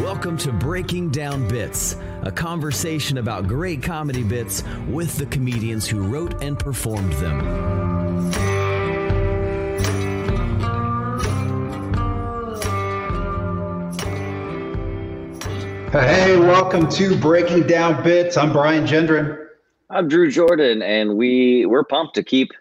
Welcome 0.00 0.38
to 0.38 0.52
Breaking 0.52 1.10
Down 1.10 1.46
Bits, 1.48 1.96
a 2.22 2.32
conversation 2.32 3.18
about 3.18 3.46
great 3.46 3.82
comedy 3.82 4.22
bits 4.22 4.64
with 4.88 5.16
the 5.16 5.26
comedians 5.26 5.86
who 5.86 6.02
wrote 6.02 6.42
and 6.42 6.58
performed 6.58 7.12
them. 7.14 8.32
Hey, 15.90 16.38
welcome 16.38 16.88
to 16.90 17.20
Breaking 17.20 17.66
Down 17.66 18.02
Bits. 18.02 18.38
I'm 18.38 18.50
Brian 18.52 18.86
Gendron. 18.86 19.46
I'm 19.90 20.08
Drew 20.08 20.30
Jordan, 20.30 20.80
and 20.80 21.18
we 21.18 21.66
we're 21.66 21.84
pumped 21.84 22.14
to 22.14 22.22
keep 22.22 22.52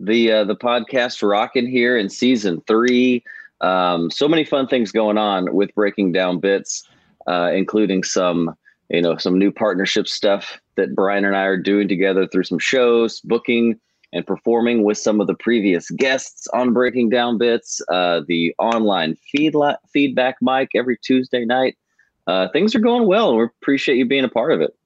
the 0.00 0.32
uh, 0.32 0.44
the 0.44 0.56
podcast 0.56 1.26
rocking 1.26 1.66
here 1.66 1.96
in 1.96 2.08
season 2.08 2.62
three. 2.66 3.24
Um, 3.60 4.10
so 4.10 4.28
many 4.28 4.44
fun 4.44 4.66
things 4.66 4.92
going 4.92 5.18
on 5.18 5.54
with 5.54 5.74
Breaking 5.74 6.12
Down 6.12 6.38
Bits, 6.38 6.86
uh, 7.26 7.50
including 7.54 8.02
some 8.02 8.54
you 8.90 9.02
know 9.02 9.16
some 9.16 9.38
new 9.38 9.50
partnership 9.50 10.08
stuff 10.08 10.60
that 10.76 10.94
Brian 10.94 11.24
and 11.24 11.36
I 11.36 11.44
are 11.44 11.56
doing 11.56 11.88
together 11.88 12.26
through 12.26 12.44
some 12.44 12.58
shows, 12.58 13.20
booking 13.20 13.78
and 14.12 14.26
performing 14.26 14.84
with 14.84 14.96
some 14.98 15.20
of 15.20 15.26
the 15.26 15.34
previous 15.34 15.90
guests 15.90 16.46
on 16.52 16.72
Breaking 16.72 17.08
Down 17.08 17.38
Bits. 17.38 17.80
Uh, 17.90 18.20
the 18.26 18.54
online 18.58 19.16
feed 19.30 19.54
feedback 19.92 20.36
mic 20.40 20.70
every 20.74 20.96
Tuesday 21.02 21.44
night 21.44 21.76
uh, 22.26 22.48
things 22.48 22.74
are 22.74 22.80
going 22.80 23.06
well, 23.06 23.30
and 23.30 23.38
we 23.38 23.44
appreciate 23.44 23.96
you 23.96 24.06
being 24.06 24.24
a 24.24 24.28
part 24.28 24.52
of 24.52 24.60
it. 24.60 24.76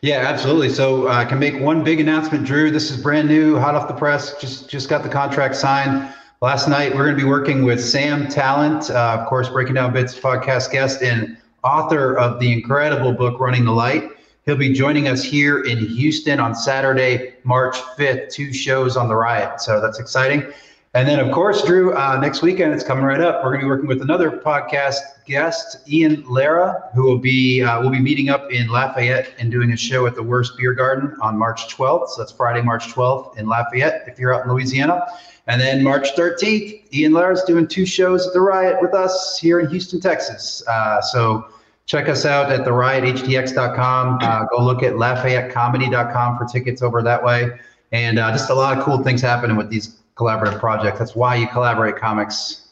Yeah, 0.00 0.18
absolutely. 0.26 0.68
So 0.68 1.08
uh, 1.08 1.12
I 1.12 1.24
can 1.24 1.38
make 1.38 1.60
one 1.60 1.84
big 1.84 2.00
announcement, 2.00 2.44
Drew. 2.44 2.70
This 2.70 2.90
is 2.90 3.00
brand 3.00 3.28
new, 3.28 3.58
hot 3.58 3.74
off 3.74 3.86
the 3.86 3.94
press. 3.94 4.38
Just 4.40 4.68
just 4.68 4.88
got 4.88 5.02
the 5.02 5.08
contract 5.08 5.54
signed 5.54 6.12
last 6.40 6.68
night. 6.68 6.94
We're 6.94 7.04
going 7.04 7.16
to 7.16 7.22
be 7.22 7.28
working 7.28 7.64
with 7.64 7.82
Sam 7.82 8.26
Tallent, 8.26 8.90
uh, 8.90 9.20
of 9.20 9.28
course, 9.28 9.48
Breaking 9.48 9.74
Down 9.74 9.92
Bits 9.92 10.18
podcast 10.18 10.72
guest 10.72 11.02
and 11.02 11.36
author 11.62 12.18
of 12.18 12.40
the 12.40 12.52
incredible 12.52 13.12
book 13.12 13.38
Running 13.38 13.64
the 13.64 13.72
Light. 13.72 14.10
He'll 14.44 14.56
be 14.56 14.72
joining 14.72 15.06
us 15.06 15.22
here 15.22 15.62
in 15.62 15.78
Houston 15.78 16.40
on 16.40 16.56
Saturday, 16.56 17.34
March 17.44 17.76
5th, 17.96 18.28
two 18.32 18.52
shows 18.52 18.96
on 18.96 19.08
the 19.08 19.14
riot. 19.14 19.60
So 19.60 19.80
that's 19.80 20.00
exciting. 20.00 20.52
And 20.94 21.08
then, 21.08 21.20
of 21.20 21.32
course, 21.32 21.64
Drew, 21.64 21.94
uh, 21.94 22.18
next 22.20 22.42
weekend, 22.42 22.74
it's 22.74 22.84
coming 22.84 23.04
right 23.04 23.20
up. 23.20 23.42
We're 23.42 23.52
going 23.52 23.60
to 23.60 23.64
be 23.64 23.70
working 23.70 23.88
with 23.88 24.02
another 24.02 24.30
podcast 24.30 25.00
guest, 25.26 25.78
Ian 25.88 26.22
Lara, 26.28 26.90
who 26.94 27.04
will 27.04 27.18
be 27.18 27.62
uh, 27.62 27.80
will 27.80 27.88
be 27.88 27.98
meeting 27.98 28.28
up 28.28 28.52
in 28.52 28.68
Lafayette 28.68 29.32
and 29.38 29.50
doing 29.50 29.72
a 29.72 29.76
show 29.76 30.06
at 30.06 30.14
the 30.14 30.22
Wurst 30.22 30.52
Biergarten 30.58 31.16
on 31.22 31.38
March 31.38 31.74
12th. 31.74 32.08
So 32.10 32.20
that's 32.20 32.32
Friday, 32.32 32.60
March 32.60 32.88
12th 32.88 33.38
in 33.38 33.46
Lafayette, 33.46 34.04
if 34.06 34.18
you're 34.18 34.34
out 34.34 34.44
in 34.44 34.52
Louisiana. 34.52 35.06
And 35.46 35.58
then 35.58 35.82
March 35.82 36.14
13th, 36.14 36.92
Ian 36.92 37.12
Lara's 37.12 37.42
doing 37.44 37.66
two 37.66 37.86
shows 37.86 38.26
at 38.26 38.34
the 38.34 38.42
Riot 38.42 38.76
with 38.82 38.92
us 38.92 39.38
here 39.40 39.60
in 39.60 39.70
Houston, 39.70 39.98
Texas. 39.98 40.62
Uh, 40.68 41.00
so 41.00 41.46
check 41.86 42.10
us 42.10 42.26
out 42.26 42.52
at 42.52 42.66
theriothtx.com. 42.66 44.18
Uh, 44.20 44.44
go 44.44 44.62
look 44.62 44.82
at 44.82 44.92
LafayetteComedy.com 44.92 46.36
for 46.36 46.44
tickets 46.44 46.82
over 46.82 47.02
that 47.02 47.24
way. 47.24 47.58
And 47.92 48.18
uh, 48.18 48.30
just 48.30 48.50
a 48.50 48.54
lot 48.54 48.76
of 48.76 48.84
cool 48.84 49.02
things 49.02 49.22
happening 49.22 49.56
with 49.56 49.70
these 49.70 50.01
collaborative 50.16 50.58
projects. 50.58 50.98
That's 50.98 51.14
why 51.16 51.36
you 51.36 51.46
collaborate 51.48 51.96
comics. 51.96 52.68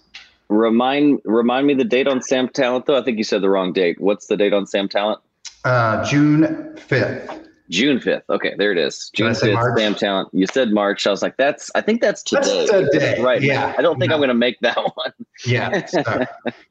Remind 0.48 1.20
remind 1.24 1.66
me 1.66 1.74
the 1.74 1.84
date 1.84 2.08
on 2.08 2.20
Sam 2.22 2.48
Tallent 2.48 2.86
though. 2.86 2.98
I 2.98 3.02
think 3.02 3.18
you 3.18 3.24
said 3.24 3.42
the 3.42 3.50
wrong 3.50 3.72
date. 3.72 4.00
What's 4.00 4.26
the 4.26 4.36
date 4.36 4.52
on 4.52 4.66
Sam 4.66 4.88
Tallent? 4.88 5.18
Uh, 5.64 6.04
June 6.04 6.76
fifth. 6.76 7.46
June 7.68 8.00
fifth. 8.00 8.28
Okay, 8.28 8.54
there 8.58 8.72
it 8.72 8.78
is. 8.78 9.10
June 9.14 9.32
fifth. 9.32 9.58
Sam 9.76 9.94
Tallent. 9.94 10.28
You 10.32 10.46
said 10.48 10.72
March. 10.72 11.06
I 11.06 11.10
was 11.10 11.22
like, 11.22 11.36
that's. 11.36 11.70
I 11.76 11.80
think 11.80 12.00
that's 12.00 12.22
today. 12.24 12.66
That's 12.68 12.90
today. 12.90 13.20
Right. 13.22 13.40
Yeah. 13.40 13.74
I 13.78 13.82
don't 13.82 14.00
think 14.00 14.10
no. 14.10 14.16
I'm 14.16 14.20
going 14.20 14.28
to 14.28 14.34
make 14.34 14.58
that 14.60 14.76
one. 14.94 15.12
yeah. 15.46 15.86
So, 15.86 16.02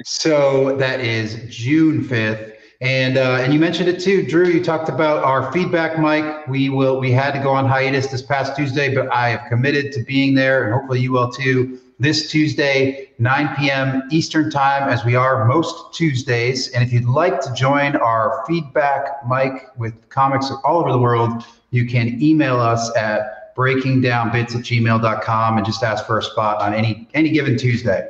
so 0.03 0.75
that 0.75 0.99
is 0.99 1.39
June 1.47 2.03
fifth. 2.03 2.58
And 2.81 3.17
uh, 3.17 3.39
and 3.41 3.53
you 3.53 3.59
mentioned 3.59 3.89
it 3.89 3.99
too, 3.99 4.23
Drew. 4.25 4.47
You 4.47 4.63
talked 4.63 4.87
about 4.87 5.21
our 5.23 5.51
feedback 5.51 5.99
mic. 5.99 6.47
We 6.47 6.69
will. 6.69 6.97
We 6.97 7.11
had 7.11 7.31
to 7.33 7.39
go 7.39 7.49
on 7.49 7.65
hiatus 7.65 8.07
this 8.07 8.21
past 8.21 8.55
Tuesday, 8.55 8.95
but 8.95 9.11
I 9.11 9.29
have 9.29 9.49
committed 9.49 9.91
to 9.93 10.03
being 10.03 10.33
there, 10.33 10.63
and 10.63 10.73
hopefully 10.73 11.01
you 11.01 11.11
will 11.11 11.29
too. 11.29 11.79
This 12.01 12.31
Tuesday, 12.31 13.11
9 13.19 13.57
p.m. 13.57 14.03
Eastern 14.09 14.49
time, 14.49 14.87
as 14.87 15.03
we 15.03 15.15
are 15.15 15.43
most 15.43 15.93
Tuesdays. 15.93 16.69
And 16.69 16.81
if 16.81 16.93
you'd 16.93 17.03
like 17.03 17.41
to 17.41 17.53
join 17.53 17.97
our 17.97 18.45
feedback 18.47 19.27
mic 19.27 19.67
with 19.75 20.07
comics 20.07 20.49
all 20.63 20.79
over 20.79 20.93
the 20.93 20.99
world, 20.99 21.43
you 21.71 21.85
can 21.85 22.23
email 22.23 22.57
us 22.57 22.95
at 22.95 23.53
breakingdownbits 23.57 24.55
at 24.55 24.63
gmail.com 24.63 25.57
and 25.57 25.65
just 25.65 25.83
ask 25.83 26.05
for 26.05 26.19
a 26.19 26.23
spot 26.23 26.61
on 26.61 26.73
any 26.73 27.09
any 27.13 27.31
given 27.31 27.57
Tuesday. 27.57 28.07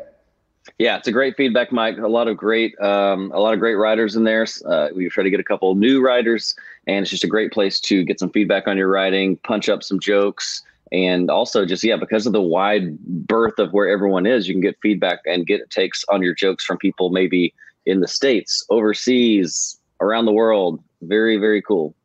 Yeah, 0.77 0.97
it's 0.97 1.07
a 1.07 1.11
great 1.11 1.35
feedback, 1.35 1.71
mic. 1.71 1.97
A 1.97 2.07
lot 2.07 2.27
of 2.27 2.37
great, 2.37 2.79
um, 2.79 3.31
a 3.33 3.39
lot 3.39 3.53
of 3.53 3.59
great 3.59 3.75
writers 3.75 4.15
in 4.15 4.23
there. 4.23 4.45
Uh, 4.65 4.89
we 4.95 5.09
try 5.09 5.23
to 5.23 5.29
get 5.29 5.39
a 5.39 5.43
couple 5.43 5.73
new 5.75 6.01
writers, 6.01 6.55
and 6.87 7.01
it's 7.01 7.09
just 7.09 7.23
a 7.23 7.27
great 7.27 7.51
place 7.51 7.79
to 7.81 8.03
get 8.03 8.19
some 8.19 8.29
feedback 8.29 8.67
on 8.67 8.77
your 8.77 8.89
writing, 8.89 9.37
punch 9.37 9.69
up 9.69 9.83
some 9.83 9.99
jokes, 9.99 10.61
and 10.91 11.29
also 11.29 11.65
just 11.65 11.83
yeah, 11.83 11.97
because 11.97 12.25
of 12.25 12.33
the 12.33 12.41
wide 12.41 12.97
berth 12.99 13.59
of 13.59 13.73
where 13.73 13.89
everyone 13.89 14.25
is, 14.25 14.47
you 14.47 14.53
can 14.53 14.61
get 14.61 14.77
feedback 14.81 15.19
and 15.25 15.45
get 15.45 15.69
takes 15.69 16.03
on 16.09 16.21
your 16.21 16.33
jokes 16.33 16.63
from 16.63 16.77
people 16.77 17.09
maybe 17.09 17.53
in 17.85 17.99
the 17.99 18.07
states, 18.07 18.65
overseas, 18.69 19.79
around 20.01 20.25
the 20.25 20.31
world. 20.31 20.81
Very, 21.01 21.37
very 21.37 21.61
cool. 21.61 21.95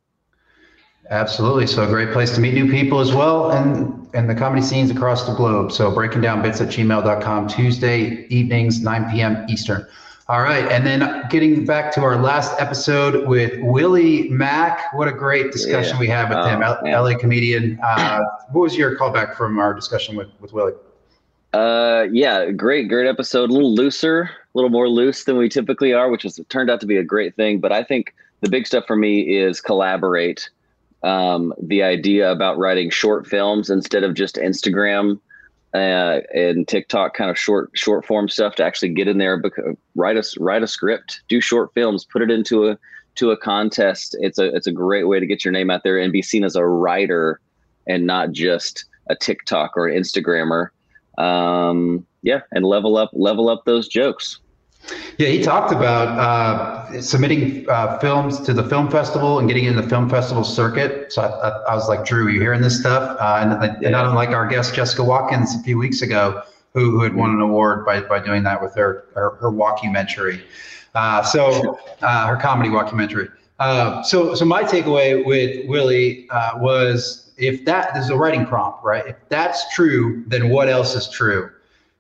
Absolutely. 1.10 1.66
So 1.66 1.82
a 1.82 1.86
great 1.86 2.12
place 2.12 2.34
to 2.34 2.40
meet 2.40 2.54
new 2.54 2.70
people 2.70 3.00
as 3.00 3.12
well 3.12 3.50
and 3.50 4.03
and 4.14 4.30
the 4.30 4.34
comedy 4.34 4.62
scenes 4.62 4.90
across 4.90 5.26
the 5.26 5.34
globe. 5.34 5.72
So 5.72 5.90
breaking 5.90 6.22
down 6.22 6.40
bits 6.40 6.60
at 6.60 6.68
gmail.com 6.68 7.48
Tuesday 7.48 8.26
evenings, 8.28 8.80
9 8.80 9.10
p.m. 9.10 9.44
Eastern. 9.48 9.86
All 10.28 10.40
right. 10.40 10.64
And 10.72 10.86
then 10.86 11.26
getting 11.28 11.66
back 11.66 11.92
to 11.94 12.02
our 12.02 12.16
last 12.16 12.58
episode 12.58 13.28
with 13.28 13.60
Willie 13.60 14.28
Mack. 14.30 14.94
What 14.94 15.06
a 15.06 15.12
great 15.12 15.52
discussion 15.52 15.96
yeah. 15.96 16.00
we 16.00 16.06
had 16.06 16.28
with 16.30 16.38
oh, 16.38 16.46
him. 16.46 16.62
L- 16.62 17.04
LA 17.04 17.18
comedian. 17.18 17.78
Uh, 17.82 18.22
what 18.50 18.62
was 18.62 18.76
your 18.76 18.96
callback 18.96 19.36
from 19.36 19.58
our 19.58 19.74
discussion 19.74 20.16
with, 20.16 20.28
with 20.40 20.54
Willie? 20.54 20.72
Uh, 21.52 22.06
yeah, 22.10 22.50
great, 22.50 22.88
great 22.88 23.06
episode. 23.06 23.50
A 23.50 23.52
little 23.52 23.74
looser, 23.74 24.22
a 24.22 24.28
little 24.54 24.70
more 24.70 24.88
loose 24.88 25.24
than 25.24 25.36
we 25.36 25.48
typically 25.48 25.92
are, 25.92 26.10
which 26.10 26.22
has 26.22 26.40
turned 26.48 26.70
out 26.70 26.80
to 26.80 26.86
be 26.86 26.96
a 26.96 27.04
great 27.04 27.36
thing. 27.36 27.60
But 27.60 27.72
I 27.72 27.84
think 27.84 28.14
the 28.40 28.48
big 28.48 28.66
stuff 28.66 28.84
for 28.86 28.96
me 28.96 29.36
is 29.36 29.60
collaborate 29.60 30.48
um, 31.04 31.52
the 31.62 31.82
idea 31.82 32.32
about 32.32 32.58
writing 32.58 32.90
short 32.90 33.26
films 33.26 33.70
instead 33.70 34.02
of 34.02 34.14
just 34.14 34.36
Instagram 34.36 35.20
uh, 35.74 36.20
and 36.34 36.66
TikTok 36.66 37.14
kind 37.14 37.30
of 37.30 37.38
short 37.38 37.70
short 37.74 38.06
form 38.06 38.28
stuff 38.28 38.54
to 38.56 38.64
actually 38.64 38.88
get 38.88 39.06
in 39.06 39.18
there, 39.18 39.42
write 39.94 40.16
a 40.16 40.24
write 40.40 40.62
a 40.62 40.66
script, 40.66 41.20
do 41.28 41.40
short 41.40 41.72
films, 41.74 42.04
put 42.04 42.22
it 42.22 42.30
into 42.30 42.68
a 42.68 42.78
to 43.16 43.30
a 43.30 43.36
contest. 43.36 44.16
It's 44.20 44.38
a 44.38 44.54
it's 44.54 44.66
a 44.66 44.72
great 44.72 45.04
way 45.04 45.20
to 45.20 45.26
get 45.26 45.44
your 45.44 45.52
name 45.52 45.70
out 45.70 45.82
there 45.84 45.98
and 45.98 46.12
be 46.12 46.22
seen 46.22 46.42
as 46.42 46.56
a 46.56 46.64
writer 46.64 47.40
and 47.86 48.06
not 48.06 48.32
just 48.32 48.86
a 49.10 49.14
TikTok 49.14 49.76
or 49.76 49.88
an 49.88 50.00
Instagrammer. 50.00 50.68
Um, 51.18 52.06
yeah, 52.22 52.40
and 52.52 52.64
level 52.64 52.96
up 52.96 53.10
level 53.12 53.50
up 53.50 53.66
those 53.66 53.88
jokes. 53.88 54.40
Yeah, 55.18 55.28
he 55.28 55.42
talked 55.42 55.72
about 55.72 56.08
uh, 56.18 57.00
submitting 57.00 57.68
uh, 57.70 57.98
films 57.98 58.40
to 58.40 58.52
the 58.52 58.68
film 58.68 58.90
festival 58.90 59.38
and 59.38 59.48
getting 59.48 59.64
in 59.64 59.76
the 59.76 59.82
film 59.82 60.10
festival 60.10 60.44
circuit. 60.44 61.12
So 61.12 61.22
I, 61.22 61.26
I, 61.26 61.48
I 61.70 61.74
was 61.74 61.88
like, 61.88 62.04
Drew, 62.04 62.26
are 62.26 62.30
you 62.30 62.40
hearing 62.40 62.60
this 62.60 62.80
stuff? 62.80 63.16
Uh, 63.20 63.38
and, 63.40 63.84
and 63.84 63.92
not 63.92 64.06
unlike 64.06 64.30
our 64.30 64.46
guest 64.46 64.74
Jessica 64.74 65.04
Watkins 65.04 65.54
a 65.54 65.62
few 65.62 65.78
weeks 65.78 66.02
ago, 66.02 66.42
who, 66.74 66.90
who 66.90 67.02
had 67.02 67.14
won 67.14 67.30
an 67.30 67.40
award 67.40 67.86
by, 67.86 68.00
by 68.00 68.18
doing 68.18 68.42
that 68.42 68.60
with 68.60 68.74
her 68.74 69.06
her, 69.14 69.36
her. 69.36 69.50
Uh, 70.94 71.22
so 71.22 71.78
uh, 72.02 72.26
her 72.26 72.36
comedy 72.36 72.68
walkumentary. 72.68 73.30
Uh, 73.60 74.02
so 74.02 74.34
so 74.34 74.44
my 74.44 74.64
takeaway 74.64 75.24
with 75.24 75.66
Willie 75.68 76.28
was 76.56 77.32
if 77.36 77.64
that 77.64 77.94
that 77.94 77.96
is 77.96 78.10
a 78.10 78.16
writing 78.16 78.46
prompt, 78.46 78.84
right? 78.84 79.06
If 79.06 79.16
that's 79.28 79.72
true, 79.74 80.24
then 80.26 80.50
what 80.50 80.68
else 80.68 80.94
is 80.94 81.08
true? 81.08 81.50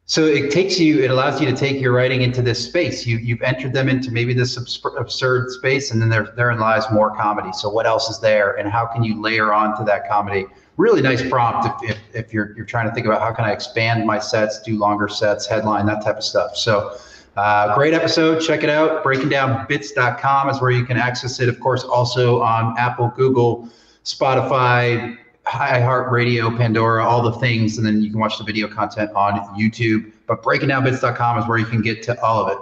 So 0.06 0.26
it 0.26 0.50
takes 0.50 0.78
you, 0.78 1.02
it 1.02 1.10
allows 1.10 1.40
you 1.40 1.46
to 1.50 1.56
take 1.56 1.80
your 1.80 1.92
writing 1.92 2.20
into 2.20 2.42
this 2.42 2.62
space. 2.62 3.06
You 3.06 3.16
you've 3.16 3.40
entered 3.40 3.72
them 3.72 3.88
into 3.88 4.10
maybe 4.10 4.34
this 4.34 4.58
absurd 4.58 5.50
space, 5.50 5.92
and 5.92 6.00
then 6.00 6.10
there 6.10 6.32
therein 6.36 6.58
lies 6.58 6.84
more 6.90 7.16
comedy. 7.16 7.52
So 7.54 7.70
what 7.70 7.86
else 7.86 8.10
is 8.10 8.20
there, 8.20 8.52
and 8.58 8.68
how 8.70 8.84
can 8.84 9.02
you 9.02 9.20
layer 9.20 9.54
on 9.54 9.76
to 9.78 9.84
that 9.84 10.06
comedy? 10.06 10.44
Really 10.76 11.00
nice 11.00 11.26
prompt 11.26 11.84
if, 11.84 11.90
if, 11.90 11.98
if 12.12 12.32
you're 12.34 12.54
you're 12.54 12.66
trying 12.66 12.86
to 12.86 12.94
think 12.94 13.06
about 13.06 13.22
how 13.22 13.32
can 13.32 13.46
I 13.46 13.52
expand 13.52 14.06
my 14.06 14.18
sets, 14.18 14.60
do 14.60 14.76
longer 14.76 15.08
sets, 15.08 15.46
headline, 15.46 15.86
that 15.86 16.04
type 16.04 16.18
of 16.18 16.24
stuff. 16.24 16.54
So 16.54 16.98
uh, 17.38 17.74
great 17.74 17.94
episode. 17.94 18.40
Check 18.40 18.62
it 18.62 18.70
out. 18.70 19.02
Breakingdownbits.com 19.02 20.50
is 20.50 20.60
where 20.60 20.70
you 20.70 20.84
can 20.84 20.98
access 20.98 21.40
it. 21.40 21.48
Of 21.48 21.60
course, 21.60 21.82
also 21.82 22.42
on 22.42 22.76
Apple, 22.78 23.10
Google, 23.16 23.70
Spotify, 24.04 25.16
iHeartRadio, 25.46 26.56
Pandora, 26.56 27.04
all 27.04 27.22
the 27.22 27.32
things, 27.38 27.76
and 27.78 27.86
then 27.86 28.00
you 28.02 28.10
can 28.10 28.18
watch 28.18 28.38
the 28.38 28.44
video 28.44 28.66
content 28.68 29.10
on 29.14 29.38
YouTube. 29.58 30.12
But 30.26 30.42
breakingdownbits.com 30.42 31.38
is 31.38 31.46
where 31.48 31.58
you 31.58 31.66
can 31.66 31.82
get 31.82 32.02
to 32.04 32.20
all 32.22 32.44
of 32.44 32.52
it. 32.52 32.58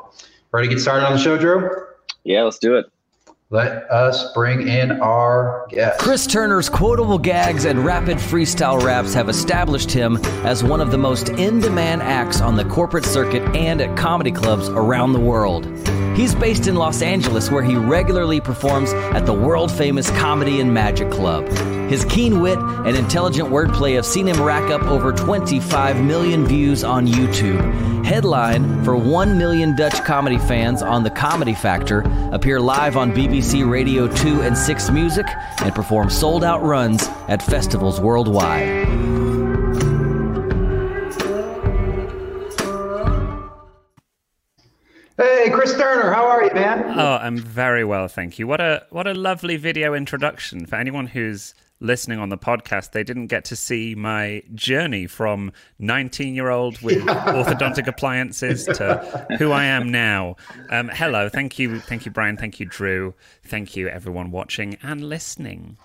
Ready 0.52 0.68
to 0.68 0.74
get 0.74 0.80
started 0.80 1.06
on 1.06 1.12
the 1.12 1.18
show, 1.18 1.38
Drew? 1.38 1.70
Yeah, 2.24 2.42
let's 2.42 2.58
do 2.58 2.76
it. 2.76 2.86
let 3.52 3.88
us 3.90 4.32
bring 4.32 4.66
in 4.66 4.92
our 5.02 5.66
guest. 5.68 6.00
Chris 6.00 6.26
Turner's 6.26 6.70
quotable 6.70 7.18
gags 7.18 7.66
and 7.66 7.84
rapid 7.84 8.16
freestyle 8.16 8.82
raps 8.82 9.12
have 9.12 9.28
established 9.28 9.90
him 9.90 10.16
as 10.44 10.64
one 10.64 10.80
of 10.80 10.90
the 10.90 10.96
most 10.96 11.28
in 11.28 11.60
demand 11.60 12.02
acts 12.02 12.40
on 12.40 12.56
the 12.56 12.64
corporate 12.64 13.04
circuit 13.04 13.42
and 13.54 13.82
at 13.82 13.94
comedy 13.96 14.32
clubs 14.32 14.70
around 14.70 15.12
the 15.12 15.20
world. 15.20 15.66
He's 16.14 16.34
based 16.34 16.66
in 16.66 16.74
Los 16.74 17.00
Angeles, 17.00 17.50
where 17.50 17.62
he 17.62 17.74
regularly 17.74 18.40
performs 18.40 18.92
at 18.92 19.24
the 19.24 19.32
world 19.32 19.72
famous 19.72 20.10
Comedy 20.10 20.60
and 20.60 20.72
Magic 20.74 21.10
Club. 21.10 21.48
His 21.88 22.04
keen 22.04 22.40
wit 22.40 22.58
and 22.58 22.96
intelligent 22.96 23.48
wordplay 23.48 23.94
have 23.96 24.04
seen 24.04 24.26
him 24.26 24.42
rack 24.42 24.70
up 24.70 24.82
over 24.84 25.12
25 25.12 26.02
million 26.04 26.46
views 26.46 26.84
on 26.84 27.06
YouTube. 27.06 28.04
Headline 28.04 28.84
for 28.84 28.94
1 28.96 29.38
million 29.38 29.74
Dutch 29.74 30.04
comedy 30.04 30.38
fans 30.38 30.82
on 30.82 31.02
The 31.02 31.10
Comedy 31.10 31.54
Factor, 31.54 32.00
appear 32.32 32.60
live 32.60 32.96
on 32.96 33.12
BBC 33.12 33.68
Radio 33.68 34.06
2 34.06 34.42
and 34.42 34.56
6 34.56 34.90
Music, 34.90 35.26
and 35.60 35.74
perform 35.74 36.10
sold 36.10 36.44
out 36.44 36.62
runs 36.62 37.08
at 37.28 37.42
festivals 37.42 38.00
worldwide. 38.00 39.21
Hey, 45.16 45.50
Chris 45.50 45.76
Turner, 45.76 46.12
how 46.12 46.24
are 46.26 46.42
you, 46.44 46.52
man? 46.54 46.98
Oh, 46.98 47.18
I'm 47.20 47.36
very 47.36 47.84
well, 47.84 48.08
thank 48.08 48.38
you. 48.38 48.46
What 48.46 48.60
a 48.60 48.86
what 48.90 49.06
a 49.06 49.12
lovely 49.12 49.56
video 49.56 49.92
introduction 49.94 50.64
for 50.64 50.76
anyone 50.76 51.06
who's 51.06 51.54
listening 51.80 52.18
on 52.18 52.30
the 52.30 52.38
podcast. 52.38 52.92
They 52.92 53.04
didn't 53.04 53.26
get 53.26 53.44
to 53.46 53.56
see 53.56 53.94
my 53.94 54.42
journey 54.54 55.06
from 55.06 55.52
19 55.78 56.34
year 56.34 56.48
old 56.48 56.80
with 56.80 56.98
orthodontic 57.06 57.86
appliances 57.86 58.64
to 58.64 59.26
who 59.38 59.52
I 59.52 59.64
am 59.64 59.90
now. 59.90 60.36
Um, 60.70 60.88
hello, 60.88 61.28
thank 61.28 61.58
you, 61.58 61.80
thank 61.80 62.06
you, 62.06 62.10
Brian, 62.10 62.36
thank 62.36 62.58
you, 62.58 62.66
Drew, 62.66 63.14
thank 63.44 63.76
you, 63.76 63.88
everyone 63.88 64.30
watching 64.30 64.78
and 64.82 65.04
listening. 65.04 65.76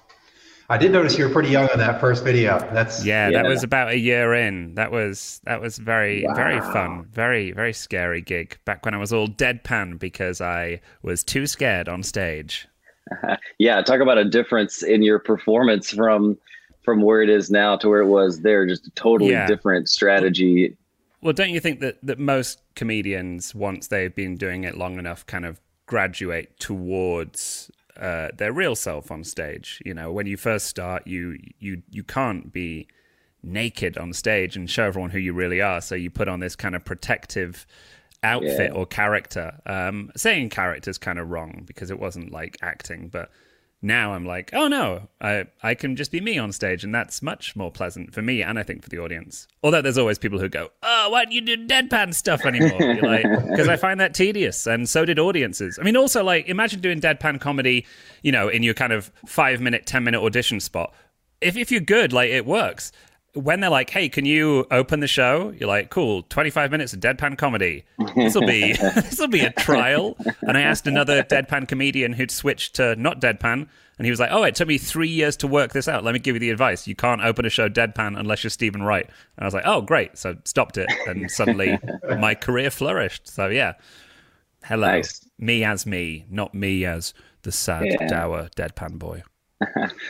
I 0.70 0.78
did 0.78 0.92
notice 0.92 1.18
you 1.18 1.26
were 1.26 1.32
pretty 1.32 1.50
young 1.50 1.70
on 1.70 1.80
that 1.80 2.02
first 2.02 2.26
video. 2.26 2.60
That's 2.74 3.06
yeah, 3.06 3.30
yeah. 3.30 3.42
that 3.42 3.50
was 3.50 3.64
about 3.64 3.90
a 3.90 3.98
year 3.98 4.34
in. 4.34 4.76
That 4.76 4.92
was 4.92 5.40
that 5.46 5.62
was 5.62 5.78
very 5.78 6.26
wow. 6.28 6.34
very 6.34 6.60
fun, 6.60 7.06
very 7.10 7.52
very 7.52 7.72
scary 7.72 8.22
gig 8.22 8.58
back 8.66 8.84
when 8.84 8.94
I 8.94 8.98
was 8.98 9.14
all 9.14 9.28
deadpan 9.28 9.98
because 9.98 10.42
I 10.42 10.82
was 11.04 11.24
too 11.24 11.48
scared 11.48 11.88
on 11.88 12.04
stage. 12.04 12.68
yeah, 13.60 13.82
talk 13.82 14.02
about 14.02 14.18
a 14.18 14.26
difference 14.26 14.84
in 14.84 15.04
your 15.04 15.20
performance 15.20 15.92
from 15.92 16.38
from 16.84 17.02
where 17.02 17.22
it 17.22 17.30
is 17.30 17.50
now 17.50 17.78
to 17.78 17.88
where 17.88 18.02
it 18.02 18.08
was 18.08 18.42
there. 18.42 18.66
Just 18.66 18.88
a 18.88 18.92
totally 18.92 19.32
yeah. 19.32 19.48
different 19.48 19.88
strategy. 19.88 20.76
Well, 21.22 21.34
don't 21.34 21.52
you 21.52 21.62
think 21.62 21.80
that 21.80 21.98
that 22.04 22.20
most 22.20 22.62
comedians, 22.76 23.56
once 23.56 23.88
they've 23.88 24.14
been 24.14 24.36
doing 24.36 24.66
it 24.66 24.78
long 24.78 25.00
enough, 25.00 25.26
kind 25.26 25.46
of 25.46 25.62
graduate 25.86 26.60
towards 26.60 27.72
uh, 28.00 28.30
their 28.36 28.54
real 28.54 28.76
self 28.76 29.12
on 29.12 29.24
stage. 29.24 29.82
You 29.86 29.94
know, 29.94 30.12
when 30.12 30.28
you 30.28 30.38
first 30.38 30.68
start, 30.68 31.08
you 31.08 31.38
you 31.60 31.82
you 31.90 32.04
can't 32.04 32.52
be 32.52 32.88
naked 33.44 33.98
on 33.98 34.14
stage 34.14 34.56
and 34.56 34.70
show 34.70 34.84
everyone 34.84 35.12
who 35.12 35.20
you 35.20 35.34
really 35.34 35.62
are. 35.62 35.82
So 35.82 35.96
you 35.96 36.10
put 36.10 36.28
on 36.28 36.40
this 36.40 36.56
kind 36.56 36.76
of 36.76 36.84
protective 36.84 37.66
outfit 38.24 38.72
yeah. 38.72 38.78
or 38.78 38.86
character. 38.86 39.60
Um, 39.66 40.12
saying 40.16 40.50
character 40.50 40.90
is 40.90 40.98
kind 40.98 41.20
of 41.20 41.30
wrong 41.30 41.64
because 41.66 41.92
it 41.92 42.00
wasn't 42.00 42.32
like 42.32 42.58
acting, 42.62 43.10
but 43.10 43.30
now 43.82 44.14
I'm 44.14 44.26
like, 44.26 44.50
oh 44.54 44.68
no, 44.68 45.08
I 45.22 45.46
I 45.62 45.76
can 45.76 45.96
just 45.96 46.12
be 46.12 46.20
me 46.20 46.38
on 46.38 46.52
stage, 46.52 46.84
and 46.84 46.94
that's 46.94 47.22
much 47.22 47.56
more 47.56 47.72
pleasant 47.72 48.14
for 48.14 48.22
me 48.22 48.42
and 48.42 48.58
I 48.58 48.64
think 48.64 48.84
for 48.84 48.90
the 48.90 49.00
audience. 49.00 49.48
Although 49.64 49.82
there's 49.82 49.98
always 49.98 50.18
people 50.18 50.40
who 50.40 50.50
go, 50.50 50.70
oh, 50.82 51.10
why 51.12 51.24
don't 51.24 51.32
you 51.32 51.42
do 51.42 51.68
deadpan 51.68 52.14
stuff 52.14 52.46
anymore? 52.46 52.96
like, 53.02 53.24
because 53.50 53.68
I 53.68 53.76
find 53.76 54.00
that 54.00 54.14
tedious, 54.14 54.66
and 54.66 54.90
so 54.90 55.06
did 55.06 55.20
audiences. 55.20 55.78
I 55.80 55.84
mean, 55.84 55.96
also 55.96 56.24
like, 56.24 56.48
imagine 56.48 56.80
doing 56.82 57.00
deadpan 57.00 57.40
comedy, 57.40 57.86
you 58.24 58.32
know, 58.32 58.48
in 58.48 58.64
your 58.64 58.74
kind 58.74 58.94
of 58.94 59.12
five 59.28 59.62
minute, 59.62 59.86
ten 59.86 60.04
minute 60.04 60.22
audition 60.22 60.60
spot. 60.60 60.94
If 61.40 61.56
if 61.56 61.72
you're 61.72 61.82
good, 61.82 62.14
like 62.14 62.30
it 62.32 62.46
works. 62.46 62.92
When 63.34 63.60
they're 63.60 63.70
like, 63.70 63.90
"Hey, 63.90 64.10
can 64.10 64.26
you 64.26 64.66
open 64.72 65.00
the 65.00 65.08
show?" 65.08 65.54
You're 65.58 65.68
like, 65.68 65.90
"Cool, 65.90 66.24
25 66.24 66.72
minutes 66.72 66.94
of 66.94 67.00
deadpan 67.00 67.38
comedy. 67.38 67.86
This 68.16 68.34
will 68.34 68.48
be 68.48 68.74
this 68.96 69.20
will 69.20 69.28
be 69.28 69.42
a 69.42 69.52
trial." 69.52 70.18
And 70.42 70.58
I 70.58 70.62
asked 70.62 70.88
another 70.88 71.24
deadpan 71.24 71.68
comedian 71.68 72.14
who'd 72.14 72.32
switched 72.32 72.76
to 72.76 72.96
not 72.96 73.22
deadpan, 73.22 73.68
and 73.98 74.06
he 74.06 74.10
was 74.10 74.20
like, 74.20 74.32
"Oh, 74.32 74.44
it 74.44 74.56
took 74.56 74.68
me 74.68 74.78
three 74.78 75.10
years 75.10 75.38
to 75.38 75.48
work 75.48 75.74
this 75.74 75.88
out. 75.88 76.04
Let 76.04 76.14
me 76.14 76.20
give 76.20 76.36
you 76.36 76.40
the 76.40 76.50
advice. 76.50 76.88
You 76.88 76.96
can't 76.96 77.22
open 77.22 77.46
a 77.46 77.50
show 77.50 77.70
deadpan 77.70 78.20
unless 78.20 78.44
you're 78.44 78.52
Steven 78.52 78.84
Wright." 78.84 79.06
And 79.06 79.44
I 79.44 79.46
was 79.46 79.54
like, 79.54 79.68
"Oh, 79.68 79.82
great!" 79.82 80.18
So 80.18 80.36
stopped 80.46 80.78
it, 80.78 80.90
and 81.08 81.30
suddenly 81.30 81.78
my 82.20 82.34
career 82.34 82.72
flourished. 82.72 83.28
So 83.28 83.48
yeah, 83.48 83.74
hello, 84.64 84.88
nice. 84.88 85.28
me 85.38 85.64
as 85.64 85.86
me, 85.86 86.26
not 86.30 86.56
me 86.56 86.86
as 86.86 87.14
the 87.44 87.52
sad, 87.52 87.86
yeah. 87.86 88.08
dour 88.08 88.50
deadpan 88.56 88.98
boy. 88.98 89.24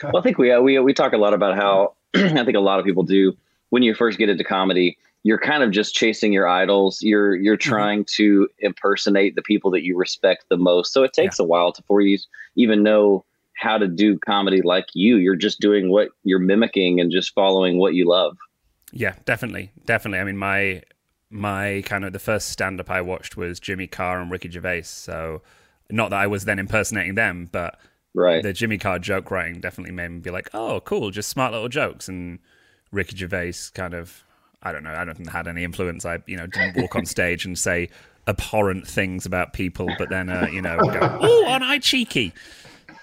well, 0.04 0.18
I 0.18 0.22
think 0.22 0.38
we 0.38 0.52
uh, 0.52 0.62
we 0.62 0.80
we 0.80 0.94
talk 0.94 1.14
a 1.14 1.18
lot 1.18 1.34
about 1.34 1.56
how 1.56 1.97
I 2.16 2.44
think 2.44 2.56
a 2.56 2.62
lot 2.62 2.80
of 2.80 2.86
people 2.86 3.04
do 3.04 3.36
when 3.70 3.84
you 3.84 3.94
first 3.94 4.18
get 4.18 4.30
into 4.30 4.44
comedy. 4.44 4.98
You're 5.24 5.40
kind 5.40 5.62
of 5.62 5.72
just 5.72 5.94
chasing 5.94 6.32
your 6.32 6.48
idols. 6.48 7.02
You're 7.02 7.36
you're 7.36 7.58
mm-hmm. 7.58 7.70
trying 7.70 8.00
mm-hmm. 8.06 8.24
to 8.24 8.50
impersonate 8.60 9.36
the 9.36 9.42
people 9.42 9.72
that 9.72 9.84
you 9.84 9.98
respect 9.98 10.46
the 10.50 10.58
most. 10.58 10.94
So 10.94 11.04
it 11.04 11.14
takes 11.14 11.40
yeah. 11.40 11.44
a 11.44 11.48
while 11.48 11.72
to, 11.74 11.82
before 11.82 12.02
you 12.02 12.18
even 12.56 12.84
know 12.84 13.26
how 13.58 13.78
to 13.78 13.88
do 13.88 14.18
comedy 14.20 14.62
like 14.62 14.86
you. 14.94 15.18
You're 15.18 15.36
just 15.36 15.60
doing 15.60 15.90
what 15.90 16.10
you're 16.24 16.40
mimicking 16.40 17.00
and 17.00 17.12
just 17.12 17.34
following 17.34 17.80
what 17.80 17.96
you 17.96 18.08
love. 18.08 18.38
Yeah, 18.92 19.16
definitely, 19.26 19.72
definitely. 19.86 20.20
I 20.20 20.24
mean, 20.24 20.38
my 20.38 20.84
my 21.30 21.84
kind 21.86 22.06
of 22.06 22.14
the 22.14 22.20
first 22.20 22.50
stand 22.50 22.80
up 22.80 22.90
I 22.90 23.02
watched 23.02 23.36
was 23.36 23.60
Jimmy 23.60 23.88
Carr 23.88 24.22
and 24.22 24.32
Ricky 24.32 24.50
Gervais. 24.50 24.84
So 24.84 25.42
not 25.90 26.12
that 26.12 26.20
I 26.20 26.28
was 26.28 26.46
then 26.46 26.60
impersonating 26.60 27.16
them, 27.16 27.50
but 27.52 27.80
right. 28.18 28.44
the 28.44 28.54
Jimmy 28.54 28.78
Carr 28.78 29.00
joke 29.00 29.32
writing 29.32 29.60
definitely 29.60 29.94
made 29.94 30.10
me 30.10 30.20
be 30.20 30.32
like, 30.32 30.50
oh, 30.54 30.82
cool, 30.82 31.12
just 31.12 31.30
smart 31.30 31.54
little 31.54 31.70
jokes. 31.70 32.10
And 32.10 32.40
Ricky 32.92 33.16
Gervais 33.16 33.54
kind 33.74 33.94
of, 33.94 34.24
I 34.64 34.72
don't 34.72 34.84
know, 34.84 34.94
I 34.94 35.06
don't 35.06 35.16
think 35.16 35.30
had 35.30 35.48
any 35.48 35.64
influence. 35.64 36.06
I, 36.06 36.20
you 36.26 36.38
know, 36.38 36.48
didn't 36.48 36.82
walk 36.82 36.96
on 36.96 37.06
stage 37.06 37.46
and 37.46 37.58
say 37.58 37.90
abhorrent 38.28 38.88
things 38.88 39.26
about 39.26 39.54
people, 39.54 39.90
but 39.98 40.10
then, 40.10 40.30
uh, 40.30 40.48
you 40.52 40.62
know, 40.62 40.78
go, 40.78 41.00
oh, 41.22 41.46
aren't 41.48 41.64
I 41.64 41.80
cheeky? 41.80 42.34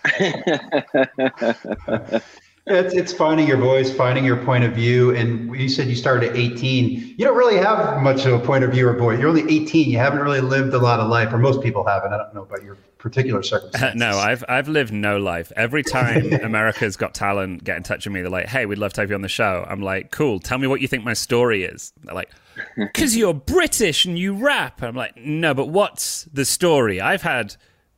it's 2.67 2.95
it's 2.95 3.13
finding 3.13 3.47
your 3.47 3.59
voice, 3.59 3.93
finding 3.95 4.25
your 4.25 4.43
point 4.43 4.65
of 4.65 4.73
view. 4.73 5.15
And 5.15 5.55
you 5.55 5.69
said 5.69 5.87
you 5.87 5.95
started 5.95 6.31
at 6.31 6.37
18. 6.37 7.15
You 7.17 7.25
don't 7.25 7.37
really 7.37 7.59
have 7.59 8.03
much 8.03 8.25
of 8.25 8.33
a 8.33 8.39
point 8.45 8.65
of 8.65 8.73
view 8.73 8.89
or 8.89 8.97
voice. 8.97 9.21
You're 9.21 9.29
only 9.29 9.43
18. 9.43 9.91
You 9.91 9.99
haven't 9.99 10.21
really 10.21 10.41
lived 10.41 10.73
a 10.73 10.79
lot 10.79 10.99
of 10.99 11.09
life, 11.09 11.33
or 11.33 11.39
most 11.39 11.63
people 11.63 11.85
haven't. 11.85 12.13
I 12.13 12.17
don't 12.17 12.35
know 12.35 12.43
about 12.43 12.63
your 12.63 12.77
particular 12.97 13.43
circumstances. 13.43 13.95
no, 14.01 14.17
I've 14.17 14.43
I've 14.49 14.69
lived 14.69 14.93
no 14.93 15.19
life. 15.19 15.53
Every 15.57 15.83
time 15.83 16.33
America's 16.43 16.97
Got 16.97 17.15
Talent 17.15 17.65
get 17.65 17.77
in 17.77 17.83
touch 17.83 18.07
with 18.07 18.15
me, 18.15 18.23
they're 18.23 18.31
like, 18.31 18.47
"Hey, 18.47 18.65
we'd 18.65 18.79
love 18.79 18.95
to 18.95 19.03
have 19.03 19.11
you 19.11 19.15
on 19.15 19.23
the 19.23 19.29
show." 19.29 19.67
I'm 19.69 19.83
like, 19.83 20.11
"Cool. 20.11 20.41
Tell 20.41 20.57
me 20.57 20.67
what 20.67 20.81
you 20.81 20.89
think 20.89 21.05
my 21.05 21.13
story 21.13 21.65
is." 21.65 21.93
They're 22.03 22.15
like, 22.15 22.31
"Cause 22.94 23.15
you're 23.15 23.35
British 23.35 24.06
and 24.06 24.19
you 24.19 24.35
rap." 24.35 24.83
I'm 24.83 24.97
like, 24.97 25.19
"No, 25.19 25.53
but 25.53 25.69
what's 25.69 26.25
the 26.33 26.47
story? 26.47 27.01
I've 27.01 27.23
had." 27.23 27.56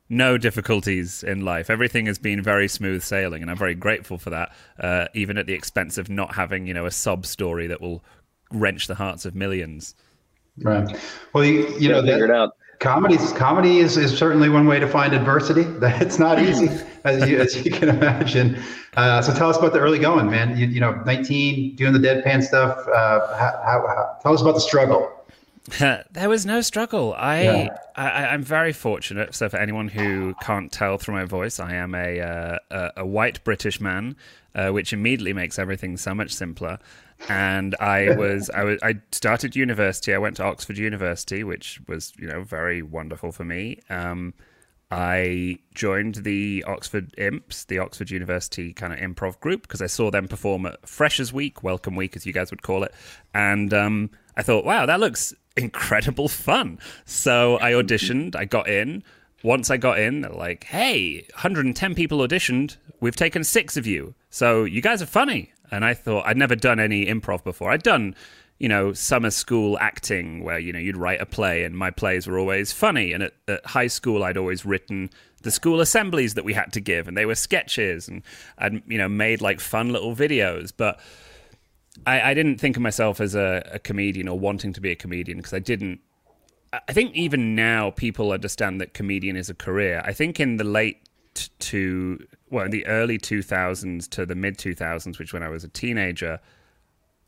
No 0.09 0.37
difficulties 0.37 1.23
in 1.23 1.43
life. 1.43 1.69
Everything 1.69 2.05
has 2.05 2.17
been 2.17 2.41
very 2.41 2.67
smooth 2.67 3.03
sailing, 3.03 3.41
and 3.41 3.51
I'm 3.51 3.57
very 3.57 3.75
grateful 3.75 4.17
for 4.17 4.29
that. 4.29 4.53
Uh, 4.79 5.07
even 5.13 5.37
at 5.37 5.45
the 5.45 5.53
expense 5.53 5.97
of 5.97 6.09
not 6.09 6.35
having, 6.35 6.67
you 6.67 6.73
know, 6.73 6.85
a 6.85 6.91
sob 6.91 7.25
story 7.25 7.67
that 7.67 7.81
will 7.81 8.03
wrench 8.51 8.87
the 8.87 8.95
hearts 8.95 9.25
of 9.25 9.35
millions. 9.35 9.95
Right. 10.59 10.97
Well, 11.33 11.43
you, 11.43 11.67
you 11.77 11.89
know, 11.89 12.01
that, 12.01 12.31
out. 12.31 12.51
comedy 12.79 13.17
comedy 13.35 13.79
is, 13.79 13.97
is 13.97 14.17
certainly 14.17 14.49
one 14.49 14.65
way 14.65 14.79
to 14.79 14.87
find 14.87 15.13
adversity. 15.13 15.65
It's 16.01 16.19
not 16.19 16.39
easy, 16.41 16.69
as 17.03 17.29
you, 17.29 17.39
as 17.39 17.65
you 17.65 17.71
can 17.71 17.89
imagine. 17.89 18.61
Uh, 18.95 19.21
so 19.21 19.33
tell 19.33 19.49
us 19.49 19.57
about 19.57 19.73
the 19.73 19.79
early 19.79 19.99
going, 19.99 20.29
man. 20.29 20.57
You, 20.57 20.67
you 20.67 20.79
know, 20.79 20.93
19, 21.05 21.75
doing 21.75 21.93
the 21.93 21.99
deadpan 21.99 22.43
stuff. 22.43 22.77
Uh, 22.87 23.37
how, 23.37 23.85
how, 23.87 24.17
tell 24.21 24.33
us 24.33 24.41
about 24.41 24.55
the 24.55 24.61
struggle. 24.61 25.16
there 25.79 26.29
was 26.29 26.45
no 26.45 26.61
struggle. 26.61 27.13
I, 27.17 27.43
yeah. 27.43 27.77
I 27.95 28.33
am 28.33 28.41
very 28.41 28.71
fortunate. 28.71 29.35
So 29.35 29.49
for 29.49 29.57
anyone 29.57 29.89
who 29.89 30.33
can't 30.41 30.71
tell 30.71 30.97
through 30.97 31.15
my 31.15 31.25
voice, 31.25 31.59
I 31.59 31.73
am 31.73 31.93
a 31.93 32.21
uh, 32.21 32.57
a, 32.71 32.91
a, 32.97 33.05
white 33.05 33.43
British 33.43 33.81
man, 33.81 34.15
uh, 34.55 34.69
which 34.69 34.93
immediately 34.93 35.33
makes 35.33 35.59
everything 35.59 35.97
so 35.97 36.15
much 36.15 36.33
simpler. 36.33 36.79
And 37.27 37.75
I 37.81 38.11
was 38.17 38.49
I 38.49 38.63
was 38.63 38.81
I 38.81 38.95
started 39.11 39.57
university. 39.57 40.13
I 40.13 40.19
went 40.19 40.37
to 40.37 40.43
Oxford 40.43 40.77
University, 40.77 41.43
which 41.43 41.81
was 41.87 42.13
you 42.17 42.27
know 42.27 42.43
very 42.43 42.81
wonderful 42.81 43.33
for 43.33 43.43
me. 43.43 43.81
Um, 43.89 44.33
I 44.89 45.59
joined 45.73 46.15
the 46.15 46.63
Oxford 46.65 47.13
Imps, 47.17 47.65
the 47.65 47.79
Oxford 47.79 48.09
University 48.09 48.71
kind 48.71 48.93
of 48.93 48.99
improv 48.99 49.37
group, 49.41 49.63
because 49.63 49.81
I 49.81 49.87
saw 49.87 50.11
them 50.11 50.29
perform 50.29 50.65
at 50.65 50.87
Freshers 50.87 51.33
Week, 51.33 51.61
Welcome 51.61 51.97
Week, 51.97 52.15
as 52.15 52.25
you 52.25 52.31
guys 52.31 52.51
would 52.51 52.61
call 52.61 52.83
it, 52.83 52.93
and 53.33 53.73
um, 53.73 54.11
I 54.37 54.43
thought, 54.43 54.63
wow, 54.63 54.85
that 54.85 54.99
looks 54.99 55.33
incredible 55.57 56.29
fun. 56.29 56.79
So 57.05 57.57
I 57.59 57.71
auditioned, 57.71 58.35
I 58.35 58.45
got 58.45 58.69
in. 58.69 59.03
Once 59.43 59.69
I 59.69 59.77
got 59.77 59.99
in, 59.99 60.21
like, 60.21 60.63
hey, 60.65 61.25
110 61.33 61.95
people 61.95 62.19
auditioned. 62.19 62.77
We've 62.99 63.15
taken 63.15 63.43
six 63.43 63.77
of 63.77 63.85
you. 63.85 64.15
So 64.29 64.63
you 64.63 64.81
guys 64.81 65.01
are 65.01 65.07
funny. 65.07 65.51
And 65.71 65.83
I 65.83 65.93
thought 65.93 66.25
I'd 66.25 66.37
never 66.37 66.55
done 66.55 66.79
any 66.79 67.07
improv 67.07 67.43
before. 67.43 67.71
I'd 67.71 67.83
done, 67.83 68.15
you 68.59 68.69
know, 68.69 68.93
summer 68.93 69.31
school 69.31 69.77
acting 69.79 70.43
where, 70.43 70.59
you 70.59 70.71
know, 70.71 70.79
you'd 70.79 70.97
write 70.97 71.21
a 71.21 71.25
play 71.25 71.63
and 71.63 71.75
my 71.77 71.91
plays 71.91 72.27
were 72.27 72.39
always 72.39 72.71
funny. 72.71 73.13
And 73.13 73.23
at, 73.23 73.33
at, 73.47 73.65
high 73.65 73.87
school, 73.87 74.23
I'd 74.23 74.37
always 74.37 74.65
written 74.65 75.09
the 75.41 75.51
school 75.51 75.81
assemblies 75.81 76.35
that 76.35 76.45
we 76.45 76.53
had 76.53 76.73
to 76.73 76.79
give 76.79 77.07
and 77.07 77.17
they 77.17 77.25
were 77.25 77.35
sketches 77.35 78.07
and 78.07 78.23
I'd, 78.57 78.81
you 78.87 78.97
know, 78.97 79.09
made 79.09 79.41
like 79.41 79.59
fun 79.59 79.91
little 79.91 80.15
videos. 80.15 80.71
But 80.75 80.99
I, 82.05 82.31
I 82.31 82.33
didn't 82.33 82.57
think 82.59 82.75
of 82.75 82.81
myself 82.81 83.19
as 83.19 83.35
a, 83.35 83.67
a 83.73 83.79
comedian 83.79 84.27
or 84.27 84.39
wanting 84.39 84.73
to 84.73 84.81
be 84.81 84.91
a 84.91 84.95
comedian 84.95 85.37
because 85.37 85.53
I 85.53 85.59
didn't. 85.59 85.99
I 86.73 86.91
think 86.91 87.15
even 87.15 87.55
now 87.55 87.91
people 87.91 88.31
understand 88.31 88.81
that 88.81 88.93
comedian 88.93 89.37
is 89.37 89.49
a 89.49 89.53
career. 89.53 90.01
I 90.05 90.11
think 90.11 90.39
in 90.39 90.57
the 90.57 90.65
late 90.65 91.07
to, 91.59 92.19
well, 92.49 92.65
in 92.65 92.71
the 92.71 92.85
early 92.87 93.17
2000s 93.17 94.09
to 94.09 94.25
the 94.25 94.35
mid 94.35 94.57
2000s, 94.57 95.17
which 95.17 95.33
when 95.33 95.43
I 95.43 95.49
was 95.49 95.63
a 95.63 95.69
teenager, 95.69 96.39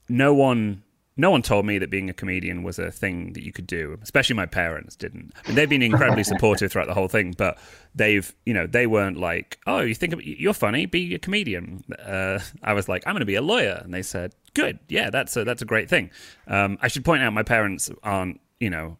no 0.09 0.33
one 0.33 0.83
no 1.19 1.29
one 1.29 1.41
told 1.41 1.65
me 1.65 1.77
that 1.79 1.89
being 1.89 2.09
a 2.09 2.13
comedian 2.13 2.63
was 2.63 2.79
a 2.79 2.89
thing 2.89 3.33
that 3.33 3.43
you 3.43 3.51
could 3.51 3.67
do. 3.67 3.97
Especially 4.01 4.37
my 4.37 4.45
parents 4.45 4.95
didn't. 4.95 5.33
I 5.35 5.47
mean, 5.49 5.55
they've 5.55 5.69
been 5.69 5.81
incredibly 5.81 6.23
supportive 6.33 6.71
throughout 6.71 6.87
the 6.87 6.93
whole 6.93 7.09
thing, 7.09 7.35
but 7.37 7.57
they've, 7.93 8.33
you 8.45 8.53
know, 8.53 8.65
they 8.65 8.87
weren't 8.87 9.17
like, 9.17 9.59
"Oh, 9.67 9.81
you 9.81 9.93
think 9.93 10.13
you're 10.23 10.53
funny? 10.53 10.85
Be 10.85 11.13
a 11.15 11.19
comedian." 11.19 11.83
Uh, 12.03 12.39
I 12.63 12.71
was 12.71 12.87
like, 12.87 13.03
"I'm 13.05 13.13
going 13.13 13.19
to 13.19 13.25
be 13.25 13.35
a 13.35 13.41
lawyer," 13.41 13.81
and 13.83 13.93
they 13.93 14.01
said, 14.01 14.33
"Good, 14.53 14.79
yeah, 14.87 15.09
that's 15.09 15.35
a 15.37 15.43
that's 15.43 15.61
a 15.61 15.65
great 15.65 15.89
thing." 15.89 16.11
Um, 16.47 16.77
I 16.81 16.87
should 16.87 17.05
point 17.05 17.23
out, 17.23 17.33
my 17.33 17.43
parents 17.43 17.89
aren't, 18.03 18.39
you 18.59 18.69
know, 18.69 18.97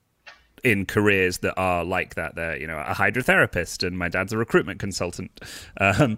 in 0.64 0.86
careers 0.86 1.40
that 1.40 1.54
are 1.58 1.84
like 1.84 2.16
that. 2.16 2.36
They're, 2.36 2.58
you 2.58 2.68
know, 2.68 2.78
a 2.78 2.94
hydrotherapist, 2.94 3.86
and 3.86 3.98
my 3.98 4.10
dad's 4.10 4.34
a 4.34 4.38
recruitment 4.38 4.80
consultant. 4.80 5.42
Um, 5.82 6.18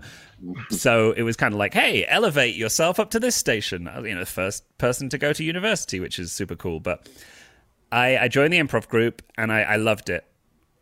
so 0.71 1.11
it 1.11 1.21
was 1.21 1.37
kind 1.37 1.53
of 1.53 1.59
like, 1.59 1.75
hey, 1.75 2.03
elevate 2.07 2.55
yourself 2.55 2.99
up 2.99 3.11
to 3.11 3.19
this 3.19 3.35
station. 3.35 3.87
You 4.03 4.15
know, 4.15 4.25
first 4.25 4.63
person 4.79 5.07
to 5.09 5.19
go 5.19 5.33
to 5.33 5.43
university, 5.43 5.99
which 5.99 6.17
is 6.17 6.31
super 6.31 6.55
cool. 6.55 6.79
But 6.79 7.07
I, 7.91 8.17
I 8.17 8.27
joined 8.27 8.51
the 8.51 8.59
improv 8.59 8.87
group, 8.87 9.21
and 9.37 9.51
I, 9.51 9.61
I 9.61 9.75
loved 9.75 10.09
it. 10.09 10.25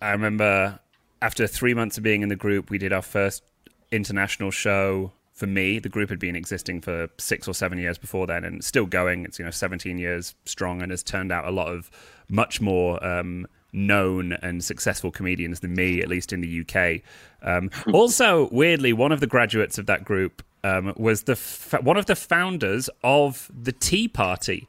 I 0.02 0.12
remember 0.12 0.80
after 1.22 1.46
three 1.46 1.74
months 1.74 1.98
of 1.98 2.04
being 2.04 2.22
in 2.22 2.30
the 2.30 2.38
group, 2.38 2.70
we 2.70 2.78
did 2.78 2.94
our 2.94 3.02
first 3.02 3.44
international 3.92 4.52
show 4.52 5.12
for 5.40 5.48
me. 5.48 5.80
The 5.80 5.90
group 5.90 6.10
had 6.10 6.20
been 6.20 6.36
existing 6.36 6.82
for 6.82 7.10
six 7.18 7.48
or 7.48 7.54
seven 7.54 7.80
years 7.80 7.98
before 7.98 8.28
then, 8.28 8.44
and 8.44 8.64
still 8.64 8.86
going. 8.86 9.24
It's 9.26 9.40
you 9.40 9.46
know 9.46 9.52
17 9.52 9.98
years 9.98 10.36
strong, 10.46 10.82
and 10.82 10.92
has 10.92 11.02
turned 11.02 11.32
out 11.32 11.48
a 11.48 11.52
lot 11.52 11.70
of 11.70 11.90
much 12.28 12.62
more 12.62 13.04
um, 13.04 13.48
known 13.72 14.34
and 14.34 14.64
successful 14.64 15.12
comedians 15.12 15.62
than 15.62 15.74
me, 15.74 16.02
at 16.02 16.10
least 16.10 16.34
in 16.34 16.42
the 16.42 16.62
UK. 16.62 17.02
Um, 17.42 17.72
also, 17.94 18.50
weirdly, 18.52 18.94
one 18.94 19.12
of 19.12 19.22
the 19.22 19.28
graduates 19.28 19.78
of 19.78 19.86
that 19.86 20.04
group 20.04 20.44
um, 20.64 20.94
was 20.98 21.24
the 21.24 21.34
f- 21.34 21.82
one 21.82 21.98
of 21.98 22.06
the 22.06 22.16
founders 22.16 22.90
of 23.04 23.50
the 23.58 23.72
Tea 23.72 24.10
Party, 24.10 24.68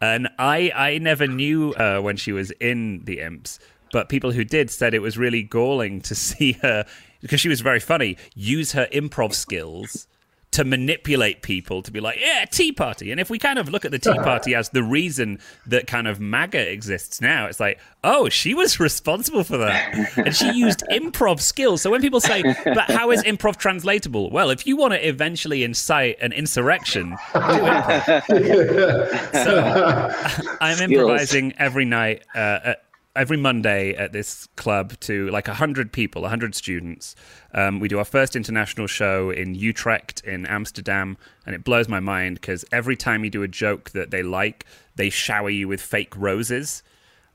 and 0.00 0.28
I 0.38 0.72
I 0.74 0.98
never 0.98 1.26
knew 1.26 1.74
uh, 1.74 2.00
when 2.00 2.16
she 2.16 2.32
was 2.32 2.50
in 2.52 3.04
the 3.04 3.20
Imps. 3.20 3.58
But 3.92 4.08
people 4.08 4.32
who 4.32 4.44
did 4.44 4.70
said 4.70 4.94
it 4.94 5.02
was 5.02 5.16
really 5.16 5.42
galling 5.42 6.00
to 6.02 6.14
see 6.26 6.52
her 6.62 6.84
because 7.20 7.40
she 7.40 7.48
was 7.48 7.60
very 7.60 7.80
funny. 7.80 8.16
Use 8.34 8.72
her 8.72 8.86
improv 8.92 9.34
skills 9.34 10.06
to 10.52 10.64
manipulate 10.64 11.42
people 11.42 11.82
to 11.82 11.92
be 11.92 12.00
like, 12.00 12.18
yeah, 12.18 12.46
Tea 12.46 12.72
Party. 12.72 13.10
And 13.10 13.20
if 13.20 13.28
we 13.28 13.38
kind 13.38 13.58
of 13.58 13.68
look 13.68 13.84
at 13.84 13.90
the 13.90 13.98
Tea 13.98 14.14
Party 14.22 14.54
as 14.54 14.70
the 14.70 14.82
reason 14.82 15.38
that 15.66 15.86
kind 15.86 16.08
of 16.08 16.18
MAGA 16.18 16.72
exists 16.72 17.20
now, 17.20 17.44
it's 17.44 17.60
like, 17.60 17.78
oh, 18.02 18.30
she 18.30 18.54
was 18.54 18.80
responsible 18.80 19.44
for 19.44 19.58
that. 19.58 20.16
And 20.16 20.34
she 20.34 20.50
used 20.52 20.82
improv 20.90 21.40
skills. 21.40 21.82
So 21.82 21.90
when 21.90 22.00
people 22.00 22.20
say, 22.20 22.42
but 22.64 22.88
how 22.88 23.10
is 23.10 23.22
improv 23.24 23.56
translatable? 23.56 24.30
Well, 24.30 24.48
if 24.48 24.66
you 24.66 24.78
want 24.78 24.94
to 24.94 25.06
eventually 25.06 25.62
incite 25.62 26.16
an 26.22 26.32
insurrection, 26.32 27.10
do 27.10 27.38
improv. 28.30 29.34
so 29.44 30.56
I'm 30.60 30.80
improvising 30.80 31.52
every 31.58 31.84
night 31.84 32.22
uh, 32.34 32.60
at 32.64 32.85
every 33.16 33.36
Monday 33.36 33.94
at 33.94 34.12
this 34.12 34.46
club 34.56 34.98
to 35.00 35.28
like 35.30 35.48
100 35.48 35.92
people, 35.92 36.22
100 36.22 36.54
students. 36.54 37.16
Um, 37.54 37.80
we 37.80 37.88
do 37.88 37.98
our 37.98 38.04
first 38.04 38.36
international 38.36 38.86
show 38.86 39.30
in 39.30 39.54
Utrecht 39.54 40.22
in 40.24 40.46
Amsterdam, 40.46 41.16
and 41.44 41.54
it 41.54 41.64
blows 41.64 41.88
my 41.88 42.00
mind 42.00 42.40
because 42.40 42.64
every 42.72 42.96
time 42.96 43.24
you 43.24 43.30
do 43.30 43.42
a 43.42 43.48
joke 43.48 43.90
that 43.90 44.10
they 44.10 44.22
like, 44.22 44.66
they 44.96 45.10
shower 45.10 45.50
you 45.50 45.68
with 45.68 45.80
fake 45.80 46.16
roses. 46.16 46.82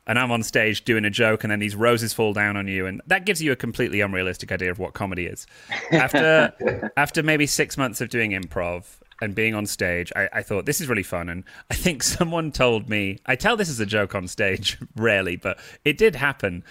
And 0.07 0.17
I'm 0.17 0.31
on 0.31 0.41
stage 0.41 0.83
doing 0.83 1.05
a 1.05 1.11
joke, 1.11 1.43
and 1.43 1.51
then 1.51 1.59
these 1.59 1.75
roses 1.75 2.11
fall 2.11 2.33
down 2.33 2.57
on 2.57 2.67
you, 2.67 2.87
and 2.87 3.01
that 3.05 3.25
gives 3.25 3.41
you 3.41 3.51
a 3.51 3.55
completely 3.55 4.01
unrealistic 4.01 4.51
idea 4.51 4.71
of 4.71 4.79
what 4.79 4.93
comedy 4.93 5.27
is. 5.27 5.45
After 5.91 6.91
after 6.97 7.21
maybe 7.21 7.45
six 7.45 7.77
months 7.77 8.01
of 8.01 8.09
doing 8.09 8.31
improv, 8.31 8.85
and 9.21 9.35
being 9.35 9.53
on 9.55 9.65
stage, 9.65 10.11
I, 10.15 10.29
I, 10.33 10.41
thought 10.41 10.65
this 10.65 10.81
is 10.81 10.89
really 10.89 11.03
fun. 11.03 11.29
And 11.29 11.43
I 11.69 11.75
think 11.75 12.03
someone 12.03 12.51
told 12.51 12.89
me, 12.89 13.19
I 13.25 13.35
tell 13.35 13.55
this 13.55 13.69
as 13.69 13.79
a 13.79 13.85
joke 13.85 14.15
on 14.15 14.27
stage 14.27 14.77
rarely, 14.95 15.35
but 15.35 15.59
it 15.85 15.97
did 15.97 16.15
happen. 16.15 16.63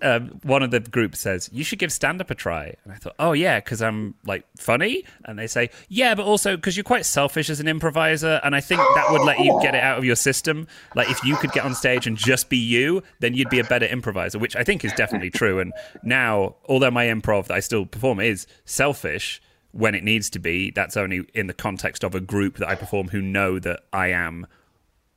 Um, 0.00 0.40
one 0.44 0.62
of 0.62 0.70
the 0.70 0.80
group 0.80 1.14
says, 1.14 1.50
You 1.52 1.62
should 1.62 1.78
give 1.78 1.92
stand 1.92 2.22
up 2.22 2.30
a 2.30 2.34
try. 2.34 2.74
And 2.84 2.92
I 2.92 2.96
thought, 2.96 3.14
Oh, 3.18 3.32
yeah, 3.32 3.60
because 3.60 3.82
I'm 3.82 4.14
like 4.24 4.46
funny. 4.56 5.04
And 5.26 5.38
they 5.38 5.46
say, 5.46 5.68
Yeah, 5.90 6.14
but 6.14 6.24
also 6.24 6.56
because 6.56 6.74
you're 6.74 6.84
quite 6.84 7.04
selfish 7.04 7.50
as 7.50 7.60
an 7.60 7.68
improviser. 7.68 8.40
And 8.42 8.56
I 8.56 8.60
think 8.62 8.80
that 8.80 9.08
would 9.10 9.20
let 9.20 9.40
you 9.40 9.58
get 9.60 9.74
it 9.74 9.82
out 9.82 9.98
of 9.98 10.06
your 10.06 10.16
system. 10.16 10.66
Like, 10.94 11.10
if 11.10 11.22
you 11.22 11.36
could 11.36 11.52
get 11.52 11.64
on 11.64 11.74
stage 11.74 12.06
and 12.06 12.16
just 12.16 12.48
be 12.48 12.56
you, 12.56 13.02
then 13.20 13.34
you'd 13.34 13.50
be 13.50 13.58
a 13.58 13.64
better 13.64 13.84
improviser, 13.84 14.38
which 14.38 14.56
I 14.56 14.64
think 14.64 14.86
is 14.86 14.92
definitely 14.94 15.30
true. 15.30 15.60
And 15.60 15.74
now, 16.02 16.56
although 16.66 16.90
my 16.90 17.04
improv 17.04 17.48
that 17.48 17.54
I 17.54 17.60
still 17.60 17.84
perform 17.84 18.20
is 18.20 18.46
selfish, 18.64 19.42
when 19.78 19.94
it 19.94 20.02
needs 20.02 20.28
to 20.30 20.40
be, 20.40 20.72
that's 20.72 20.96
only 20.96 21.24
in 21.34 21.46
the 21.46 21.54
context 21.54 22.02
of 22.02 22.12
a 22.12 22.20
group 22.20 22.56
that 22.56 22.68
I 22.68 22.74
perform 22.74 23.06
who 23.08 23.22
know 23.22 23.60
that 23.60 23.84
I 23.92 24.08
am 24.08 24.48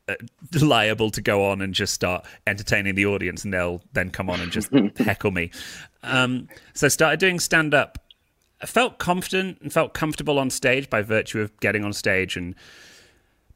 uh, 0.07 0.13
liable 0.61 1.09
to 1.09 1.21
go 1.21 1.49
on 1.49 1.61
and 1.61 1.73
just 1.73 1.95
start 1.95 2.25
entertaining 2.45 2.93
the 2.93 3.07
audience, 3.07 3.43
and 3.43 3.51
they'll 3.51 3.81
then 3.93 4.11
come 4.11 4.29
on 4.29 4.39
and 4.39 4.51
just 4.51 4.71
heckle 4.97 5.31
me. 5.31 5.49
Um, 6.03 6.47
so 6.75 6.85
I 6.85 6.89
started 6.89 7.19
doing 7.19 7.39
stand 7.39 7.73
up. 7.73 7.97
I 8.61 8.67
felt 8.67 8.99
confident 8.99 9.59
and 9.61 9.73
felt 9.73 9.95
comfortable 9.95 10.37
on 10.37 10.51
stage 10.51 10.91
by 10.91 11.01
virtue 11.01 11.41
of 11.41 11.59
getting 11.59 11.83
on 11.83 11.91
stage 11.93 12.37
and 12.37 12.53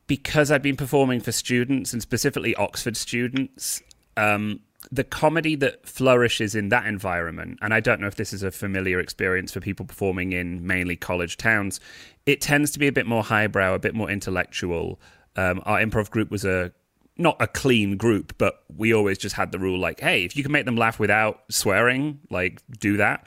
because 0.07 0.51
I'd 0.51 0.63
been 0.63 0.77
performing 0.77 1.19
for 1.19 1.31
students 1.31 1.93
and 1.93 2.01
specifically 2.01 2.55
Oxford 2.55 2.97
students, 2.97 3.81
um, 4.17 4.59
the 4.91 5.03
comedy 5.03 5.55
that 5.55 5.87
flourishes 5.87 6.55
in 6.55 6.69
that 6.69 6.85
environment, 6.85 7.59
and 7.61 7.73
I 7.73 7.79
don't 7.79 7.99
know 7.99 8.07
if 8.07 8.15
this 8.15 8.33
is 8.33 8.43
a 8.43 8.51
familiar 8.51 8.99
experience 8.99 9.51
for 9.51 9.59
people 9.59 9.85
performing 9.85 10.33
in 10.33 10.65
mainly 10.65 10.95
college 10.95 11.37
towns, 11.37 11.79
it 12.25 12.41
tends 12.41 12.71
to 12.71 12.79
be 12.79 12.87
a 12.87 12.91
bit 12.91 13.05
more 13.05 13.23
highbrow, 13.23 13.73
a 13.73 13.79
bit 13.79 13.95
more 13.95 14.09
intellectual. 14.09 14.99
Um, 15.35 15.61
our 15.65 15.79
improv 15.79 16.09
group 16.09 16.31
was 16.31 16.45
a 16.45 16.71
not 17.17 17.37
a 17.39 17.47
clean 17.47 17.95
group, 17.95 18.33
but 18.37 18.63
we 18.75 18.93
always 18.93 19.17
just 19.17 19.35
had 19.35 19.51
the 19.51 19.59
rule 19.59 19.79
like, 19.79 20.01
hey, 20.01 20.25
if 20.25 20.35
you 20.35 20.43
can 20.43 20.51
make 20.51 20.65
them 20.65 20.75
laugh 20.75 20.99
without 20.99 21.43
swearing, 21.49 22.19
like 22.29 22.61
do 22.79 22.97
that. 22.97 23.25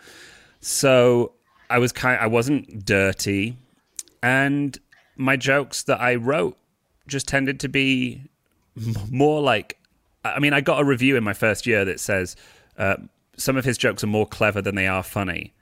So 0.61 1.33
I 1.71 1.79
was 1.79 1.93
kind, 1.93 2.21
I 2.21 2.27
wasn't 2.27 2.85
dirty, 2.85 3.57
and 4.23 4.79
my 5.17 5.37
jokes 5.37 5.83
that 5.85 6.01
I 6.01 6.17
wrote 6.17 6.59
just 7.07 7.27
tended 7.27 7.61
to 7.61 7.69
be 7.69 8.25
more 9.11 9.41
like 9.41 9.78
I 10.35 10.39
mean, 10.41 10.53
I 10.53 10.61
got 10.61 10.81
a 10.81 10.85
review 10.85 11.17
in 11.17 11.25
my 11.25 11.33
first 11.33 11.67
year 11.67 11.85
that 11.85 12.01
says 12.01 12.37
uh, 12.77 12.97
some 13.37 13.57
of 13.57 13.65
his 13.65 13.79
jokes 13.79 14.03
are 14.05 14.09
more 14.09 14.27
clever 14.27 14.63
than 14.63 14.75
they 14.75 14.87
are 14.87 15.03
funny, 15.03 15.55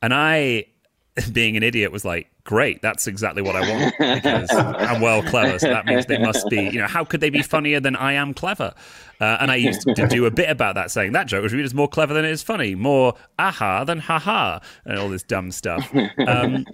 and 0.00 0.12
I, 0.14 0.66
being 1.32 1.56
an 1.56 1.62
idiot, 1.62 1.92
was 1.92 2.04
like, 2.04 2.30
"Great, 2.44 2.82
that's 2.82 3.06
exactly 3.06 3.42
what 3.42 3.56
I 3.56 3.60
want 3.60 3.94
because 3.98 4.50
I'm 4.52 5.00
well 5.00 5.22
clever. 5.22 5.58
So 5.58 5.68
that 5.68 5.86
means 5.86 6.06
they 6.06 6.18
must 6.18 6.48
be, 6.48 6.62
you 6.62 6.80
know, 6.80 6.86
how 6.86 7.04
could 7.04 7.20
they 7.20 7.30
be 7.30 7.42
funnier 7.42 7.80
than 7.80 7.96
I 7.96 8.14
am 8.14 8.34
clever?" 8.34 8.74
Uh, 9.20 9.38
and 9.40 9.50
I 9.50 9.56
used 9.56 9.82
to 9.82 10.06
do 10.08 10.26
a 10.26 10.30
bit 10.30 10.50
about 10.50 10.74
that, 10.74 10.90
saying 10.90 11.12
that 11.12 11.26
joke 11.26 11.42
was 11.42 11.52
really 11.52 11.72
more 11.74 11.88
clever 11.88 12.12
than 12.12 12.24
it 12.24 12.30
is 12.30 12.42
funny, 12.42 12.74
more 12.74 13.14
aha 13.38 13.84
than 13.84 13.98
haha, 13.98 14.58
and 14.84 14.98
all 14.98 15.08
this 15.08 15.22
dumb 15.22 15.50
stuff. 15.50 15.92
Um, 16.26 16.66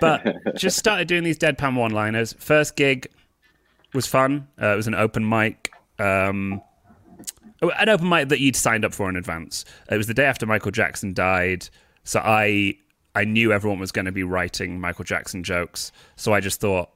but 0.00 0.54
just 0.54 0.76
started 0.78 1.08
doing 1.08 1.24
these 1.24 1.38
deadpan 1.38 1.74
one-liners. 1.74 2.34
First 2.34 2.76
gig 2.76 3.08
was 3.94 4.06
fun. 4.06 4.48
Uh, 4.60 4.68
it 4.68 4.76
was 4.76 4.86
an 4.86 4.94
open 4.94 5.28
mic 5.28 5.72
um, 5.98 6.62
an 7.60 7.88
open 7.88 8.08
mic 8.08 8.28
that 8.28 8.40
you'd 8.40 8.56
signed 8.56 8.84
up 8.84 8.94
for 8.94 9.08
in 9.08 9.16
advance. 9.16 9.64
It 9.90 9.96
was 9.96 10.06
the 10.06 10.14
day 10.14 10.24
after 10.24 10.46
Michael 10.46 10.70
Jackson 10.70 11.12
died, 11.12 11.68
so 12.04 12.20
I 12.24 12.76
I 13.14 13.24
knew 13.24 13.52
everyone 13.52 13.80
was 13.80 13.92
going 13.92 14.04
to 14.04 14.12
be 14.12 14.22
writing 14.22 14.80
Michael 14.80 15.04
Jackson 15.04 15.42
jokes. 15.42 15.90
So 16.16 16.32
I 16.32 16.40
just 16.40 16.60
thought 16.60 16.90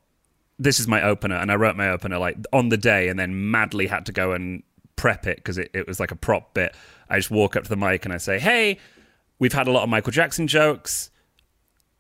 this 0.59 0.79
is 0.79 0.87
my 0.87 1.03
opener, 1.03 1.37
and 1.37 1.51
I 1.51 1.57
wrote 1.57 1.77
my 1.77 1.91
opener 1.91 2.19
like 2.19 2.37
on 2.53 2.69
the 2.69 2.77
day, 2.77 3.09
and 3.09 3.19
then 3.19 3.51
madly 3.51 3.87
had 3.87 4.07
to 4.07 4.13
go 4.13 4.33
and 4.33 4.63
prep 4.97 5.27
it 5.27 5.37
because 5.37 5.59
it, 5.59 5.71
it 5.75 5.87
was 5.89 5.99
like 5.99 6.13
a 6.13 6.17
prop 6.17 6.55
bit. 6.55 6.75
I 7.09 7.19
just 7.19 7.31
walk 7.31 7.57
up 7.57 7.65
to 7.65 7.69
the 7.69 7.77
mic 7.77 8.05
and 8.05 8.15
I 8.15 8.19
say, 8.19 8.39
"Hey, 8.39 8.79
we've 9.39 9.53
had 9.53 9.67
a 9.67 9.73
lot 9.73 9.83
of 9.83 9.89
Michael 9.89 10.13
Jackson 10.13 10.47
jokes." 10.47 11.11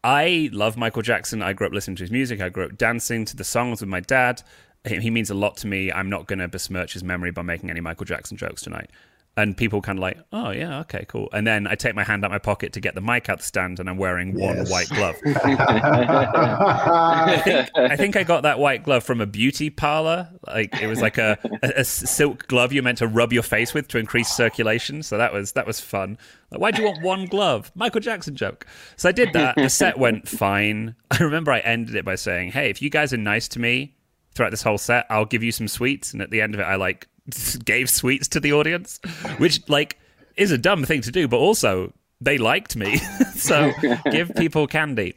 I 0.04 0.50
love 0.52 0.76
Michael 0.76 1.02
Jackson. 1.02 1.42
I 1.42 1.52
grew 1.52 1.68
up 1.68 1.72
listening 1.72 1.94
to 1.96 2.02
his 2.02 2.10
music. 2.10 2.40
I 2.40 2.48
grew 2.48 2.64
up 2.64 2.76
dancing 2.76 3.24
to 3.24 3.36
the 3.36 3.44
songs 3.44 3.80
with 3.80 3.88
my 3.88 4.00
dad 4.00 4.42
he 4.84 5.10
means 5.10 5.30
a 5.30 5.34
lot 5.34 5.56
to 5.58 5.66
me. 5.66 5.92
I'm 5.92 6.10
not 6.10 6.26
going 6.26 6.40
to 6.40 6.48
besmirch 6.48 6.94
his 6.94 7.04
memory 7.04 7.30
by 7.30 7.42
making 7.42 7.70
any 7.70 7.80
Michael 7.80 8.04
Jackson 8.06 8.36
jokes 8.36 8.62
tonight. 8.62 8.90
and 9.34 9.56
people 9.56 9.80
kind 9.80 9.98
of 9.98 10.02
like, 10.02 10.18
oh 10.34 10.50
yeah, 10.50 10.80
okay, 10.80 11.06
cool. 11.08 11.26
And 11.32 11.46
then 11.46 11.66
I 11.66 11.74
take 11.74 11.94
my 11.94 12.04
hand 12.04 12.22
out 12.22 12.30
my 12.30 12.38
pocket 12.38 12.74
to 12.74 12.80
get 12.80 12.94
the 12.94 13.00
mic 13.00 13.30
out 13.30 13.38
the 13.38 13.44
stand, 13.44 13.80
and 13.80 13.88
I'm 13.88 13.96
wearing 13.96 14.38
one 14.38 14.58
Yes. 14.58 14.70
white 14.70 14.88
glove. 14.90 15.14
I 15.24 17.40
think, 17.44 17.70
I 17.74 17.96
think 17.96 18.16
I 18.16 18.22
got 18.24 18.42
that 18.42 18.58
white 18.58 18.82
glove 18.82 19.04
from 19.04 19.20
a 19.20 19.26
beauty 19.26 19.70
parlor. 19.70 20.28
Like 20.46 20.80
it 20.82 20.86
was 20.86 21.00
like 21.00 21.18
a, 21.18 21.38
a, 21.62 21.80
a 21.80 21.84
silk 21.84 22.46
glove 22.48 22.72
you're 22.72 22.82
meant 22.82 22.98
to 22.98 23.06
rub 23.06 23.32
your 23.32 23.42
face 23.42 23.74
with 23.74 23.88
to 23.88 23.98
increase 23.98 24.28
circulation. 24.28 25.02
So 25.02 25.18
that 25.18 25.32
was 25.32 25.52
that 25.52 25.66
was 25.66 25.80
fun. 25.80 26.18
Like, 26.50 26.60
why 26.60 26.70
do 26.70 26.82
you 26.82 26.88
want 26.88 27.02
one 27.02 27.26
glove? 27.26 27.70
Michael 27.74 28.00
Jackson 28.00 28.36
joke. 28.36 28.66
So 28.96 29.08
I 29.08 29.12
did 29.12 29.32
that. 29.32 29.56
The 29.56 29.70
set 29.70 29.98
went 29.98 30.28
fine. 30.28 30.94
I 31.10 31.18
remember 31.22 31.52
I 31.52 31.60
ended 31.60 31.94
it 31.94 32.04
by 32.04 32.16
saying, 32.16 32.52
"Hey, 32.52 32.70
if 32.70 32.82
you 32.82 32.90
guys 32.90 33.12
are 33.12 33.16
nice 33.18 33.48
to 33.48 33.60
me 33.60 33.94
throughout 34.34 34.50
this 34.50 34.62
whole 34.62 34.78
set, 34.78 35.06
I'll 35.10 35.24
give 35.24 35.42
you 35.42 35.52
some 35.52 35.68
sweets." 35.68 36.12
And 36.12 36.22
at 36.22 36.30
the 36.30 36.40
end 36.40 36.54
of 36.54 36.60
it, 36.60 36.64
I 36.64 36.76
like 36.76 37.08
gave 37.64 37.90
sweets 37.90 38.28
to 38.28 38.40
the 38.40 38.52
audience, 38.52 39.00
which 39.38 39.68
like 39.68 39.98
is 40.36 40.50
a 40.50 40.58
dumb 40.58 40.84
thing 40.84 41.02
to 41.02 41.10
do, 41.10 41.28
but 41.28 41.38
also 41.38 41.92
they 42.20 42.38
liked 42.38 42.76
me. 42.76 42.96
so 43.34 43.72
give 44.10 44.32
people 44.36 44.66
candy. 44.66 45.14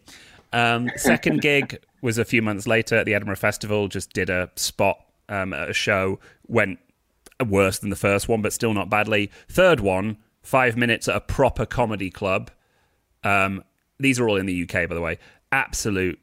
Um, 0.54 0.90
second 0.96 1.42
gig 1.42 1.80
was 2.02 2.18
a 2.18 2.26
few 2.26 2.42
months 2.42 2.68
later 2.68 2.96
at 2.96 3.06
the 3.06 3.14
Edinburgh 3.14 3.36
Festival. 3.38 3.88
Just 3.88 4.14
did 4.14 4.30
a 4.30 4.50
spot 4.56 5.00
um, 5.30 5.54
at 5.54 5.70
a 5.70 5.74
show. 5.74 6.20
Went 6.48 6.80
worse 7.46 7.80
than 7.80 7.90
the 7.90 7.96
first 7.96 8.28
one, 8.28 8.42
but 8.42 8.54
still 8.54 8.74
not 8.74 8.90
badly. 8.90 9.32
Third 9.50 9.80
one, 9.80 10.18
five 10.42 10.78
minutes 10.78 11.08
at 11.08 11.16
a 11.16 11.22
proper 11.22 11.66
comedy 11.66 12.10
club. 12.10 12.52
Um, 13.24 13.64
these 14.00 14.20
are 14.20 14.30
all 14.30 14.38
in 14.38 14.46
the 14.46 14.64
UK, 14.64 14.88
by 14.88 14.96
the 14.96 15.02
way. 15.02 15.18
Absolute 15.52 16.20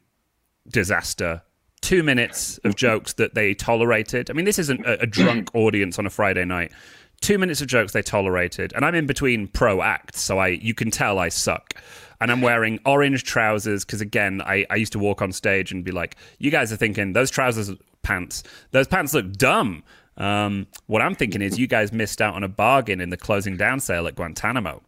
disaster. 0.67 1.43
Two 1.83 2.01
minutes 2.01 2.59
of 2.63 2.77
jokes 2.77 3.11
that 3.13 3.35
they 3.35 3.53
tolerated. 3.53 4.29
I 4.29 4.33
mean, 4.33 4.45
this 4.45 4.57
isn't 4.57 4.85
a, 4.85 5.01
a 5.01 5.05
drunk 5.05 5.49
audience 5.53 5.99
on 5.99 6.05
a 6.05 6.09
Friday 6.09 6.45
night. 6.45 6.71
Two 7.19 7.37
minutes 7.37 7.59
of 7.59 7.67
jokes 7.67 7.91
they 7.91 8.01
tolerated, 8.01 8.71
and 8.73 8.85
I'm 8.85 8.95
in 8.95 9.05
between 9.05 9.47
pro 9.49 9.81
acts, 9.81 10.21
so 10.21 10.39
I 10.39 10.47
you 10.47 10.73
can 10.73 10.91
tell 10.91 11.19
I 11.19 11.27
suck. 11.27 11.73
And 12.21 12.31
I'm 12.31 12.41
wearing 12.41 12.79
orange 12.85 13.25
trousers 13.25 13.83
because 13.83 13.99
again, 13.99 14.41
I, 14.41 14.65
I 14.69 14.75
used 14.75 14.93
to 14.93 14.99
walk 14.99 15.21
on 15.21 15.33
stage 15.33 15.73
and 15.73 15.83
be 15.83 15.91
like, 15.91 16.15
"You 16.39 16.51
guys 16.51 16.71
are 16.71 16.77
thinking 16.77 17.11
those 17.11 17.29
trousers, 17.29 17.69
pants, 18.01 18.43
those 18.71 18.87
pants 18.87 19.13
look 19.13 19.33
dumb." 19.33 19.83
Um, 20.15 20.67
what 20.87 21.01
I'm 21.01 21.15
thinking 21.15 21.41
is, 21.41 21.59
you 21.59 21.67
guys 21.67 21.91
missed 21.91 22.21
out 22.21 22.33
on 22.33 22.43
a 22.43 22.47
bargain 22.47 23.01
in 23.01 23.09
the 23.09 23.17
closing 23.17 23.57
down 23.57 23.81
sale 23.81 24.07
at 24.07 24.15
Guantanamo. 24.15 24.81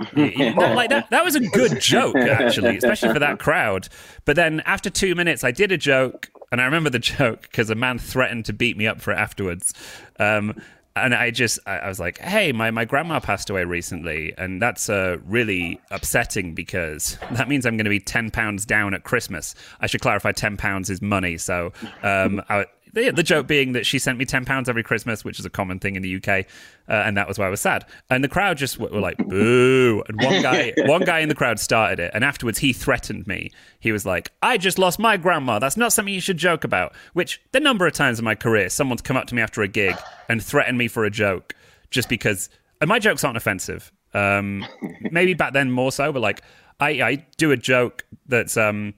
Like 0.16 0.88
that, 0.90 1.10
that 1.10 1.24
was 1.24 1.34
a 1.34 1.40
good 1.40 1.78
joke 1.80 2.16
actually, 2.16 2.76
especially 2.78 3.12
for 3.12 3.18
that 3.18 3.38
crowd. 3.38 3.88
But 4.24 4.36
then 4.36 4.60
after 4.60 4.88
two 4.88 5.14
minutes, 5.14 5.44
I 5.44 5.50
did 5.50 5.72
a 5.72 5.76
joke, 5.76 6.30
and 6.52 6.60
I 6.60 6.64
remember 6.64 6.90
the 6.90 6.98
joke 7.00 7.42
because 7.42 7.70
a 7.70 7.74
man 7.74 7.98
threatened 7.98 8.46
to 8.46 8.52
beat 8.52 8.76
me 8.76 8.86
up 8.86 9.00
for 9.00 9.12
it 9.12 9.18
afterwards. 9.18 9.74
Um, 10.18 10.60
and 10.96 11.14
I 11.14 11.30
just, 11.30 11.60
I, 11.66 11.88
was 11.88 12.00
like, 12.00 12.18
"Hey, 12.18 12.50
my 12.50 12.72
my 12.72 12.84
grandma 12.84 13.20
passed 13.20 13.48
away 13.48 13.64
recently, 13.64 14.34
and 14.36 14.60
that's 14.60 14.88
uh, 14.88 15.18
really 15.24 15.80
upsetting 15.90 16.52
because 16.52 17.16
that 17.32 17.48
means 17.48 17.64
I'm 17.64 17.76
going 17.76 17.84
to 17.84 17.90
be 17.90 18.00
ten 18.00 18.30
pounds 18.30 18.66
down 18.66 18.92
at 18.92 19.04
Christmas. 19.04 19.54
I 19.80 19.86
should 19.86 20.00
clarify, 20.00 20.32
ten 20.32 20.56
pounds 20.56 20.90
is 20.90 21.00
money. 21.00 21.38
So, 21.38 21.72
um, 22.02 22.42
I, 22.48 22.66
the, 22.92 23.10
the 23.10 23.22
joke 23.22 23.46
being 23.46 23.72
that 23.72 23.86
she 23.86 23.98
sent 23.98 24.18
me 24.18 24.24
ten 24.24 24.44
pounds 24.44 24.68
every 24.68 24.82
Christmas, 24.82 25.24
which 25.24 25.38
is 25.38 25.46
a 25.46 25.50
common 25.50 25.78
thing 25.78 25.96
in 25.96 26.02
the 26.02 26.16
UK, 26.16 26.28
uh, 26.28 26.92
and 26.92 27.16
that 27.16 27.28
was 27.28 27.38
why 27.38 27.46
I 27.46 27.50
was 27.50 27.60
sad. 27.60 27.84
And 28.08 28.22
the 28.22 28.28
crowd 28.28 28.58
just 28.58 28.78
were, 28.78 28.88
were 28.88 29.00
like 29.00 29.16
boo. 29.18 30.02
And 30.08 30.20
one 30.22 30.42
guy, 30.42 30.72
one 30.86 31.04
guy 31.04 31.20
in 31.20 31.28
the 31.28 31.34
crowd 31.34 31.58
started 31.58 32.00
it, 32.00 32.10
and 32.14 32.24
afterwards 32.24 32.58
he 32.58 32.72
threatened 32.72 33.26
me. 33.26 33.50
He 33.78 33.92
was 33.92 34.04
like, 34.04 34.30
"I 34.42 34.58
just 34.58 34.78
lost 34.78 34.98
my 34.98 35.16
grandma. 35.16 35.58
That's 35.58 35.76
not 35.76 35.92
something 35.92 36.12
you 36.12 36.20
should 36.20 36.38
joke 36.38 36.64
about." 36.64 36.92
Which 37.12 37.40
the 37.52 37.60
number 37.60 37.86
of 37.86 37.92
times 37.92 38.18
in 38.18 38.24
my 38.24 38.34
career, 38.34 38.68
someone's 38.68 39.02
come 39.02 39.16
up 39.16 39.26
to 39.26 39.34
me 39.34 39.42
after 39.42 39.62
a 39.62 39.68
gig 39.68 39.96
and 40.28 40.42
threatened 40.42 40.78
me 40.78 40.88
for 40.88 41.04
a 41.04 41.10
joke 41.10 41.54
just 41.90 42.08
because. 42.08 42.48
And 42.80 42.88
my 42.88 42.98
jokes 42.98 43.24
aren't 43.24 43.36
offensive. 43.36 43.92
Um, 44.14 44.66
maybe 45.10 45.34
back 45.34 45.52
then 45.52 45.70
more 45.70 45.92
so, 45.92 46.12
but 46.12 46.20
like 46.20 46.42
I, 46.80 46.88
I 47.02 47.26
do 47.36 47.52
a 47.52 47.56
joke 47.56 48.04
that's 48.26 48.56
um 48.56 48.94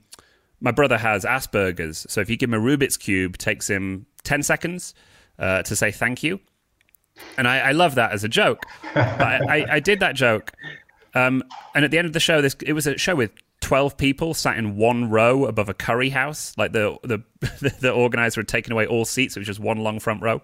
my 0.62 0.70
brother 0.70 0.96
has 0.96 1.24
Asperger's, 1.24 2.06
so 2.08 2.20
if 2.20 2.30
you 2.30 2.36
give 2.36 2.50
him 2.50 2.54
a 2.54 2.64
Rubik's 2.64 2.96
cube, 2.96 3.36
takes 3.36 3.68
him 3.68 4.06
ten 4.22 4.42
seconds 4.42 4.94
uh, 5.38 5.62
to 5.62 5.76
say 5.76 5.90
thank 5.90 6.22
you, 6.22 6.40
and 7.36 7.48
I, 7.48 7.58
I 7.58 7.72
love 7.72 7.96
that 7.96 8.12
as 8.12 8.24
a 8.24 8.28
joke. 8.28 8.64
But 8.94 9.20
I, 9.50 9.66
I, 9.68 9.80
did 9.80 10.00
that 10.00 10.14
joke, 10.14 10.52
um, 11.14 11.42
and 11.74 11.84
at 11.84 11.90
the 11.90 11.98
end 11.98 12.06
of 12.06 12.12
the 12.12 12.20
show, 12.20 12.40
this 12.40 12.56
it 12.64 12.72
was 12.72 12.86
a 12.86 12.96
show 12.96 13.16
with 13.16 13.32
twelve 13.60 13.96
people 13.96 14.34
sat 14.34 14.56
in 14.56 14.76
one 14.76 15.10
row 15.10 15.46
above 15.46 15.68
a 15.68 15.74
curry 15.74 16.10
house. 16.10 16.56
Like 16.56 16.72
the 16.72 16.96
the 17.02 17.22
the 17.80 17.90
organizer 17.90 18.40
had 18.40 18.48
taken 18.48 18.72
away 18.72 18.86
all 18.86 19.04
seats; 19.04 19.36
it 19.36 19.40
was 19.40 19.46
just 19.46 19.60
one 19.60 19.78
long 19.78 19.98
front 19.98 20.22
row. 20.22 20.40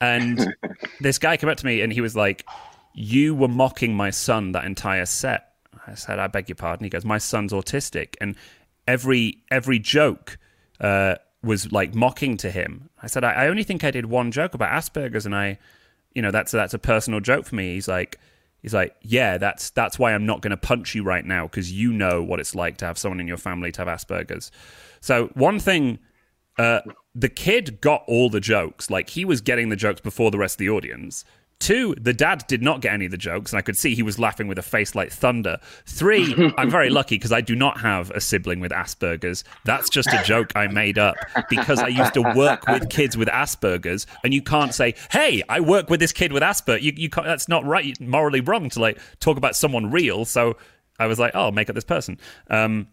And 0.00 0.54
this 1.00 1.18
guy 1.18 1.36
came 1.36 1.50
up 1.50 1.58
to 1.58 1.66
me 1.66 1.82
and 1.82 1.92
he 1.92 2.00
was 2.00 2.14
like, 2.14 2.46
"You 2.94 3.34
were 3.34 3.48
mocking 3.48 3.94
my 3.94 4.10
son 4.10 4.52
that 4.52 4.64
entire 4.64 5.06
set." 5.06 5.54
I 5.86 5.94
said, 5.94 6.18
"I 6.18 6.28
beg 6.28 6.48
your 6.48 6.56
pardon." 6.56 6.84
He 6.84 6.90
goes, 6.90 7.04
"My 7.04 7.18
son's 7.18 7.52
autistic," 7.52 8.14
and 8.20 8.36
every 8.90 9.42
every 9.50 9.78
joke 9.78 10.38
uh, 10.80 11.16
was 11.42 11.70
like 11.72 11.94
mocking 11.94 12.36
to 12.38 12.50
him. 12.50 12.90
I 13.02 13.06
said, 13.06 13.24
I, 13.24 13.32
"I 13.32 13.48
only 13.48 13.62
think 13.62 13.84
I 13.84 13.90
did 13.90 14.06
one 14.06 14.30
joke 14.30 14.54
about 14.54 14.70
Asperger's, 14.70 15.26
and 15.26 15.34
I, 15.34 15.58
you 16.14 16.22
know, 16.22 16.30
that's 16.30 16.52
that's 16.52 16.74
a 16.74 16.78
personal 16.78 17.20
joke 17.20 17.46
for 17.46 17.54
me." 17.54 17.74
He's 17.74 17.88
like, 17.88 18.18
he's 18.62 18.74
like, 18.74 18.94
"Yeah, 19.02 19.38
that's 19.38 19.70
that's 19.70 19.98
why 19.98 20.12
I'm 20.12 20.26
not 20.26 20.42
going 20.42 20.50
to 20.50 20.56
punch 20.56 20.94
you 20.94 21.04
right 21.04 21.24
now 21.24 21.46
because 21.46 21.72
you 21.72 21.92
know 21.92 22.22
what 22.22 22.40
it's 22.40 22.54
like 22.54 22.76
to 22.78 22.86
have 22.86 22.98
someone 22.98 23.20
in 23.20 23.28
your 23.28 23.36
family 23.36 23.72
to 23.72 23.84
have 23.84 23.88
Asperger's." 23.88 24.50
So 25.00 25.28
one 25.34 25.58
thing 25.60 25.98
uh, 26.58 26.80
the 27.14 27.28
kid 27.28 27.80
got 27.80 28.04
all 28.06 28.28
the 28.28 28.40
jokes. 28.40 28.90
Like 28.90 29.10
he 29.10 29.24
was 29.24 29.40
getting 29.40 29.68
the 29.70 29.76
jokes 29.76 30.00
before 30.00 30.30
the 30.30 30.38
rest 30.38 30.54
of 30.54 30.58
the 30.58 30.70
audience. 30.70 31.24
Two, 31.60 31.94
the 32.00 32.14
dad 32.14 32.44
did 32.48 32.62
not 32.62 32.80
get 32.80 32.94
any 32.94 33.04
of 33.04 33.10
the 33.10 33.18
jokes, 33.18 33.52
and 33.52 33.58
I 33.58 33.62
could 33.62 33.76
see 33.76 33.94
he 33.94 34.02
was 34.02 34.18
laughing 34.18 34.48
with 34.48 34.58
a 34.58 34.62
face 34.62 34.94
like 34.94 35.12
thunder. 35.12 35.58
Three, 35.84 36.52
I'm 36.56 36.70
very 36.70 36.88
lucky 36.98 37.16
because 37.16 37.32
I 37.32 37.42
do 37.42 37.54
not 37.54 37.78
have 37.80 38.10
a 38.12 38.20
sibling 38.20 38.60
with 38.60 38.72
Asperger's. 38.72 39.44
That's 39.66 39.90
just 39.90 40.08
a 40.08 40.22
joke 40.24 40.52
I 40.56 40.68
made 40.68 40.98
up 40.98 41.16
because 41.50 41.78
I 41.78 41.88
used 41.88 42.14
to 42.14 42.22
work 42.34 42.66
with 42.66 42.88
kids 42.88 43.14
with 43.14 43.28
Asperger's, 43.28 44.06
and 44.24 44.32
you 44.32 44.40
can't 44.40 44.74
say, 44.74 44.94
"Hey, 45.10 45.42
I 45.50 45.60
work 45.60 45.90
with 45.90 46.00
this 46.00 46.12
kid 46.12 46.32
with 46.32 46.42
Asperger's." 46.42 46.82
You, 46.82 46.92
you 46.96 47.10
can't, 47.10 47.26
that's 47.26 47.46
not 47.46 47.64
right, 47.66 47.98
morally 48.00 48.40
wrong 48.40 48.70
to 48.70 48.80
like 48.80 48.98
talk 49.20 49.36
about 49.36 49.54
someone 49.54 49.90
real. 49.90 50.24
So 50.24 50.56
I 50.98 51.06
was 51.08 51.18
like, 51.18 51.32
"Oh, 51.34 51.42
I'll 51.42 51.52
make 51.52 51.68
up 51.68 51.74
this 51.74 51.84
person." 51.84 52.18
Um, 52.48 52.88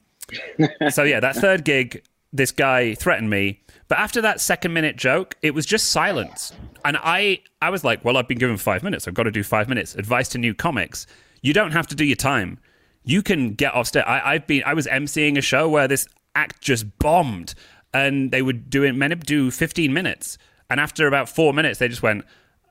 so 0.90 1.04
yeah, 1.04 1.22
that 1.22 1.38
third 1.38 1.64
gig, 1.64 2.04
this 2.34 2.52
guy 2.52 2.96
threatened 2.96 3.30
me. 3.30 3.62
But 3.88 4.00
after 4.00 4.22
that 4.22 4.42
second 4.42 4.74
minute 4.74 4.98
joke, 4.98 5.36
it 5.42 5.54
was 5.54 5.66
just 5.66 5.92
silence. 5.92 6.54
And 6.84 6.98
I 7.02 7.42
I 7.62 7.70
was 7.70 7.84
like, 7.84 8.04
well, 8.04 8.18
I've 8.18 8.28
been 8.28 8.38
given 8.38 8.58
five 8.58 8.84
minutes. 8.84 9.08
I've 9.08 9.14
got 9.14 9.24
to 9.24 9.32
do 9.32 9.44
five 9.44 9.70
minutes. 9.70 9.96
Advice 9.96 10.28
to 10.30 10.38
new 10.38 10.54
comics. 10.54 11.08
You 11.42 11.54
don't 11.54 11.72
have 11.72 11.88
to 11.88 11.96
do 11.96 12.04
your 12.06 12.16
time. 12.16 12.60
You 13.04 13.22
can 13.22 13.54
get 13.54 13.74
off 13.74 13.88
stage. 13.88 14.04
I, 14.06 14.34
I've 14.34 14.48
been 14.48 14.64
I 14.66 14.74
was 14.74 14.88
emceeing 14.88 15.38
a 15.38 15.42
show 15.42 15.70
where 15.70 15.88
this 15.88 16.08
act 16.36 16.62
just 16.62 17.00
bombed 17.00 17.56
and 17.94 18.32
they 18.32 18.42
would 18.42 18.70
do 18.70 18.84
it 18.84 18.94
men 18.94 19.10
to 19.12 19.16
do 19.16 19.50
15 19.52 19.94
minutes. 19.94 20.38
And 20.70 20.80
after 20.80 21.08
about 21.08 21.30
four 21.30 21.54
minutes, 21.54 21.80
they 21.80 21.88
just 21.88 22.04
went, 22.04 22.26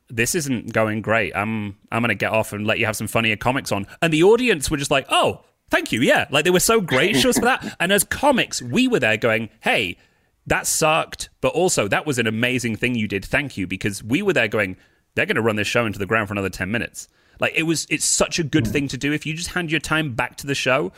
this 0.08 0.34
isn't 0.34 0.72
going 0.72 1.02
great. 1.02 1.34
I'm 1.34 1.76
I'm 1.90 2.02
gonna 2.02 2.14
get 2.14 2.32
off 2.32 2.52
and 2.52 2.66
let 2.66 2.78
you 2.78 2.86
have 2.86 2.96
some 2.96 3.08
funnier 3.08 3.36
comics 3.36 3.72
on. 3.72 3.86
And 4.02 4.12
the 4.12 4.22
audience 4.22 4.70
were 4.70 4.76
just 4.76 4.90
like, 4.90 5.06
oh, 5.08 5.44
thank 5.70 5.92
you, 5.92 6.00
yeah. 6.00 6.26
Like 6.30 6.44
they 6.44 6.50
were 6.50 6.60
so 6.60 6.80
gracious 6.80 7.38
for 7.38 7.44
that. 7.44 7.76
And 7.80 7.92
as 7.92 8.04
comics, 8.04 8.62
we 8.62 8.86
were 8.86 9.00
there 9.00 9.16
going, 9.16 9.48
hey, 9.60 9.96
that 10.46 10.66
sucked, 10.66 11.28
but 11.40 11.52
also 11.52 11.88
that 11.88 12.06
was 12.06 12.18
an 12.18 12.26
amazing 12.26 12.76
thing 12.76 12.94
you 12.94 13.08
did. 13.08 13.24
Thank 13.24 13.56
you, 13.56 13.66
because 13.66 14.02
we 14.02 14.22
were 14.22 14.32
there 14.32 14.48
going, 14.48 14.76
they're 15.14 15.26
gonna 15.26 15.42
run 15.42 15.56
this 15.56 15.68
show 15.68 15.86
into 15.86 15.98
the 15.98 16.06
ground 16.06 16.28
for 16.28 16.34
another 16.34 16.50
ten 16.50 16.70
minutes. 16.70 17.08
Like 17.40 17.52
it 17.54 17.64
was 17.64 17.86
it's 17.90 18.04
such 18.04 18.38
a 18.38 18.44
good 18.44 18.66
thing 18.66 18.88
to 18.88 18.96
do. 18.96 19.12
If 19.12 19.26
you 19.26 19.34
just 19.34 19.50
hand 19.50 19.70
your 19.70 19.80
time 19.80 20.14
back 20.14 20.36
to 20.36 20.46
the 20.46 20.54
show, 20.54 20.92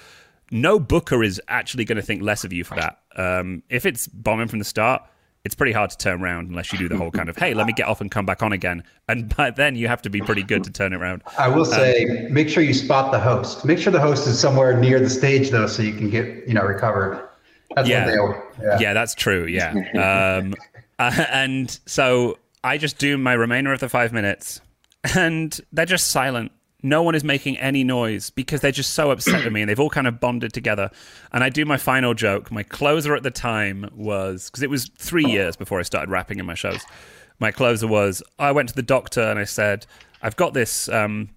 no 0.51 0.79
booker 0.79 1.23
is 1.23 1.41
actually 1.49 1.85
going 1.85 1.97
to 1.97 2.03
think 2.03 2.23
less 2.23 2.45
of 2.45 2.53
you 2.53 2.65
for 2.65 2.77
that. 2.77 3.01
Um, 3.17 3.63
if 3.69 3.85
it's 3.87 4.07
bombing 4.07 4.49
from 4.49 4.59
the 4.59 4.65
start, 4.65 5.03
it's 5.45 5.55
pretty 5.55 5.73
hard 5.73 5.91
to 5.91 5.97
turn 5.97 6.23
around 6.23 6.49
unless 6.49 6.73
you 6.73 6.79
do 6.79 6.89
the 6.89 6.97
whole 6.97 7.11
kind 7.11 7.29
of, 7.29 7.37
hey, 7.37 7.55
let 7.55 7.67
me 7.67 7.73
get 7.73 7.87
off 7.87 8.01
and 8.01 8.11
come 8.11 8.27
back 8.27 8.43
on 8.43 8.53
again. 8.53 8.83
And 9.09 9.35
by 9.35 9.51
then 9.51 9.77
you 9.77 9.89
have 9.89 10.03
to 10.03 10.11
be 10.11 10.21
pretty 10.21 10.43
good 10.43 10.65
to 10.65 10.71
turn 10.71 10.93
it 10.93 10.97
around. 10.97 11.23
I 11.39 11.49
will 11.49 11.65
say, 11.65 12.29
make 12.31 12.49
sure 12.49 12.63
you 12.63 12.75
spot 12.75 13.13
the 13.13 13.21
host. 13.21 13.65
Make 13.65 13.79
sure 13.79 13.93
the 13.93 14.01
host 14.01 14.27
is 14.27 14.39
somewhere 14.39 14.79
near 14.79 15.01
the 15.01 15.11
stage 15.11 15.51
though, 15.51 15.67
so 15.67 15.83
you 15.83 15.95
can 15.95 16.11
get 16.11 16.47
you 16.47 16.55
know 16.55 16.63
recovered. 16.63 17.28
That's 17.76 17.88
Yeah. 17.88 18.07
Yeah. 18.62 18.78
Yeah, 18.81 18.92
that's 18.92 19.14
true. 19.14 19.46
Yeah. 19.46 19.74
Um, 20.38 20.54
uh, 20.98 21.24
and 21.31 21.78
so 21.87 22.38
I 22.64 22.76
just 22.76 22.98
do 22.98 23.16
my 23.16 23.33
remainder 23.33 23.72
of 23.72 23.78
the 23.81 23.88
five 23.88 24.12
minutes, 24.12 24.61
and 25.14 25.59
they're 25.72 25.87
just 25.87 26.09
silent. 26.09 26.50
No 26.83 27.02
one 27.02 27.14
is 27.14 27.24
making 27.24 27.57
any 27.59 27.85
noise 27.85 28.31
because 28.31 28.61
they're 28.61 28.72
just 28.72 28.94
so 28.94 29.11
upset 29.11 29.44
with 29.44 29.52
me, 29.52 29.62
and 29.62 29.68
they've 29.70 29.78
all 29.78 29.90
kind 29.90 30.07
of 30.07 30.18
bonded 30.18 30.52
together. 30.52 30.90
And 31.33 31.44
I 31.44 31.50
do 31.50 31.64
my 31.64 31.76
final 31.76 32.14
joke. 32.14 32.50
My 32.50 32.62
closer 32.64 33.14
at 33.14 33.22
the 33.22 33.31
time 33.31 33.88
was 33.94 34.50
because 34.50 34.62
it 34.62 34.70
was 34.70 34.90
three 34.96 35.24
years 35.24 35.57
before 35.57 35.78
I 35.78 35.83
started 35.83 36.11
rapping 36.11 36.38
in 36.40 36.46
my 36.46 36.54
shows. 36.54 36.81
My 37.38 37.52
closer 37.52 37.87
was 37.87 38.22
I 38.38 38.50
went 38.50 38.68
to 38.70 38.74
the 38.74 38.83
doctor 38.83 39.22
and 39.22 39.38
I 39.38 39.44
said, 39.44 39.87
I've 40.22 40.37
got 40.37 40.54
this. 40.54 40.88
Um, 40.88 41.31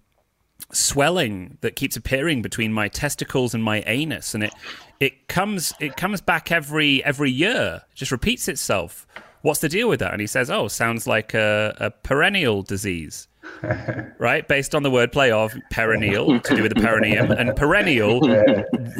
swelling 0.71 1.57
that 1.61 1.75
keeps 1.75 1.95
appearing 1.95 2.41
between 2.41 2.71
my 2.71 2.87
testicles 2.87 3.53
and 3.53 3.63
my 3.63 3.83
anus 3.87 4.33
and 4.35 4.43
it 4.43 4.53
it 5.01 5.27
comes 5.27 5.73
it 5.79 5.97
comes 5.97 6.21
back 6.21 6.51
every 6.51 7.03
every 7.03 7.31
year 7.31 7.81
it 7.91 7.95
just 7.95 8.11
repeats 8.11 8.47
itself 8.47 9.05
what's 9.41 9.59
the 9.59 9.69
deal 9.69 9.89
with 9.89 9.99
that 9.99 10.11
and 10.11 10.21
he 10.21 10.27
says 10.27 10.49
oh 10.49 10.67
sounds 10.67 11.07
like 11.07 11.33
a, 11.33 11.75
a 11.79 11.91
perennial 11.91 12.61
disease 12.61 13.27
right? 14.19 14.47
Based 14.47 14.75
on 14.75 14.83
the 14.83 14.89
wordplay 14.89 15.31
of 15.31 15.53
perennial 15.71 16.39
to 16.41 16.55
do 16.55 16.61
with 16.61 16.73
the 16.73 16.81
perineum 16.81 17.31
and 17.31 17.55
perennial 17.55 18.21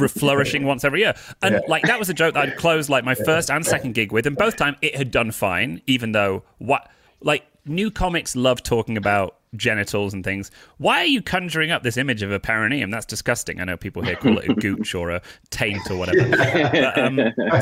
flourishing 0.07 0.65
once 0.65 0.83
every 0.83 1.01
year. 1.01 1.13
And 1.41 1.55
yeah. 1.55 1.61
like 1.67 1.83
that 1.83 1.99
was 1.99 2.09
a 2.09 2.13
joke 2.13 2.33
that 2.33 2.49
I'd 2.49 2.57
closed 2.57 2.89
like 2.89 3.03
my 3.03 3.15
first 3.15 3.51
and 3.51 3.65
second 3.65 3.93
gig 3.93 4.11
with, 4.11 4.25
and 4.25 4.35
both 4.35 4.57
time 4.57 4.75
it 4.81 4.95
had 4.95 5.11
done 5.11 5.31
fine, 5.31 5.81
even 5.87 6.11
though 6.11 6.43
what 6.57 6.89
like 7.21 7.45
new 7.65 7.91
comics 7.91 8.35
love 8.35 8.63
talking 8.63 8.97
about 8.97 9.35
genitals 9.55 10.13
and 10.13 10.23
things. 10.23 10.51
Why 10.77 10.99
are 10.99 11.05
you 11.05 11.21
conjuring 11.21 11.71
up 11.71 11.83
this 11.83 11.97
image 11.97 12.21
of 12.21 12.31
a 12.31 12.39
perineum? 12.39 12.89
That's 12.89 13.05
disgusting. 13.05 13.59
I 13.59 13.65
know 13.65 13.77
people 13.77 14.01
here 14.01 14.15
call 14.15 14.37
it 14.37 14.49
a 14.49 14.53
gooch 14.59 14.95
or 14.95 15.11
a 15.11 15.21
taint 15.49 15.89
or 15.89 15.97
whatever. 15.97 16.29
But, 16.29 16.97
um, 16.97 17.19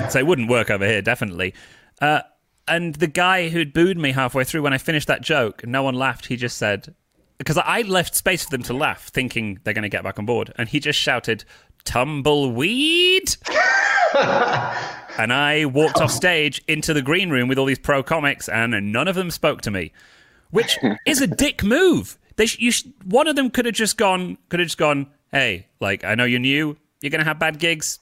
so 0.09 0.19
it 0.19 0.27
wouldn't 0.27 0.49
work 0.49 0.69
over 0.69 0.85
here, 0.85 1.01
definitely. 1.01 1.53
Uh, 2.01 2.21
and 2.67 2.95
the 2.95 3.07
guy 3.07 3.49
who'd 3.49 3.73
booed 3.73 3.97
me 3.97 4.11
halfway 4.11 4.43
through 4.43 4.61
when 4.61 4.73
I 4.73 4.77
finished 4.77 5.07
that 5.07 5.21
joke, 5.21 5.65
no 5.65 5.83
one 5.83 5.95
laughed. 5.95 6.27
He 6.27 6.35
just 6.35 6.57
said, 6.57 6.93
because 7.39 7.57
I 7.57 7.81
left 7.81 8.15
space 8.15 8.43
for 8.43 8.51
them 8.51 8.63
to 8.63 8.73
laugh, 8.73 9.07
thinking 9.07 9.59
they're 9.63 9.73
going 9.73 9.83
to 9.83 9.89
get 9.89 10.03
back 10.03 10.19
on 10.19 10.25
board. 10.25 10.53
And 10.57 10.69
he 10.69 10.79
just 10.79 10.99
shouted, 10.99 11.45
Tumbleweed! 11.85 13.35
and 14.15 15.33
I 15.33 15.65
walked 15.65 15.97
off 15.97 16.11
stage 16.11 16.61
into 16.67 16.93
the 16.93 17.01
green 17.01 17.29
room 17.29 17.47
with 17.47 17.57
all 17.57 17.65
these 17.65 17.79
pro 17.79 18.03
comics, 18.03 18.49
and 18.49 18.91
none 18.91 19.07
of 19.07 19.15
them 19.15 19.31
spoke 19.31 19.61
to 19.61 19.71
me, 19.71 19.93
which 20.51 20.77
is 21.05 21.21
a 21.21 21.27
dick 21.27 21.63
move. 21.63 22.17
They 22.35 22.45
sh- 22.45 22.59
you 22.59 22.71
sh- 22.71 22.85
one 23.03 23.27
of 23.27 23.35
them 23.35 23.49
could 23.49 23.65
have 23.65 23.75
just 23.75 23.97
gone, 23.97 24.37
could 24.49 24.59
have 24.59 24.67
just 24.67 24.77
gone, 24.77 25.07
hey, 25.31 25.67
like, 25.79 26.03
I 26.03 26.15
know 26.15 26.25
you're 26.25 26.39
new, 26.39 26.77
you're 27.01 27.09
going 27.09 27.19
to 27.19 27.25
have 27.25 27.39
bad 27.39 27.59
gigs, 27.59 27.99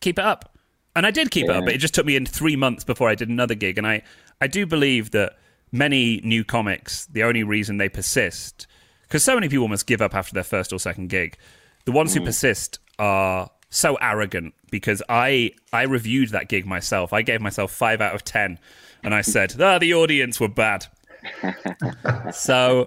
keep 0.00 0.18
it 0.18 0.24
up. 0.24 0.56
And 0.96 1.06
I 1.06 1.10
did 1.10 1.30
keep 1.30 1.46
yeah. 1.46 1.52
it 1.52 1.56
up. 1.58 1.64
But 1.64 1.74
it 1.74 1.78
just 1.78 1.94
took 1.94 2.06
me 2.06 2.16
in 2.16 2.24
three 2.24 2.56
months 2.56 2.84
before 2.84 3.08
I 3.08 3.14
did 3.14 3.28
another 3.28 3.54
gig. 3.54 3.78
And 3.78 3.86
I, 3.86 4.02
I 4.40 4.46
do 4.46 4.64
believe 4.64 5.10
that 5.10 5.36
many 5.72 6.20
new 6.22 6.44
comics, 6.44 7.06
the 7.06 7.24
only 7.24 7.42
reason 7.42 7.78
they 7.78 7.88
persist, 7.88 8.66
because 9.02 9.22
so 9.22 9.34
many 9.34 9.48
people 9.48 9.68
must 9.68 9.86
give 9.86 10.00
up 10.00 10.14
after 10.14 10.34
their 10.34 10.44
first 10.44 10.72
or 10.72 10.78
second 10.78 11.08
gig, 11.08 11.36
the 11.84 11.92
ones 11.92 12.12
mm. 12.12 12.18
who 12.18 12.24
persist 12.24 12.78
are 12.98 13.50
so 13.70 13.96
arrogant 14.00 14.54
because 14.70 15.02
I 15.08 15.52
I 15.72 15.82
reviewed 15.82 16.30
that 16.30 16.48
gig 16.48 16.64
myself. 16.64 17.12
I 17.12 17.22
gave 17.22 17.40
myself 17.40 17.72
five 17.72 18.00
out 18.00 18.14
of 18.14 18.24
ten, 18.24 18.58
and 19.02 19.14
I 19.14 19.20
said, 19.20 19.60
"Ah, 19.60 19.78
the 19.78 19.94
audience 19.94 20.40
were 20.40 20.48
bad." 20.48 20.86
so 22.32 22.86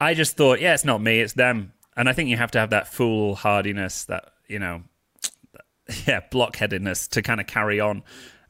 I 0.00 0.14
just 0.14 0.36
thought, 0.36 0.60
yeah, 0.60 0.74
it's 0.74 0.84
not 0.84 1.02
me, 1.02 1.20
it's 1.20 1.34
them. 1.34 1.72
And 1.96 2.08
I 2.08 2.12
think 2.12 2.28
you 2.30 2.36
have 2.36 2.50
to 2.52 2.58
have 2.58 2.70
that 2.70 2.88
foolhardiness, 2.92 4.04
that 4.06 4.32
you 4.48 4.58
know, 4.58 4.82
yeah, 6.06 6.20
blockheadedness 6.30 7.08
to 7.10 7.22
kind 7.22 7.40
of 7.40 7.46
carry 7.46 7.80
on. 7.80 8.02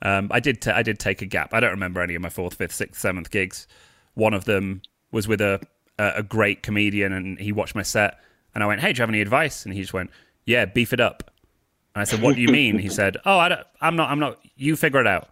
Um, 0.02 0.28
I 0.30 0.40
did 0.40 0.62
t- 0.62 0.70
I 0.70 0.82
did 0.82 0.98
take 0.98 1.22
a 1.22 1.26
gap. 1.26 1.52
I 1.52 1.60
don't 1.60 1.70
remember 1.70 2.00
any 2.00 2.14
of 2.14 2.22
my 2.22 2.30
fourth, 2.30 2.54
fifth, 2.54 2.74
sixth, 2.74 3.00
seventh 3.00 3.30
gigs. 3.30 3.66
One 4.14 4.34
of 4.34 4.44
them 4.44 4.82
was 5.12 5.28
with 5.28 5.40
a 5.40 5.60
a 5.98 6.22
great 6.22 6.62
comedian, 6.62 7.12
and 7.12 7.38
he 7.38 7.52
watched 7.52 7.74
my 7.74 7.82
set, 7.82 8.18
and 8.54 8.64
I 8.64 8.66
went, 8.66 8.80
"Hey, 8.80 8.92
do 8.92 8.98
you 8.98 9.02
have 9.02 9.10
any 9.10 9.20
advice?" 9.20 9.64
And 9.64 9.74
he 9.74 9.80
just 9.80 9.92
went, 9.92 10.10
"Yeah, 10.46 10.64
beef 10.64 10.92
it 10.92 11.00
up." 11.00 11.30
And 11.94 12.00
I 12.00 12.04
said, 12.04 12.22
"What 12.22 12.36
do 12.36 12.40
you 12.40 12.48
mean?" 12.52 12.78
He 12.78 12.88
said, 12.88 13.18
"Oh, 13.26 13.38
I 13.38 13.48
don't, 13.48 13.66
I'm 13.80 13.96
not. 13.96 14.10
I'm 14.10 14.18
not. 14.18 14.38
You 14.56 14.76
figure 14.76 15.00
it 15.00 15.06
out." 15.06 15.28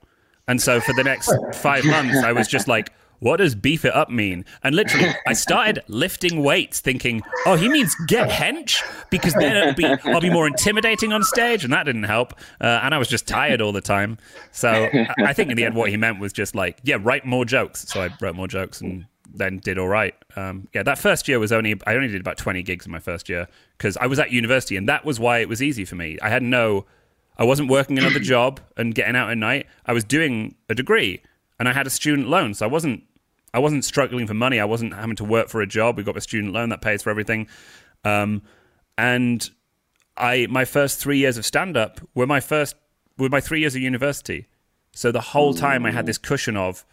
And 0.47 0.61
so 0.61 0.81
for 0.81 0.95
the 0.95 1.05
next 1.05 1.31
five 1.55 1.85
months, 1.85 2.19
I 2.19 2.33
was 2.33 2.49
just 2.49 2.69
like, 2.69 2.91
what 3.21 3.39
does 3.39 3.55
beef 3.55 3.85
it 3.85 3.95
up 3.95 4.11
mean? 4.11 4.45
And 4.63 4.75
literally, 4.75 5.09
I 5.27 5.33
started 5.33 5.83
lifting 5.89 6.43
weights, 6.43 6.81
thinking, 6.81 7.23
oh, 7.47 7.57
he 7.57 7.69
means 7.69 7.95
get 8.07 8.29
hench 8.29 8.83
because 9.11 9.35
then 9.35 9.57
it'll 9.57 9.75
be 9.75 9.87
I'll 10.05 10.21
be 10.21 10.31
more 10.31 10.47
intimidating 10.47 11.13
on 11.13 11.23
stage, 11.23 11.65
and 11.65 11.73
that 11.73 11.85
didn't 11.85 12.05
help. 12.05 12.35
Uh, 12.61 12.81
and 12.83 12.95
I 12.95 12.99
was 12.99 13.09
just 13.09 13.27
tired 13.27 13.61
all 13.61 13.73
the 13.73 13.81
time. 13.81 14.19
So 14.53 14.89
I 15.19 15.33
think 15.33 15.51
in 15.51 15.57
the 15.57 15.65
end, 15.65 15.75
what 15.75 15.91
he 15.91 15.97
meant 15.97 16.21
was 16.21 16.33
just 16.33 16.55
like, 16.55 16.79
yeah, 16.85 16.97
write 17.01 17.25
more 17.25 17.45
jokes. 17.45 17.89
So 17.89 18.03
I 18.03 18.11
wrote 18.21 18.37
more 18.37 18.49
jokes 18.49 18.81
and 18.81 19.07
then 19.35 19.59
did 19.59 19.79
all 19.79 19.89
right. 19.89 20.15
Um, 20.37 20.69
yeah, 20.75 20.83
that 20.83 20.99
first 20.99 21.29
year 21.29 21.39
was 21.39 21.53
only 21.53 21.75
I 21.87 21.95
only 21.95 22.09
did 22.09 22.21
about 22.21 22.39
twenty 22.39 22.63
gigs 22.63 22.87
in 22.87 22.93
my 22.93 23.01
first 23.01 23.29
year 23.29 23.49
because 23.77 23.97
I 23.97 24.07
was 24.07 24.19
at 24.19 24.31
university, 24.31 24.77
and 24.77 24.89
that 24.89 25.05
was 25.05 25.19
why 25.19 25.39
it 25.39 25.49
was 25.49 25.63
easy 25.63 25.85
for 25.85 25.97
me. 25.97 26.19
I 26.23 26.29
had 26.29 26.43
no. 26.43 26.87
I 27.41 27.45
wasn't 27.45 27.71
working 27.71 27.99
another 27.99 28.19
job 28.19 28.59
and 28.77 28.93
getting 28.93 29.15
out 29.15 29.31
at 29.31 29.39
night. 29.39 29.69
I 29.87 29.93
was 29.93 30.03
doing 30.03 30.57
a 30.69 30.75
degree 30.75 31.23
and 31.59 31.69
I 31.69 31.73
had 31.73 31.87
a 31.87 31.91
student 31.91 32.29
loan, 32.29 32.55
so 32.55 32.67
I 32.67 32.69
wasn't 32.69 33.03
I 33.53 33.59
wasn't 33.59 33.85
struggling 33.85 34.27
for 34.27 34.35
money. 34.35 34.61
I 34.61 34.65
wasn't 34.65 34.95
having 34.95 35.17
to 35.17 35.25
work 35.25 35.49
for 35.49 35.61
a 35.61 35.67
job. 35.67 35.97
We 35.97 36.03
got 36.03 36.17
a 36.17 36.21
student 36.21 36.53
loan 36.53 36.69
that 36.69 36.81
pays 36.81 37.03
for 37.03 37.11
everything. 37.11 37.49
Um, 38.05 38.43
and 38.97 39.49
I 40.17 40.47
my 40.51 40.65
first 40.65 41.01
three 41.01 41.19
years 41.19 41.39
of 41.39 41.47
stand 41.47 41.77
up 41.77 42.01
were 42.15 42.27
my 42.27 42.41
first 42.41 42.77
were 43.17 43.29
my 43.29 43.41
three 43.41 43.61
years 43.61 43.75
of 43.75 43.81
university. 43.81 44.47
So 44.93 45.13
the 45.13 45.21
whole 45.21 45.55
time 45.55 45.87
I 45.87 45.93
had 45.93 46.07
this 46.07 46.19
cushion 46.19 46.57
of 46.57 46.85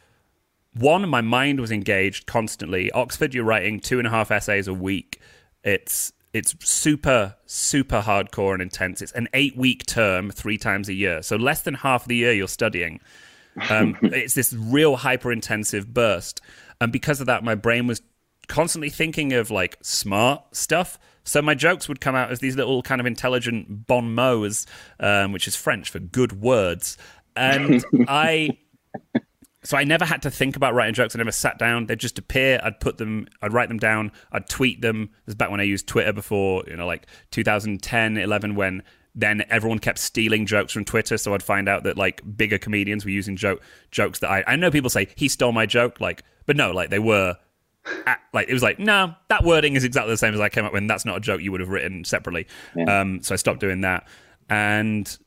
one, 0.73 1.07
my 1.07 1.21
mind 1.21 1.59
was 1.59 1.71
engaged 1.71 2.25
constantly. 2.25 2.91
Oxford, 2.91 3.33
you're 3.33 3.45
writing 3.45 3.79
two 3.79 3.97
and 3.97 4.07
a 4.07 4.11
half 4.11 4.29
essays 4.29 4.67
a 4.67 4.73
week. 4.73 5.19
It's 5.63 6.13
it's 6.33 6.55
super 6.67 7.35
super 7.45 8.01
hardcore 8.01 8.53
and 8.53 8.61
intense. 8.61 9.01
It's 9.01 9.11
an 9.13 9.27
eight 9.33 9.57
week 9.57 9.85
term, 9.85 10.31
three 10.31 10.57
times 10.57 10.89
a 10.89 10.93
year. 10.93 11.21
So 11.21 11.35
less 11.35 11.61
than 11.61 11.75
half 11.75 12.05
the 12.05 12.15
year 12.15 12.33
you're 12.33 12.47
studying. 12.47 12.99
Um, 13.69 13.97
it's 14.01 14.33
this 14.33 14.53
real 14.53 14.97
hyper 14.97 15.31
intensive 15.31 15.93
burst. 15.93 16.41
And 16.81 16.91
because 16.91 17.21
of 17.21 17.27
that, 17.27 17.43
my 17.43 17.55
brain 17.55 17.87
was 17.87 18.01
constantly 18.47 18.89
thinking 18.89 19.33
of 19.33 19.51
like 19.51 19.77
smart 19.81 20.55
stuff. 20.55 20.99
So 21.23 21.41
my 21.41 21.55
jokes 21.55 21.87
would 21.89 21.99
come 21.99 22.15
out 22.15 22.31
as 22.31 22.39
these 22.39 22.55
little 22.55 22.83
kind 22.83 23.01
of 23.01 23.07
intelligent 23.07 23.87
bon 23.87 24.13
mots, 24.13 24.67
um, 24.99 25.31
which 25.31 25.47
is 25.47 25.55
French 25.55 25.89
for 25.89 25.99
good 25.99 26.39
words. 26.41 26.97
And 27.35 27.83
I, 28.07 28.57
so 29.63 29.75
I 29.75 29.83
never 29.83 30.05
had 30.05 30.21
to 30.21 30.31
think 30.31 30.55
about 30.55 30.75
writing 30.75 30.93
jokes. 30.93 31.15
I 31.15 31.17
never 31.17 31.31
sat 31.31 31.57
down; 31.57 31.87
they'd 31.87 31.99
just 31.99 32.19
appear. 32.19 32.59
I'd 32.63 32.79
put 32.79 32.97
them, 32.97 33.27
I'd 33.41 33.53
write 33.53 33.69
them 33.69 33.79
down, 33.79 34.11
I'd 34.31 34.47
tweet 34.47 34.81
them. 34.81 35.09
This 35.25 35.33
is 35.33 35.35
back 35.35 35.49
when 35.49 35.59
I 35.59 35.63
used 35.63 35.87
Twitter 35.87 36.13
before, 36.13 36.63
you 36.67 36.77
know, 36.77 36.85
like 36.85 37.07
2010, 37.31 38.17
11, 38.17 38.55
when 38.55 38.83
then 39.15 39.45
everyone 39.49 39.79
kept 39.79 39.97
stealing 39.97 40.45
jokes 40.45 40.73
from 40.73 40.83
Twitter. 40.83 41.17
So 41.17 41.33
I'd 41.33 41.41
find 41.41 41.69
out 41.69 41.83
that 41.83 41.97
like 41.97 42.21
bigger 42.35 42.57
comedians 42.57 43.05
were 43.05 43.11
using 43.11 43.37
joke 43.37 43.61
jokes 43.89 44.19
that 44.19 44.29
I 44.29 44.43
I 44.45 44.55
know 44.57 44.69
people 44.69 44.89
say 44.89 45.07
he 45.15 45.29
stole 45.29 45.53
my 45.53 45.65
joke, 45.65 46.01
like, 46.01 46.23
but 46.45 46.57
no, 46.57 46.71
like 46.71 46.89
they 46.89 46.99
were. 46.99 47.37
At, 48.07 48.19
like 48.33 48.49
it 48.49 48.53
was 48.53 48.63
like 48.63 48.79
no 48.79 49.13
that 49.27 49.43
wording 49.43 49.75
is 49.75 49.83
exactly 49.83 50.11
the 50.11 50.17
same 50.17 50.33
as 50.33 50.39
i 50.39 50.49
came 50.49 50.65
up 50.65 50.73
with 50.73 50.79
and 50.79 50.89
that's 50.89 51.05
not 51.05 51.17
a 51.17 51.19
joke 51.19 51.39
you 51.39 51.51
would 51.51 51.61
have 51.61 51.69
written 51.69 52.03
separately 52.03 52.47
yeah. 52.75 53.01
um, 53.01 53.21
so 53.21 53.35
i 53.35 53.35
stopped 53.35 53.59
doing 53.59 53.81
that 53.81 54.07
and 54.49 55.19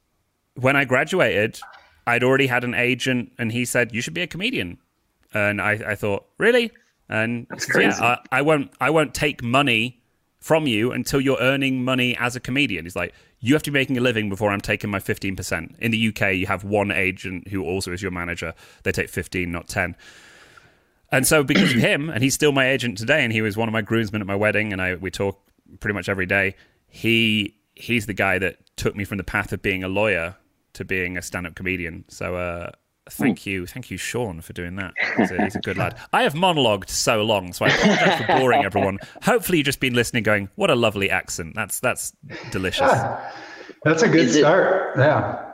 when 0.55 0.74
i 0.74 0.85
graduated 0.85 1.61
i'd 2.09 2.24
already 2.24 2.48
had 2.48 2.64
an 2.64 2.74
agent 2.74 3.31
and 3.38 3.53
he 3.53 3.64
said 3.64 3.94
you 3.94 4.01
should 4.01 4.12
be 4.12 4.22
a 4.22 4.27
comedian 4.27 4.77
and 5.33 5.62
i, 5.62 5.74
I 5.74 5.94
thought 5.94 6.27
really 6.38 6.72
and 7.09 7.46
said, 7.59 7.81
yeah 7.81 8.16
I, 8.33 8.38
I 8.38 8.42
won't 8.42 8.72
i 8.81 8.90
won't 8.90 9.14
take 9.14 9.40
money 9.40 10.03
from 10.40 10.66
you 10.66 10.90
until 10.90 11.20
you're 11.20 11.38
earning 11.38 11.85
money 11.85 12.16
as 12.16 12.35
a 12.35 12.40
comedian 12.40 12.87
he's 12.87 12.96
like 12.96 13.14
you 13.40 13.55
have 13.55 13.62
to 13.64 13.70
be 13.70 13.79
making 13.79 13.96
a 13.96 14.01
living 14.01 14.29
before 14.29 14.51
I'm 14.51 14.61
taking 14.61 14.90
my 14.90 14.98
15%. 14.98 15.79
In 15.79 15.90
the 15.90 16.09
UK, 16.09 16.35
you 16.35 16.46
have 16.46 16.64
one 16.64 16.90
agent 16.90 17.48
who 17.48 17.62
also 17.62 17.92
is 17.92 18.03
your 18.03 18.11
manager. 18.11 18.55
They 18.83 18.92
take 18.92 19.09
15, 19.09 19.51
not 19.51 19.68
10. 19.68 19.96
And 21.11 21.27
so 21.27 21.42
because 21.42 21.72
of 21.72 21.79
him, 21.79 22.11
and 22.11 22.22
he's 22.22 22.35
still 22.35 22.53
my 22.53 22.68
agent 22.68 22.98
today, 22.98 23.24
and 23.24 23.33
he 23.33 23.40
was 23.40 23.57
one 23.57 23.68
of 23.68 23.72
my 23.72 23.83
groomsmen 23.83 24.20
at 24.20 24.27
my 24.27 24.35
wedding, 24.35 24.72
and 24.72 24.83
I 24.83 24.96
we 24.96 25.11
talk 25.11 25.40
pretty 25.81 25.94
much 25.94 26.09
every 26.09 26.27
day. 26.27 26.55
He 26.87 27.55
he's 27.74 28.07
the 28.07 28.14
guy 28.14 28.38
that 28.38 28.59
took 28.77 28.94
me 28.94 29.05
from 29.05 29.18
the 29.18 29.24
path 29.24 29.53
of 29.53 29.62
being 29.62 29.83
a 29.83 29.88
lawyer 29.88 30.37
to 30.74 30.85
being 30.85 31.16
a 31.16 31.22
stand-up 31.22 31.55
comedian. 31.55 32.05
So 32.09 32.37
uh, 32.37 32.72
Thank 33.12 33.47
you, 33.47 33.66
thank 33.66 33.90
you, 33.90 33.97
Sean, 33.97 34.40
for 34.40 34.53
doing 34.53 34.77
that. 34.77 34.94
He's 35.16 35.31
a, 35.31 35.44
he's 35.44 35.57
a, 35.57 35.61
good 35.61 35.77
lad. 35.77 35.97
I 36.12 36.23
have 36.23 36.35
monologued 36.35 36.88
so 36.88 37.23
long, 37.23 37.53
so 37.53 37.64
I 37.64 37.68
apologize 37.68 38.21
for 38.21 38.38
boring 38.38 38.64
everyone. 38.64 38.99
Hopefully, 39.23 39.59
you've 39.59 39.66
just 39.66 39.81
been 39.81 39.94
listening, 39.94 40.23
going, 40.23 40.49
"What 40.57 40.71
a 40.71 40.75
lovely 40.75 41.11
accent! 41.11 41.55
That's 41.55 41.81
that's 41.81 42.12
delicious." 42.51 42.92
Yeah, 42.92 43.33
that's 43.85 44.03
a 44.03 44.09
good 44.09 44.27
is 44.27 44.37
start. 44.37 44.97
It, 44.97 45.01
yeah. 45.01 45.44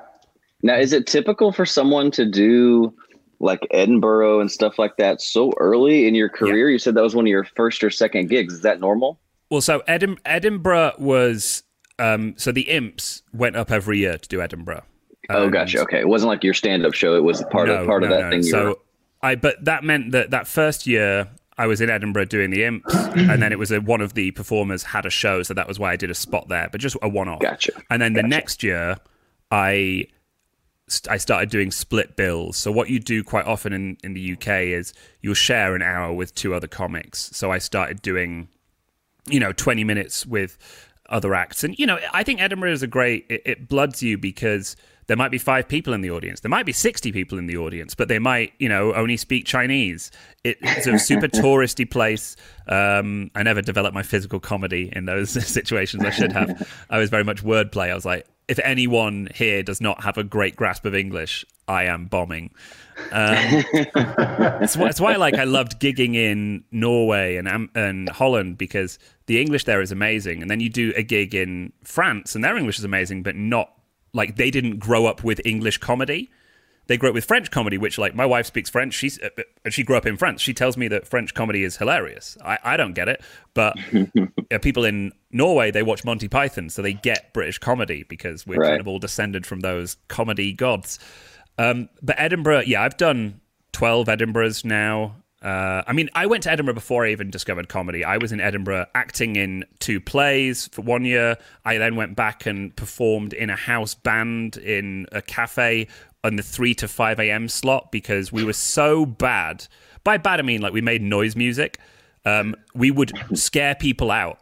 Now, 0.62 0.79
is 0.79 0.93
it 0.93 1.07
typical 1.07 1.53
for 1.53 1.67
someone 1.67 2.11
to 2.12 2.25
do 2.29 2.95
like 3.40 3.67
Edinburgh 3.71 4.40
and 4.40 4.51
stuff 4.51 4.79
like 4.79 4.97
that 4.97 5.21
so 5.21 5.53
early 5.59 6.07
in 6.09 6.14
your 6.14 6.29
career? 6.29 6.69
Yeah. 6.69 6.73
You 6.73 6.79
said 6.79 6.95
that 6.95 7.03
was 7.03 7.14
one 7.14 7.25
of 7.27 7.31
your 7.31 7.45
first 7.45 7.85
or 7.85 7.90
second 7.90 8.31
gigs. 8.31 8.55
Is 8.55 8.61
that 8.62 8.81
normal? 8.81 9.21
Well, 9.51 9.61
so 9.61 9.81
Edim- 9.87 10.19
Edinburgh 10.25 10.95
was 10.99 11.64
um, 11.99 12.35
so 12.37 12.53
the 12.53 12.69
Imps 12.71 13.23
went 13.33 13.57
up 13.57 13.71
every 13.71 13.99
year 13.99 14.19
to 14.19 14.29
do 14.29 14.40
Edinburgh. 14.40 14.85
Oh, 15.31 15.49
gotcha. 15.49 15.81
Okay, 15.81 16.01
it 16.01 16.09
wasn't 16.09 16.29
like 16.29 16.45
your 16.45 16.55
stand-up 16.55 16.95
show. 16.95 17.17
It 17.17 17.23
was 17.23 17.43
part 17.51 17.69
no, 17.69 17.77
of 17.77 17.87
part 17.87 18.03
no, 18.03 18.09
of 18.09 18.11
that 18.11 18.25
no. 18.25 18.31
thing. 18.31 18.43
So 18.43 18.69
were... 18.69 18.77
I, 19.23 19.35
but 19.37 19.65
that 19.65 19.85
meant 19.85 20.13
that 20.13 20.31
that 20.31 20.47
first 20.47 20.87
year 20.87 21.29
I 21.57 21.67
was 21.67 21.81
in 21.81 21.89
Edinburgh 21.89 22.27
doing 22.27 22.51
the 22.51 22.65
Imps, 22.65 22.95
and 22.95 23.41
then 23.41 23.53
it 23.53 23.59
was 23.59 23.71
a, 23.71 23.81
one 23.81 24.01
of 24.01 24.15
the 24.15 24.33
performers 24.33 24.83
had 24.83 25.07
a 25.07 25.11
show, 25.11 25.43
so 25.43 25.55
that 25.55 25.69
was 25.69 25.79
why 25.79 25.93
I 25.93 25.97
did 25.97 26.11
a 26.11 26.15
spot 26.15 26.49
there, 26.49 26.69
but 26.71 26.81
just 26.81 26.97
a 27.01 27.09
one-off. 27.09 27.41
Gotcha. 27.41 27.73
And 27.91 28.03
then 28.03 28.13
gotcha. 28.13 28.23
the 28.23 28.29
next 28.29 28.63
year, 28.63 28.97
I 29.51 30.07
I 31.09 31.17
started 31.17 31.49
doing 31.49 31.71
split 31.71 32.17
bills. 32.17 32.57
So 32.57 32.71
what 32.71 32.91
you 32.91 32.99
do 32.99 33.23
quite 33.23 33.47
often 33.47 33.73
in 33.73 33.97
in 34.03 34.15
the 34.15 34.33
UK 34.33 34.49
is 34.49 34.93
you'll 35.21 35.35
share 35.35 35.75
an 35.75 35.83
hour 35.83 36.13
with 36.13 36.35
two 36.35 36.55
other 36.55 36.67
comics. 36.67 37.31
So 37.33 37.51
I 37.51 37.59
started 37.59 38.03
doing, 38.03 38.49
you 39.29 39.41
know, 39.41 39.53
twenty 39.53 39.85
minutes 39.85 40.27
with 40.27 40.59
other 41.09 41.35
acts. 41.35 41.65
And 41.65 41.79
you 41.79 41.87
know, 41.87 41.99
I 42.13 42.23
think 42.23 42.43
Edinburgh 42.43 42.73
is 42.73 42.83
a 42.83 42.87
great. 42.87 43.27
It, 43.31 43.43
it 43.45 43.69
bloods 43.69 44.03
you 44.03 44.19
because 44.19 44.77
there 45.07 45.17
might 45.17 45.31
be 45.31 45.38
five 45.38 45.69
people 45.69 45.93
in 45.93 46.01
the 46.01 46.11
audience. 46.11 46.40
There 46.40 46.51
might 46.51 46.67
be 46.67 46.73
60 46.73 47.12
people 47.12 47.38
in 47.38 47.47
the 47.47 47.57
audience, 47.57 47.95
but 47.95 48.09
they 48.09 48.19
might, 48.19 48.53
you 48.59 48.69
know, 48.69 48.95
only 48.95 49.17
speak 49.17 49.47
Chinese. 49.47 50.11
It, 50.45 50.59
it's 50.62 50.87
a 50.87 50.99
super 50.99 51.29
touristy 51.29 51.88
place. 51.88 52.37
Um, 52.69 53.31
I 53.35 53.43
never 53.43 53.62
developed 53.62 53.95
my 53.95 54.03
physical 54.03 54.40
comedy 54.40 54.90
in 54.95 55.05
those 55.05 55.31
situations. 55.47 56.05
I 56.05 56.11
should 56.11 56.33
have. 56.33 56.69
I 56.90 56.99
was 56.99 57.11
very 57.11 57.25
much 57.25 57.45
wordplay. 57.45 57.90
I 57.90 57.95
was 57.95 58.05
like, 58.05 58.27
if 58.49 58.59
anyone 58.59 59.29
here 59.35 59.62
does 59.62 59.81
not 59.81 60.03
have 60.05 60.19
a 60.19 60.25
great 60.25 60.55
grasp 60.57 60.85
of 60.85 60.95
English, 60.95 61.45
I 61.67 61.85
am 61.85 62.07
bombing. 62.07 62.51
Um, 63.11 63.37
it's, 64.62 64.77
why, 64.77 64.88
it's 64.88 65.01
why, 65.01 65.17
like, 65.17 65.35
I 65.35 65.45
loved 65.45 65.81
gigging 65.81 66.14
in 66.14 66.62
Norway 66.71 67.37
and 67.37 67.71
and 67.75 68.09
Holland 68.11 68.59
because 68.59 68.99
the 69.27 69.40
English 69.40 69.64
there 69.64 69.81
is 69.81 69.90
amazing, 69.90 70.43
and 70.43 70.51
then 70.51 70.61
you 70.61 70.69
do 70.69 70.93
a 70.95 71.03
gig 71.03 71.35
in 71.35 71.73
France 71.85 72.35
and 72.35 72.45
their 72.45 72.57
English 72.57 72.79
is 72.79 72.85
amazing, 72.85 73.23
but 73.23 73.35
not 73.35 73.73
like 74.14 74.37
they 74.37 74.50
didn't 74.50 74.79
grow 74.79 75.05
up 75.05 75.22
with 75.22 75.40
English 75.44 75.79
comedy. 75.79 76.31
They 76.87 76.98
grew 76.98 77.09
up 77.09 77.14
with 77.14 77.24
French 77.24 77.50
comedy, 77.50 77.79
which 77.79 77.98
like 77.98 78.14
my 78.14 78.27
wife 78.27 78.46
speaks 78.46 78.70
French. 78.70 78.94
She's 78.94 79.20
uh, 79.20 79.29
uh 79.38 79.70
she 79.70 79.83
grew 79.83 79.96
up 79.96 80.07
in 80.07 80.16
France. 80.16 80.40
She 80.40 80.55
tells 80.55 80.77
me 80.77 80.88
that 80.88 81.07
French 81.07 81.35
comedy 81.35 81.64
is 81.64 81.77
hilarious. 81.77 82.38
I, 82.44 82.59
I 82.62 82.77
don't 82.77 82.92
get 82.92 83.09
it, 83.09 83.22
but 83.53 83.77
uh, 84.53 84.59
people 84.61 84.85
in 84.85 85.12
Norway 85.33 85.70
they 85.70 85.83
watch 85.83 86.05
Monty 86.05 86.29
Python, 86.29 86.70
so 86.70 86.81
they 86.81 86.92
get 86.92 87.33
British 87.33 87.59
comedy 87.59 88.05
because 88.09 88.46
we're 88.46 88.61
right. 88.61 88.70
kind 88.70 88.81
of 88.81 88.88
all 88.88 88.98
descended 88.98 89.46
from 89.46 89.61
those 89.61 89.96
comedy 90.09 90.53
gods. 90.53 90.98
Um, 91.59 91.88
but 92.03 92.16
Edinburgh, 92.18 92.62
yeah, 92.66 92.83
I've 92.83 92.96
done 92.96 93.40
twelve 93.72 94.07
Edinburghs 94.07 94.64
now. 94.64 95.16
Uh, 95.45 95.83
I 95.87 95.93
mean, 95.93 96.09
I 96.15 96.25
went 96.25 96.43
to 96.45 96.51
Edinburgh 96.51 96.75
before 96.75 97.05
I 97.05 97.11
even 97.11 97.29
discovered 97.29 97.69
comedy. 97.69 98.03
I 98.03 98.17
was 98.17 98.33
in 98.33 98.41
Edinburgh 98.41 98.87
acting 98.95 99.37
in 99.37 99.67
two 99.79 100.01
plays 100.01 100.69
for 100.69 100.81
one 100.81 101.05
year. 101.05 101.37
I 101.67 101.77
then 101.77 101.97
went 101.97 102.17
back 102.17 102.47
and 102.47 102.75
performed 102.75 103.35
in 103.35 103.51
a 103.51 103.57
house 103.57 103.95
band 103.95 104.57
in 104.57 105.07
a 105.13 105.21
cafe 105.21 105.89
on 106.25 106.37
the 106.37 106.43
3 106.43 106.75
to 106.77 106.89
5 106.89 107.21
a.m. 107.21 107.49
slot 107.49 107.93
because 107.93 108.33
we 108.33 108.43
were 108.43 108.55
so 108.55 109.05
bad. 109.05 109.67
By 110.03 110.17
bad, 110.17 110.41
I 110.41 110.43
mean 110.43 110.63
like 110.63 110.73
we 110.73 110.81
made 110.81 111.03
noise 111.03 111.37
music. 111.37 111.79
Um, 112.25 112.57
we 112.75 112.91
would 112.91 113.13
scare 113.35 113.75
people 113.75 114.11
out. 114.11 114.41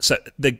So 0.00 0.16
the 0.38 0.58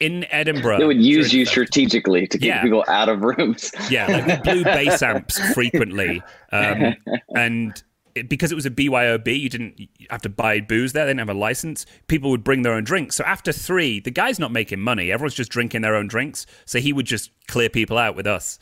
in 0.00 0.26
Edinburgh, 0.30 0.78
they 0.78 0.86
would 0.86 1.00
use 1.00 1.32
you 1.32 1.46
strategically 1.46 2.26
to 2.26 2.38
keep 2.38 2.48
yeah. 2.48 2.62
people 2.62 2.84
out 2.88 3.08
of 3.08 3.22
rooms. 3.22 3.72
yeah, 3.88 4.06
like 4.06 4.26
we 4.26 4.52
blew 4.52 4.64
bass 4.64 5.02
amps 5.02 5.38
frequently, 5.54 6.22
um, 6.50 6.96
and 7.36 7.82
it, 8.14 8.28
because 8.28 8.52
it 8.52 8.54
was 8.54 8.66
a 8.66 8.70
BYOB, 8.70 9.38
you 9.38 9.48
didn't 9.48 9.88
have 10.10 10.22
to 10.22 10.28
buy 10.28 10.60
booze 10.60 10.92
there. 10.92 11.04
They 11.04 11.10
didn't 11.10 11.28
have 11.28 11.36
a 11.36 11.38
license. 11.38 11.86
People 12.06 12.30
would 12.30 12.44
bring 12.44 12.62
their 12.62 12.72
own 12.72 12.84
drinks. 12.84 13.16
So 13.16 13.24
after 13.24 13.52
three, 13.52 14.00
the 14.00 14.10
guy's 14.10 14.38
not 14.38 14.52
making 14.52 14.80
money. 14.80 15.10
Everyone's 15.12 15.34
just 15.34 15.50
drinking 15.50 15.82
their 15.82 15.94
own 15.94 16.08
drinks. 16.08 16.46
So 16.64 16.78
he 16.78 16.92
would 16.92 17.06
just 17.06 17.30
clear 17.46 17.68
people 17.68 17.98
out 17.98 18.16
with 18.16 18.26
us. 18.26 18.58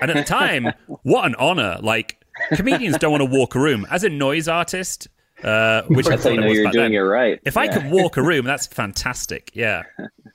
And 0.00 0.10
at 0.10 0.16
the 0.16 0.24
time, 0.24 0.72
what 1.02 1.24
an 1.24 1.34
honor! 1.36 1.78
Like 1.80 2.24
comedians 2.52 2.98
don't 2.98 3.10
want 3.10 3.22
to 3.22 3.36
walk 3.36 3.54
a 3.54 3.60
room. 3.60 3.86
As 3.90 4.04
a 4.04 4.08
noise 4.08 4.48
artist, 4.48 5.08
uh, 5.44 5.82
which 5.88 6.06
I 6.06 6.16
thought 6.16 6.32
you 6.32 6.40
know 6.40 6.48
you're 6.48 6.70
doing 6.70 6.94
it 6.94 6.98
right. 6.98 7.40
If 7.44 7.56
yeah. 7.56 7.62
I 7.62 7.68
could 7.68 7.90
walk 7.90 8.16
a 8.16 8.22
room, 8.22 8.44
that's 8.44 8.66
fantastic. 8.66 9.50
Yeah, 9.54 9.82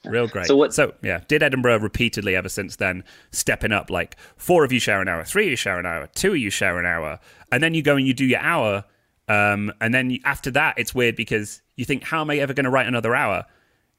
real 0.06 0.28
great. 0.28 0.48
So 0.48 0.56
what? 0.56 0.74
So 0.74 0.94
yeah, 1.02 1.22
did 1.28 1.44
Edinburgh 1.44 1.80
repeatedly 1.80 2.36
ever 2.36 2.50
since 2.50 2.76
then, 2.76 3.04
stepping 3.32 3.72
up. 3.72 3.89
Like 3.89 4.18
four 4.38 4.63
of 4.63 4.72
you 4.72 4.80
share 4.80 5.02
an 5.02 5.08
hour, 5.08 5.24
three 5.24 5.46
of 5.46 5.52
you 5.52 5.56
share 5.56 5.80
an 5.80 5.86
hour, 5.86 6.08
two 6.15 6.32
of 6.32 6.38
you 6.38 6.50
share 6.50 6.80
an 6.80 6.86
hour, 6.86 7.20
and 7.52 7.62
then 7.62 7.74
you 7.74 7.82
go 7.82 7.96
and 7.96 8.06
you 8.06 8.13
do 8.13 8.26
your 8.26 8.39
hour, 8.39 8.84
um, 9.28 9.72
and 9.82 9.94
then 9.94 10.12
you, 10.12 10.20
after 10.24 10.52
that, 10.52 10.76
it's 10.78 10.94
weird 10.94 11.15
because 11.15 11.62
you 11.76 11.86
think, 11.86 12.04
how 12.04 12.22
am 12.22 12.30
I 12.30 12.38
ever 12.38 12.54
going 12.54 12.65
to 12.65 12.70
write 12.70 12.88
another 12.88 13.15
hour? 13.15 13.46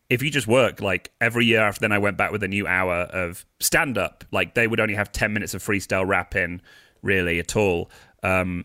If 0.08 0.22
you 0.22 0.30
just 0.30 0.46
work 0.46 0.80
like 0.80 1.10
every 1.20 1.46
year 1.46 1.60
after 1.60 1.80
then, 1.80 1.92
I 1.92 1.98
went 1.98 2.16
back 2.16 2.30
with 2.30 2.42
a 2.44 2.48
new 2.48 2.66
hour 2.66 2.94
of 2.94 3.44
stand 3.58 3.98
up. 3.98 4.24
Like 4.30 4.54
they 4.54 4.68
would 4.68 4.78
only 4.78 4.94
have 4.94 5.10
ten 5.10 5.32
minutes 5.32 5.52
of 5.54 5.62
freestyle 5.62 6.06
rap 6.06 6.36
in 6.36 6.62
really 7.02 7.38
at 7.40 7.56
all. 7.56 7.90
Um, 8.22 8.64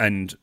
and 0.00 0.34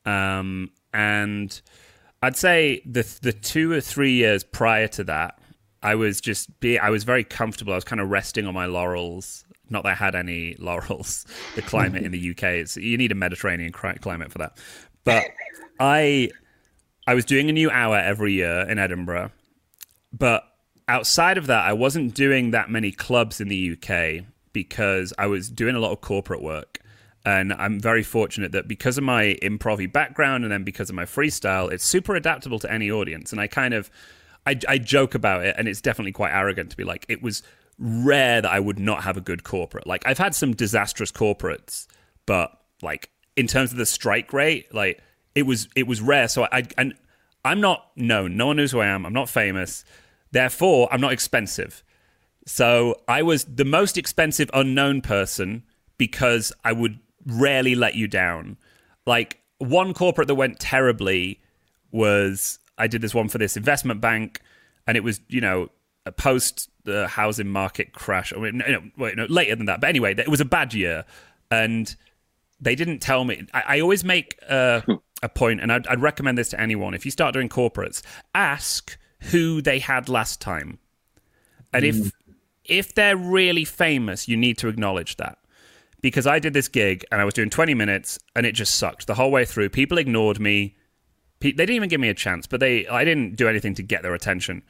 Um, 0.05 0.71
and 0.93 1.61
I'd 2.21 2.37
say 2.37 2.81
the 2.85 3.07
the 3.21 3.33
two 3.33 3.71
or 3.71 3.81
three 3.81 4.13
years 4.13 4.43
prior 4.43 4.87
to 4.89 5.03
that, 5.05 5.39
I 5.81 5.95
was 5.95 6.21
just 6.21 6.59
be 6.59 6.79
I 6.79 6.89
was 6.89 7.03
very 7.03 7.23
comfortable. 7.23 7.73
I 7.73 7.77
was 7.77 7.83
kind 7.83 8.01
of 8.01 8.09
resting 8.09 8.45
on 8.45 8.53
my 8.53 8.65
laurels. 8.65 9.45
Not 9.69 9.83
that 9.83 9.89
I 9.89 9.95
had 9.95 10.15
any 10.15 10.55
laurels. 10.59 11.25
The 11.55 11.61
climate 11.61 12.03
in 12.03 12.11
the 12.11 12.31
UK 12.31 12.43
is 12.43 12.77
you 12.77 12.97
need 12.97 13.11
a 13.11 13.15
Mediterranean 13.15 13.71
climate 13.71 14.31
for 14.31 14.39
that. 14.39 14.57
But 15.03 15.25
I 15.79 16.31
I 17.07 17.13
was 17.13 17.25
doing 17.25 17.49
a 17.49 17.53
new 17.53 17.69
hour 17.69 17.97
every 17.97 18.33
year 18.33 18.67
in 18.67 18.79
Edinburgh, 18.79 19.31
but 20.11 20.43
outside 20.87 21.37
of 21.37 21.47
that, 21.47 21.65
I 21.65 21.73
wasn't 21.73 22.13
doing 22.13 22.51
that 22.51 22.69
many 22.69 22.91
clubs 22.91 23.39
in 23.39 23.47
the 23.47 23.77
UK 23.77 24.25
because 24.53 25.13
I 25.17 25.27
was 25.27 25.49
doing 25.49 25.75
a 25.75 25.79
lot 25.79 25.91
of 25.91 26.01
corporate 26.01 26.41
work. 26.41 26.79
And 27.25 27.53
I'm 27.53 27.79
very 27.79 28.03
fortunate 28.03 28.53
that 28.53 28.67
because 28.67 28.97
of 28.97 29.03
my 29.03 29.37
improv 29.41 29.91
background 29.91 30.45
and 30.45 30.51
then 30.51 30.63
because 30.63 30.89
of 30.89 30.95
my 30.95 31.05
freestyle, 31.05 31.71
it's 31.71 31.83
super 31.83 32.15
adaptable 32.15 32.59
to 32.59 32.71
any 32.71 32.89
audience. 32.89 33.31
And 33.31 33.41
I 33.41 33.47
kind 33.47 33.73
of, 33.73 33.91
I, 34.47 34.57
I 34.67 34.77
joke 34.77 35.15
about 35.15 35.45
it, 35.45 35.55
and 35.57 35.67
it's 35.67 35.81
definitely 35.81 36.13
quite 36.13 36.31
arrogant 36.31 36.71
to 36.71 36.77
be 36.77 36.85
like, 36.85 37.05
it 37.09 37.21
was 37.21 37.43
rare 37.79 38.41
that 38.41 38.51
I 38.51 38.59
would 38.59 38.79
not 38.79 39.03
have 39.03 39.17
a 39.17 39.21
good 39.21 39.43
corporate. 39.43 39.87
Like 39.87 40.05
I've 40.05 40.17
had 40.17 40.35
some 40.35 40.53
disastrous 40.53 41.11
corporates, 41.11 41.87
but 42.25 42.57
like 42.81 43.09
in 43.35 43.47
terms 43.47 43.71
of 43.71 43.77
the 43.77 43.85
strike 43.85 44.33
rate, 44.33 44.73
like 44.73 45.01
it 45.35 45.43
was 45.43 45.69
it 45.75 45.87
was 45.87 46.01
rare. 46.01 46.27
So 46.27 46.47
I 46.51 46.67
and 46.77 46.93
I'm 47.45 47.61
not 47.61 47.91
known. 47.95 48.35
No 48.35 48.47
one 48.47 48.57
knows 48.57 48.71
who 48.71 48.79
I 48.79 48.87
am. 48.87 49.05
I'm 49.05 49.13
not 49.13 49.29
famous. 49.29 49.85
Therefore, 50.31 50.89
I'm 50.91 51.01
not 51.01 51.13
expensive. 51.13 51.83
So 52.45 52.95
I 53.07 53.21
was 53.21 53.45
the 53.45 53.65
most 53.65 53.97
expensive 53.97 54.49
unknown 54.53 55.01
person 55.01 55.63
because 55.97 56.51
I 56.63 56.71
would 56.71 56.99
rarely 57.25 57.75
let 57.75 57.95
you 57.95 58.07
down. 58.07 58.57
Like 59.05 59.39
one 59.59 59.93
corporate 59.93 60.27
that 60.27 60.35
went 60.35 60.59
terribly 60.59 61.39
was 61.91 62.59
I 62.77 62.87
did 62.87 63.01
this 63.01 63.13
one 63.13 63.29
for 63.29 63.37
this 63.37 63.57
investment 63.57 64.01
bank, 64.01 64.41
and 64.87 64.97
it 64.97 65.03
was 65.03 65.21
you 65.27 65.41
know 65.41 65.69
post 66.17 66.69
the 66.85 67.07
housing 67.07 67.49
market 67.49 67.93
crash. 67.93 68.33
I 68.33 68.39
mean, 68.39 68.57
no, 68.57 68.81
wait, 68.97 69.15
no, 69.15 69.25
later 69.25 69.55
than 69.55 69.67
that. 69.67 69.81
But 69.81 69.89
anyway, 69.89 70.15
it 70.15 70.29
was 70.29 70.41
a 70.41 70.45
bad 70.45 70.73
year, 70.73 71.05
and 71.51 71.93
they 72.59 72.75
didn't 72.75 72.99
tell 72.99 73.25
me. 73.25 73.45
I, 73.53 73.63
I 73.67 73.79
always 73.81 74.03
make 74.03 74.39
a, 74.49 74.83
a 75.21 75.29
point, 75.29 75.61
and 75.61 75.71
I'd, 75.71 75.85
I'd 75.87 76.01
recommend 76.01 76.37
this 76.37 76.49
to 76.49 76.59
anyone. 76.59 76.93
If 76.93 77.05
you 77.05 77.11
start 77.11 77.33
doing 77.33 77.49
corporates, 77.49 78.01
ask 78.33 78.97
who 79.31 79.61
they 79.61 79.79
had 79.79 80.09
last 80.09 80.41
time, 80.41 80.79
and 81.73 81.83
mm. 81.83 81.89
if 81.89 82.11
if 82.69 82.93
they're 82.93 83.17
really 83.17 83.65
famous, 83.65 84.27
you 84.27 84.37
need 84.37 84.57
to 84.59 84.67
acknowledge 84.67 85.17
that. 85.17 85.37
Because 86.01 86.25
I 86.25 86.39
did 86.39 86.53
this 86.53 86.69
gig 86.69 87.03
and 87.11 87.19
I 87.19 87.25
was 87.25 87.33
doing 87.33 87.49
20 87.49 87.73
minutes 87.73 88.19
and 88.35 88.45
it 88.45 88.53
just 88.53 88.75
sucked 88.75 89.07
the 89.07 89.15
whole 89.15 89.31
way 89.31 89.43
through. 89.43 89.69
People 89.69 89.97
ignored 89.97 90.39
me. 90.39 90.77
They 91.41 91.51
didn't 91.51 91.71
even 91.71 91.89
give 91.89 91.99
me 91.99 92.09
a 92.09 92.13
chance, 92.13 92.47
but 92.47 92.59
they 92.59 92.87
I 92.87 93.03
didn't 93.03 93.35
do 93.35 93.47
anything 93.47 93.75
to 93.75 93.83
get 93.83 94.01
their 94.01 94.13
attention. 94.13 94.63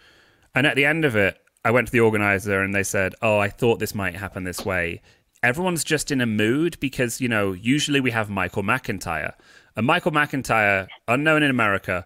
And 0.55 0.65
at 0.65 0.75
the 0.75 0.85
end 0.85 1.05
of 1.05 1.15
it, 1.15 1.37
I 1.63 1.71
went 1.71 1.87
to 1.87 1.91
the 1.91 1.99
organizer 1.99 2.61
and 2.61 2.73
they 2.73 2.83
said, 2.83 3.15
"Oh, 3.21 3.37
I 3.37 3.49
thought 3.49 3.79
this 3.79 3.93
might 3.93 4.15
happen 4.15 4.43
this 4.43 4.65
way." 4.65 5.01
Everyone's 5.41 5.83
just 5.83 6.11
in 6.11 6.19
a 6.19 6.25
mood 6.25 6.79
because, 6.79 7.21
you 7.21 7.29
know, 7.29 7.53
usually 7.53 8.01
we 8.01 8.11
have 8.11 8.29
Michael 8.29 8.63
McIntyre. 8.63 9.33
And 9.75 9.85
Michael 9.85 10.11
McIntyre, 10.11 10.87
unknown 11.07 11.43
in 11.43 11.49
America, 11.49 12.05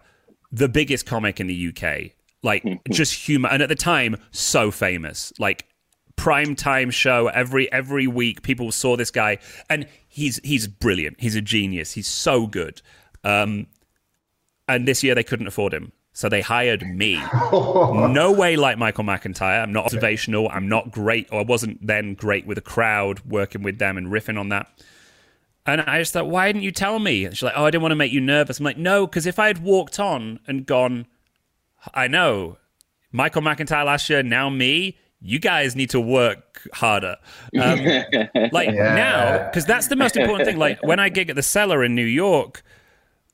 the 0.52 0.68
biggest 0.68 1.04
comic 1.04 1.40
in 1.40 1.48
the 1.48 1.68
UK. 1.68 2.12
Like 2.42 2.64
just 2.90 3.14
humor, 3.14 3.48
and 3.50 3.62
at 3.62 3.68
the 3.68 3.74
time, 3.74 4.16
so 4.30 4.70
famous. 4.70 5.32
Like 5.38 5.66
prime 6.16 6.54
time 6.54 6.90
show 6.90 7.28
every 7.28 7.70
every 7.72 8.06
week. 8.06 8.42
People 8.42 8.72
saw 8.72 8.96
this 8.96 9.10
guy, 9.10 9.38
and 9.68 9.86
he's 10.08 10.40
he's 10.44 10.66
brilliant. 10.66 11.20
He's 11.20 11.36
a 11.36 11.40
genius. 11.40 11.92
He's 11.92 12.08
so 12.08 12.46
good. 12.46 12.82
Um, 13.22 13.66
and 14.68 14.88
this 14.88 15.02
year 15.02 15.14
they 15.14 15.24
couldn't 15.24 15.46
afford 15.46 15.74
him. 15.74 15.92
So 16.16 16.28
they 16.28 16.42
hired 16.42 16.86
me. 16.86 17.16
no 17.52 18.32
way 18.32 18.54
like 18.54 18.78
Michael 18.78 19.02
McIntyre. 19.02 19.60
I'm 19.62 19.72
not 19.72 19.86
observational. 19.86 20.48
I'm 20.48 20.68
not 20.68 20.92
great, 20.92 21.28
or 21.32 21.40
I 21.40 21.42
wasn't 21.42 21.84
then 21.84 22.14
great 22.14 22.46
with 22.46 22.56
a 22.56 22.62
crowd 22.62 23.20
working 23.26 23.62
with 23.64 23.78
them 23.78 23.98
and 23.98 24.06
riffing 24.06 24.38
on 24.38 24.48
that. 24.50 24.68
And 25.66 25.80
I 25.80 25.98
just 25.98 26.12
thought, 26.12 26.28
why 26.28 26.46
didn't 26.46 26.62
you 26.62 26.70
tell 26.70 27.00
me? 27.00 27.24
And 27.24 27.34
she's 27.34 27.42
like, 27.42 27.54
oh, 27.56 27.64
I 27.64 27.70
didn't 27.70 27.82
want 27.82 27.92
to 27.92 27.96
make 27.96 28.12
you 28.12 28.20
nervous. 28.20 28.58
I'm 28.58 28.64
like, 28.64 28.78
no, 28.78 29.06
because 29.06 29.26
if 29.26 29.38
I 29.40 29.48
had 29.48 29.62
walked 29.62 29.98
on 29.98 30.38
and 30.46 30.66
gone, 30.66 31.06
I 31.92 32.06
know, 32.06 32.58
Michael 33.10 33.42
McIntyre 33.42 33.84
last 33.84 34.08
year, 34.08 34.22
now 34.22 34.48
me, 34.50 34.98
you 35.26 35.38
guys 35.38 35.74
need 35.74 35.88
to 35.90 36.00
work 36.00 36.68
harder. 36.74 37.16
Um, 37.58 37.78
like 38.52 38.70
Yeah. 38.70 38.94
now, 38.94 39.46
because 39.46 39.64
that's 39.64 39.88
the 39.88 39.96
most 39.96 40.16
important 40.16 40.46
thing. 40.46 40.58
Like 40.58 40.82
when 40.82 41.00
I 41.00 41.08
gig 41.08 41.30
at 41.30 41.36
the 41.36 41.42
cellar 41.42 41.82
in 41.82 41.94
New 41.94 42.04
York, 42.04 42.62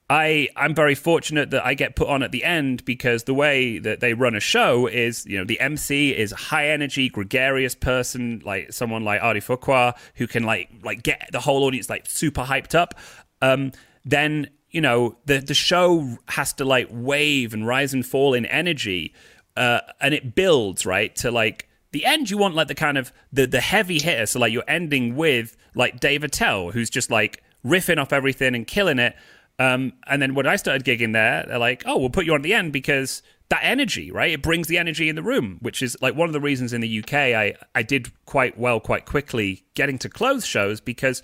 I 0.09 0.49
I'm 0.57 0.75
very 0.75 0.95
fortunate 0.95 1.51
that 1.51 1.65
I 1.67 1.75
get 1.75 1.97
put 1.97 2.09
on 2.09 2.23
at 2.23 2.33
the 2.33 2.43
end 2.45 2.85
because 2.85 3.25
the 3.25 3.35
way 3.35 3.79
that 3.79 4.01
they 4.01 4.15
run 4.15 4.35
a 4.35 4.41
show 4.41 4.87
is, 4.87 5.25
you 5.27 5.37
know, 5.39 5.45
the 5.45 5.59
MC 5.61 6.11
is 6.17 6.33
a 6.33 6.37
high 6.37 6.69
energy, 6.69 7.09
gregarious 7.09 7.75
person 7.75 8.41
like 8.45 8.73
someone 8.73 9.05
like 9.05 9.23
Ari 9.23 9.41
Fuqua 9.41 9.97
who 10.15 10.27
can 10.27 10.45
like 10.45 10.69
like 10.85 11.03
get 11.03 11.29
the 11.33 11.41
whole 11.41 11.65
audience 11.65 11.89
like 11.91 12.07
super 12.07 12.43
hyped 12.45 12.75
up. 12.75 12.95
Um, 13.43 13.73
then 14.05 14.49
you 14.71 14.81
know 14.81 15.17
the 15.27 15.39
the 15.39 15.55
show 15.55 16.19
has 16.29 16.53
to 16.55 16.65
like 16.65 16.89
wave 16.91 17.53
and 17.55 17.67
rise 17.67 17.93
and 17.95 18.05
fall 18.07 18.35
in 18.35 18.47
energy, 18.47 19.15
uh, 19.57 19.81
and 20.01 20.13
it 20.15 20.35
builds 20.35 20.85
right 20.87 21.15
to 21.17 21.31
like 21.31 21.69
the 21.93 22.05
end 22.05 22.31
you 22.31 22.39
want 22.39 22.55
like 22.55 22.69
the 22.69 22.75
kind 22.75 22.99
of 22.99 23.13
the 23.33 23.47
the 23.47 23.61
heavy 23.61 23.99
hitter. 23.99 24.27
So 24.27 24.39
like 24.39 24.53
you're 24.53 24.65
ending 24.69 25.17
with 25.17 25.57
like 25.75 26.01
Dave 26.01 26.25
Attell 26.25 26.71
who's 26.71 26.91
just 26.91 27.11
like 27.11 27.43
riffing 27.65 27.99
off 27.99 28.13
everything 28.13 28.55
and 28.55 28.67
killing 28.67 28.99
it. 28.99 29.17
Um, 29.59 29.93
and 30.07 30.23
then 30.23 30.35
when 30.35 30.47
I 30.47 30.57
started 30.57 30.85
gigging 30.85 31.13
there 31.13 31.45
they're 31.47 31.59
like 31.59 31.83
oh 31.87 31.99
we'll 31.99 32.11
put 32.11 32.25
you 32.25 32.35
on 32.35 32.43
the 32.43 32.55
end 32.55 32.73
because 32.73 33.23
that 33.49 33.61
energy 33.63 34.11
right? 34.11 34.31
It 34.31 34.43
brings 34.43 34.69
the 34.69 34.79
energy 34.79 35.09
in 35.09 35.17
the 35.17 35.23
room 35.23 35.59
which 35.61 35.83
is 35.83 35.97
like 36.01 36.15
one 36.15 36.29
of 36.29 36.33
the 36.33 36.41
reasons 36.41 36.73
in 36.73 36.81
the 36.81 37.01
UK 37.01 37.15
I 37.15 37.55
I 37.75 37.83
did 37.83 38.11
quite 38.25 38.59
well 38.59 38.81
quite 38.81 39.05
quickly 39.05 39.65
getting 39.75 39.99
to 39.99 40.09
close 40.09 40.47
shows 40.47 40.81
because 40.81 41.23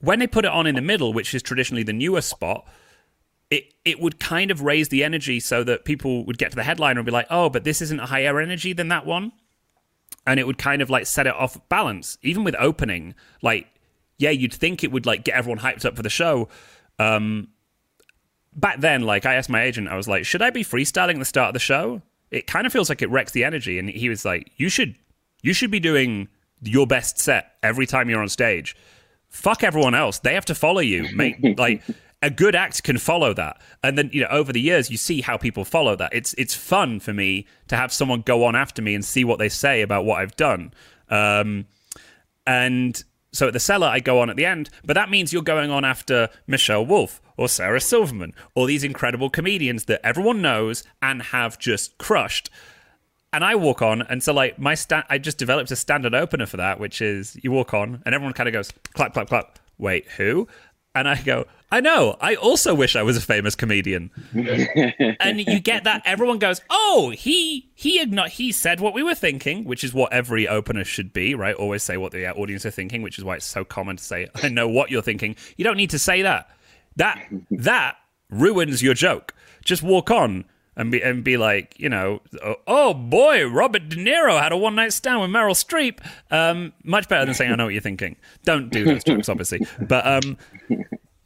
when 0.00 0.18
they 0.18 0.26
put 0.26 0.44
it 0.44 0.50
on 0.50 0.66
in 0.66 0.74
the 0.74 0.80
middle 0.80 1.12
which 1.12 1.34
is 1.34 1.42
traditionally 1.42 1.82
the 1.82 1.92
newer 1.92 2.22
spot 2.22 2.66
it 3.50 3.74
it 3.84 4.00
would 4.00 4.18
kind 4.18 4.50
of 4.50 4.62
raise 4.62 4.88
the 4.88 5.04
energy 5.04 5.40
so 5.40 5.62
that 5.64 5.84
people 5.84 6.24
would 6.24 6.38
get 6.38 6.50
to 6.50 6.56
the 6.56 6.62
headliner 6.62 7.00
and 7.00 7.06
be 7.06 7.12
like, 7.12 7.26
oh, 7.30 7.50
but 7.50 7.64
this 7.64 7.82
isn't 7.82 8.00
a 8.00 8.06
higher 8.06 8.40
energy 8.40 8.72
than 8.72 8.88
that 8.88 9.04
one, 9.04 9.32
and 10.26 10.38
it 10.40 10.46
would 10.46 10.58
kind 10.58 10.82
of 10.82 10.90
like 10.90 11.06
set 11.06 11.26
it 11.26 11.34
off 11.34 11.58
balance. 11.68 12.18
Even 12.22 12.44
with 12.44 12.54
opening, 12.58 13.14
like 13.42 13.66
yeah, 14.18 14.30
you'd 14.30 14.54
think 14.54 14.84
it 14.84 14.92
would 14.92 15.06
like 15.06 15.24
get 15.24 15.34
everyone 15.34 15.58
hyped 15.58 15.84
up 15.84 15.96
for 15.96 16.02
the 16.02 16.10
show. 16.10 16.48
Um, 16.98 17.48
back 18.54 18.80
then, 18.80 19.02
like 19.02 19.26
I 19.26 19.34
asked 19.34 19.48
my 19.48 19.62
agent, 19.62 19.88
I 19.88 19.96
was 19.96 20.08
like, 20.08 20.24
should 20.24 20.42
I 20.42 20.50
be 20.50 20.64
freestyling 20.64 21.14
at 21.14 21.18
the 21.18 21.24
start 21.24 21.48
of 21.48 21.54
the 21.54 21.60
show? 21.60 22.02
It 22.30 22.46
kind 22.46 22.66
of 22.66 22.72
feels 22.72 22.88
like 22.88 23.02
it 23.02 23.10
wrecks 23.10 23.32
the 23.32 23.44
energy, 23.44 23.78
and 23.78 23.88
he 23.88 24.08
was 24.08 24.24
like, 24.24 24.50
you 24.56 24.68
should 24.68 24.94
you 25.42 25.52
should 25.52 25.70
be 25.70 25.80
doing 25.80 26.28
your 26.62 26.86
best 26.86 27.18
set 27.18 27.52
every 27.62 27.86
time 27.86 28.10
you're 28.10 28.20
on 28.20 28.28
stage 28.28 28.76
fuck 29.30 29.62
everyone 29.62 29.94
else. 29.94 30.18
They 30.18 30.34
have 30.34 30.44
to 30.46 30.54
follow 30.54 30.80
you. 30.80 31.08
Make 31.14 31.36
like 31.58 31.82
a 32.22 32.30
good 32.30 32.54
act 32.54 32.82
can 32.82 32.98
follow 32.98 33.32
that. 33.34 33.60
And 33.82 33.96
then, 33.96 34.10
you 34.12 34.20
know, 34.20 34.28
over 34.30 34.52
the 34.52 34.60
years 34.60 34.90
you 34.90 34.96
see 34.96 35.20
how 35.20 35.36
people 35.36 35.64
follow 35.64 35.96
that. 35.96 36.12
It's 36.12 36.34
it's 36.34 36.54
fun 36.54 37.00
for 37.00 37.12
me 37.12 37.46
to 37.68 37.76
have 37.76 37.92
someone 37.92 38.22
go 38.22 38.44
on 38.44 38.54
after 38.54 38.82
me 38.82 38.94
and 38.94 39.04
see 39.04 39.24
what 39.24 39.38
they 39.38 39.48
say 39.48 39.82
about 39.82 40.04
what 40.04 40.20
I've 40.20 40.36
done. 40.36 40.72
Um 41.08 41.66
and 42.46 43.02
so 43.32 43.46
at 43.46 43.52
the 43.52 43.60
cellar 43.60 43.86
I 43.86 44.00
go 44.00 44.20
on 44.20 44.28
at 44.28 44.36
the 44.36 44.44
end, 44.44 44.70
but 44.84 44.94
that 44.94 45.08
means 45.08 45.32
you're 45.32 45.42
going 45.42 45.70
on 45.70 45.84
after 45.84 46.28
Michelle 46.46 46.84
Wolf 46.84 47.22
or 47.36 47.48
Sarah 47.48 47.80
Silverman 47.80 48.34
or 48.54 48.66
these 48.66 48.84
incredible 48.84 49.30
comedians 49.30 49.84
that 49.86 50.04
everyone 50.04 50.42
knows 50.42 50.84
and 51.00 51.22
have 51.22 51.58
just 51.58 51.96
crushed 51.96 52.50
and 53.32 53.44
I 53.44 53.54
walk 53.54 53.80
on, 53.80 54.02
and 54.02 54.22
so 54.22 54.32
like 54.32 54.58
my 54.58 54.74
sta- 54.74 55.04
I 55.08 55.18
just 55.18 55.38
developed 55.38 55.70
a 55.70 55.76
standard 55.76 56.14
opener 56.14 56.46
for 56.46 56.56
that, 56.56 56.80
which 56.80 57.00
is 57.00 57.38
you 57.42 57.52
walk 57.52 57.72
on, 57.72 58.02
and 58.04 58.12
everyone 58.14 58.32
kind 58.32 58.48
of 58.48 58.52
goes 58.52 58.72
clap, 58.94 59.14
clap, 59.14 59.28
clap. 59.28 59.58
Wait, 59.78 60.06
who? 60.16 60.46
And 60.94 61.08
I 61.08 61.22
go, 61.22 61.46
I 61.70 61.80
know. 61.80 62.16
I 62.20 62.34
also 62.34 62.74
wish 62.74 62.96
I 62.96 63.02
was 63.04 63.16
a 63.16 63.20
famous 63.20 63.54
comedian. 63.54 64.10
and 64.32 65.40
you 65.40 65.60
get 65.60 65.84
that 65.84 66.02
everyone 66.04 66.38
goes, 66.38 66.60
oh, 66.68 67.12
he 67.16 67.70
he 67.74 68.04
igno- 68.04 68.28
he 68.28 68.50
said 68.50 68.80
what 68.80 68.92
we 68.92 69.04
were 69.04 69.14
thinking, 69.14 69.64
which 69.64 69.84
is 69.84 69.94
what 69.94 70.12
every 70.12 70.48
opener 70.48 70.82
should 70.84 71.12
be, 71.12 71.34
right? 71.34 71.54
Always 71.54 71.84
say 71.84 71.96
what 71.96 72.10
the 72.10 72.28
audience 72.28 72.66
are 72.66 72.72
thinking, 72.72 73.02
which 73.02 73.18
is 73.18 73.24
why 73.24 73.36
it's 73.36 73.46
so 73.46 73.64
common 73.64 73.96
to 73.96 74.02
say, 74.02 74.28
I 74.42 74.48
know 74.48 74.68
what 74.68 74.90
you're 74.90 75.02
thinking. 75.02 75.36
You 75.56 75.64
don't 75.64 75.76
need 75.76 75.90
to 75.90 75.98
say 75.98 76.22
that. 76.22 76.50
That 76.96 77.24
that 77.50 77.96
ruins 78.28 78.82
your 78.82 78.94
joke. 78.94 79.32
Just 79.64 79.82
walk 79.82 80.10
on 80.10 80.44
and 80.80 80.90
be 80.90 81.02
and 81.02 81.22
be 81.22 81.36
like, 81.36 81.78
you 81.78 81.90
know, 81.90 82.22
oh, 82.42 82.56
oh 82.66 82.94
boy, 82.94 83.46
Robert 83.46 83.90
De 83.90 83.96
Niro 83.96 84.40
had 84.40 84.50
a 84.50 84.56
one 84.56 84.74
night 84.74 84.94
stand 84.94 85.20
with 85.20 85.28
Meryl 85.28 85.52
Streep. 85.52 85.98
Um, 86.30 86.72
much 86.84 87.06
better 87.06 87.26
than 87.26 87.34
saying 87.34 87.52
I 87.52 87.56
know 87.56 87.66
what 87.66 87.74
you're 87.74 87.82
thinking. 87.82 88.16
Don't 88.44 88.70
do 88.70 88.84
those 88.86 89.04
jokes, 89.04 89.28
obviously. 89.28 89.66
But 89.78 90.06
um, 90.06 90.38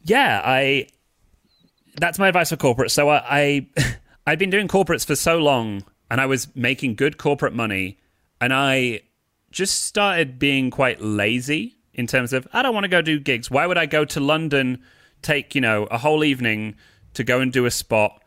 yeah, 0.03 0.41
I 0.43 0.87
that's 1.95 2.19
my 2.19 2.27
advice 2.27 2.49
for 2.49 2.57
corporates. 2.57 2.91
So 2.91 3.07
I, 3.07 3.23
I 3.29 3.67
I'd 4.27 4.39
been 4.39 4.49
doing 4.49 4.67
corporates 4.67 5.05
for 5.05 5.15
so 5.15 5.37
long, 5.37 5.85
and 6.11 6.19
I 6.19 6.25
was 6.25 6.53
making 6.53 6.95
good 6.95 7.17
corporate 7.17 7.53
money, 7.53 7.97
and 8.41 8.53
I 8.53 9.03
just 9.51 9.85
started 9.85 10.37
being 10.37 10.69
quite 10.69 10.99
lazy 10.99 11.77
in 11.93 12.07
terms 12.07 12.33
of 12.33 12.45
I 12.51 12.61
don't 12.61 12.73
want 12.73 12.83
to 12.83 12.89
go 12.89 13.01
do 13.01 13.21
gigs. 13.21 13.49
Why 13.49 13.65
would 13.67 13.77
I 13.77 13.85
go 13.85 14.03
to 14.03 14.19
London, 14.19 14.83
take 15.21 15.55
you 15.55 15.61
know 15.61 15.85
a 15.85 15.97
whole 15.97 16.25
evening 16.25 16.75
to 17.13 17.23
go 17.23 17.39
and 17.39 17.53
do 17.53 17.65
a 17.65 17.71
spot 17.71 18.21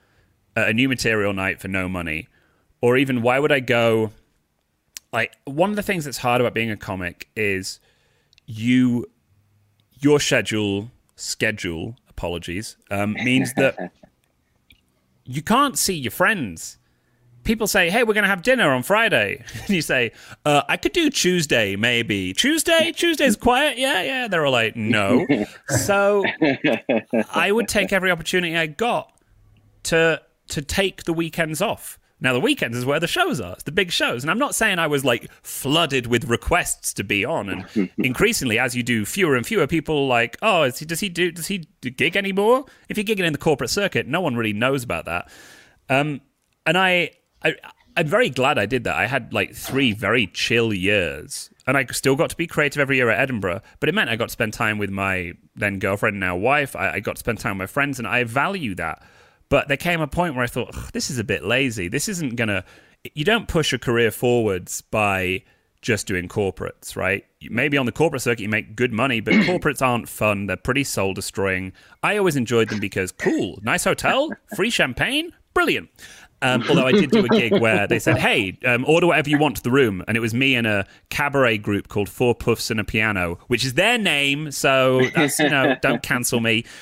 a 0.67 0.73
new 0.73 0.89
material 0.89 1.33
night 1.33 1.61
for 1.61 1.69
no 1.69 1.89
money, 1.89 2.29
or 2.81 2.97
even 2.97 3.23
why 3.23 3.39
would 3.39 3.53
I 3.53 3.61
go? 3.61 4.13
Like 5.13 5.37
one 5.45 5.71
of 5.71 5.77
the 5.77 5.83
things 5.83 6.05
that's 6.05 6.19
hard 6.19 6.41
about 6.41 6.55
being 6.55 6.71
a 6.71 6.77
comic 6.77 7.29
is 7.35 7.81
you 8.47 9.07
your 10.01 10.21
schedule 10.21 10.91
schedule 11.17 11.97
apologies 12.09 12.77
um, 12.91 13.15
means 13.15 13.53
that 13.55 13.93
you 15.25 15.43
can't 15.43 15.79
see 15.79 15.95
your 15.95 16.11
friends. 16.11 16.79
People 17.45 17.67
say 17.67 17.89
hey 17.89 18.03
we're 18.05 18.15
going 18.15 18.25
to 18.25 18.29
have 18.29 18.43
dinner 18.43 18.71
on 18.71 18.83
friday. 18.83 19.43
And 19.55 19.71
you 19.71 19.81
say 19.83 20.13
uh, 20.45 20.63
i 20.69 20.77
could 20.77 20.93
do 20.93 21.09
tuesday 21.09 21.77
maybe. 21.77 22.35
Tuesday? 22.35 22.93
Tuesday's 22.93 23.37
quiet? 23.49 23.79
Yeah 23.79 24.03
yeah. 24.03 24.29
They're 24.29 24.45
all 24.45 24.53
like 24.53 24.77
no. 24.77 25.27
So 25.69 26.25
i 27.33 27.51
would 27.51 27.69
take 27.69 27.93
every 27.93 28.11
opportunity 28.11 28.57
i 28.57 28.67
got 28.67 29.13
to 29.85 30.21
to 30.49 30.63
take 30.63 31.05
the 31.05 31.13
weekends 31.13 31.63
off. 31.63 31.99
Now 32.21 32.33
the 32.33 32.41
weekends 32.41 32.77
is 32.77 32.85
where 32.85 32.99
the 32.99 33.07
shows 33.07 33.41
are. 33.41 33.53
It's 33.53 33.63
the 33.63 33.73
big 33.73 33.93
shows. 33.93 34.25
And 34.25 34.31
i'm 34.31 34.39
not 34.39 34.55
saying 34.55 34.79
i 34.79 34.87
was 34.87 35.05
like 35.05 35.31
flooded 35.43 36.07
with 36.07 36.25
requests 36.25 36.93
to 36.95 37.05
be 37.05 37.25
on. 37.25 37.49
And 37.49 37.91
increasingly 37.99 38.59
as 38.59 38.75
you 38.75 38.83
do 38.83 39.05
fewer 39.05 39.37
and 39.37 39.47
fewer 39.47 39.67
people 39.67 40.07
like 40.07 40.37
oh 40.43 40.65
is 40.65 40.79
he, 40.79 40.85
does 40.85 41.01
he 41.01 41.09
do 41.09 41.31
does 41.31 41.47
he 41.47 41.59
gig 41.81 42.17
anymore? 42.17 42.65
If 42.89 42.97
you're 42.97 43.05
gigging 43.05 43.27
in 43.27 43.33
the 43.33 43.39
corporate 43.39 43.71
circuit 43.71 44.07
no 44.07 44.21
one 44.21 44.37
really 44.37 44.53
knows 44.53 44.83
about 44.83 45.05
that. 45.05 45.31
Um, 45.89 46.21
and 46.67 46.77
I, 46.77 47.13
I 47.43 47.55
i'm 47.97 48.07
very 48.07 48.31
glad 48.31 48.59
i 48.59 48.67
did 48.67 48.85
that. 48.85 48.97
I 48.97 49.07
had 49.07 49.33
like 49.33 49.55
three 49.55 49.93
very 49.93 50.27
chill 50.27 50.75
years. 50.75 51.51
And 51.69 51.77
i 51.77 51.85
still 51.87 52.17
got 52.17 52.31
to 52.31 52.37
be 52.37 52.49
creative 52.49 52.81
every 52.81 52.97
year 52.97 53.11
at 53.11 53.21
edinburgh. 53.21 53.61
But 53.79 53.89
it 53.89 53.95
meant 53.95 54.11
i 54.11 54.17
got 54.17 54.29
to 54.29 54.33
spend 54.33 54.55
time 54.55 54.79
with 54.79 54.91
my 54.91 55.35
then 55.55 55.79
girlfriend 55.79 56.19
now 56.19 56.35
wife. 56.37 56.75
I, 56.75 56.95
I 56.95 57.01
got 57.01 57.15
to 57.15 57.21
spend 57.21 57.39
time 57.39 57.59
with 57.59 57.69
my 57.69 57.73
friends. 57.73 58.01
And 58.01 58.09
i 58.09 58.25
value 58.25 58.75
that 58.75 59.05
but 59.49 59.69
there 59.69 59.77
came 59.77 60.01
a 60.01 60.07
point 60.07 60.35
where 60.35 60.45
I 60.45 60.49
thought, 60.49 60.75
this 60.93 61.11
is 61.11 61.19
a 61.19 61.25
bit 61.25 61.45
lazy. 61.45 61.89
This 61.89 62.09
isn't 62.09 62.37
going 62.37 62.49
to. 62.49 62.65
You 63.15 63.25
don't 63.25 63.47
push 63.47 63.73
a 63.73 63.79
career 63.79 64.11
forwards 64.11 64.81
by 64.81 65.43
just 65.81 66.07
doing 66.07 66.29
corporates, 66.29 66.97
right? 66.97 67.25
Maybe 67.49 67.79
on 67.79 67.87
the 67.87 67.93
corporate 67.93 68.23
circuit 68.23 68.43
you 68.43 68.49
make 68.49 68.75
good 68.75 68.93
money, 68.93 69.21
but 69.21 69.35
corporates 69.47 69.81
aren't 69.81 70.09
fun. 70.09 70.47
They're 70.47 70.57
pretty 70.57 70.85
soul 70.85 71.15
destroying. 71.15 71.73
I 72.03 72.17
always 72.17 72.37
enjoyed 72.37 72.69
them 72.69 72.81
because 72.81 73.13
cool, 73.13 73.59
nice 73.63 73.85
hotel, 73.85 74.31
free 74.57 74.71
champagne, 74.71 75.33
brilliant. 75.55 75.89
Um, 76.41 76.63
although 76.69 76.87
I 76.87 76.93
did 76.93 77.11
do 77.11 77.25
a 77.25 77.29
gig 77.29 77.53
where 77.61 77.89
they 77.89 77.99
said, 77.99 78.17
"Hey, 78.17 78.57
um, 78.65 78.85
order 78.87 79.09
whatever 79.09 79.29
you 79.29 79.39
want 79.39 79.57
to 79.57 79.63
the 79.63 79.73
room," 79.73 80.05
and 80.07 80.17
it 80.17 80.21
was 80.21 80.33
me 80.33 80.55
and 80.55 80.69
a 80.69 80.87
cabaret 81.11 81.59
group 81.59 81.89
called 81.89 82.09
Four 82.09 82.35
Poofs 82.35 82.71
and 82.71 82.79
a 82.79 82.85
Piano, 82.85 83.39
which 83.49 83.65
is 83.65 83.75
their 83.75 83.99
name. 83.99 84.53
So 84.53 85.03
that's 85.17 85.41
you 85.41 85.51
know, 85.51 85.75
don't 85.83 86.03
cancel 86.03 86.41
me. 86.41 86.65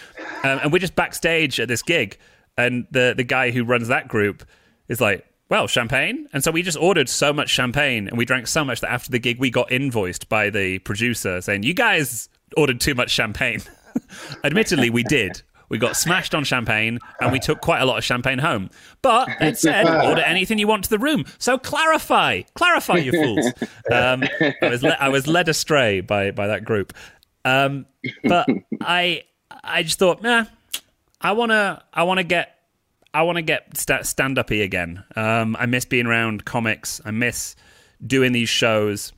Um, 0.43 0.61
and 0.63 0.73
we're 0.73 0.79
just 0.79 0.95
backstage 0.95 1.59
at 1.59 1.67
this 1.67 1.83
gig, 1.83 2.19
and 2.57 2.87
the 2.91 3.15
the 3.17 3.25
guy 3.25 3.51
who 3.51 3.65
runs 3.65 3.89
that 3.89 4.09
group 4.09 4.45
is 4.89 5.01
like, 5.01 5.27
"Well, 5.49 5.67
champagne," 5.67 6.29
and 6.33 6.43
so 6.43 6.51
we 6.51 6.63
just 6.63 6.79
ordered 6.79 7.09
so 7.09 7.33
much 7.33 7.51
champagne, 7.51 8.09
and 8.09 8.17
we 8.19 8.25
drank 8.25 8.47
so 8.47 8.65
much 8.65 8.81
that 8.81 8.91
after 8.91 9.11
the 9.11 9.19
gig 9.19 9.39
we 9.39 9.51
got 9.51 9.71
invoiced 9.71 10.29
by 10.29 10.51
the 10.51 10.79
producer 10.81 11.41
saying, 11.41 11.63
"You 11.63 11.75
guys 11.75 12.29
ordered 12.57 12.81
too 12.81 12.95
much 12.95 13.11
champagne." 13.11 13.61
Admittedly, 14.45 14.91
we 14.91 15.03
did. 15.03 15.43
we 15.69 15.79
got 15.79 15.97
smashed 15.97 16.35
on 16.35 16.45
champagne, 16.45 16.99
and 17.21 17.33
we 17.33 17.39
took 17.41 17.61
quite 17.61 17.81
a 17.81 17.85
lot 17.85 17.99
of 17.99 18.05
champagne 18.05 18.39
home. 18.39 18.71
But 19.03 19.29
it 19.41 19.59
said, 19.67 19.85
order 20.07 20.23
anything 20.23 20.59
you 20.59 20.69
want 20.69 20.85
to 20.85 20.91
the 20.91 20.99
room. 20.99 21.25
So 21.39 21.59
clarify, 21.59 22.43
clarify, 22.55 22.99
you 22.99 23.11
fools. 23.13 23.47
Um, 23.91 24.23
I 24.63 24.69
was 24.69 24.83
le- 24.83 24.97
I 25.01 25.09
was 25.09 25.27
led 25.27 25.49
astray 25.49 26.01
by 26.03 26.31
by 26.31 26.47
that 26.49 26.65
group. 26.65 26.93
Um, 27.45 27.87
but 28.25 28.47
I 28.81 29.25
I 29.65 29.83
just 29.83 29.99
thought, 29.99 30.23
nah, 30.23 30.45
I 31.21 31.33
wanna 31.33 31.85
I 31.93 32.03
wanna 32.05 32.25
get 32.25 32.57
I 33.17 33.23
want 33.23 33.37
to 33.37 33.43
get 33.43 33.75
st- 33.75 34.05
stand 34.05 34.39
uppy 34.39 34.61
again. 34.61 35.03
Um, 35.17 35.57
I 35.59 35.65
miss 35.65 35.87
being 35.87 36.05
around 36.05 36.45
comics. 36.45 37.01
I 37.03 37.13
miss 37.13 37.57
doing 38.07 38.33
these 38.33 38.51
shows. 38.51 39.15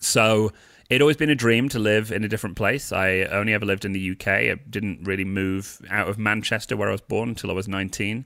So 0.00 0.52
it 0.88 1.02
always 1.02 1.18
been 1.18 1.28
a 1.28 1.34
dream 1.34 1.68
to 1.68 1.78
live 1.78 2.10
in 2.12 2.24
a 2.24 2.28
different 2.28 2.56
place. 2.56 2.92
I 2.92 3.24
only 3.24 3.52
ever 3.52 3.66
lived 3.66 3.84
in 3.84 3.92
the 3.92 4.12
UK. 4.12 4.26
I 4.26 4.54
didn't 4.70 5.04
really 5.04 5.26
move 5.26 5.82
out 5.90 6.08
of 6.08 6.16
Manchester, 6.16 6.78
where 6.78 6.88
I 6.88 6.92
was 6.92 7.02
born, 7.02 7.28
until 7.28 7.50
I 7.50 7.52
was 7.52 7.68
19. 7.68 8.24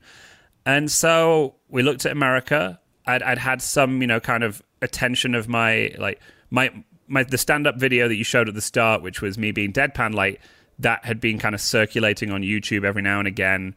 And 0.65 0.89
so 0.89 1.57
we 1.69 1.83
looked 1.83 2.07
at 2.07 2.13
America. 2.13 2.79
I'd, 3.05 3.25
I'd 3.25 3.39
had 3.39 3.61
some, 3.61 4.01
you 4.01 4.07
know, 4.07 4.21
kind 4.21 4.45
of 4.45 4.63
attention 4.81 5.35
of 5.35 5.49
my 5.49 5.93
like 5.99 6.21
my 6.51 6.71
my 7.09 7.25
the 7.25 7.39
stand 7.39 7.67
up 7.67 7.81
video 7.81 8.07
that 8.07 8.15
you 8.15 8.23
showed 8.23 8.49
at 8.49 8.55
the 8.55 8.61
start, 8.61 9.03
which 9.03 9.21
was 9.21 9.37
me 9.39 9.51
being 9.51 9.73
deadpan, 9.73 10.15
like 10.15 10.41
that 10.79 11.05
had 11.05 11.21
been 11.21 11.39
kind 11.39 11.55
of 11.55 11.61
circulating 11.61 12.31
on 12.31 12.43
YouTube 12.43 12.85
every 12.85 13.03
now 13.03 13.19
and 13.19 13.29
again. 13.29 13.75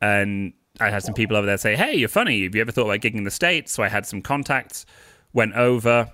And 0.00 0.52
I 0.80 0.90
had 0.90 1.02
some 1.02 1.14
people 1.14 1.36
over 1.36 1.46
there 1.46 1.56
say, 1.56 1.76
"Hey, 1.76 1.94
you're 1.94 2.08
funny. 2.08 2.44
Have 2.44 2.54
you 2.54 2.60
ever 2.60 2.72
thought 2.72 2.86
about 2.86 3.00
gigging 3.00 3.24
the 3.24 3.30
states?" 3.30 3.72
So 3.72 3.82
I 3.82 3.88
had 3.88 4.06
some 4.06 4.22
contacts, 4.22 4.86
went 5.32 5.54
over, 5.54 6.12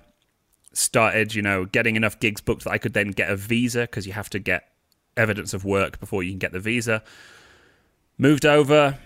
started, 0.73 1.35
you 1.35 1.41
know, 1.41 1.65
getting 1.65 1.95
enough 1.95 2.19
gigs 2.19 2.41
booked 2.41 2.63
that 2.63 2.71
I 2.71 2.77
could 2.77 2.93
then 2.93 3.11
get 3.11 3.29
a 3.29 3.35
visa 3.35 3.81
because 3.81 4.07
you 4.07 4.13
have 4.13 4.29
to 4.31 4.39
get 4.39 4.69
evidence 5.17 5.53
of 5.53 5.65
work 5.65 5.99
before 5.99 6.23
you 6.23 6.31
can 6.31 6.39
get 6.39 6.51
the 6.51 6.59
visa. 6.59 7.03
Moved 8.17 8.45
over. 8.45 8.97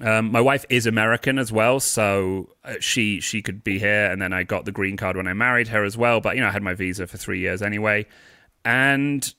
Um, 0.00 0.32
my 0.32 0.40
wife 0.40 0.64
is 0.68 0.86
American 0.86 1.38
as 1.38 1.52
well, 1.52 1.78
so 1.78 2.48
uh, 2.64 2.74
she 2.80 3.20
she 3.20 3.42
could 3.42 3.62
be 3.62 3.78
here, 3.78 4.10
and 4.10 4.20
then 4.20 4.32
I 4.32 4.42
got 4.42 4.64
the 4.64 4.72
green 4.72 4.96
card 4.96 5.16
when 5.16 5.28
I 5.28 5.34
married 5.34 5.68
her 5.68 5.84
as 5.84 5.96
well. 5.96 6.20
But 6.20 6.34
you 6.34 6.42
know, 6.42 6.48
I 6.48 6.50
had 6.50 6.62
my 6.62 6.74
visa 6.74 7.06
for 7.06 7.18
three 7.18 7.40
years 7.40 7.62
anyway, 7.62 8.06
and 8.64 9.32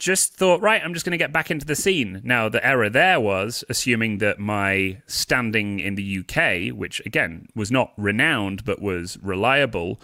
just 0.00 0.34
thought, 0.34 0.60
right, 0.62 0.82
I'm 0.82 0.94
just 0.94 1.04
going 1.04 1.12
to 1.12 1.18
get 1.18 1.32
back 1.32 1.50
into 1.50 1.66
the 1.66 1.76
scene. 1.76 2.22
Now, 2.24 2.48
the 2.48 2.66
error 2.66 2.88
there 2.88 3.20
was 3.20 3.62
assuming 3.68 4.18
that 4.18 4.40
my 4.40 5.02
standing 5.06 5.78
in 5.78 5.94
the 5.94 6.18
UK, 6.18 6.74
which 6.76 7.00
again 7.06 7.48
was 7.54 7.70
not 7.70 7.92
renowned 7.96 8.64
but 8.64 8.80
was 8.80 9.18
reliable, 9.22 10.00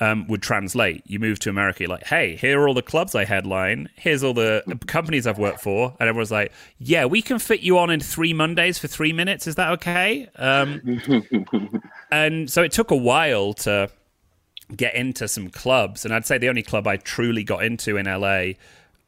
um, 0.00 0.26
would 0.28 0.42
translate. 0.42 1.02
You 1.06 1.20
move 1.20 1.38
to 1.40 1.50
America, 1.50 1.80
you're 1.80 1.90
like, 1.90 2.06
hey, 2.06 2.36
here 2.36 2.60
are 2.60 2.66
all 2.66 2.74
the 2.74 2.82
clubs 2.82 3.14
I 3.14 3.26
headline. 3.26 3.90
Here's 3.96 4.24
all 4.24 4.34
the 4.34 4.62
companies 4.86 5.26
I've 5.26 5.38
worked 5.38 5.60
for. 5.60 5.94
And 6.00 6.08
everyone's 6.08 6.32
like, 6.32 6.50
yeah, 6.78 7.04
we 7.04 7.22
can 7.22 7.38
fit 7.38 7.60
you 7.60 7.78
on 7.78 7.90
in 7.90 8.00
three 8.00 8.32
Mondays 8.32 8.78
for 8.78 8.88
three 8.88 9.12
minutes. 9.12 9.46
Is 9.46 9.54
that 9.56 9.70
okay? 9.72 10.28
Um, 10.36 11.82
and 12.10 12.50
so 12.50 12.62
it 12.62 12.72
took 12.72 12.90
a 12.90 12.96
while 12.96 13.52
to 13.54 13.90
get 14.74 14.94
into 14.94 15.28
some 15.28 15.50
clubs. 15.50 16.04
And 16.04 16.14
I'd 16.14 16.26
say 16.26 16.38
the 16.38 16.48
only 16.48 16.62
club 16.62 16.86
I 16.86 16.96
truly 16.96 17.44
got 17.44 17.62
into 17.62 17.98
in 17.98 18.06
LA. 18.06 18.54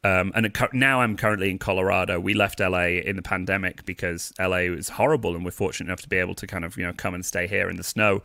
Um, 0.06 0.30
and 0.36 0.46
it, 0.46 0.56
now 0.72 1.00
I'm 1.00 1.16
currently 1.16 1.50
in 1.50 1.58
Colorado. 1.58 2.20
We 2.20 2.32
left 2.32 2.60
LA 2.60 3.00
in 3.04 3.16
the 3.16 3.22
pandemic 3.22 3.84
because 3.84 4.32
LA 4.38 4.68
was 4.68 4.88
horrible, 4.88 5.34
and 5.34 5.44
we're 5.44 5.50
fortunate 5.50 5.88
enough 5.88 6.02
to 6.02 6.08
be 6.08 6.16
able 6.16 6.36
to 6.36 6.46
kind 6.46 6.64
of 6.64 6.76
you 6.76 6.86
know 6.86 6.92
come 6.92 7.12
and 7.12 7.26
stay 7.26 7.48
here 7.48 7.68
in 7.68 7.76
the 7.76 7.82
snow. 7.82 8.22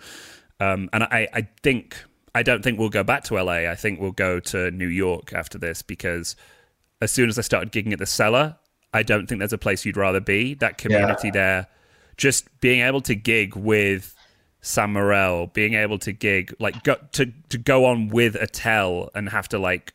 Um, 0.60 0.92
and 0.94 1.04
I, 1.06 1.28
I 1.34 1.48
think 1.64 1.98
I 2.36 2.44
don't 2.44 2.64
think 2.64 2.78
we'll 2.78 2.90
go 2.90 3.04
back 3.04 3.24
to 3.26 3.42
LA. 3.42 3.68
I 3.72 3.74
think 3.74 4.00
we'll 4.00 4.12
go 4.12 4.40
to 4.40 4.70
New 4.70 4.90
York 4.90 5.34
after 5.34 5.58
this 5.58 5.82
because 5.82 6.36
as 7.02 7.12
soon 7.12 7.30
as 7.30 7.40
I 7.40 7.42
started 7.42 7.72
gigging 7.72 7.94
at 7.94 8.00
the 8.00 8.06
cellar, 8.06 8.58
I 8.94 9.02
don't 9.02 9.26
think 9.26 9.40
there's 9.40 9.54
a 9.54 9.58
place 9.58 9.84
you'd 9.84 9.98
rather 9.98 10.22
be. 10.22 10.54
That 10.54 10.78
community 10.78 11.30
yeah. 11.30 11.34
there, 11.34 11.68
just 12.16 12.46
being 12.62 12.82
able 12.82 13.02
to 13.02 13.16
gig 13.16 13.56
with 13.56 14.14
Sam 14.62 14.94
Morril, 14.94 15.52
being 15.52 15.74
able 15.74 15.98
to 15.98 16.12
gig 16.12 16.54
like 16.60 16.84
go, 16.84 16.98
to 17.14 17.34
to 17.50 17.58
go 17.58 17.86
on 17.86 18.10
with 18.10 18.36
Attell 18.36 19.10
and 19.16 19.30
have 19.30 19.50
to 19.50 19.58
like 19.58 19.94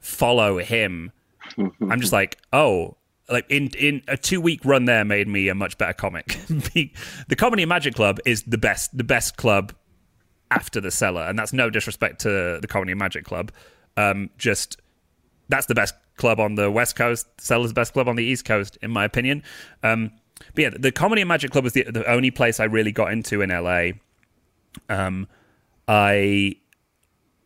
follow 0.00 0.56
him. 0.58 1.12
I'm 1.58 2.00
just 2.00 2.12
like, 2.12 2.38
oh, 2.52 2.96
like 3.28 3.50
in 3.50 3.68
in 3.78 4.02
a 4.08 4.16
two 4.16 4.40
week 4.40 4.60
run 4.64 4.84
there 4.84 5.04
made 5.04 5.28
me 5.28 5.48
a 5.48 5.54
much 5.54 5.78
better 5.78 5.92
comic. 5.92 6.38
the 6.48 7.36
Comedy 7.36 7.62
and 7.62 7.68
Magic 7.68 7.94
Club 7.94 8.18
is 8.24 8.42
the 8.44 8.58
best 8.58 8.96
the 8.96 9.04
best 9.04 9.36
club 9.36 9.72
after 10.50 10.80
the 10.80 10.90
cellar, 10.90 11.22
and 11.22 11.38
that's 11.38 11.52
no 11.52 11.70
disrespect 11.70 12.20
to 12.20 12.58
the 12.60 12.68
Comedy 12.68 12.92
and 12.92 12.98
Magic 12.98 13.24
Club. 13.24 13.52
Um, 13.96 14.30
just 14.38 14.80
that's 15.48 15.66
the 15.66 15.74
best 15.74 15.94
club 16.16 16.40
on 16.40 16.54
the 16.54 16.70
West 16.70 16.96
Coast. 16.96 17.26
Cellar's 17.38 17.72
best 17.72 17.92
club 17.92 18.08
on 18.08 18.16
the 18.16 18.24
East 18.24 18.44
Coast, 18.44 18.78
in 18.82 18.90
my 18.90 19.04
opinion. 19.04 19.42
Um, 19.82 20.12
but 20.54 20.62
yeah, 20.62 20.70
the 20.70 20.92
Comedy 20.92 21.22
and 21.22 21.28
Magic 21.28 21.50
Club 21.50 21.64
was 21.64 21.72
the 21.72 21.84
the 21.84 22.08
only 22.10 22.30
place 22.30 22.60
I 22.60 22.64
really 22.64 22.92
got 22.92 23.12
into 23.12 23.42
in 23.42 23.50
LA. 23.50 23.92
Um, 24.88 25.26
I 25.88 26.56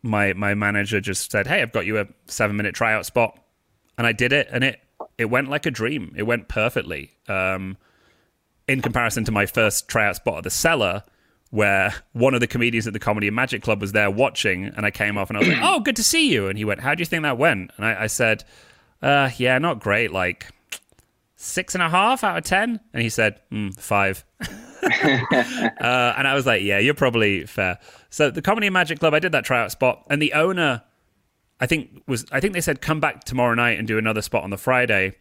my 0.03 0.33
my 0.33 0.53
manager 0.53 0.99
just 0.99 1.31
said, 1.31 1.47
"Hey, 1.47 1.61
I've 1.61 1.71
got 1.71 1.85
you 1.85 1.99
a 1.99 2.07
seven 2.27 2.55
minute 2.55 2.75
tryout 2.75 3.05
spot," 3.05 3.39
and 3.97 4.07
I 4.07 4.11
did 4.11 4.33
it, 4.33 4.47
and 4.51 4.63
it 4.63 4.79
it 5.17 5.25
went 5.25 5.49
like 5.49 5.65
a 5.65 5.71
dream. 5.71 6.13
It 6.17 6.23
went 6.23 6.47
perfectly. 6.47 7.11
Um, 7.27 7.77
in 8.67 8.81
comparison 8.81 9.25
to 9.25 9.31
my 9.31 9.45
first 9.45 9.87
tryout 9.87 10.15
spot 10.15 10.37
at 10.37 10.43
the 10.43 10.49
cellar, 10.49 11.03
where 11.49 11.93
one 12.13 12.33
of 12.33 12.39
the 12.39 12.47
comedians 12.47 12.87
at 12.87 12.93
the 12.93 12.99
Comedy 12.99 13.27
and 13.27 13.35
Magic 13.35 13.61
Club 13.61 13.81
was 13.81 13.91
there 13.91 14.09
watching, 14.09 14.65
and 14.65 14.85
I 14.85 14.91
came 14.91 15.17
off 15.17 15.29
and 15.29 15.37
I 15.37 15.39
was 15.39 15.49
like, 15.49 15.59
"Oh, 15.61 15.79
good 15.79 15.95
to 15.97 16.03
see 16.03 16.31
you," 16.31 16.47
and 16.47 16.57
he 16.57 16.65
went, 16.65 16.79
"How 16.81 16.95
do 16.95 17.01
you 17.01 17.05
think 17.05 17.23
that 17.23 17.37
went?" 17.37 17.71
And 17.77 17.85
I, 17.85 18.03
I 18.03 18.07
said, 18.07 18.43
uh, 19.01 19.29
"Yeah, 19.37 19.57
not 19.57 19.79
great. 19.79 20.11
Like 20.11 20.47
six 21.41 21.73
and 21.73 21.81
a 21.81 21.89
half 21.89 22.23
out 22.23 22.37
of 22.37 22.43
ten. 22.43 22.79
And 22.93 23.01
he 23.01 23.09
said, 23.09 23.41
mm, 23.51 23.77
five. 23.77 24.23
uh, 24.41 26.13
and 26.17 26.27
I 26.27 26.33
was 26.33 26.45
like, 26.45 26.61
yeah, 26.61 26.77
you're 26.77 26.93
probably 26.93 27.45
fair. 27.45 27.79
So 28.09 28.29
the 28.29 28.41
Comedy 28.41 28.67
and 28.67 28.73
Magic 28.73 28.99
Club, 28.99 29.13
I 29.13 29.19
did 29.19 29.31
that 29.31 29.43
tryout 29.43 29.71
spot, 29.71 30.05
and 30.09 30.21
the 30.21 30.33
owner, 30.33 30.83
I 31.61 31.67
think 31.67 32.03
was, 32.07 32.25
I 32.31 32.39
think 32.39 32.53
they 32.53 32.61
said 32.61 32.81
come 32.81 32.99
back 32.99 33.23
tomorrow 33.23 33.53
night 33.53 33.77
and 33.77 33.87
do 33.87 33.97
another 33.97 34.21
spot 34.21 34.43
on 34.43 34.49
the 34.49 34.57
Friday, 34.57 35.15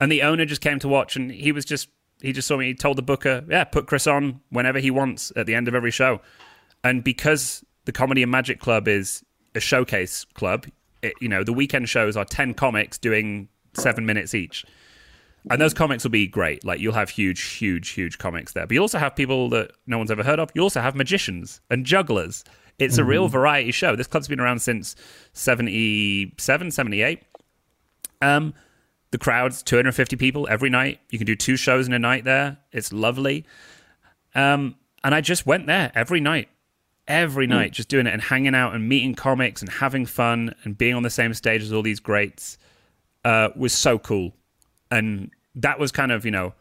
and 0.00 0.10
the 0.10 0.22
owner 0.22 0.44
just 0.44 0.60
came 0.60 0.78
to 0.80 0.88
watch, 0.88 1.16
and 1.16 1.30
he 1.30 1.52
was 1.52 1.64
just, 1.64 1.88
he 2.20 2.32
just 2.32 2.48
saw 2.48 2.56
me. 2.56 2.66
He 2.66 2.74
told 2.74 2.98
the 2.98 3.02
booker, 3.02 3.44
yeah, 3.48 3.64
put 3.64 3.86
Chris 3.86 4.06
on 4.06 4.40
whenever 4.50 4.80
he 4.80 4.90
wants 4.90 5.32
at 5.36 5.46
the 5.46 5.54
end 5.54 5.68
of 5.68 5.74
every 5.74 5.90
show, 5.90 6.20
and 6.82 7.02
because 7.02 7.64
the 7.84 7.92
Comedy 7.92 8.22
and 8.22 8.30
Magic 8.30 8.60
Club 8.60 8.88
is 8.88 9.24
a 9.54 9.60
showcase 9.60 10.26
club, 10.34 10.66
it, 11.02 11.14
you 11.20 11.28
know, 11.28 11.44
the 11.44 11.52
weekend 11.52 11.88
shows 11.88 12.16
are 12.16 12.24
ten 12.24 12.54
comics 12.54 12.98
doing 12.98 13.48
seven 13.74 14.04
minutes 14.04 14.34
each 14.34 14.66
and 15.50 15.60
those 15.60 15.74
comics 15.74 16.04
will 16.04 16.10
be 16.10 16.26
great. 16.26 16.64
Like 16.64 16.80
you'll 16.80 16.94
have 16.94 17.10
huge, 17.10 17.42
huge, 17.42 17.90
huge 17.90 18.18
comics 18.18 18.52
there. 18.52 18.66
But 18.66 18.74
you 18.74 18.80
also 18.80 18.98
have 18.98 19.14
people 19.14 19.48
that 19.50 19.72
no 19.86 19.98
one's 19.98 20.10
ever 20.10 20.22
heard 20.22 20.38
of. 20.38 20.50
You 20.54 20.62
also 20.62 20.80
have 20.80 20.94
magicians 20.94 21.60
and 21.70 21.84
jugglers. 21.84 22.44
It's 22.78 22.94
mm-hmm. 22.94 23.02
a 23.02 23.04
real 23.04 23.28
variety 23.28 23.70
show. 23.72 23.96
This 23.96 24.06
club's 24.06 24.28
been 24.28 24.40
around 24.40 24.60
since 24.60 24.96
77, 25.32 26.70
78. 26.70 27.22
Um, 28.20 28.54
the 29.10 29.18
crowd's 29.18 29.62
250 29.62 30.16
people 30.16 30.48
every 30.50 30.70
night. 30.70 31.00
You 31.10 31.18
can 31.18 31.26
do 31.26 31.36
two 31.36 31.56
shows 31.56 31.86
in 31.86 31.92
a 31.92 31.98
night 31.98 32.24
there. 32.24 32.58
It's 32.72 32.92
lovely. 32.92 33.44
Um, 34.34 34.76
and 35.04 35.14
I 35.14 35.20
just 35.20 35.46
went 35.46 35.66
there 35.66 35.92
every 35.94 36.20
night, 36.20 36.48
every 37.06 37.46
night, 37.46 37.70
mm. 37.70 37.74
just 37.74 37.88
doing 37.88 38.06
it 38.06 38.12
and 38.12 38.22
hanging 38.22 38.54
out 38.54 38.74
and 38.74 38.88
meeting 38.88 39.14
comics 39.14 39.60
and 39.60 39.70
having 39.70 40.06
fun 40.06 40.54
and 40.64 40.76
being 40.76 40.94
on 40.94 41.04
the 41.04 41.10
same 41.10 41.32
stage 41.34 41.62
as 41.62 41.72
all 41.72 41.82
these 41.82 42.00
greats 42.00 42.58
uh, 43.24 43.50
was 43.56 43.72
so 43.72 43.98
cool 43.98 44.34
and 44.90 45.30
that 45.54 45.78
was 45.78 45.92
kind 45.92 46.12
of 46.12 46.24
you 46.24 46.30
know 46.30 46.54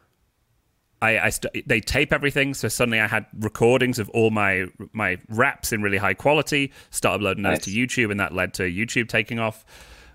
I, 1.04 1.26
I 1.26 1.30
st- 1.32 1.68
they 1.68 1.82
tape 1.82 2.14
everything, 2.14 2.54
so 2.54 2.70
suddenly 2.70 3.02
I 3.02 3.08
had 3.08 3.26
recordings 3.38 4.00
of 4.00 4.10
all 4.12 4.32
my 4.32 4.68
my 4.94 5.18
raps 5.28 5.74
in 5.74 5.82
really 5.82 5.98
high 5.98 6.14
quality. 6.14 6.72
Started 6.92 7.16
uploading 7.18 7.44
those 7.44 7.58
nice. 7.58 7.66
to 7.66 7.72
YouTube, 7.72 8.10
and 8.10 8.20
that 8.22 8.34
led 8.34 8.54
to 8.54 8.64
YouTube 8.64 9.10
taking 9.10 9.38
off. 9.38 9.66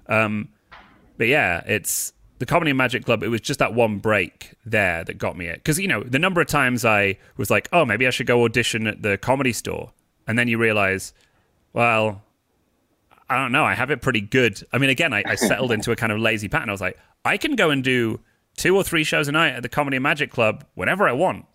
Um, 0.06 0.48
but 1.18 1.26
yeah, 1.26 1.62
it's 1.66 2.14
the 2.38 2.46
Comedy 2.46 2.70
and 2.70 2.78
Magic 2.78 3.04
Club. 3.04 3.22
It 3.22 3.28
was 3.28 3.42
just 3.42 3.58
that 3.58 3.74
one 3.74 3.98
break 3.98 4.54
there 4.64 5.04
that 5.04 5.18
got 5.18 5.36
me 5.36 5.46
it, 5.46 5.56
because 5.56 5.78
you 5.78 5.88
know 5.88 6.02
the 6.02 6.18
number 6.18 6.40
of 6.40 6.46
times 6.46 6.86
I 6.86 7.18
was 7.36 7.50
like, 7.50 7.68
oh, 7.70 7.84
maybe 7.84 8.06
I 8.06 8.10
should 8.10 8.26
go 8.26 8.44
audition 8.44 8.86
at 8.86 9.02
the 9.02 9.18
Comedy 9.18 9.52
Store, 9.52 9.92
and 10.26 10.38
then 10.38 10.48
you 10.48 10.56
realize, 10.56 11.12
well, 11.74 12.22
I 13.28 13.36
don't 13.36 13.52
know, 13.52 13.64
I 13.64 13.74
have 13.74 13.90
it 13.90 14.00
pretty 14.00 14.22
good. 14.22 14.66
I 14.72 14.78
mean, 14.78 14.88
again, 14.88 15.12
I, 15.12 15.22
I 15.26 15.34
settled 15.34 15.70
into 15.70 15.92
a 15.92 15.96
kind 15.96 16.12
of 16.12 16.18
lazy 16.18 16.48
pattern. 16.48 16.70
I 16.70 16.72
was 16.72 16.80
like, 16.80 16.98
I 17.26 17.36
can 17.36 17.56
go 17.56 17.68
and 17.68 17.84
do 17.84 18.20
two 18.58 18.76
or 18.76 18.84
three 18.84 19.04
shows 19.04 19.28
a 19.28 19.32
night 19.32 19.54
at 19.54 19.62
the 19.62 19.68
Comedy 19.68 19.96
and 19.96 20.02
Magic 20.02 20.30
Club 20.30 20.64
whenever 20.74 21.08
I 21.08 21.12
want. 21.12 21.46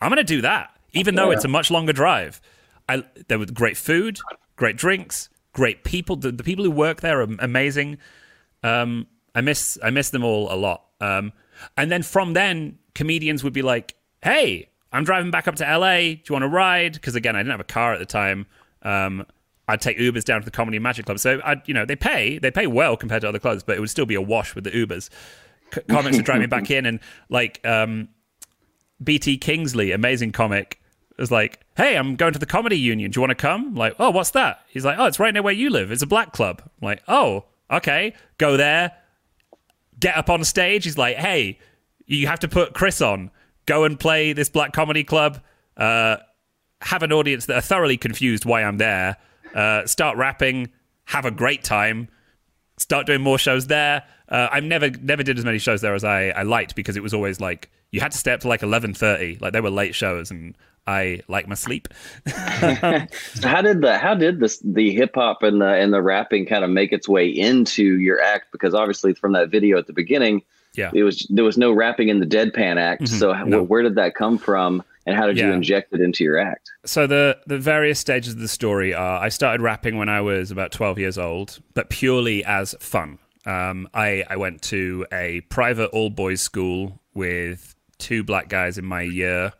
I'm 0.00 0.08
going 0.08 0.16
to 0.16 0.24
do 0.24 0.40
that, 0.40 0.70
even 0.92 1.14
though 1.14 1.30
yeah. 1.30 1.36
it's 1.36 1.44
a 1.44 1.48
much 1.48 1.70
longer 1.70 1.92
drive. 1.92 2.40
I, 2.88 3.04
there 3.28 3.38
was 3.38 3.50
great 3.50 3.76
food, 3.76 4.18
great 4.56 4.76
drinks, 4.76 5.28
great 5.52 5.84
people. 5.84 6.16
The, 6.16 6.32
the 6.32 6.44
people 6.44 6.64
who 6.64 6.70
work 6.70 7.00
there 7.00 7.20
are 7.20 7.28
amazing. 7.38 7.98
Um, 8.62 9.06
I 9.34 9.40
miss 9.40 9.78
I 9.82 9.90
miss 9.90 10.10
them 10.10 10.24
all 10.24 10.52
a 10.52 10.56
lot. 10.56 10.84
Um, 11.00 11.32
and 11.76 11.90
then 11.90 12.02
from 12.02 12.34
then, 12.34 12.78
comedians 12.94 13.42
would 13.42 13.52
be 13.52 13.62
like, 13.62 13.94
"Hey, 14.22 14.68
I'm 14.92 15.04
driving 15.04 15.30
back 15.30 15.48
up 15.48 15.56
to 15.56 15.64
LA. 15.64 15.98
Do 15.98 16.20
you 16.28 16.32
want 16.32 16.42
to 16.42 16.48
ride?" 16.48 16.94
Because 16.94 17.14
again, 17.14 17.34
I 17.34 17.40
didn't 17.40 17.52
have 17.52 17.60
a 17.60 17.64
car 17.64 17.94
at 17.94 17.98
the 17.98 18.06
time. 18.06 18.46
Um, 18.82 19.26
I'd 19.66 19.80
take 19.80 19.98
Ubers 19.98 20.24
down 20.24 20.40
to 20.40 20.44
the 20.44 20.50
Comedy 20.50 20.76
and 20.76 20.82
Magic 20.82 21.06
Club. 21.06 21.18
So 21.18 21.40
I, 21.42 21.62
you 21.64 21.72
know, 21.72 21.86
they 21.86 21.96
pay 21.96 22.38
they 22.38 22.50
pay 22.50 22.66
well 22.66 22.96
compared 22.96 23.22
to 23.22 23.28
other 23.28 23.38
clubs, 23.38 23.62
but 23.62 23.76
it 23.76 23.80
would 23.80 23.90
still 23.90 24.06
be 24.06 24.14
a 24.14 24.22
wash 24.22 24.54
with 24.54 24.64
the 24.64 24.70
Ubers 24.70 25.08
comics 25.88 26.16
would 26.16 26.24
drag 26.24 26.40
me 26.40 26.46
back 26.46 26.70
in, 26.70 26.86
and 26.86 27.00
like 27.28 27.64
um, 27.66 28.08
BT 29.02 29.38
Kingsley, 29.38 29.92
amazing 29.92 30.32
comic, 30.32 30.80
was 31.18 31.30
like, 31.30 31.60
"Hey, 31.76 31.96
I'm 31.96 32.16
going 32.16 32.32
to 32.32 32.38
the 32.38 32.46
comedy 32.46 32.78
union. 32.78 33.10
Do 33.10 33.18
you 33.18 33.22
want 33.22 33.30
to 33.30 33.34
come?" 33.36 33.68
I'm 33.68 33.74
like, 33.74 33.94
"Oh, 33.98 34.10
what's 34.10 34.30
that?" 34.30 34.60
He's 34.68 34.84
like, 34.84 34.98
"Oh, 34.98 35.06
it's 35.06 35.18
right 35.18 35.32
near 35.32 35.42
where 35.42 35.52
you 35.52 35.70
live. 35.70 35.90
It's 35.90 36.02
a 36.02 36.06
black 36.06 36.32
club." 36.32 36.62
I'm 36.64 36.86
like, 36.86 37.02
"Oh, 37.08 37.44
okay." 37.70 38.14
Go 38.38 38.56
there, 38.56 38.92
get 39.98 40.16
up 40.16 40.30
on 40.30 40.44
stage. 40.44 40.84
He's 40.84 40.98
like, 40.98 41.16
"Hey, 41.16 41.58
you 42.06 42.26
have 42.26 42.40
to 42.40 42.48
put 42.48 42.74
Chris 42.74 43.00
on. 43.00 43.30
Go 43.66 43.84
and 43.84 43.98
play 43.98 44.32
this 44.32 44.48
black 44.48 44.72
comedy 44.72 45.04
club. 45.04 45.40
Uh, 45.76 46.16
have 46.82 47.02
an 47.02 47.12
audience 47.12 47.46
that 47.46 47.56
are 47.56 47.62
thoroughly 47.62 47.96
confused 47.96 48.44
why 48.44 48.62
I'm 48.62 48.78
there. 48.78 49.16
Uh, 49.54 49.86
start 49.86 50.16
rapping. 50.16 50.70
Have 51.06 51.24
a 51.24 51.30
great 51.30 51.64
time. 51.64 52.08
Start 52.78 53.06
doing 53.06 53.20
more 53.20 53.38
shows 53.38 53.66
there. 53.68 54.02
Uh, 54.28 54.48
I 54.50 54.60
never 54.60 54.90
never 54.90 55.22
did 55.22 55.38
as 55.38 55.44
many 55.44 55.58
shows 55.58 55.80
there 55.80 55.94
as 55.94 56.02
I, 56.04 56.28
I 56.30 56.42
liked 56.42 56.74
because 56.74 56.96
it 56.96 57.02
was 57.02 57.14
always 57.14 57.40
like 57.40 57.70
you 57.92 58.00
had 58.00 58.12
to 58.12 58.18
stay 58.18 58.32
up 58.32 58.40
to 58.40 58.48
like 58.48 58.62
eleven 58.62 58.92
thirty. 58.94 59.38
Like 59.40 59.52
they 59.52 59.60
were 59.60 59.70
late 59.70 59.94
shows, 59.94 60.30
and 60.30 60.56
I 60.86 61.20
like 61.28 61.46
my 61.46 61.54
sleep. 61.54 61.88
So 63.34 63.48
how 63.48 63.62
did 63.62 63.80
the 63.82 63.98
how 63.98 64.14
did 64.14 64.40
this 64.40 64.58
the 64.64 64.92
hip 64.92 65.12
hop 65.14 65.42
and 65.42 65.60
the 65.60 65.66
and 65.68 65.92
the 65.92 66.02
rapping 66.02 66.46
kind 66.46 66.64
of 66.64 66.70
make 66.70 66.92
its 66.92 67.08
way 67.08 67.28
into 67.28 67.98
your 67.98 68.20
act? 68.20 68.52
Because 68.52 68.74
obviously 68.74 69.14
from 69.14 69.32
that 69.32 69.50
video 69.50 69.78
at 69.78 69.86
the 69.86 69.92
beginning, 69.92 70.42
Yeah. 70.74 70.90
it 70.94 71.02
was 71.02 71.26
there 71.30 71.44
was 71.44 71.58
no 71.58 71.72
rapping 71.72 72.08
in 72.08 72.20
the 72.20 72.26
deadpan 72.26 72.76
act. 72.76 73.08
So 73.08 73.32
how- 73.32 73.44
No. 73.44 73.62
where 73.62 73.82
did 73.82 73.96
that 73.96 74.14
come 74.14 74.38
from, 74.38 74.82
and 75.06 75.16
how 75.16 75.26
did 75.26 75.38
you 75.38 75.50
inject 75.50 75.92
it 75.92 76.00
into 76.00 76.24
your 76.24 76.38
act? 76.38 76.70
So 76.84 77.06
the 77.06 77.38
the 77.46 77.58
various 77.58 77.98
stages 77.98 78.34
of 78.34 78.40
the 78.40 78.48
story 78.48 78.94
are: 78.94 79.20
I 79.20 79.28
started 79.28 79.62
rapping 79.62 79.96
when 79.96 80.08
I 80.08 80.20
was 80.20 80.50
about 80.50 80.72
twelve 80.72 80.98
years 80.98 81.18
old, 81.18 81.60
but 81.74 81.90
purely 81.90 82.44
as 82.44 82.74
fun. 82.80 83.18
Um, 83.46 83.88
I 83.92 84.24
I 84.28 84.36
went 84.36 84.62
to 84.62 85.06
a 85.12 85.42
private 85.42 85.88
all 85.88 86.10
boys 86.10 86.40
school 86.40 87.00
with 87.12 87.74
two 87.98 88.24
black 88.24 88.48
guys 88.48 88.78
in 88.78 88.84
my 88.84 89.02
year. 89.02 89.52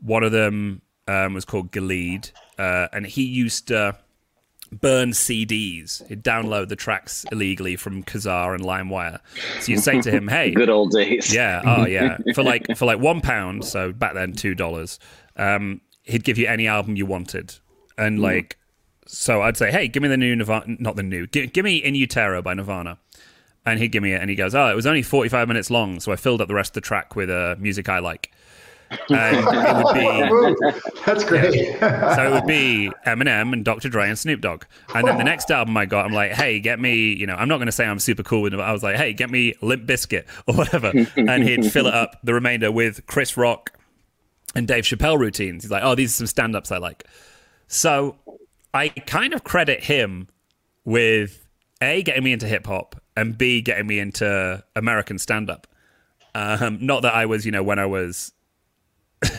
One 0.00 0.22
of 0.22 0.32
them 0.32 0.82
um, 1.08 1.34
was 1.34 1.44
called 1.44 1.72
Galid, 1.72 2.30
uh, 2.58 2.88
and 2.92 3.06
he 3.06 3.24
used 3.24 3.68
to 3.68 3.96
burn 4.72 5.10
CDs. 5.10 6.06
He'd 6.08 6.22
download 6.22 6.68
the 6.68 6.76
tracks 6.76 7.24
illegally 7.30 7.76
from 7.76 8.02
Kazaa 8.02 8.54
and 8.54 8.64
LimeWire. 8.64 9.20
So 9.60 9.72
you'd 9.72 9.82
say 9.82 10.00
to 10.00 10.10
him, 10.10 10.28
"Hey, 10.28 10.50
Good 10.54 10.68
old 10.70 10.92
days. 10.92 11.32
yeah. 11.34 11.62
Oh, 11.64 11.86
yeah. 11.86 12.18
For 12.34 12.42
like 12.42 12.76
for 12.76 12.84
like 12.86 12.98
one 12.98 13.20
pound, 13.20 13.64
so 13.64 13.92
back 13.92 14.14
then 14.14 14.32
two 14.32 14.54
dollars. 14.54 14.98
Um, 15.36 15.80
he'd 16.02 16.24
give 16.24 16.38
you 16.38 16.46
any 16.46 16.66
album 16.66 16.96
you 16.96 17.06
wanted, 17.06 17.54
and 17.98 18.20
like, 18.20 18.56
so 19.06 19.42
I'd 19.42 19.56
say, 19.56 19.70
hey, 19.70 19.88
give 19.88 20.02
me 20.02 20.08
the 20.08 20.16
new 20.16 20.34
Nirvana, 20.34 20.76
not 20.78 20.96
the 20.96 21.02
new, 21.02 21.26
give, 21.26 21.52
give 21.52 21.64
me 21.64 21.76
In 21.76 21.94
Utero 21.94 22.40
by 22.42 22.54
Nirvana, 22.54 22.98
and 23.66 23.78
he'd 23.78 23.88
give 23.92 24.02
me 24.02 24.12
it, 24.12 24.20
and 24.20 24.30
he 24.30 24.36
goes, 24.36 24.54
oh, 24.54 24.68
it 24.68 24.74
was 24.74 24.86
only 24.86 25.02
forty 25.02 25.28
five 25.28 25.46
minutes 25.48 25.70
long, 25.70 26.00
so 26.00 26.12
I 26.12 26.16
filled 26.16 26.40
up 26.40 26.48
the 26.48 26.54
rest 26.54 26.70
of 26.70 26.74
the 26.74 26.80
track 26.82 27.14
with 27.16 27.28
uh, 27.30 27.56
music 27.58 27.88
I 27.88 27.98
like. 27.98 28.32
And 28.90 29.36
it 29.38 30.32
would 30.32 30.56
be 30.56 30.80
That's 31.06 31.24
great. 31.24 31.78
so 31.80 32.26
it 32.26 32.32
would 32.32 32.46
be 32.46 32.90
Eminem 33.06 33.52
and 33.52 33.64
Dr. 33.64 33.88
Dre 33.88 34.08
and 34.08 34.18
Snoop 34.18 34.40
Dogg. 34.40 34.64
And 34.94 35.06
then 35.06 35.18
the 35.18 35.24
next 35.24 35.50
album 35.50 35.76
I 35.76 35.86
got, 35.86 36.04
I'm 36.04 36.12
like, 36.12 36.32
hey, 36.32 36.60
get 36.60 36.78
me, 36.78 37.12
you 37.14 37.26
know, 37.26 37.34
I'm 37.34 37.48
not 37.48 37.56
going 37.56 37.66
to 37.66 37.72
say 37.72 37.84
I'm 37.86 37.98
super 37.98 38.22
cool 38.22 38.42
with 38.42 38.54
it, 38.54 38.60
I 38.60 38.72
was 38.72 38.82
like, 38.82 38.96
hey, 38.96 39.12
get 39.12 39.30
me 39.30 39.54
Limp 39.60 39.86
Bizkit 39.86 40.24
or 40.46 40.54
whatever. 40.54 40.92
and 41.16 41.42
he'd 41.42 41.64
fill 41.72 41.86
it 41.86 41.94
up, 41.94 42.18
the 42.22 42.34
remainder, 42.34 42.70
with 42.70 43.06
Chris 43.06 43.36
Rock 43.36 43.72
and 44.54 44.66
Dave 44.68 44.84
Chappelle 44.84 45.18
routines. 45.18 45.64
He's 45.64 45.70
like, 45.70 45.82
oh, 45.84 45.94
these 45.94 46.10
are 46.10 46.18
some 46.18 46.26
stand 46.26 46.56
ups 46.56 46.70
I 46.70 46.78
like. 46.78 47.04
So 47.68 48.16
I 48.72 48.88
kind 48.88 49.34
of 49.34 49.42
credit 49.44 49.84
him 49.84 50.28
with 50.84 51.46
A, 51.82 52.02
getting 52.02 52.22
me 52.24 52.32
into 52.32 52.46
hip 52.46 52.66
hop, 52.66 53.00
and 53.16 53.36
B, 53.36 53.60
getting 53.60 53.86
me 53.86 53.98
into 53.98 54.62
American 54.76 55.18
stand 55.18 55.50
up. 55.50 55.66
Um, 56.34 56.78
not 56.80 57.02
that 57.02 57.14
I 57.14 57.26
was, 57.26 57.46
you 57.46 57.52
know, 57.52 57.62
when 57.62 57.78
I 57.78 57.86
was 57.86 58.32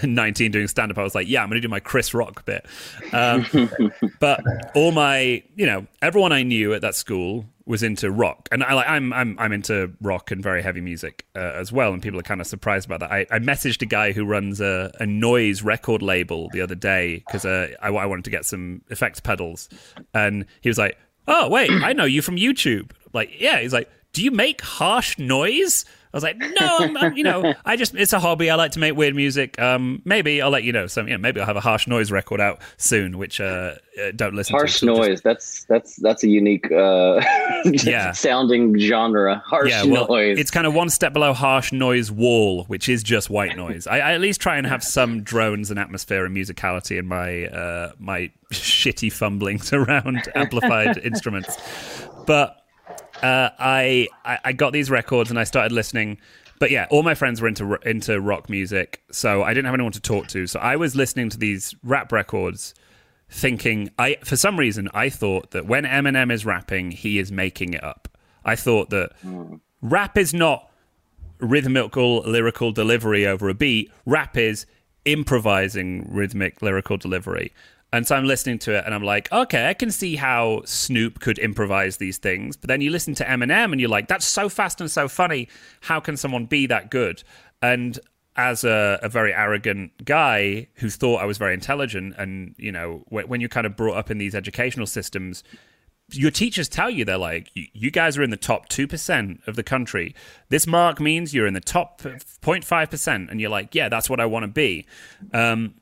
19 0.03 0.51
doing 0.51 0.67
stand 0.67 0.91
up, 0.91 0.97
I 0.97 1.03
was 1.03 1.15
like, 1.15 1.27
yeah, 1.27 1.43
I'm 1.43 1.49
going 1.49 1.61
to 1.61 1.67
do 1.67 1.69
my 1.69 1.79
Chris 1.79 2.13
Rock 2.13 2.45
bit. 2.45 2.65
Um, 3.13 3.45
but 4.19 4.41
all 4.75 4.91
my, 4.91 5.43
you 5.55 5.65
know, 5.65 5.87
everyone 6.01 6.31
I 6.31 6.43
knew 6.43 6.73
at 6.73 6.81
that 6.81 6.95
school 6.95 7.45
was 7.67 7.83
into 7.83 8.09
rock, 8.09 8.47
and 8.51 8.63
I 8.63 8.73
like 8.73 8.87
I'm 8.87 9.11
I'm 9.11 9.37
I'm 9.37 9.51
into 9.51 9.91
rock 10.01 10.31
and 10.31 10.41
very 10.41 10.63
heavy 10.63 10.79
music 10.79 11.25
uh, 11.35 11.39
as 11.39 11.71
well. 11.71 11.93
And 11.93 12.01
people 12.01 12.17
are 12.17 12.23
kind 12.23 12.39
of 12.39 12.47
surprised 12.47 12.85
about 12.85 13.01
that. 13.01 13.11
I, 13.11 13.27
I 13.29 13.39
messaged 13.39 13.81
a 13.81 13.85
guy 13.85 14.13
who 14.13 14.25
runs 14.25 14.61
a, 14.61 14.89
a 14.99 15.05
noise 15.05 15.61
record 15.61 16.01
label 16.01 16.49
the 16.53 16.61
other 16.61 16.75
day 16.75 17.23
because 17.27 17.45
uh, 17.45 17.67
I, 17.81 17.89
I 17.89 18.05
wanted 18.05 18.23
to 18.23 18.31
get 18.31 18.45
some 18.45 18.81
effects 18.89 19.19
pedals, 19.19 19.69
and 20.13 20.45
he 20.61 20.69
was 20.69 20.77
like, 20.77 20.97
"Oh 21.27 21.49
wait, 21.49 21.69
I 21.69 21.93
know 21.93 22.05
you 22.05 22.21
from 22.21 22.37
YouTube." 22.37 22.91
Like, 23.13 23.31
yeah, 23.37 23.59
he's 23.59 23.73
like, 23.73 23.91
"Do 24.13 24.23
you 24.23 24.31
make 24.31 24.61
harsh 24.61 25.19
noise?" 25.19 25.83
I 26.13 26.17
was 26.17 26.23
like, 26.23 26.37
no, 26.37 26.77
I'm, 26.79 26.95
I'm- 26.97 27.17
you 27.17 27.23
know, 27.23 27.53
I 27.65 27.75
just, 27.75 27.93
it's 27.95 28.13
a 28.13 28.19
hobby. 28.19 28.49
I 28.49 28.55
like 28.55 28.71
to 28.71 28.79
make 28.79 28.95
weird 28.95 29.15
music. 29.15 29.59
Um, 29.61 30.01
maybe 30.05 30.41
I'll 30.41 30.49
let 30.49 30.63
you 30.63 30.71
know. 30.71 30.87
So, 30.87 31.01
you 31.01 31.09
know, 31.11 31.17
maybe 31.17 31.39
I'll 31.39 31.45
have 31.45 31.57
a 31.57 31.61
harsh 31.61 31.87
noise 31.87 32.11
record 32.11 32.39
out 32.39 32.59
soon, 32.77 33.17
which, 33.17 33.41
uh, 33.41 33.73
uh 34.01 34.11
don't 34.15 34.33
listen 34.35 34.53
Harsh 34.55 34.79
to. 34.79 34.85
It'll 34.85 34.97
just- 34.97 35.09
noise. 35.09 35.21
That's 35.21 35.63
that's 35.65 35.95
that's 35.97 36.23
a 36.23 36.27
unique 36.27 36.71
uh, 36.71 37.21
Yeah. 37.65 38.11
sounding 38.13 38.77
genre. 38.79 39.41
Harsh 39.45 39.69
yeah, 39.69 39.83
well, 39.83 40.07
noise. 40.07 40.37
it's 40.39 40.51
kind 40.51 40.65
of 40.67 40.73
one 40.73 40.89
step 40.89 41.13
below 41.13 41.33
harsh 41.33 41.71
noise 41.71 42.11
wall, 42.11 42.63
which 42.65 42.87
is 42.89 43.03
just 43.03 43.29
white 43.29 43.57
noise. 43.57 43.87
I, 43.87 43.97
I 43.99 44.13
at 44.13 44.21
least 44.21 44.39
try 44.39 44.57
and 44.57 44.65
have 44.67 44.83
some 44.83 45.23
drones 45.23 45.71
and 45.71 45.79
atmosphere 45.79 46.25
and 46.25 46.35
musicality 46.35 46.97
in 46.99 47.07
my 47.07 47.45
uh, 47.47 47.91
my 47.99 48.31
shitty 48.53 49.11
fumblings 49.11 49.73
around 49.73 50.23
amplified 50.35 50.97
instruments. 50.99 51.57
But 52.25 52.55
uh, 53.23 53.49
I, 53.59 54.07
I 54.25 54.39
I 54.45 54.53
got 54.53 54.73
these 54.73 54.89
records 54.89 55.29
and 55.29 55.39
I 55.39 55.43
started 55.43 55.71
listening. 55.71 56.17
But 56.59 56.71
yeah, 56.71 56.87
all 56.89 57.03
my 57.03 57.13
friends 57.13 57.39
were 57.39 57.47
into 57.47 57.75
into 57.87 58.19
rock 58.19 58.49
music, 58.49 59.03
so 59.11 59.43
I 59.43 59.53
didn't 59.53 59.65
have 59.65 59.75
anyone 59.75 59.91
to 59.93 60.01
talk 60.01 60.27
to. 60.29 60.47
So 60.47 60.59
I 60.59 60.75
was 60.75 60.95
listening 60.95 61.29
to 61.29 61.37
these 61.37 61.75
rap 61.83 62.11
records, 62.11 62.73
thinking 63.29 63.91
I 63.99 64.17
for 64.23 64.35
some 64.35 64.57
reason 64.57 64.89
I 64.93 65.09
thought 65.09 65.51
that 65.51 65.67
when 65.67 65.83
Eminem 65.83 66.31
is 66.31 66.45
rapping, 66.45 66.91
he 66.91 67.19
is 67.19 67.31
making 67.31 67.73
it 67.73 67.83
up. 67.83 68.07
I 68.43 68.55
thought 68.55 68.89
that 68.89 69.11
rap 69.81 70.17
is 70.17 70.33
not 70.33 70.71
rhythmical 71.39 72.21
lyrical 72.21 72.71
delivery 72.71 73.27
over 73.27 73.49
a 73.49 73.53
beat. 73.53 73.91
Rap 74.05 74.35
is 74.35 74.65
improvising 75.05 76.07
rhythmic 76.09 76.61
lyrical 76.61 76.97
delivery. 76.97 77.53
And 77.93 78.05
so 78.05 78.15
I'm 78.15 78.25
listening 78.25 78.59
to 78.59 78.77
it 78.77 78.83
and 78.85 78.93
I'm 78.93 79.03
like, 79.03 79.31
okay, 79.31 79.69
I 79.69 79.73
can 79.73 79.91
see 79.91 80.17
how 80.17 80.61
Snoop 80.65 81.19
could 81.21 81.39
improvise 81.39 81.97
these 81.97 82.17
things. 82.17 82.57
But 82.57 82.67
then 82.67 82.81
you 82.81 82.91
listen 82.91 83.13
to 83.15 83.23
Eminem 83.25 83.71
and 83.71 83.79
you're 83.79 83.89
like, 83.89 84.07
that's 84.09 84.25
so 84.25 84.49
fast 84.49 84.81
and 84.81 84.91
so 84.91 85.07
funny. 85.07 85.47
How 85.81 85.99
can 86.01 86.17
someone 86.17 86.45
be 86.45 86.65
that 86.67 86.91
good? 86.91 87.23
And 87.61 87.97
as 88.35 88.63
a, 88.63 88.99
a 89.01 89.09
very 89.09 89.33
arrogant 89.33 90.03
guy 90.05 90.67
who 90.75 90.89
thought 90.89 91.21
I 91.21 91.25
was 91.25 91.37
very 91.39 91.53
intelligent, 91.55 92.13
and 92.19 92.53
you 92.57 92.71
know, 92.71 93.03
when, 93.07 93.39
you're 93.41 93.49
kind 93.49 93.65
of 93.65 93.75
brought 93.75 93.97
up 93.97 94.11
in 94.11 94.19
these 94.19 94.35
educational 94.35 94.85
systems, 94.85 95.43
your 96.11 96.29
teachers 96.29 96.69
tell 96.69 96.89
you 96.89 97.03
they're 97.03 97.17
like 97.17 97.49
"You- 97.55 97.67
you 97.73 97.89
guys 97.91 98.15
are 98.17 98.21
in 98.23 98.29
the 98.29 98.37
top 98.37 98.69
2% 98.69 99.45
of 99.47 99.55
the 99.55 99.63
country 99.63 100.15
this 100.49 100.65
mark 100.67 101.01
means 101.01 101.33
you're 101.33 101.47
in 101.47 101.53
the 101.53 101.59
top 101.59 101.99
0.5% 102.01 103.29
and 103.29 103.41
you're 103.41 103.49
like 103.49 103.75
yeah 103.75 103.89
that's 103.89 104.09
what 104.09 104.21
i 104.21 104.25
want 104.25 104.43
to 104.43 104.47
be 104.47 104.85
um, 105.33 105.73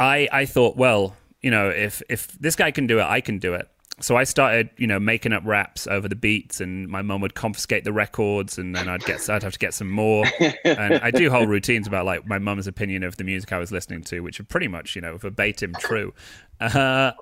i 0.00 0.28
i 0.32 0.44
thought 0.44 0.76
well 0.76 1.16
you 1.40 1.50
know 1.50 1.68
if 1.68 2.02
if 2.08 2.32
this 2.38 2.56
guy 2.56 2.70
can 2.70 2.86
do 2.86 2.98
it 2.98 3.04
i 3.04 3.20
can 3.20 3.38
do 3.38 3.54
it 3.54 3.68
so 4.00 4.16
i 4.16 4.24
started 4.24 4.70
you 4.76 4.86
know 4.86 4.98
making 4.98 5.32
up 5.32 5.42
raps 5.44 5.86
over 5.86 6.08
the 6.08 6.16
beats 6.16 6.60
and 6.60 6.88
my 6.88 7.02
mum 7.02 7.20
would 7.20 7.34
confiscate 7.34 7.84
the 7.84 7.92
records 7.92 8.58
and 8.58 8.74
then 8.74 8.88
i'd 8.88 9.04
get 9.04 9.28
i'd 9.30 9.42
have 9.42 9.52
to 9.52 9.58
get 9.58 9.74
some 9.74 9.90
more 9.90 10.24
and 10.64 10.94
i 10.94 11.10
do 11.10 11.30
whole 11.30 11.46
routines 11.46 11.86
about 11.86 12.04
like 12.04 12.26
my 12.26 12.38
mum's 12.38 12.66
opinion 12.66 13.02
of 13.02 13.16
the 13.16 13.24
music 13.24 13.52
i 13.52 13.58
was 13.58 13.70
listening 13.70 14.02
to 14.02 14.20
which 14.20 14.40
are 14.40 14.44
pretty 14.44 14.68
much 14.68 14.96
you 14.96 15.02
know 15.02 15.16
verbatim 15.16 15.72
true 15.78 16.12
uh, 16.60 17.12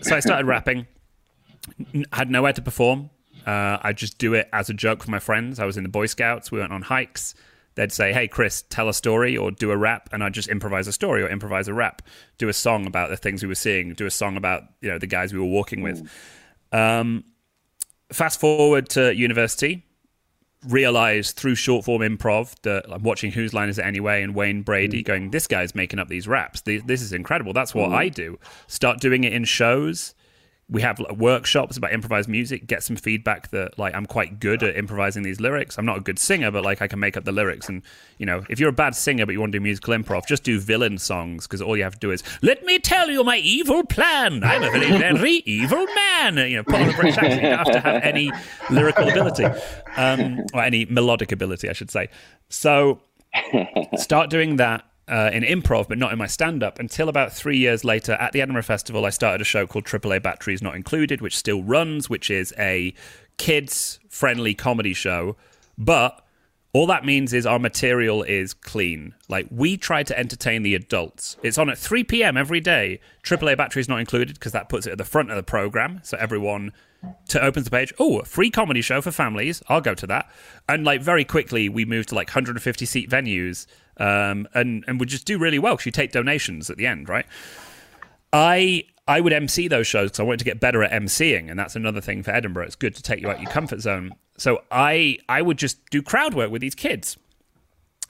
so 0.00 0.16
i 0.16 0.20
started 0.20 0.46
rapping 0.46 0.86
had 2.12 2.30
nowhere 2.30 2.52
to 2.52 2.62
perform. 2.62 3.10
Uh, 3.46 3.78
I 3.80 3.92
just 3.92 4.18
do 4.18 4.34
it 4.34 4.48
as 4.52 4.68
a 4.68 4.74
joke 4.74 5.02
for 5.02 5.10
my 5.10 5.18
friends. 5.18 5.60
I 5.60 5.66
was 5.66 5.76
in 5.76 5.82
the 5.82 5.88
Boy 5.88 6.06
Scouts. 6.06 6.50
We 6.50 6.58
went 6.58 6.72
on 6.72 6.82
hikes. 6.82 7.34
They'd 7.76 7.92
say, 7.92 8.12
"Hey, 8.12 8.26
Chris, 8.28 8.64
tell 8.68 8.88
a 8.88 8.94
story 8.94 9.36
or 9.36 9.50
do 9.52 9.70
a 9.70 9.76
rap," 9.76 10.08
and 10.12 10.24
I'd 10.24 10.34
just 10.34 10.48
improvise 10.48 10.88
a 10.88 10.92
story 10.92 11.22
or 11.22 11.28
improvise 11.28 11.68
a 11.68 11.74
rap. 11.74 12.02
Do 12.38 12.48
a 12.48 12.52
song 12.52 12.86
about 12.86 13.08
the 13.08 13.16
things 13.16 13.42
we 13.42 13.48
were 13.48 13.54
seeing. 13.54 13.94
Do 13.94 14.06
a 14.06 14.10
song 14.10 14.36
about 14.36 14.64
you 14.80 14.88
know 14.90 14.98
the 14.98 15.06
guys 15.06 15.32
we 15.32 15.38
were 15.38 15.46
walking 15.46 15.82
with. 15.82 16.02
Mm. 16.72 17.00
Um, 17.00 17.24
fast 18.12 18.40
forward 18.40 18.88
to 18.90 19.14
university. 19.14 19.84
realize 20.68 21.30
through 21.32 21.54
short 21.54 21.84
form 21.84 22.02
improv 22.02 22.54
that 22.62 22.84
I'm 22.90 23.02
watching 23.02 23.30
Whose 23.30 23.54
Line 23.54 23.68
Is 23.68 23.78
It 23.78 23.84
Anyway 23.84 24.22
and 24.22 24.34
Wayne 24.34 24.62
Brady 24.62 25.02
mm. 25.02 25.06
going, 25.06 25.30
this 25.30 25.46
guy's 25.46 25.76
making 25.76 26.00
up 26.00 26.08
these 26.08 26.26
raps. 26.26 26.60
Th- 26.62 26.82
This 26.84 27.02
is 27.02 27.12
incredible. 27.12 27.52
That's 27.52 27.72
what 27.72 27.90
mm. 27.90 27.94
I 27.94 28.08
do. 28.08 28.38
Start 28.66 28.98
doing 28.98 29.22
it 29.22 29.32
in 29.32 29.44
shows 29.44 30.15
we 30.68 30.82
have 30.82 30.98
like, 30.98 31.16
workshops 31.16 31.76
about 31.76 31.92
improvised 31.92 32.28
music 32.28 32.66
get 32.66 32.82
some 32.82 32.96
feedback 32.96 33.50
that 33.50 33.78
like 33.78 33.94
i'm 33.94 34.06
quite 34.06 34.40
good 34.40 34.62
at 34.62 34.76
improvising 34.76 35.22
these 35.22 35.40
lyrics. 35.40 35.78
I'm 35.78 35.86
not 35.86 35.98
a 35.98 36.00
good 36.00 36.18
singer 36.18 36.50
but 36.50 36.64
like 36.64 36.82
i 36.82 36.88
can 36.88 36.98
make 36.98 37.16
up 37.16 37.24
the 37.24 37.32
lyrics. 37.32 37.68
And 37.68 37.82
you 38.18 38.26
know 38.26 38.44
if 38.48 38.58
you're 38.58 38.70
a 38.70 38.72
bad 38.72 38.94
singer 38.94 39.26
but 39.26 39.32
you 39.32 39.40
want 39.40 39.52
to 39.52 39.58
do 39.58 39.62
musical 39.62 39.94
improv 39.94 40.26
just 40.26 40.42
do 40.42 40.58
villain 40.58 40.98
songs 40.98 41.46
because 41.46 41.62
all 41.62 41.76
you 41.76 41.84
have 41.84 41.94
to 41.94 42.00
do 42.00 42.10
is 42.10 42.22
let 42.42 42.64
me 42.64 42.78
tell 42.78 43.10
you 43.10 43.22
my 43.22 43.38
evil 43.38 43.84
plan. 43.84 44.42
I'm 44.42 44.62
a 44.62 44.70
very 44.70 44.90
very 44.98 45.34
evil 45.46 45.86
man. 45.94 46.36
You 46.36 46.56
know 46.56 46.64
put 46.64 46.74
on 46.74 46.88
a 46.88 46.92
british 46.92 47.18
accent 47.18 47.42
you 47.42 47.48
don't 47.48 47.58
have 47.58 47.72
to 47.72 47.80
have 47.80 48.02
any 48.02 48.32
lyrical 48.70 49.08
ability 49.08 49.44
um, 49.96 50.44
or 50.52 50.62
any 50.62 50.84
melodic 50.86 51.32
ability 51.32 51.68
i 51.68 51.72
should 51.72 51.90
say. 51.90 52.08
So 52.48 53.00
start 53.96 54.30
doing 54.30 54.56
that 54.56 54.84
uh, 55.08 55.30
in 55.32 55.42
improv, 55.42 55.88
but 55.88 55.98
not 55.98 56.12
in 56.12 56.18
my 56.18 56.26
stand 56.26 56.62
up 56.62 56.78
until 56.78 57.08
about 57.08 57.32
three 57.32 57.58
years 57.58 57.84
later 57.84 58.12
at 58.14 58.32
the 58.32 58.40
Edinburgh 58.40 58.64
Festival. 58.64 59.04
I 59.04 59.10
started 59.10 59.40
a 59.40 59.44
show 59.44 59.66
called 59.66 59.84
AAA 59.84 60.22
Batteries 60.22 60.62
Not 60.62 60.74
Included, 60.74 61.20
which 61.20 61.36
still 61.36 61.62
runs, 61.62 62.10
which 62.10 62.30
is 62.30 62.52
a 62.58 62.92
kids 63.38 64.00
friendly 64.08 64.54
comedy 64.54 64.94
show. 64.94 65.36
But 65.78 66.22
all 66.72 66.86
that 66.88 67.04
means 67.04 67.32
is 67.32 67.46
our 67.46 67.58
material 67.58 68.22
is 68.22 68.52
clean. 68.52 69.14
Like 69.28 69.46
we 69.50 69.76
try 69.76 70.02
to 70.02 70.18
entertain 70.18 70.62
the 70.62 70.74
adults. 70.74 71.36
It's 71.42 71.56
on 71.56 71.70
at 71.70 71.78
3 71.78 72.04
p.m. 72.04 72.36
every 72.36 72.60
day. 72.60 73.00
AAA 73.22 73.56
Batteries 73.56 73.88
Not 73.88 74.00
Included 74.00 74.34
because 74.34 74.52
that 74.52 74.68
puts 74.68 74.86
it 74.86 74.92
at 74.92 74.98
the 74.98 75.04
front 75.04 75.30
of 75.30 75.36
the 75.36 75.42
program. 75.42 76.00
So 76.02 76.18
everyone 76.18 76.72
to 77.28 77.42
opens 77.42 77.64
the 77.64 77.70
page. 77.70 77.94
Oh, 77.98 78.18
a 78.18 78.24
free 78.24 78.50
comedy 78.50 78.82
show 78.82 79.00
for 79.00 79.10
families. 79.10 79.62
I'll 79.68 79.80
go 79.80 79.94
to 79.94 80.06
that. 80.08 80.30
And 80.68 80.84
like 80.84 81.00
very 81.00 81.24
quickly, 81.24 81.68
we 81.68 81.84
moved 81.84 82.10
to 82.10 82.14
like 82.14 82.28
150 82.28 82.84
seat 82.84 83.08
venues, 83.08 83.66
um, 83.98 84.48
and 84.54 84.84
and 84.86 85.00
would 85.00 85.08
just 85.08 85.26
do 85.26 85.38
really 85.38 85.58
well 85.58 85.74
because 85.74 85.86
you 85.86 85.92
take 85.92 86.12
donations 86.12 86.70
at 86.70 86.76
the 86.76 86.86
end, 86.86 87.08
right? 87.08 87.26
I 88.32 88.84
I 89.08 89.20
would 89.20 89.32
MC 89.32 89.68
those 89.68 89.86
shows 89.86 90.10
because 90.10 90.20
I 90.20 90.22
wanted 90.24 90.38
to 90.38 90.44
get 90.44 90.60
better 90.60 90.82
at 90.82 90.90
MCing, 90.90 91.50
and 91.50 91.58
that's 91.58 91.76
another 91.76 92.00
thing 92.00 92.22
for 92.22 92.32
Edinburgh. 92.32 92.66
It's 92.66 92.76
good 92.76 92.94
to 92.96 93.02
take 93.02 93.20
you 93.20 93.30
out 93.30 93.40
your 93.40 93.50
comfort 93.50 93.80
zone. 93.80 94.12
So 94.36 94.62
I 94.70 95.18
I 95.28 95.42
would 95.42 95.58
just 95.58 95.78
do 95.90 96.02
crowd 96.02 96.34
work 96.34 96.50
with 96.50 96.60
these 96.60 96.74
kids, 96.74 97.16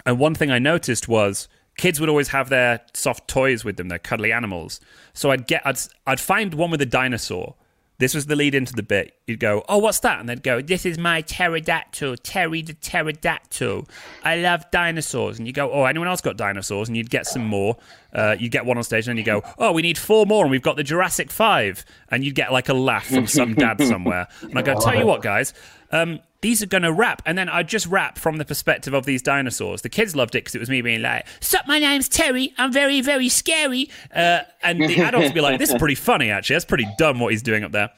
and 0.04 0.18
one 0.18 0.34
thing 0.34 0.50
I 0.50 0.58
noticed 0.58 1.08
was 1.08 1.48
kids 1.76 2.00
would 2.00 2.08
always 2.08 2.28
have 2.28 2.48
their 2.48 2.80
soft 2.94 3.28
toys 3.28 3.64
with 3.64 3.76
them, 3.76 3.88
their 3.88 3.98
cuddly 3.98 4.32
animals. 4.32 4.80
So 5.12 5.30
I'd 5.30 5.46
get 5.46 5.62
I'd 5.66 5.78
I'd 6.06 6.20
find 6.20 6.54
one 6.54 6.70
with 6.70 6.80
a 6.80 6.86
dinosaur 6.86 7.54
this 7.98 8.14
was 8.14 8.26
the 8.26 8.36
lead 8.36 8.54
into 8.54 8.72
the 8.74 8.82
bit. 8.82 9.14
You'd 9.26 9.40
go, 9.40 9.64
"Oh, 9.68 9.78
what's 9.78 10.00
that?" 10.00 10.20
And 10.20 10.28
they'd 10.28 10.42
go, 10.42 10.60
"This 10.60 10.84
is 10.84 10.98
my 10.98 11.22
pterodactyl, 11.22 12.16
Terry 12.18 12.62
the 12.62 12.74
pterodactyl. 12.74 13.88
I 14.22 14.36
love 14.36 14.70
dinosaurs." 14.70 15.38
And 15.38 15.46
you 15.46 15.52
go, 15.52 15.70
"Oh, 15.72 15.84
anyone 15.84 16.08
else 16.08 16.20
got 16.20 16.36
dinosaurs?" 16.36 16.88
And 16.88 16.96
you'd 16.96 17.10
get 17.10 17.26
some 17.26 17.44
more. 17.46 17.76
Uh, 18.12 18.36
you 18.38 18.48
get 18.48 18.64
one 18.64 18.76
on 18.76 18.84
stage, 18.84 19.08
and 19.08 19.16
then 19.16 19.18
you 19.18 19.24
go, 19.24 19.42
"Oh, 19.58 19.72
we 19.72 19.82
need 19.82 19.98
four 19.98 20.26
more, 20.26 20.44
and 20.44 20.50
we've 20.50 20.62
got 20.62 20.76
the 20.76 20.84
Jurassic 20.84 21.30
Five. 21.30 21.84
And 22.10 22.24
you'd 22.24 22.34
get 22.34 22.52
like 22.52 22.68
a 22.68 22.74
laugh 22.74 23.06
from 23.06 23.26
some 23.26 23.54
dad 23.54 23.80
somewhere. 23.82 24.28
And 24.42 24.58
I 24.58 24.62
go, 24.62 24.78
"Tell 24.78 24.94
you 24.94 25.06
what, 25.06 25.22
guys." 25.22 25.54
Um, 25.90 26.20
these 26.46 26.62
are 26.62 26.66
going 26.66 26.84
to 26.84 26.92
rap. 26.92 27.22
And 27.26 27.36
then 27.36 27.48
I'd 27.48 27.66
just 27.66 27.88
rap 27.88 28.18
from 28.18 28.36
the 28.36 28.44
perspective 28.44 28.94
of 28.94 29.04
these 29.04 29.20
dinosaurs. 29.20 29.82
The 29.82 29.88
kids 29.88 30.14
loved 30.14 30.36
it 30.36 30.44
because 30.44 30.54
it 30.54 30.60
was 30.60 30.70
me 30.70 30.80
being 30.80 31.02
like, 31.02 31.26
Sup, 31.40 31.66
my 31.66 31.80
name's 31.80 32.08
Terry. 32.08 32.54
I'm 32.56 32.72
very, 32.72 33.00
very 33.00 33.28
scary. 33.28 33.90
Uh, 34.14 34.42
and 34.62 34.80
the 34.80 35.00
adults 35.02 35.24
would 35.26 35.34
be 35.34 35.40
like, 35.40 35.58
This 35.58 35.70
is 35.70 35.76
pretty 35.76 35.96
funny, 35.96 36.30
actually. 36.30 36.54
That's 36.54 36.64
pretty 36.64 36.86
dumb 36.98 37.18
what 37.18 37.32
he's 37.32 37.42
doing 37.42 37.64
up 37.64 37.72
there. 37.72 37.90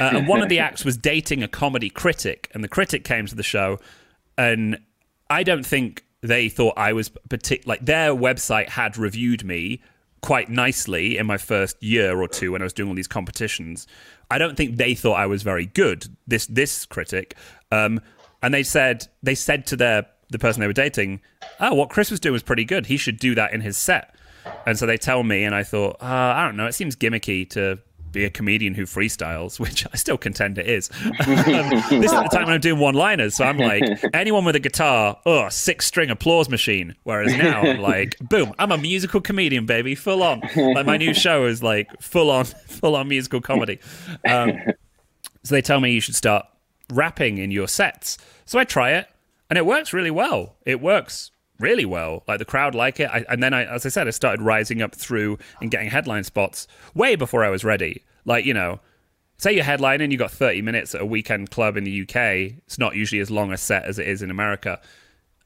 Uh, 0.00 0.04
and 0.14 0.28
one 0.28 0.40
of 0.42 0.48
the 0.48 0.60
acts 0.60 0.84
was 0.84 0.96
dating 0.96 1.42
a 1.42 1.48
comedy 1.48 1.90
critic. 1.90 2.48
And 2.54 2.62
the 2.62 2.68
critic 2.68 3.02
came 3.02 3.26
to 3.26 3.34
the 3.34 3.42
show. 3.42 3.80
And 4.38 4.78
I 5.28 5.42
don't 5.42 5.66
think 5.66 6.04
they 6.20 6.48
thought 6.48 6.74
I 6.76 6.92
was 6.92 7.08
particular. 7.08 7.68
Like 7.68 7.84
their 7.84 8.14
website 8.14 8.68
had 8.68 8.96
reviewed 8.96 9.44
me 9.44 9.82
quite 10.22 10.48
nicely 10.48 11.18
in 11.18 11.26
my 11.26 11.36
first 11.36 11.82
year 11.82 12.20
or 12.20 12.28
two 12.28 12.52
when 12.52 12.62
I 12.62 12.64
was 12.64 12.72
doing 12.72 12.88
all 12.88 12.94
these 12.94 13.08
competitions. 13.08 13.88
I 14.30 14.38
don't 14.38 14.56
think 14.56 14.76
they 14.76 14.94
thought 14.94 15.14
I 15.14 15.26
was 15.26 15.42
very 15.42 15.66
good. 15.66 16.06
This 16.26 16.46
this 16.46 16.86
critic, 16.86 17.36
um, 17.72 18.00
and 18.42 18.52
they 18.52 18.62
said 18.62 19.06
they 19.22 19.34
said 19.34 19.66
to 19.66 19.76
their 19.76 20.06
the 20.30 20.38
person 20.38 20.60
they 20.60 20.66
were 20.66 20.72
dating, 20.72 21.20
"Oh, 21.60 21.74
what 21.74 21.90
Chris 21.90 22.10
was 22.10 22.20
doing 22.20 22.34
was 22.34 22.42
pretty 22.42 22.64
good. 22.64 22.86
He 22.86 22.96
should 22.96 23.18
do 23.18 23.34
that 23.34 23.52
in 23.52 23.60
his 23.60 23.76
set." 23.76 24.14
And 24.66 24.78
so 24.78 24.86
they 24.86 24.96
tell 24.96 25.22
me, 25.22 25.44
and 25.44 25.54
I 25.54 25.62
thought, 25.62 25.96
uh, 26.02 26.04
I 26.04 26.44
don't 26.44 26.56
know. 26.56 26.66
It 26.66 26.74
seems 26.74 26.96
gimmicky 26.96 27.48
to 27.50 27.78
be 28.10 28.24
a 28.24 28.30
comedian 28.30 28.74
who 28.74 28.82
freestyles, 28.82 29.58
which 29.64 29.86
I 29.92 29.96
still 29.96 30.18
contend 30.18 30.58
it 30.58 30.66
is. 30.66 30.90
Um, 31.02 31.70
this 31.90 31.90
is 31.90 32.10
the 32.10 32.28
time 32.30 32.44
when 32.44 32.54
I'm 32.54 32.60
doing 32.60 32.78
one 32.78 32.94
liners. 32.94 33.36
So 33.36 33.44
I'm 33.44 33.58
like, 33.58 33.82
anyone 34.14 34.44
with 34.44 34.56
a 34.56 34.60
guitar, 34.60 35.18
oh, 35.24 35.48
six 35.48 35.86
string 35.86 36.10
applause 36.10 36.48
machine. 36.48 36.94
Whereas 37.04 37.34
now 37.36 37.62
I'm 37.62 37.80
like, 37.92 38.16
boom, 38.20 38.52
I'm 38.58 38.72
a 38.72 38.78
musical 38.78 39.20
comedian, 39.20 39.66
baby, 39.66 39.94
full 39.94 40.22
on. 40.22 40.42
Like 40.54 40.86
my 40.86 40.96
new 40.96 41.14
show 41.14 41.46
is 41.46 41.62
like 41.62 41.88
full 42.00 42.30
on, 42.30 42.44
full 42.44 42.96
on 42.96 43.08
musical 43.08 43.40
comedy. 43.40 43.78
Um, 44.28 44.52
so 45.44 45.54
they 45.54 45.62
tell 45.62 45.80
me 45.80 45.92
you 45.92 46.00
should 46.00 46.14
start 46.14 46.46
rapping 46.96 47.38
in 47.38 47.50
your 47.50 47.68
sets. 47.68 48.18
So 48.44 48.58
I 48.58 48.64
try 48.64 48.92
it 48.92 49.08
and 49.50 49.58
it 49.58 49.66
works 49.66 49.92
really 49.92 50.10
well. 50.10 50.56
It 50.64 50.80
works 50.80 51.30
really 51.58 51.84
well. 51.84 52.24
Like 52.26 52.38
the 52.38 52.44
crowd 52.44 52.74
like 52.74 53.00
it. 53.00 53.08
I, 53.10 53.24
and 53.28 53.42
then 53.42 53.54
I, 53.54 53.64
as 53.64 53.86
I 53.86 53.88
said, 53.88 54.08
I 54.08 54.10
started 54.10 54.42
rising 54.42 54.82
up 54.82 54.94
through 54.94 55.38
and 55.60 55.70
getting 55.70 55.90
headline 55.90 56.24
spots 56.24 56.66
way 56.94 57.16
before 57.16 57.44
I 57.44 57.50
was 57.50 57.64
ready. 57.64 58.04
Like, 58.24 58.44
you 58.44 58.54
know, 58.54 58.80
say 59.38 59.52
you're 59.52 59.64
headlining, 59.64 60.10
you 60.10 60.18
got 60.18 60.30
30 60.30 60.62
minutes 60.62 60.94
at 60.94 61.00
a 61.00 61.06
weekend 61.06 61.50
club 61.50 61.76
in 61.76 61.84
the 61.84 62.02
UK. 62.02 62.16
It's 62.66 62.78
not 62.78 62.94
usually 62.94 63.20
as 63.20 63.30
long 63.30 63.52
a 63.52 63.56
set 63.56 63.84
as 63.84 63.98
it 63.98 64.06
is 64.06 64.22
in 64.22 64.30
America. 64.30 64.80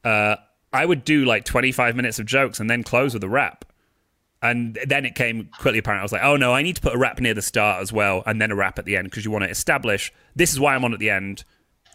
Uh, 0.03 0.35
I 0.73 0.85
would 0.85 1.03
do 1.03 1.25
like 1.25 1.45
25 1.45 1.95
minutes 1.95 2.19
of 2.19 2.25
jokes 2.25 2.59
and 2.59 2.69
then 2.69 2.83
close 2.83 3.13
with 3.13 3.23
a 3.23 3.29
rap. 3.29 3.65
And 4.41 4.77
then 4.85 5.05
it 5.05 5.15
came 5.15 5.49
quickly 5.59 5.79
apparent. 5.79 6.01
I 6.01 6.03
was 6.03 6.11
like, 6.11 6.23
oh 6.23 6.35
no, 6.35 6.53
I 6.53 6.61
need 6.61 6.75
to 6.75 6.81
put 6.81 6.93
a 6.93 6.97
rap 6.97 7.19
near 7.19 7.33
the 7.33 7.41
start 7.41 7.81
as 7.81 7.91
well, 7.91 8.21
and 8.25 8.39
then 8.41 8.51
a 8.51 8.55
rap 8.55 8.77
at 8.77 8.85
the 8.85 8.95
end 8.95 9.09
because 9.09 9.25
you 9.25 9.31
want 9.31 9.43
to 9.43 9.49
establish 9.49 10.13
this 10.35 10.51
is 10.53 10.59
why 10.59 10.75
I'm 10.75 10.85
on 10.85 10.93
at 10.93 10.99
the 10.99 11.09
end, 11.09 11.43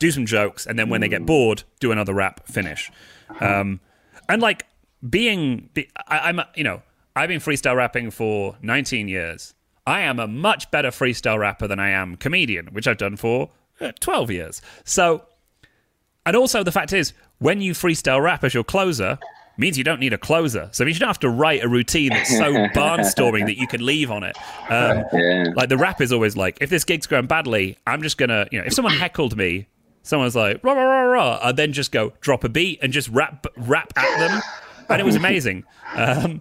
do 0.00 0.10
some 0.10 0.26
jokes, 0.26 0.66
and 0.66 0.78
then 0.78 0.88
when 0.88 1.00
they 1.00 1.08
get 1.08 1.24
bored, 1.24 1.62
do 1.78 1.92
another 1.92 2.12
rap, 2.12 2.46
finish. 2.48 2.90
Um, 3.40 3.80
and 4.28 4.42
like 4.42 4.66
being, 5.08 5.70
I, 6.08 6.18
I'm, 6.18 6.40
you 6.56 6.64
know, 6.64 6.82
I've 7.14 7.28
been 7.28 7.40
freestyle 7.40 7.76
rapping 7.76 8.10
for 8.10 8.56
19 8.62 9.08
years. 9.08 9.54
I 9.86 10.00
am 10.00 10.18
a 10.18 10.26
much 10.26 10.70
better 10.70 10.88
freestyle 10.88 11.38
rapper 11.38 11.66
than 11.66 11.78
I 11.78 11.90
am 11.90 12.16
comedian, 12.16 12.66
which 12.68 12.86
I've 12.86 12.98
done 12.98 13.16
for 13.16 13.50
uh, 13.80 13.92
12 14.00 14.30
years. 14.30 14.62
So, 14.84 15.24
and 16.24 16.36
also 16.36 16.62
the 16.62 16.72
fact 16.72 16.92
is, 16.92 17.12
when 17.38 17.60
you 17.60 17.72
freestyle 17.72 18.22
rap 18.22 18.44
as 18.44 18.54
your 18.54 18.64
closer, 18.64 19.18
means 19.56 19.78
you 19.78 19.84
don't 19.84 20.00
need 20.00 20.12
a 20.12 20.18
closer. 20.18 20.68
So 20.72 20.84
you 20.84 20.94
don't 20.94 21.08
have 21.08 21.20
to 21.20 21.30
write 21.30 21.62
a 21.62 21.68
routine 21.68 22.10
that's 22.10 22.30
so 22.30 22.52
barnstorming 22.74 23.46
that 23.46 23.58
you 23.58 23.66
can 23.66 23.84
leave 23.84 24.10
on 24.10 24.22
it. 24.22 24.36
Um, 24.68 25.04
yeah. 25.12 25.46
Like 25.54 25.68
the 25.68 25.76
rap 25.76 26.00
is 26.00 26.12
always 26.12 26.36
like, 26.36 26.58
if 26.60 26.70
this 26.70 26.84
gig's 26.84 27.06
going 27.06 27.26
badly, 27.26 27.76
I'm 27.86 28.02
just 28.02 28.18
gonna, 28.18 28.46
you 28.50 28.58
know, 28.58 28.64
if 28.64 28.72
someone 28.72 28.94
heckled 28.94 29.36
me 29.36 29.68
someone's 30.02 30.36
like 30.36 30.62
rah 30.62 30.72
rah 30.72 30.84
rah 30.84 31.02
rah, 31.02 31.38
I'd 31.42 31.56
then 31.56 31.72
just 31.72 31.92
go 31.92 32.12
drop 32.20 32.44
a 32.44 32.48
beat 32.48 32.80
and 32.82 32.92
just 32.92 33.08
rap 33.08 33.46
rap 33.56 33.92
at 33.96 34.18
them, 34.18 34.42
and 34.88 35.00
it 35.00 35.04
was 35.04 35.16
amazing. 35.16 35.64
Um, 35.94 36.40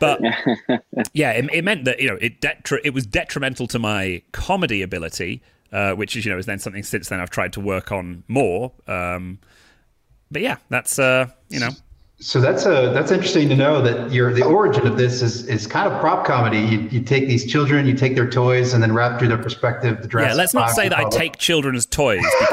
but 0.00 0.20
yeah, 1.12 1.32
it, 1.32 1.48
it, 1.52 1.64
meant 1.64 1.84
that 1.86 2.00
you 2.00 2.08
know 2.08 2.18
it 2.20 2.40
detri- 2.40 2.80
it 2.84 2.94
was 2.94 3.06
detrimental 3.06 3.66
to 3.68 3.78
my 3.78 4.22
comedy 4.32 4.82
ability, 4.82 5.42
uh, 5.72 5.92
which 5.92 6.16
is 6.16 6.24
you 6.24 6.32
know 6.32 6.38
is 6.38 6.46
then 6.46 6.58
something 6.58 6.82
since 6.82 7.08
then 7.08 7.20
I've 7.20 7.30
tried 7.30 7.52
to 7.54 7.60
work 7.60 7.90
on 7.92 8.24
more. 8.28 8.72
Um, 8.86 9.38
but 10.30 10.42
yeah, 10.42 10.56
that's 10.68 10.98
uh, 10.98 11.28
you 11.48 11.60
know 11.60 11.70
so 12.20 12.40
that's 12.40 12.66
a 12.66 12.90
that's 12.92 13.12
interesting 13.12 13.48
to 13.48 13.54
know 13.54 13.80
that 13.80 14.10
your 14.10 14.32
the 14.32 14.44
origin 14.44 14.84
of 14.88 14.96
this 14.98 15.22
is 15.22 15.46
is 15.46 15.68
kind 15.68 15.86
of 15.86 16.00
prop 16.00 16.26
comedy. 16.26 16.58
You, 16.58 16.80
you 16.90 17.00
take 17.00 17.28
these 17.28 17.46
children, 17.46 17.86
you 17.86 17.94
take 17.94 18.16
their 18.16 18.28
toys, 18.28 18.72
and 18.74 18.82
then 18.82 18.92
wrap 18.92 19.20
through 19.20 19.28
their 19.28 19.38
perspective. 19.38 20.02
The 20.02 20.18
yeah, 20.20 20.34
let's 20.34 20.52
not 20.52 20.72
say 20.72 20.88
that 20.88 20.98
I 20.98 21.08
take 21.10 21.38
children's 21.38 21.86
toys 21.86 22.24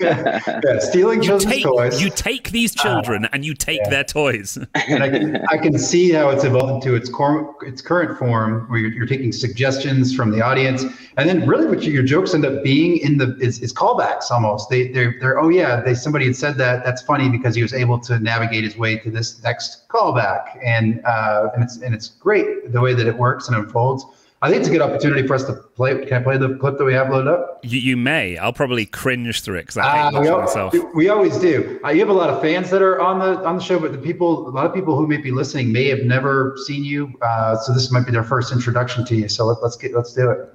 yeah, 0.00 0.78
stealing 0.78 1.22
you 1.22 1.28
children's 1.28 1.44
take, 1.44 1.62
toys. 1.62 2.00
You 2.00 2.08
take 2.08 2.50
these 2.50 2.74
uh, 2.78 2.82
children 2.82 3.26
uh, 3.26 3.30
and 3.34 3.44
you 3.44 3.52
take 3.52 3.80
yeah. 3.84 3.90
their 3.90 4.04
toys. 4.04 4.56
and 4.74 5.02
I 5.02 5.10
can, 5.10 5.36
I 5.50 5.58
can 5.58 5.78
see 5.78 6.12
how 6.12 6.30
it's 6.30 6.44
evolved 6.44 6.84
to 6.84 6.94
its 6.94 7.10
core, 7.10 7.54
its 7.66 7.82
current 7.82 8.18
form, 8.18 8.66
where 8.70 8.78
you're, 8.78 8.92
you're, 8.92 9.06
taking 9.06 9.30
suggestions 9.30 10.14
from 10.14 10.30
the 10.30 10.40
audience, 10.40 10.84
and 11.18 11.28
then 11.28 11.46
really 11.46 11.66
what 11.66 11.82
your 11.82 12.02
jokes 12.02 12.32
end 12.32 12.46
up 12.46 12.62
being 12.64 12.96
in 12.98 13.18
the 13.18 13.36
is, 13.40 13.58
is 13.58 13.74
callbacks 13.74 14.30
almost. 14.30 14.70
They 14.70 14.88
they're, 14.88 15.16
they're 15.20 15.38
oh 15.38 15.50
yeah, 15.50 15.82
they 15.82 15.92
somebody 15.92 16.24
had 16.24 16.36
said 16.36 16.56
that. 16.56 16.82
That's 16.82 17.02
funny 17.02 17.28
because 17.28 17.54
he 17.54 17.60
was 17.60 17.74
able 17.74 17.98
to 18.00 18.18
navigate 18.18 18.37
navigate 18.38 18.64
his 18.64 18.76
way 18.76 18.98
to 18.98 19.10
this 19.10 19.42
next 19.42 19.88
callback, 19.88 20.58
and 20.62 21.04
uh, 21.04 21.50
and 21.54 21.62
it's 21.62 21.76
and 21.78 21.94
it's 21.94 22.08
great 22.08 22.72
the 22.72 22.80
way 22.80 22.94
that 22.94 23.06
it 23.06 23.16
works 23.16 23.48
and 23.48 23.56
unfolds. 23.56 24.04
I 24.40 24.48
think 24.48 24.60
it's 24.60 24.68
a 24.68 24.72
good 24.72 24.82
opportunity 24.82 25.26
for 25.26 25.34
us 25.34 25.42
to 25.44 25.52
play. 25.52 26.04
Can 26.06 26.20
I 26.20 26.22
play 26.22 26.38
the 26.38 26.56
clip 26.58 26.78
that 26.78 26.84
we 26.84 26.92
have 26.94 27.10
loaded 27.10 27.28
up? 27.28 27.58
You, 27.64 27.80
you 27.80 27.96
may. 27.96 28.38
I'll 28.38 28.52
probably 28.52 28.86
cringe 28.86 29.42
through 29.42 29.56
it 29.56 29.62
because 29.62 29.78
I 29.78 30.10
hate 30.10 30.16
uh, 30.16 30.20
we, 30.20 30.30
myself. 30.30 30.74
We 30.94 31.08
always 31.08 31.36
do. 31.38 31.80
Uh, 31.84 31.88
you 31.88 31.98
have 31.98 32.08
a 32.08 32.12
lot 32.12 32.30
of 32.30 32.40
fans 32.40 32.70
that 32.70 32.80
are 32.80 33.00
on 33.00 33.18
the 33.18 33.44
on 33.44 33.56
the 33.56 33.62
show, 33.62 33.80
but 33.80 33.90
the 33.90 33.98
people, 33.98 34.48
a 34.48 34.50
lot 34.50 34.64
of 34.64 34.72
people 34.72 34.96
who 34.96 35.08
may 35.08 35.16
be 35.16 35.32
listening, 35.32 35.72
may 35.72 35.88
have 35.88 36.04
never 36.04 36.56
seen 36.66 36.84
you. 36.84 37.12
Uh, 37.20 37.56
so 37.56 37.74
this 37.74 37.90
might 37.90 38.06
be 38.06 38.12
their 38.12 38.22
first 38.22 38.52
introduction 38.52 39.04
to 39.06 39.16
you. 39.16 39.28
So 39.28 39.46
let, 39.46 39.60
let's 39.62 39.76
get 39.76 39.92
let's 39.92 40.12
do 40.12 40.30
it. 40.30 40.54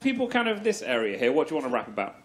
People, 0.00 0.28
kind 0.28 0.48
of 0.48 0.62
this 0.62 0.82
area 0.82 1.16
here. 1.16 1.32
What 1.32 1.48
do 1.48 1.54
you 1.54 1.60
want 1.62 1.72
to 1.72 1.74
rap 1.74 1.88
about? 1.88 2.16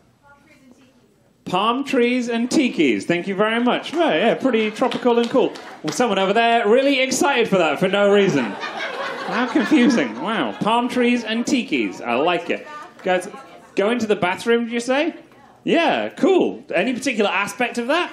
Palm 1.45 1.83
trees 1.83 2.29
and 2.29 2.49
tikis. 2.49 3.03
Thank 3.03 3.27
you 3.27 3.35
very 3.35 3.63
much. 3.63 3.93
Right, 3.93 4.17
yeah, 4.17 4.35
pretty 4.35 4.71
tropical 4.71 5.19
and 5.19 5.29
cool. 5.29 5.53
Well, 5.83 5.93
someone 5.93 6.19
over 6.19 6.33
there 6.33 6.67
really 6.67 6.99
excited 7.01 7.47
for 7.47 7.57
that 7.57 7.79
for 7.79 7.87
no 7.87 8.11
reason. 8.11 8.45
How 8.45 9.47
confusing. 9.47 10.19
Wow. 10.21 10.53
Palm 10.59 10.89
trees 10.89 11.23
and 11.23 11.45
tikis. 11.45 12.01
I 12.01 12.15
like 12.15 12.49
it. 12.49 12.67
Guys, 13.03 13.27
go 13.75 13.91
into 13.91 14.07
the 14.07 14.15
bathroom, 14.15 14.65
did 14.65 14.73
you 14.73 14.79
say? 14.79 15.15
Yeah, 15.63 16.09
cool. 16.09 16.63
Any 16.73 16.93
particular 16.93 17.29
aspect 17.29 17.77
of 17.77 17.87
that? 17.87 18.11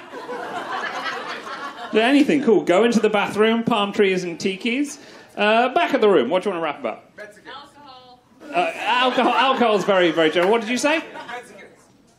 Anything, 1.93 2.43
cool. 2.43 2.63
Go 2.63 2.83
into 2.83 2.99
the 2.99 3.09
bathroom, 3.09 3.63
palm 3.63 3.93
trees 3.93 4.23
and 4.23 4.37
tikis. 4.37 4.99
Uh, 5.35 5.73
back 5.73 5.93
of 5.93 6.01
the 6.01 6.09
room, 6.09 6.29
what 6.29 6.43
do 6.43 6.49
you 6.49 6.55
want 6.55 6.61
to 6.61 6.65
rap 6.65 6.79
about? 6.79 7.03
Alcohol. 7.47 8.19
Uh, 8.41 8.71
alcohol. 8.75 9.33
Alcohol's 9.33 9.85
very, 9.85 10.11
very 10.11 10.29
general. 10.29 10.51
What 10.51 10.61
did 10.61 10.69
you 10.69 10.77
say? 10.77 11.03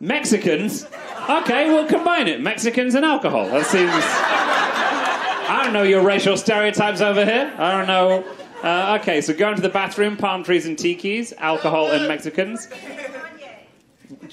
Mexicans. 0.00 0.86
Okay, 1.28 1.68
we'll 1.68 1.86
combine 1.86 2.28
it. 2.28 2.40
Mexicans 2.40 2.94
and 2.94 3.04
alcohol. 3.04 3.46
That 3.48 3.66
seems. 3.66 3.90
I 5.50 5.62
don't 5.64 5.72
know 5.72 5.82
your 5.82 6.02
racial 6.02 6.36
stereotypes 6.36 7.00
over 7.00 7.24
here. 7.24 7.52
I 7.58 7.72
don't 7.72 7.86
know. 7.86 8.24
Uh, 8.62 8.98
okay, 9.00 9.20
so 9.20 9.32
go 9.34 9.50
into 9.50 9.62
the 9.62 9.68
bathroom, 9.68 10.16
palm 10.16 10.42
trees 10.42 10.66
and 10.66 10.76
tikis, 10.76 11.32
alcohol 11.38 11.90
and 11.90 12.08
Mexicans. 12.08 12.68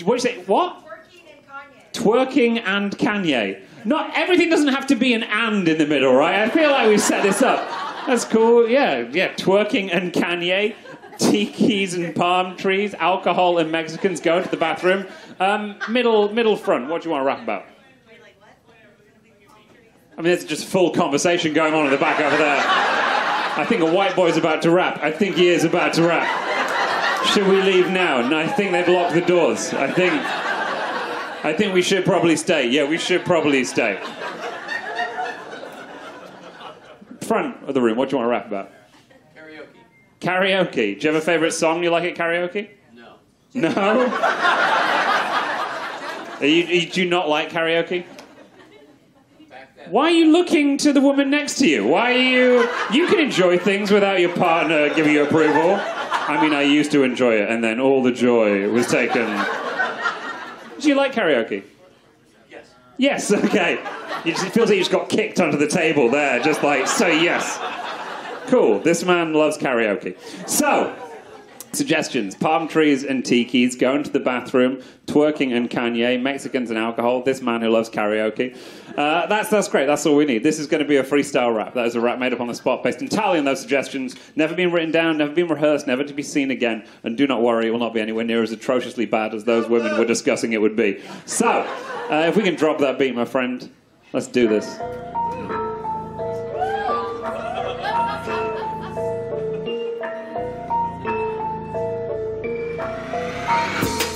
What 0.04 0.16
you 0.16 0.20
say? 0.20 0.44
What? 0.46 0.82
Twerking 1.94 2.62
and 2.66 2.98
Kanye. 2.98 3.62
Not 3.86 4.12
everything 4.16 4.50
doesn't 4.50 4.70
have 4.70 4.88
to 4.88 4.96
be 4.96 5.14
an 5.14 5.24
and 5.24 5.68
in 5.68 5.78
the 5.78 5.86
middle, 5.86 6.14
right? 6.14 6.42
I 6.42 6.50
feel 6.50 6.72
like 6.72 6.90
we've 6.90 7.00
set 7.00 7.24
this 7.24 7.42
up. 7.42 7.70
That's 8.08 8.26
cool. 8.26 8.68
Yeah, 8.68 9.08
yeah. 9.12 9.34
Twerking 9.36 9.94
and 9.94 10.12
Kanye, 10.12 10.76
tikis 11.18 11.96
and 11.96 12.16
palm 12.16 12.58
trees, 12.58 12.94
alcohol 12.94 13.58
and 13.58 13.72
Mexicans. 13.72 14.20
Go 14.22 14.38
into 14.38 14.50
the 14.50 14.58
bathroom. 14.58 15.08
Um, 15.40 15.78
middle, 15.90 16.32
middle 16.34 16.56
front. 16.56 16.90
What 16.90 17.02
do 17.02 17.10
you 17.10 17.12
want 17.12 17.22
to 17.22 17.26
rap 17.26 17.42
about? 17.42 17.66
I 20.18 20.22
mean, 20.22 20.32
there's 20.32 20.46
just 20.46 20.66
full 20.66 20.92
conversation 20.92 21.54
going 21.54 21.74
on 21.74 21.86
in 21.86 21.92
the 21.92 21.98
back 21.98 22.22
over 22.22 22.38
there. 22.38 22.64
I 23.58 23.66
think 23.68 23.82
a 23.82 23.92
white 23.92 24.16
boy's 24.16 24.38
about 24.38 24.62
to 24.62 24.72
rap. 24.72 25.00
I 25.02 25.12
think 25.12 25.36
he 25.36 25.50
is 25.50 25.64
about 25.64 25.94
to 25.96 26.04
rap. 26.04 27.26
Should 27.28 27.48
we 27.48 27.62
leave 27.62 27.90
now? 27.90 28.26
No, 28.28 28.38
I 28.38 28.48
think 28.48 28.72
they've 28.72 28.88
locked 28.88 29.14
the 29.14 29.22
doors. 29.22 29.74
I 29.74 29.92
think. 29.92 30.14
I 31.44 31.54
think 31.54 31.74
we 31.74 31.82
should 31.82 32.06
probably 32.06 32.38
stay. 32.38 32.70
Yeah, 32.70 32.86
we 32.86 32.98
should 32.98 33.26
probably 33.26 33.64
stay. 33.64 34.00
Front 37.22 37.64
of 37.68 37.74
the 37.74 37.82
room. 37.82 37.98
What 37.98 38.10
do 38.10 38.16
you 38.16 38.20
want 38.20 38.28
to 38.28 38.32
rap 38.32 38.48
about? 38.48 38.72
Karaoke. 40.26 40.72
Karaoke. 40.72 41.00
Do 41.00 41.08
you 41.08 41.14
have 41.14 41.22
a 41.22 41.26
favorite 41.26 41.52
song 41.54 41.84
you 41.84 41.90
like 41.92 42.04
at 42.04 42.16
karaoke? 42.16 42.70
No. 42.94 43.16
No. 43.54 43.70
Are 46.40 46.46
you, 46.46 46.66
you- 46.66 46.90
do 46.90 47.04
you 47.04 47.10
not 47.10 47.30
like 47.30 47.50
karaoke? 47.50 48.06
Why 49.90 50.06
are 50.06 50.12
you 50.12 50.32
looking 50.32 50.78
to 50.80 50.92
the 50.94 51.00
woman 51.00 51.30
next 51.30 51.60
to 51.60 51.68
you? 51.68 51.86
Why 51.86 52.14
are 52.14 52.18
you? 52.18 52.68
You 52.92 53.06
can 53.08 53.20
enjoy 53.20 53.60
things 53.60 53.92
without 53.92 54.20
your 54.20 54.36
partner 54.36 54.92
giving 54.96 55.14
you 55.14 55.22
approval. 55.24 55.78
I 55.80 56.40
mean, 56.42 56.56
I 56.56 56.64
used 56.64 56.92
to 56.94 57.04
enjoy 57.04 57.36
it, 57.36 57.50
and 57.52 57.64
then 57.64 57.80
all 57.80 58.02
the 58.02 58.12
joy 58.12 58.68
was 58.70 58.88
taken. 58.88 59.28
Do 60.80 60.90
you 60.90 60.96
like 60.96 61.14
karaoke? 61.14 61.64
Yes. 62.50 62.66
Yes. 62.98 63.32
Okay. 63.32 63.80
Just, 64.26 64.48
it 64.48 64.54
feels 64.54 64.70
like 64.70 64.78
you 64.78 64.82
just 64.82 64.92
got 64.92 65.08
kicked 65.08 65.40
under 65.40 65.56
the 65.56 65.68
table 65.68 66.10
there, 66.10 66.40
just 66.40 66.64
like 66.64 66.88
so 66.88 67.06
yes. 67.06 67.60
Cool. 68.48 68.80
This 68.80 69.04
man 69.04 69.34
loves 69.34 69.58
karaoke. 69.58 70.18
So. 70.48 70.96
Suggestions: 71.72 72.36
palm 72.36 72.70
trees 72.70 73.04
and 73.04 73.22
tikis, 73.22 73.78
going 73.78 74.04
to 74.04 74.10
the 74.10 74.20
bathroom, 74.22 74.82
twerking 75.08 75.54
and 75.54 75.70
Kanye, 75.70 76.22
Mexicans 76.22 76.70
and 76.70 76.80
alcohol. 76.80 77.22
This 77.22 77.42
man 77.42 77.60
who 77.60 77.68
loves 77.70 77.90
karaoke. 77.90 78.56
Uh, 78.96 79.26
that's 79.28 79.50
that's 79.50 79.68
great. 79.68 79.86
That's 79.86 80.06
all 80.06 80.16
we 80.16 80.24
need. 80.24 80.42
This 80.42 80.58
is 80.58 80.68
going 80.68 80.82
to 80.82 80.88
be 80.88 80.96
a 80.96 81.04
freestyle 81.04 81.54
rap. 81.54 81.74
That 81.74 81.86
is 81.86 81.96
a 81.96 82.00
rap 82.00 82.18
made 82.18 82.32
up 82.32 82.40
on 82.40 82.48
the 82.48 82.56
spot, 82.56 82.82
based 82.82 83.02
entirely 83.02 83.40
on 83.40 83.46
those 83.46 83.60
suggestions. 83.60 84.16
Never 84.38 84.56
been 84.56 84.72
written 84.72 84.92
down, 84.92 85.18
never 85.18 85.34
been 85.34 85.50
rehearsed, 85.50 85.86
never 85.86 86.06
to 86.06 86.14
be 86.14 86.24
seen 86.24 86.50
again. 86.50 86.86
And 87.04 87.18
do 87.18 87.28
not 87.28 87.42
worry, 87.42 87.68
it 87.68 87.72
will 87.72 87.80
not 87.80 87.94
be 87.94 88.00
anywhere 88.00 88.24
near 88.24 88.42
as 88.42 88.54
atrociously 88.54 89.06
bad 89.06 89.34
as 89.34 89.44
those 89.44 89.68
women 89.68 89.98
were 89.98 90.06
discussing 90.06 90.54
it 90.54 90.62
would 90.62 90.78
be. 90.78 91.04
So, 91.26 91.50
uh, 92.10 92.26
if 92.30 92.38
we 92.38 92.44
can 92.44 92.56
drop 92.56 92.78
that 92.78 92.98
beat, 92.98 93.14
my 93.14 93.26
friend, 93.26 93.70
let's 94.14 94.28
do 94.28 94.48
this. 94.48 94.80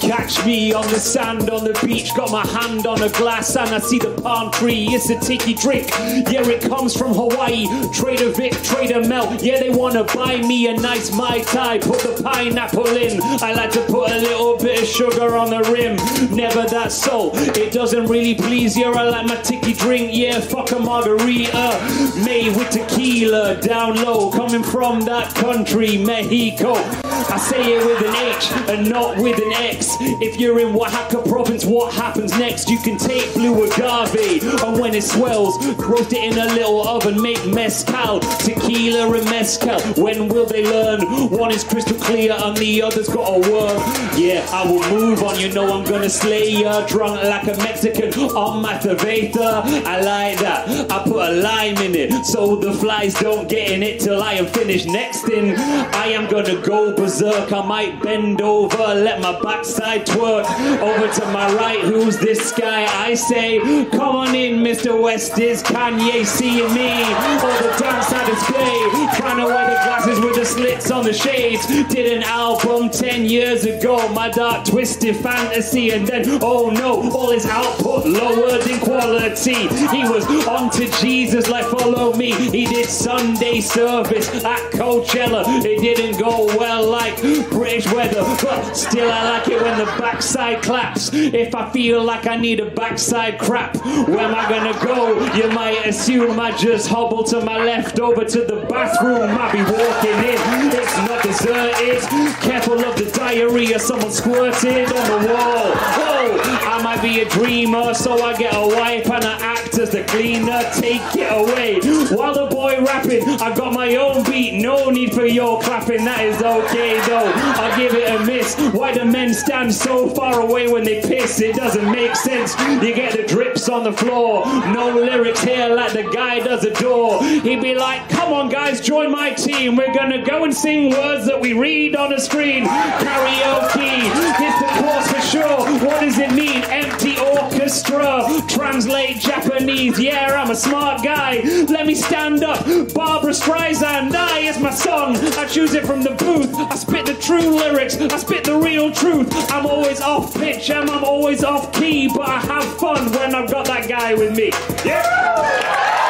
Catch 0.09 0.43
me 0.43 0.73
on 0.73 0.87
the 0.87 0.99
sand 0.99 1.51
on 1.51 1.63
the 1.63 1.79
beach, 1.85 2.15
got 2.15 2.31
my 2.31 2.43
hand 2.47 2.87
on 2.87 2.99
a 3.03 3.09
glass 3.09 3.55
and 3.55 3.69
I 3.69 3.77
see 3.77 3.99
the 3.99 4.19
palm 4.23 4.51
tree. 4.51 4.87
It's 4.89 5.07
a 5.11 5.19
tiki 5.19 5.53
drink. 5.53 5.87
Yeah, 6.31 6.49
it 6.49 6.63
comes 6.63 6.97
from 6.97 7.13
Hawaii. 7.13 7.67
Trader 7.93 8.31
Vic, 8.31 8.53
Trader 8.63 9.07
Mel. 9.07 9.31
Yeah, 9.35 9.59
they 9.59 9.69
wanna 9.69 10.05
buy 10.05 10.37
me 10.37 10.65
a 10.65 10.73
nice 10.73 11.13
Mai 11.13 11.41
Tai. 11.41 11.77
Put 11.77 11.99
the 11.99 12.23
pineapple 12.23 12.87
in. 12.87 13.21
I 13.21 13.53
like 13.53 13.69
to 13.73 13.81
put 13.81 14.09
a 14.09 14.17
little 14.17 14.57
bit 14.57 14.81
of 14.81 14.87
sugar 14.87 15.35
on 15.35 15.51
the 15.51 15.61
rim. 15.71 15.95
Never 16.35 16.63
that 16.63 16.91
so. 16.91 17.29
It 17.33 17.71
doesn't 17.71 18.07
really 18.07 18.33
please 18.33 18.75
you. 18.75 18.91
I 18.91 19.03
like 19.03 19.27
my 19.27 19.35
tiki 19.35 19.75
drink. 19.75 20.09
Yeah, 20.11 20.39
fuck 20.39 20.71
a 20.71 20.79
margarita. 20.79 21.79
Made 22.25 22.57
with 22.57 22.71
tequila 22.71 23.61
down 23.61 23.97
low. 23.97 24.31
Coming 24.31 24.63
from 24.63 25.01
that 25.01 25.35
country, 25.35 25.99
Mexico. 25.99 27.08
I 27.29 27.37
say 27.37 27.73
it 27.73 27.85
with 27.85 28.07
an 28.07 28.15
H 28.15 28.51
and 28.69 28.89
not 28.89 29.17
with 29.17 29.37
an 29.37 29.51
X. 29.53 29.97
If 30.21 30.39
you're 30.39 30.59
in 30.59 30.75
Oaxaca 30.75 31.21
province, 31.27 31.65
what 31.65 31.93
happens 31.93 32.31
next? 32.37 32.69
You 32.69 32.79
can 32.79 32.97
take 32.97 33.33
blue 33.33 33.63
agave, 33.63 34.43
and 34.63 34.79
when 34.79 34.93
it 34.93 35.03
swells, 35.03 35.57
roast 35.77 36.13
it 36.13 36.23
in 36.23 36.37
a 36.37 36.45
little 36.53 36.87
oven, 36.87 37.21
make 37.21 37.45
mezcal, 37.45 38.19
tequila 38.19 39.11
and 39.13 39.25
mezcal. 39.25 39.79
When 40.01 40.27
will 40.29 40.45
they 40.45 40.63
learn? 40.63 41.01
One 41.29 41.51
is 41.51 41.63
crystal 41.63 41.97
clear, 41.97 42.33
and 42.37 42.55
the 42.57 42.81
other's 42.81 43.09
got 43.09 43.27
a 43.27 43.39
worm. 43.51 43.77
Yeah, 44.17 44.47
I 44.51 44.69
will 44.69 44.87
move 44.89 45.23
on. 45.23 45.39
You 45.39 45.51
know 45.53 45.77
I'm 45.77 45.85
gonna 45.85 46.09
slay 46.09 46.49
ya, 46.49 46.85
drunk 46.85 47.23
like 47.23 47.47
a 47.47 47.57
Mexican 47.57 48.13
on 48.35 48.61
my 48.61 48.75
cerveza. 48.77 49.63
I 49.85 50.01
like 50.01 50.39
that. 50.39 50.91
I 50.91 51.03
put 51.03 51.29
a 51.29 51.31
lime 51.31 51.77
in 51.77 51.95
it, 51.95 52.25
so 52.25 52.55
the 52.55 52.73
flies 52.73 53.13
don't 53.19 53.47
get 53.49 53.71
in 53.71 53.83
it 53.83 53.99
till 53.99 54.21
I 54.21 54.33
am 54.33 54.47
finished. 54.47 54.87
Next 54.87 55.23
thing, 55.23 55.55
I 55.57 56.07
am 56.07 56.29
gonna 56.29 56.59
go 56.61 56.93
berserk. 57.09 57.51
I 57.51 57.65
might 57.65 58.01
bend 58.01 58.41
over, 58.41 58.77
let 58.77 59.19
my 59.21 59.39
backside 59.41 60.05
twerk. 60.05 60.45
Over 60.79 61.11
to 61.13 61.25
my 61.31 61.51
right, 61.55 61.79
who's 61.79 62.17
this 62.17 62.51
guy? 62.51 62.85
I 63.03 63.15
say, 63.15 63.59
come 63.89 64.15
on 64.15 64.35
in, 64.35 64.59
Mr. 64.63 65.01
West. 65.01 65.39
Is 65.39 65.63
Kanye 65.63 66.25
seeing 66.25 66.71
me? 66.73 66.91
All 66.91 67.57
the 67.63 67.73
dance 67.79 68.11
I 68.13 68.25
display, 68.29 69.17
trying 69.17 69.37
to 69.37 69.45
wear 69.45 69.65
the 69.69 69.79
glasses 69.85 70.19
with 70.19 70.35
the 70.35 70.45
slits 70.45 70.91
on 70.91 71.03
the 71.03 71.13
shades. 71.13 71.65
Did 71.87 72.17
an 72.17 72.23
album 72.23 72.89
10 72.89 73.25
years 73.25 73.65
ago, 73.65 74.07
my 74.09 74.29
dark 74.29 74.65
twisted 74.65 75.15
fantasy, 75.17 75.91
and 75.91 76.05
then, 76.05 76.39
oh 76.41 76.69
no, 76.69 77.09
all 77.11 77.31
his 77.31 77.45
output 77.45 78.05
lowered 78.05 78.67
in 78.67 78.79
quality. 78.79 79.67
He 79.95 80.03
was 80.07 80.25
on 80.47 80.69
to 80.71 80.87
Jesus, 81.01 81.49
like 81.49 81.65
follow 81.65 82.13
me. 82.13 82.31
He 82.31 82.65
did 82.65 82.87
Sunday 82.87 83.61
service 83.61 84.29
at 84.45 84.71
Coachella. 84.73 85.43
It 85.65 85.81
didn't 85.81 86.19
go 86.19 86.45
well 86.57 86.98
like 86.99 87.21
British 87.49 87.91
weather, 87.93 88.23
but 88.43 88.73
still 88.73 89.09
I 89.09 89.23
like 89.31 89.47
it 89.47 89.61
when 89.61 89.77
the 89.79 89.85
backside 89.85 90.61
claps. 90.61 91.09
If 91.13 91.55
I 91.55 91.71
feel 91.71 92.03
like 92.03 92.27
I 92.27 92.35
need 92.35 92.59
a 92.59 92.69
backside 92.69 93.39
crap, 93.39 93.75
where 94.07 94.19
am 94.19 94.35
I 94.35 94.49
gonna 94.49 94.77
go? 94.85 95.23
You 95.33 95.49
might 95.51 95.85
assume 95.85 96.39
I 96.39 96.51
just 96.57 96.89
hobble 96.89 97.23
to 97.25 97.41
my 97.41 97.57
left 97.63 97.99
over 97.99 98.25
to 98.25 98.39
the 98.43 98.65
bathroom. 98.69 99.29
I 99.31 99.51
be 99.51 99.61
walking 99.61 100.19
in, 100.31 100.79
it's 100.79 101.08
not 101.19 101.23
deserted. 101.23 102.01
Careful 102.41 102.83
of 102.83 102.97
the 102.97 103.11
diarrhea, 103.15 103.79
someone 103.79 104.11
squirted 104.11 104.91
on 104.91 105.21
the 105.21 105.27
wall. 105.27 105.71
Whoa, 105.75 106.37
I 106.41 106.81
might 106.83 107.01
be 107.01 107.21
a 107.21 107.29
dreamer, 107.29 107.93
so 107.93 108.23
I 108.23 108.37
get 108.37 108.53
a 108.55 108.67
wipe 108.67 109.09
and 109.09 109.25
I 109.25 109.37
act 109.39 109.77
as 109.77 109.91
the 109.91 110.03
cleaner. 110.03 110.61
Take 110.75 111.01
it 111.15 111.31
away. 111.31 111.79
While 112.15 112.33
the 112.33 112.47
boy 112.47 112.81
rapping, 112.83 113.23
I 113.41 113.55
got 113.55 113.73
my 113.73 113.95
own 113.95 114.23
beat. 114.23 114.61
No 114.61 114.89
need 114.89 115.13
for 115.13 115.25
your 115.25 115.61
clapping, 115.61 116.05
that 116.05 116.23
is 116.23 116.41
okay 116.41 116.99
though. 117.07 117.31
I'll 117.35 117.77
give 117.77 117.93
it 117.93 118.09
a 118.09 118.25
miss. 118.25 118.55
Why 118.73 118.93
do 118.93 119.05
men 119.05 119.33
stand 119.33 119.73
so 119.73 120.09
far 120.09 120.41
away 120.41 120.71
when 120.71 120.83
they 120.83 121.01
piss? 121.01 121.41
It 121.41 121.55
doesn't 121.55 121.91
make 121.91 122.15
sense. 122.15 122.57
You 122.83 122.93
get 122.93 123.15
the 123.15 123.23
drips 123.23 123.69
on 123.69 123.83
the 123.83 123.93
floor. 123.93 124.45
No 124.73 124.93
lyrics 124.93 125.43
here 125.43 125.69
like 125.69 125.93
the 125.93 126.09
guy 126.13 126.39
does 126.39 126.63
adore. 126.63 127.23
He'd 127.23 127.61
be 127.61 127.75
like, 127.75 128.07
come 128.09 128.33
on 128.33 128.49
guys, 128.49 128.81
join 128.81 129.11
my 129.11 129.31
team. 129.31 129.75
We're 129.75 129.93
gonna 129.93 130.23
go 130.23 130.43
and 130.43 130.55
sing 130.55 130.91
words 130.91 131.08
that 131.17 131.41
we 131.41 131.53
read 131.53 131.95
on 131.95 132.13
a 132.13 132.19
screen. 132.19 132.65
Karaoke, 132.65 134.01
it's 134.39 134.59
the 134.59 134.69
course 134.81 135.11
for 135.11 135.21
sure. 135.21 135.87
What 135.87 136.01
does 136.01 136.19
it 136.19 136.31
mean? 136.33 136.63
Empty 136.65 137.17
orchestra. 137.17 138.27
Translate 138.47 139.19
Japanese. 139.19 139.99
Yeah, 139.99 140.39
I'm 140.41 140.51
a 140.51 140.55
smart 140.55 141.03
guy. 141.03 141.41
Let 141.67 141.87
me 141.87 141.95
stand 141.95 142.43
up. 142.43 142.63
Barbra 142.93 143.31
Streisand, 143.31 144.13
I 144.13 144.39
is 144.39 144.59
my 144.59 144.69
song. 144.69 145.17
I 145.17 145.45
choose 145.47 145.73
it 145.73 145.85
from 145.85 146.03
the 146.03 146.11
booth. 146.11 146.53
I 146.55 146.75
spit 146.75 147.05
the 147.07 147.15
true 147.15 147.49
lyrics. 147.49 147.97
I 147.97 148.17
spit 148.17 148.43
the 148.43 148.57
real 148.57 148.91
truth. 148.91 149.29
I'm 149.51 149.65
always 149.65 150.01
off 150.01 150.35
pitch 150.35 150.69
and 150.69 150.89
I'm 150.89 151.03
always 151.03 151.43
off 151.43 151.73
key, 151.73 152.07
but 152.07 152.27
I 152.27 152.39
have 152.39 152.65
fun 152.77 153.11
when 153.13 153.33
I've 153.33 153.49
got 153.49 153.65
that 153.65 153.89
guy 153.89 154.13
with 154.13 154.35
me. 154.35 154.51
Yeah. 154.85 156.08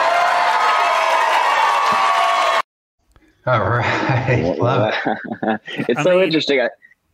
All 3.49 3.69
right. 3.69 4.55
Love 4.59 4.93
it. 4.93 5.59
it's 5.89 5.99
I 5.99 6.03
so 6.03 6.15
mean- 6.15 6.23
interesting. 6.25 6.61
I, 6.61 6.69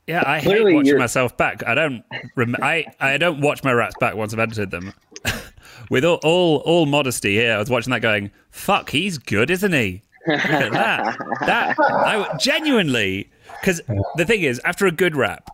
Yeah, 0.07 0.23
I 0.25 0.39
hate 0.39 0.63
watching 0.63 0.85
you're- 0.85 0.99
myself 0.99 1.35
back. 1.37 1.63
I 1.65 1.73
don't. 1.75 2.03
Rem- 2.35 2.55
I 2.61 2.85
I 2.99 3.17
don't 3.17 3.41
watch 3.41 3.63
my 3.63 3.71
raps 3.73 3.95
back 3.99 4.15
once 4.15 4.33
I've 4.33 4.39
edited 4.39 4.71
them. 4.71 4.93
With 5.89 6.03
all, 6.05 6.19
all 6.23 6.57
all 6.65 6.85
modesty 6.85 7.35
here, 7.35 7.53
I 7.55 7.59
was 7.59 7.69
watching 7.69 7.91
that 7.91 8.01
going, 8.01 8.31
"Fuck, 8.49 8.89
he's 8.89 9.17
good, 9.17 9.49
isn't 9.51 9.73
he?" 9.73 10.01
That. 10.27 11.17
That 11.41 11.75
I 11.79 12.35
genuinely 12.39 13.29
because 13.61 13.81
the 14.15 14.25
thing 14.25 14.41
is, 14.41 14.59
after 14.65 14.85
a 14.87 14.91
good 14.91 15.15
rap, 15.15 15.49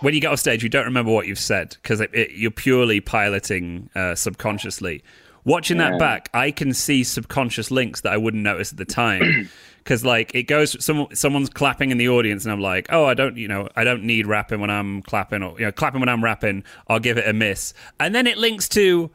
when 0.00 0.14
you 0.14 0.20
get 0.20 0.32
off 0.32 0.40
stage, 0.40 0.62
you 0.62 0.68
don't 0.68 0.84
remember 0.84 1.12
what 1.12 1.26
you've 1.28 1.38
said 1.38 1.76
because 1.82 2.00
it, 2.00 2.10
it, 2.12 2.30
you're 2.32 2.50
purely 2.50 3.00
piloting 3.00 3.88
uh, 3.94 4.14
subconsciously. 4.16 5.02
Watching 5.44 5.78
that 5.78 5.98
back, 5.98 6.28
I 6.34 6.50
can 6.50 6.74
see 6.74 7.04
subconscious 7.04 7.70
links 7.70 8.00
that 8.02 8.12
I 8.12 8.16
wouldn't 8.16 8.42
notice 8.42 8.72
at 8.72 8.78
the 8.78 8.84
time. 8.84 9.48
Because 9.88 10.04
like 10.04 10.34
it 10.34 10.42
goes, 10.42 10.84
someone 10.84 11.16
someone's 11.16 11.48
clapping 11.48 11.90
in 11.90 11.96
the 11.96 12.10
audience, 12.10 12.44
and 12.44 12.52
I'm 12.52 12.60
like, 12.60 12.88
oh, 12.90 13.06
I 13.06 13.14
don't, 13.14 13.38
you 13.38 13.48
know, 13.48 13.70
I 13.74 13.84
don't 13.84 14.04
need 14.04 14.26
rapping 14.26 14.60
when 14.60 14.68
I'm 14.68 15.00
clapping, 15.00 15.42
or 15.42 15.58
you 15.58 15.64
know, 15.64 15.72
clapping 15.72 16.00
when 16.00 16.10
I'm 16.10 16.22
rapping. 16.22 16.62
I'll 16.88 17.00
give 17.00 17.16
it 17.16 17.26
a 17.26 17.32
miss, 17.32 17.72
and 17.98 18.14
then 18.14 18.26
it 18.26 18.36
links 18.36 18.68
to 18.70 19.10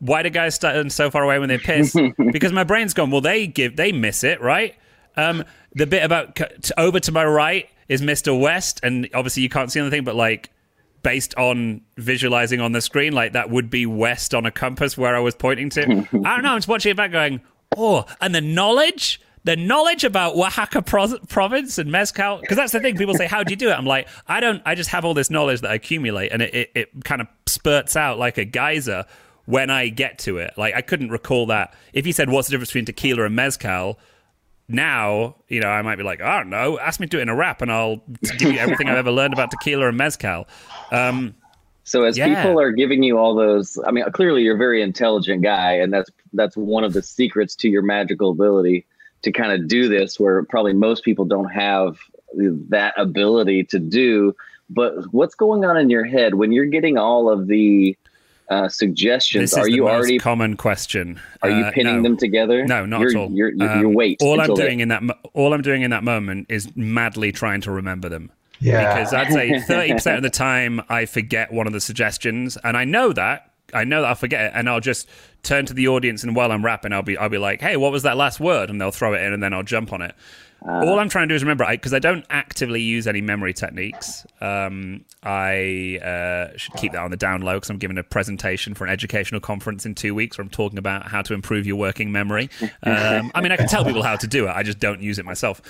why 0.00 0.22
do 0.22 0.28
guys 0.28 0.56
stand 0.56 0.92
so 0.92 1.10
far 1.10 1.22
away 1.22 1.38
when 1.38 1.48
they 1.48 1.56
piss? 1.56 1.96
because 2.32 2.52
my 2.52 2.64
brain's 2.64 2.92
gone. 2.92 3.10
Well, 3.10 3.22
they 3.22 3.46
give, 3.46 3.76
they 3.76 3.92
miss 3.92 4.24
it, 4.24 4.42
right? 4.42 4.74
Um, 5.16 5.42
the 5.74 5.86
bit 5.86 6.02
about 6.02 6.38
over 6.76 7.00
to 7.00 7.12
my 7.12 7.24
right 7.24 7.70
is 7.88 8.02
Mr. 8.02 8.38
West, 8.38 8.78
and 8.82 9.08
obviously 9.14 9.42
you 9.42 9.48
can't 9.48 9.72
see 9.72 9.80
anything, 9.80 10.04
but 10.04 10.16
like 10.16 10.50
based 11.02 11.34
on 11.36 11.80
visualizing 11.96 12.60
on 12.60 12.72
the 12.72 12.82
screen, 12.82 13.14
like 13.14 13.32
that 13.32 13.48
would 13.48 13.70
be 13.70 13.86
west 13.86 14.34
on 14.34 14.44
a 14.44 14.50
compass 14.50 14.98
where 14.98 15.16
I 15.16 15.20
was 15.20 15.34
pointing 15.34 15.70
to. 15.70 15.82
I 15.82 15.86
don't 15.86 16.42
know. 16.42 16.50
I'm 16.50 16.58
just 16.58 16.68
watching 16.68 16.90
it 16.90 16.96
back, 16.96 17.10
going, 17.10 17.40
oh, 17.74 18.04
and 18.20 18.34
the 18.34 18.42
knowledge. 18.42 19.18
The 19.44 19.56
knowledge 19.56 20.04
about 20.04 20.36
Oaxaca 20.36 20.82
pro- 20.82 21.18
province 21.28 21.78
and 21.78 21.90
mezcal, 21.90 22.38
because 22.40 22.56
that's 22.56 22.72
the 22.72 22.78
thing. 22.80 22.96
People 22.96 23.14
say, 23.14 23.26
"How 23.26 23.42
do 23.42 23.50
you 23.52 23.56
do 23.56 23.70
it?" 23.70 23.72
I'm 23.72 23.86
like, 23.86 24.08
I 24.28 24.38
don't. 24.40 24.62
I 24.64 24.74
just 24.76 24.90
have 24.90 25.04
all 25.04 25.14
this 25.14 25.30
knowledge 25.30 25.62
that 25.62 25.70
I 25.70 25.74
accumulate, 25.74 26.30
and 26.30 26.42
it, 26.42 26.54
it, 26.54 26.70
it 26.74 27.04
kind 27.04 27.20
of 27.20 27.26
spurts 27.46 27.96
out 27.96 28.18
like 28.18 28.38
a 28.38 28.44
geyser 28.44 29.04
when 29.46 29.68
I 29.68 29.88
get 29.88 30.20
to 30.20 30.38
it. 30.38 30.54
Like 30.56 30.74
I 30.74 30.80
couldn't 30.80 31.10
recall 31.10 31.46
that. 31.46 31.74
If 31.92 32.06
you 32.06 32.12
said, 32.12 32.30
"What's 32.30 32.46
the 32.48 32.52
difference 32.52 32.68
between 32.70 32.84
tequila 32.84 33.24
and 33.24 33.34
mezcal?" 33.34 33.98
now, 34.68 35.36
you 35.48 35.60
know, 35.60 35.68
I 35.68 35.82
might 35.82 35.96
be 35.96 36.02
like, 36.04 36.22
I 36.22 36.38
don't 36.38 36.48
know, 36.48 36.78
ask 36.78 36.98
me 37.00 37.06
to 37.06 37.10
do 37.10 37.18
it 37.18 37.22
in 37.22 37.28
a 37.28 37.34
rap 37.34 37.60
and 37.62 37.70
I'll 37.70 37.96
give 38.38 38.52
you 38.52 38.58
everything 38.58 38.88
I've 38.88 38.96
ever 38.96 39.10
learned 39.10 39.34
about 39.34 39.50
tequila 39.50 39.88
and 39.88 39.96
mezcal. 39.98 40.46
Um, 40.90 41.34
So 41.84 42.04
as 42.04 42.16
Yeah. 42.16 42.28
people 42.42 42.60
are 42.60 42.70
giving 42.70 43.02
you 43.02 43.18
all 43.18 43.34
those, 43.34 43.76
I 43.84 43.90
mean, 43.90 44.04
clearly 44.12 44.42
you're 44.42 44.54
a 44.54 44.58
very 44.58 44.80
intelligent 44.80 45.42
guy, 45.42 45.72
and 45.72 45.92
that's 45.92 46.08
that's 46.32 46.56
one 46.56 46.84
of 46.84 46.92
the 46.92 47.02
secrets 47.02 47.54
to 47.56 47.68
your 47.68 47.82
magical 47.82 48.30
ability 48.30 48.86
to 49.22 49.32
kind 49.32 49.52
of 49.52 49.68
do 49.68 49.88
this, 49.88 50.18
where 50.20 50.42
probably 50.44 50.72
most 50.72 51.04
people 51.04 51.24
don't 51.24 51.50
have 51.50 51.98
that 52.70 52.94
ability 52.96 53.64
to 53.64 53.78
do. 53.78 54.34
But 54.70 54.94
what's 55.12 55.34
going 55.34 55.64
on 55.64 55.76
in 55.76 55.90
your 55.90 56.04
head 56.04 56.34
when 56.34 56.50
you're 56.52 56.64
getting 56.66 56.96
all 56.98 57.28
of 57.28 57.46
the 57.46 57.96
uh, 58.48 58.68
suggestions? 58.68 59.50
this 59.50 59.52
is 59.52 59.58
Are 59.58 59.64
the 59.66 59.72
you 59.72 59.82
most 59.84 59.92
already 59.92 60.18
common 60.18 60.56
question. 60.56 61.20
are 61.42 61.50
you 61.50 61.64
Uh, 61.64 61.70
pinning 61.72 61.96
no. 61.96 62.02
them 62.02 62.16
together? 62.16 62.64
No, 62.66 62.84
not 62.86 63.00
you're, 63.00 63.10
at 63.10 63.16
all. 63.16 63.30
You're, 63.30 63.50
you're, 63.52 63.70
Um, 63.70 63.80
you're 63.80 63.90
wait. 63.90 64.18
all 64.22 64.34
I'm 64.34 64.40
until 64.40 64.56
they- 64.56 64.62
doing 64.64 64.80
in 64.80 64.88
that, 64.88 65.02
mo- 65.02 65.14
all 65.34 65.52
I'm 65.54 65.62
doing 65.62 65.82
in 65.82 65.90
that 65.90 66.04
moment 66.04 66.46
is 66.48 66.68
madly 66.76 67.32
trying 67.32 67.60
to 67.62 67.70
remember 67.70 68.08
them. 68.08 68.30
Yeah. 68.60 68.94
because 68.94 69.12
I'd 69.12 69.32
say 69.32 69.50
30% 69.68 70.16
of 70.16 70.22
the 70.22 70.30
time 70.30 70.80
I 70.88 71.04
forget 71.06 71.52
one 71.52 71.66
of 71.66 71.72
the 71.72 71.80
suggestions 71.80 72.56
and 72.64 72.76
I 72.76 72.84
know 72.84 73.12
that 73.12 73.51
I 73.72 73.84
know 73.84 74.02
that 74.02 74.08
I'll 74.08 74.14
forget 74.14 74.46
it 74.46 74.52
and 74.54 74.68
I'll 74.68 74.80
just 74.80 75.08
turn 75.42 75.66
to 75.66 75.74
the 75.74 75.88
audience 75.88 76.22
and 76.22 76.36
while 76.36 76.52
I'm 76.52 76.64
rapping 76.64 76.92
I'll 76.92 77.02
be 77.02 77.16
I'll 77.16 77.28
be 77.28 77.38
like 77.38 77.60
hey 77.60 77.76
what 77.76 77.92
was 77.92 78.02
that 78.04 78.16
last 78.16 78.40
word? 78.40 78.70
And 78.70 78.80
they'll 78.80 78.90
throw 78.90 79.14
it 79.14 79.22
in 79.22 79.32
and 79.32 79.42
then 79.42 79.52
I'll 79.52 79.62
jump 79.62 79.92
on 79.92 80.02
it. 80.02 80.14
All 80.64 81.00
I'm 81.00 81.08
trying 81.08 81.26
to 81.26 81.32
do 81.32 81.34
is 81.34 81.42
remember 81.42 81.66
because 81.68 81.92
I, 81.92 81.98
don't 81.98 82.24
actively 82.30 82.80
use 82.80 83.08
any 83.08 83.20
memory 83.20 83.52
techniques. 83.52 84.24
Um, 84.40 85.04
I 85.24 85.98
uh, 85.98 86.56
should 86.56 86.74
keep 86.74 86.92
that 86.92 87.00
on 87.00 87.10
the 87.10 87.16
down 87.16 87.42
low 87.42 87.54
because 87.54 87.70
I'm 87.70 87.78
giving 87.78 87.98
a 87.98 88.04
presentation 88.04 88.74
for 88.74 88.84
an 88.84 88.90
educational 88.90 89.40
conference 89.40 89.86
in 89.86 89.96
two 89.96 90.14
weeks 90.14 90.38
where 90.38 90.44
I'm 90.44 90.50
talking 90.50 90.78
about 90.78 91.08
how 91.08 91.20
to 91.22 91.34
improve 91.34 91.66
your 91.66 91.76
working 91.76 92.12
memory. 92.12 92.48
Um, 92.84 93.32
I 93.34 93.40
mean 93.40 93.50
I 93.50 93.56
can 93.56 93.66
tell 93.66 93.84
people 93.84 94.02
how 94.02 94.16
to 94.16 94.26
do 94.26 94.46
it 94.46 94.50
I 94.50 94.62
just 94.62 94.78
don't 94.78 95.00
use 95.02 95.18
it 95.18 95.24
myself. 95.24 95.60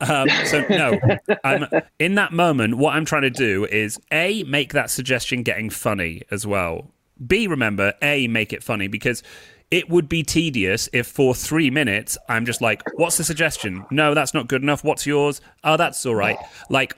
Um, 0.00 0.28
so 0.46 0.64
no, 0.70 0.98
I'm, 1.44 1.66
in 1.98 2.14
that 2.14 2.32
moment, 2.32 2.76
what 2.78 2.94
I'm 2.94 3.04
trying 3.04 3.22
to 3.22 3.30
do 3.30 3.66
is 3.66 4.00
a 4.10 4.42
make 4.44 4.72
that 4.72 4.90
suggestion 4.90 5.42
getting 5.42 5.68
funny 5.68 6.22
as 6.30 6.46
well. 6.46 6.90
B 7.26 7.46
remember 7.46 7.94
a 8.02 8.26
make 8.28 8.52
it 8.52 8.62
funny 8.62 8.88
because 8.88 9.22
it 9.70 9.88
would 9.88 10.08
be 10.08 10.22
tedious 10.22 10.88
if 10.92 11.06
for 11.06 11.34
three 11.34 11.70
minutes 11.70 12.18
I'm 12.28 12.44
just 12.44 12.60
like, 12.60 12.82
what's 12.94 13.16
the 13.16 13.24
suggestion? 13.24 13.84
No, 13.90 14.14
that's 14.14 14.34
not 14.34 14.48
good 14.48 14.62
enough. 14.62 14.82
What's 14.82 15.06
yours? 15.06 15.40
Oh, 15.62 15.76
that's 15.76 16.04
all 16.04 16.14
right. 16.14 16.36
Like, 16.68 16.96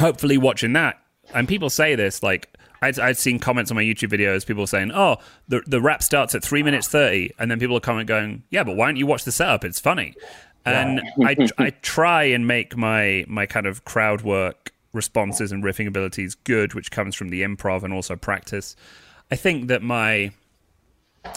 hopefully 0.00 0.38
watching 0.38 0.72
that, 0.74 1.00
and 1.34 1.48
people 1.48 1.70
say 1.70 1.94
this 1.94 2.22
like. 2.22 2.48
I'd, 2.84 2.98
I'd 2.98 3.16
seen 3.16 3.38
comments 3.38 3.70
on 3.70 3.76
my 3.76 3.84
YouTube 3.84 4.10
videos, 4.10 4.44
people 4.44 4.66
saying, 4.66 4.90
"Oh, 4.92 5.18
the 5.46 5.62
the 5.68 5.80
rap 5.80 6.02
starts 6.02 6.34
at 6.34 6.42
three 6.42 6.64
minutes 6.64 6.88
30. 6.88 7.30
and 7.38 7.48
then 7.48 7.60
people 7.60 7.76
are 7.76 7.80
comment 7.80 8.08
going, 8.08 8.42
"Yeah, 8.50 8.64
but 8.64 8.74
why 8.74 8.86
don't 8.86 8.96
you 8.96 9.06
watch 9.06 9.22
the 9.22 9.30
setup? 9.30 9.64
It's 9.64 9.78
funny." 9.78 10.16
and 10.64 11.00
I, 11.24 11.36
I 11.58 11.70
try 11.82 12.24
and 12.24 12.46
make 12.46 12.76
my 12.76 13.24
my 13.28 13.46
kind 13.46 13.66
of 13.66 13.84
crowd 13.84 14.22
work 14.22 14.72
responses 14.92 15.52
and 15.52 15.64
riffing 15.64 15.86
abilities 15.86 16.34
good, 16.34 16.74
which 16.74 16.90
comes 16.90 17.14
from 17.14 17.30
the 17.30 17.42
improv 17.42 17.82
and 17.82 17.92
also 17.92 18.16
practice. 18.16 18.76
I 19.32 19.36
think 19.36 19.68
that 19.68 19.82
my 19.82 20.30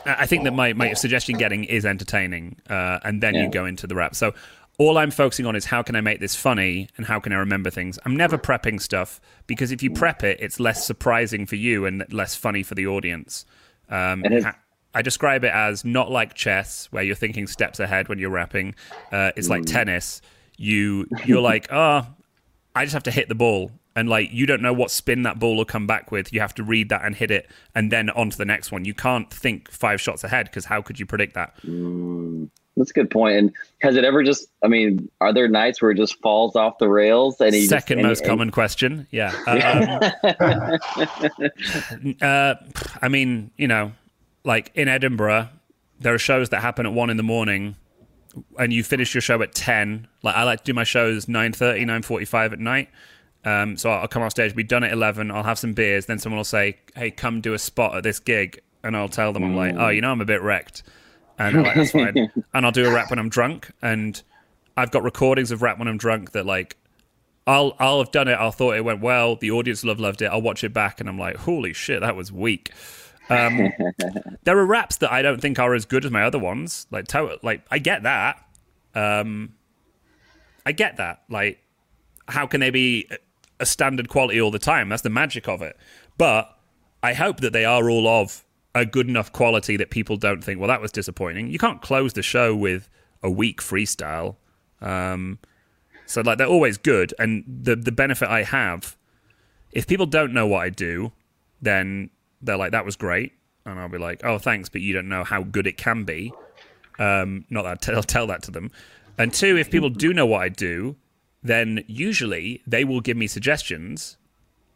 I 0.06 0.26
think 0.26 0.44
that 0.46 0.54
my, 0.54 0.74
my 0.74 0.94
suggestion 0.94 1.38
getting 1.38 1.64
is 1.64 1.86
entertaining, 1.86 2.58
uh, 2.70 3.00
and 3.04 3.22
then 3.22 3.36
Yeah. 3.36 3.44
you 3.44 3.50
go 3.52 3.66
into 3.66 3.86
the 3.88 3.96
rap. 3.96 4.16
So 4.16 4.34
all 4.78 4.98
I'm 4.98 5.12
focusing 5.12 5.46
on 5.46 5.56
is 5.56 5.66
how 5.66 5.82
can 5.84 5.96
I 5.96 6.02
make 6.02 6.20
this 6.20 6.36
funny 6.36 6.90
and 6.98 7.06
how 7.06 7.20
can 7.20 7.32
I 7.32 7.38
remember 7.38 7.70
things. 7.70 7.98
I'm 8.06 8.16
never 8.18 8.38
prepping 8.38 8.82
stuff 8.82 9.22
because 9.48 9.72
if 9.72 9.82
you 9.84 9.90
prep 9.92 10.24
it, 10.24 10.40
it's 10.42 10.60
less 10.60 10.86
surprising 10.86 11.46
for 11.46 11.56
you 11.56 11.86
and 11.86 12.04
less 12.12 12.36
funny 12.36 12.64
for 12.64 12.76
the 12.76 12.86
audience. 12.88 13.46
Um, 13.90 14.24
And 14.26 14.34
it- 14.34 14.44
ha- 14.44 14.58
I 14.94 15.02
describe 15.02 15.44
it 15.46 15.52
as 15.54 15.86
not 15.86 16.10
like 16.12 16.34
chess, 16.34 16.88
where 16.92 17.04
you're 17.04 17.16
thinking 17.16 17.48
steps 17.48 17.80
ahead 17.80 18.10
when 18.10 18.18
you're 18.20 18.30
rapping. 18.32 18.76
Uh, 19.12 19.32
it's 19.38 19.48
like 19.50 19.64
tennis. 19.66 20.22
You 20.58 21.08
you're 21.26 21.42
like, 21.42 21.68
oh, 21.72 22.08
I 22.76 22.84
just 22.86 22.94
have 22.94 23.04
to 23.04 23.12
hit 23.12 23.30
the 23.30 23.36
ball, 23.36 23.72
and 23.96 24.10
like 24.10 24.32
you 24.32 24.46
don't 24.46 24.62
know 24.62 24.74
what 24.74 24.92
spin 24.92 25.24
that 25.24 25.40
ball 25.40 25.56
will 25.56 25.66
come 25.66 25.88
back 25.88 26.12
with. 26.12 26.34
You 26.34 26.40
have 26.42 26.54
to 26.56 26.64
read 26.64 26.90
that 26.90 27.04
and 27.06 27.16
hit 27.16 27.32
it, 27.32 27.50
and 27.74 27.92
then 27.92 28.10
on 28.12 28.30
to 28.30 28.38
the 28.38 28.46
next 28.46 28.72
one. 28.72 28.86
You 28.86 28.94
can't 28.94 29.32
think 29.34 29.72
five 29.72 30.02
shots 30.02 30.24
ahead 30.24 30.46
because 30.48 30.66
how 30.66 30.82
could 30.82 31.00
you 31.00 31.06
predict 31.06 31.34
that? 31.36 31.56
That's 32.78 32.90
a 32.90 32.94
good 32.94 33.10
point. 33.10 33.38
And 33.38 33.52
has 33.82 33.96
it 33.96 34.04
ever 34.04 34.22
just? 34.22 34.50
I 34.64 34.68
mean, 34.68 35.10
are 35.22 35.32
there 35.34 35.48
nights 35.48 35.82
where 35.82 35.92
it 35.92 35.98
just 35.98 36.20
falls 36.22 36.58
off 36.58 36.78
the 36.78 36.90
rails? 36.90 37.40
And 37.40 37.54
he 37.54 37.62
just- 37.62 37.70
Second 37.70 38.00
and- 38.00 38.08
most 38.10 38.20
and- 38.22 38.30
common 38.30 38.52
question. 38.52 39.08
Yeah. 39.12 39.32
Um, 40.26 42.16
uh, 42.22 42.56
I 43.02 43.08
mean, 43.08 43.52
you 43.58 43.68
know, 43.68 43.94
like 44.44 44.72
in 44.76 44.88
Edinburgh, 44.88 45.50
there 46.00 46.14
are 46.14 46.18
shows 46.20 46.50
that 46.50 46.62
happen 46.62 46.86
at 46.86 46.94
one 46.94 47.10
in 47.10 47.18
the 47.18 47.24
morning, 47.24 47.76
and 48.60 48.74
you 48.74 48.84
finish 48.84 49.14
your 49.14 49.22
show 49.22 49.42
at 49.42 49.54
ten. 49.56 50.08
Like 50.24 50.36
I 50.36 50.44
like 50.44 50.60
to 50.60 50.66
do 50.66 50.74
my 50.74 50.84
shows 50.84 51.26
9.30, 51.28 51.86
9.45 51.86 52.54
at 52.54 52.60
night. 52.60 52.90
Um, 53.46 53.78
so 53.78 53.92
I'll 53.92 54.08
come 54.08 54.24
off 54.24 54.32
stage, 54.32 54.56
be 54.56 54.64
done 54.64 54.84
at 54.84 54.92
eleven. 54.92 55.30
I'll 55.32 55.44
have 55.44 55.60
some 55.60 55.74
beers. 55.74 56.08
Then 56.08 56.20
someone 56.20 56.38
will 56.38 56.44
say, 56.44 56.78
"Hey, 56.96 57.12
come 57.12 57.42
do 57.42 57.54
a 57.54 57.60
spot 57.60 57.96
at 57.96 58.04
this 58.04 58.20
gig," 58.20 58.62
and 58.84 58.98
I'll 58.98 59.08
tell 59.10 59.32
them, 59.34 59.44
"I'm 59.44 59.56
like, 59.56 59.76
oh, 59.78 59.90
you 59.90 60.02
know, 60.02 60.12
I'm 60.12 60.22
a 60.22 60.26
bit 60.26 60.42
wrecked." 60.42 60.84
And 61.38 61.64
like, 61.64 61.76
that's 61.76 61.92
fine. 61.92 62.32
And 62.54 62.66
I'll 62.66 62.72
do 62.72 62.88
a 62.88 62.94
rap 62.94 63.10
when 63.10 63.20
I'm 63.20 63.30
drunk. 63.30 63.70
And 63.82 64.22
I've 64.78 64.92
got 64.92 65.04
recordings 65.04 65.52
of 65.52 65.62
rap 65.62 65.78
when 65.78 65.88
I'm 65.88 65.98
drunk 65.98 66.32
that 66.32 66.46
like 66.46 66.78
I'll 67.46 67.76
I'll 67.80 68.00
have 68.00 68.12
done 68.12 68.28
it. 68.28 68.34
I'll 68.34 68.52
thought 68.52 68.76
it 68.78 68.86
went 68.86 69.02
well. 69.02 69.36
The 69.36 69.52
audience 69.52 69.84
will 69.84 69.90
have 69.92 70.00
loved 70.00 70.22
it. 70.22 70.26
I'll 70.28 70.42
watch 70.42 70.64
it 70.64 70.74
back 70.74 71.00
and 71.00 71.08
I'm 71.10 71.20
like, 71.20 71.36
holy 71.36 71.74
shit, 71.74 72.02
that 72.02 72.16
was 72.16 72.32
weak. 72.32 72.72
Um, 73.30 73.72
there 74.44 74.58
are 74.58 74.66
raps 74.66 74.98
that 74.98 75.12
I 75.12 75.22
don't 75.22 75.42
think 75.42 75.60
are 75.60 75.74
as 75.74 75.86
good 75.86 76.06
as 76.06 76.12
my 76.12 76.24
other 76.24 76.40
ones. 76.40 76.88
Like 76.90 77.08
to- 77.10 77.38
like 77.44 77.62
I 77.70 77.80
get 77.80 78.04
that. 78.04 78.44
Um, 78.96 79.54
I 80.66 80.72
get 80.72 80.98
that. 80.98 81.24
Like, 81.30 81.60
how 82.28 82.48
can 82.48 82.62
they 82.62 82.70
be 82.70 83.10
a 83.60 83.66
standard 83.66 84.10
quality 84.10 84.40
all 84.40 84.52
the 84.52 84.60
time? 84.60 84.90
That's 84.90 85.02
the 85.02 85.10
magic 85.10 85.48
of 85.48 85.62
it. 85.62 85.78
But 86.18 86.56
I 87.04 87.14
hope 87.14 87.42
that 87.42 87.54
they 87.54 87.66
are 87.66 87.90
all 87.90 88.08
of 88.08 88.44
a 88.74 88.86
good 88.86 89.08
enough 89.08 89.32
quality 89.32 89.78
that 89.78 89.90
people 89.90 90.18
don't 90.18 90.44
think, 90.44 90.60
well, 90.60 90.68
that 90.68 90.82
was 90.82 90.92
disappointing. 90.92 91.50
You 91.50 91.58
can't 91.58 91.82
close 91.82 92.14
the 92.14 92.22
show 92.22 92.56
with 92.56 92.90
a 93.24 93.30
weak 93.30 93.62
freestyle. 93.62 94.36
Um, 94.82 95.40
so 96.06 96.22
like 96.22 96.38
they're 96.38 96.48
always 96.48 96.78
good, 96.78 97.14
and 97.18 97.44
the 97.48 97.76
the 97.76 97.92
benefit 97.92 98.28
I 98.28 98.44
have, 98.44 98.98
if 99.72 99.88
people 99.88 100.06
don't 100.06 100.34
know 100.34 100.46
what 100.46 100.62
I 100.62 100.70
do, 100.70 101.12
then 101.62 102.10
they're 102.42 102.58
like, 102.58 102.72
that 102.72 102.86
was 102.86 102.96
great, 102.96 103.34
and 103.66 103.80
I'll 103.80 103.90
be 103.90 103.98
like, 103.98 104.24
oh, 104.24 104.38
thanks, 104.38 104.70
but 104.70 104.82
you 104.82 104.94
don't 104.94 105.10
know 105.10 105.24
how 105.24 105.42
good 105.44 105.66
it 105.66 105.78
can 105.78 106.04
be. 106.04 106.32
Um, 107.00 107.46
not 107.50 107.64
that 107.64 107.90
I'll 107.96 108.04
tell 108.04 108.28
that 108.28 108.44
to 108.44 108.52
them. 108.52 108.72
And 109.18 109.34
two, 109.34 109.58
if 109.58 109.72
people 109.72 109.90
do 109.90 110.14
know 110.14 110.26
what 110.26 110.42
I 110.42 110.50
do, 110.50 110.96
then 111.46 111.84
usually 111.88 112.62
they 112.68 112.84
will 112.84 113.02
give 113.02 113.16
me 113.18 113.28
suggestions 113.28 114.18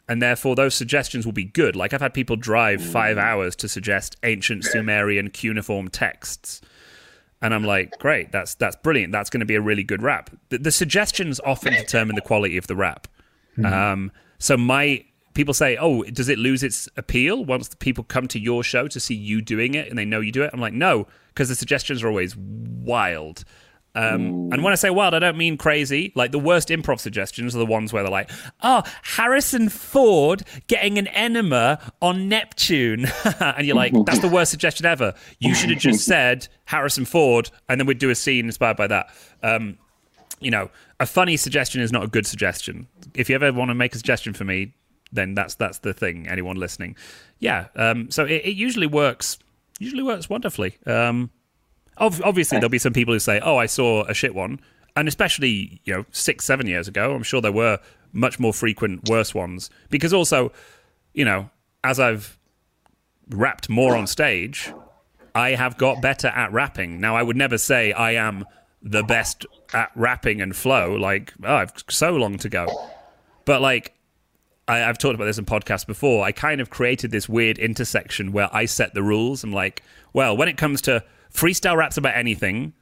and 0.07 0.21
therefore 0.21 0.55
those 0.55 0.73
suggestions 0.73 1.25
will 1.25 1.33
be 1.33 1.45
good. 1.45 1.75
Like 1.75 1.93
I've 1.93 2.01
had 2.01 2.13
people 2.13 2.35
drive 2.35 2.81
five 2.81 3.17
hours 3.17 3.55
to 3.57 3.67
suggest 3.67 4.17
ancient 4.23 4.63
Sumerian 4.63 5.29
cuneiform 5.29 5.87
texts, 5.89 6.61
And 7.41 7.53
I'm 7.53 7.63
like, 7.63 7.91
great, 7.99 8.31
that's 8.31 8.55
that's 8.55 8.75
brilliant. 8.75 9.13
That's 9.13 9.29
going 9.29 9.39
to 9.39 9.45
be 9.45 9.55
a 9.55 9.61
really 9.61 9.83
good 9.83 10.01
rap. 10.01 10.29
The, 10.49 10.57
the 10.57 10.71
suggestions 10.71 11.39
often 11.45 11.73
determine 11.73 12.15
the 12.15 12.21
quality 12.21 12.57
of 12.57 12.67
the 12.67 12.75
rap. 12.75 13.07
Um, 13.93 14.11
so 14.39 14.57
my 14.57 15.05
people 15.33 15.53
say, 15.53 15.77
oh, 15.77 16.03
does 16.03 16.27
it 16.29 16.39
lose 16.39 16.63
its 16.63 16.89
appeal 16.97 17.45
once 17.45 17.67
the 17.69 17.77
people 17.77 18.03
come 18.03 18.27
to 18.27 18.39
your 18.39 18.63
show 18.63 18.87
to 18.87 18.99
see 18.99 19.15
you 19.15 19.41
doing 19.41 19.73
it 19.73 19.89
and 19.89 19.97
they 19.97 20.05
know 20.05 20.19
you 20.21 20.31
do 20.31 20.43
it? 20.43 20.49
I'm 20.53 20.59
like, 20.59 20.73
no, 20.73 21.07
because 21.29 21.49
the 21.49 21.55
suggestions 21.55 22.03
are 22.03 22.07
always 22.07 22.35
wild. 22.35 23.43
Um, 23.95 24.51
and 24.51 24.63
when 24.63 24.71
I 24.71 24.75
say 24.75 24.89
wild, 24.89 25.13
I 25.13 25.19
don't 25.19 25.37
mean 25.37 25.57
crazy. 25.57 26.11
Like 26.15 26.31
the 26.31 26.39
worst 26.39 26.69
improv 26.69 26.99
suggestions 26.99 27.55
are 27.55 27.59
the 27.59 27.65
ones 27.65 27.91
where 27.91 28.03
they're 28.03 28.11
like, 28.11 28.29
"Oh, 28.61 28.83
Harrison 29.01 29.69
Ford 29.69 30.43
getting 30.67 30.97
an 30.97 31.07
enema 31.07 31.79
on 32.01 32.29
Neptune," 32.29 33.07
and 33.39 33.65
you're 33.65 33.75
like, 33.75 33.93
"That's 34.05 34.19
the 34.19 34.29
worst 34.29 34.51
suggestion 34.51 34.85
ever." 34.85 35.15
You 35.39 35.55
should 35.55 35.71
have 35.71 35.79
just 35.79 36.05
said 36.05 36.47
Harrison 36.65 37.05
Ford, 37.05 37.49
and 37.67 37.79
then 37.79 37.87
we'd 37.87 37.99
do 37.99 38.09
a 38.09 38.15
scene 38.15 38.45
inspired 38.45 38.77
by 38.77 38.87
that. 38.87 39.09
Um, 39.41 39.77
you 40.39 40.51
know, 40.51 40.69
a 40.99 41.05
funny 41.05 41.35
suggestion 41.35 41.81
is 41.81 41.91
not 41.91 42.03
a 42.03 42.07
good 42.07 42.27
suggestion. 42.27 42.87
If 43.15 43.29
you 43.29 43.35
ever 43.35 43.51
want 43.51 43.69
to 43.69 43.75
make 43.75 43.93
a 43.93 43.97
suggestion 43.97 44.33
for 44.33 44.43
me, 44.43 44.73
then 45.11 45.33
that's 45.33 45.55
that's 45.55 45.79
the 45.79 45.93
thing. 45.93 46.27
Anyone 46.27 46.57
listening, 46.57 46.95
yeah. 47.39 47.67
Um, 47.75 48.11
so 48.11 48.23
it, 48.25 48.45
it 48.45 48.55
usually 48.55 48.87
works. 48.87 49.39
Usually 49.79 50.03
works 50.03 50.29
wonderfully. 50.29 50.77
Um, 50.85 51.31
Ob- 51.99 52.21
obviously 52.23 52.57
there'll 52.57 52.69
be 52.69 52.79
some 52.79 52.93
people 52.93 53.13
who 53.13 53.19
say, 53.19 53.39
"Oh, 53.39 53.57
I 53.57 53.65
saw 53.65 54.03
a 54.05 54.13
shit 54.13 54.33
one," 54.33 54.59
and 54.95 55.07
especially 55.07 55.81
you 55.85 55.93
know 55.93 56.05
six, 56.11 56.45
seven 56.45 56.67
years 56.67 56.87
ago, 56.87 57.13
I'm 57.13 57.23
sure 57.23 57.41
there 57.41 57.51
were 57.51 57.79
much 58.11 58.39
more 58.39 58.53
frequent 58.53 59.07
worse 59.09 59.35
ones 59.35 59.69
because 59.89 60.13
also, 60.13 60.51
you 61.13 61.25
know, 61.25 61.49
as 61.83 61.99
I've 61.99 62.37
rapped 63.29 63.69
more 63.69 63.95
on 63.95 64.07
stage, 64.07 64.73
I 65.35 65.51
have 65.51 65.77
got 65.77 66.01
better 66.01 66.27
at 66.29 66.51
rapping. 66.51 66.99
Now, 66.99 67.15
I 67.15 67.21
would 67.23 67.37
never 67.37 67.57
say 67.57 67.93
I 67.93 68.11
am 68.11 68.45
the 68.81 69.03
best 69.03 69.45
at 69.73 69.91
rapping 69.95 70.41
and 70.41 70.55
flow. 70.55 70.95
Like, 70.95 71.33
oh, 71.43 71.55
I've 71.55 71.73
so 71.89 72.15
long 72.15 72.37
to 72.39 72.49
go, 72.49 72.67
but 73.45 73.61
like. 73.61 73.93
I, 74.69 74.87
I've 74.87 74.99
talked 74.99 75.15
about 75.15 75.25
this 75.25 75.39
in 75.39 75.45
podcasts 75.45 75.85
before. 75.85 76.23
I 76.23 76.31
kind 76.31 76.61
of 76.61 76.69
created 76.69 77.11
this 77.11 77.27
weird 77.27 77.57
intersection 77.57 78.31
where 78.31 78.49
I 78.55 78.65
set 78.65 78.93
the 78.93 79.03
rules. 79.03 79.43
I'm 79.43 79.51
like, 79.51 79.83
well, 80.13 80.37
when 80.37 80.47
it 80.47 80.57
comes 80.57 80.81
to 80.83 81.03
freestyle 81.33 81.75
raps 81.75 81.97
about 81.97 82.15
anything, 82.15 82.73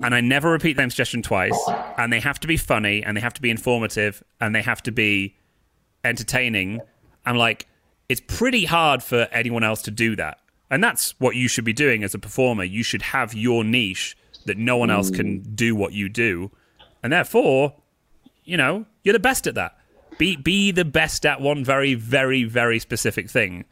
and 0.00 0.14
I 0.14 0.20
never 0.20 0.50
repeat 0.50 0.74
the 0.76 0.82
same 0.82 0.90
suggestion 0.90 1.22
twice, 1.22 1.58
and 1.98 2.12
they 2.12 2.20
have 2.20 2.38
to 2.40 2.46
be 2.46 2.56
funny, 2.56 3.02
and 3.02 3.16
they 3.16 3.20
have 3.20 3.34
to 3.34 3.42
be 3.42 3.50
informative, 3.50 4.22
and 4.40 4.54
they 4.54 4.62
have 4.62 4.82
to 4.84 4.92
be 4.92 5.36
entertaining. 6.04 6.80
I'm 7.24 7.36
like, 7.36 7.66
it's 8.08 8.20
pretty 8.20 8.64
hard 8.64 9.02
for 9.02 9.26
anyone 9.32 9.64
else 9.64 9.82
to 9.82 9.90
do 9.90 10.14
that. 10.16 10.38
And 10.70 10.82
that's 10.82 11.18
what 11.18 11.34
you 11.34 11.48
should 11.48 11.64
be 11.64 11.72
doing 11.72 12.04
as 12.04 12.14
a 12.14 12.18
performer. 12.18 12.64
You 12.64 12.82
should 12.82 13.02
have 13.02 13.34
your 13.34 13.64
niche 13.64 14.16
that 14.44 14.58
no 14.58 14.76
one 14.76 14.90
else 14.90 15.10
can 15.10 15.38
hmm. 15.38 15.54
do 15.54 15.74
what 15.74 15.92
you 15.92 16.08
do. 16.08 16.52
And 17.02 17.12
therefore, 17.12 17.74
you 18.44 18.56
know, 18.56 18.86
you're 19.02 19.12
the 19.12 19.18
best 19.18 19.46
at 19.46 19.56
that. 19.56 19.76
Be 20.18 20.36
be 20.36 20.70
the 20.70 20.84
best 20.84 21.24
at 21.26 21.40
one 21.40 21.64
very, 21.64 21.94
very, 21.94 22.44
very 22.44 22.78
specific 22.78 23.28
thing. 23.30 23.64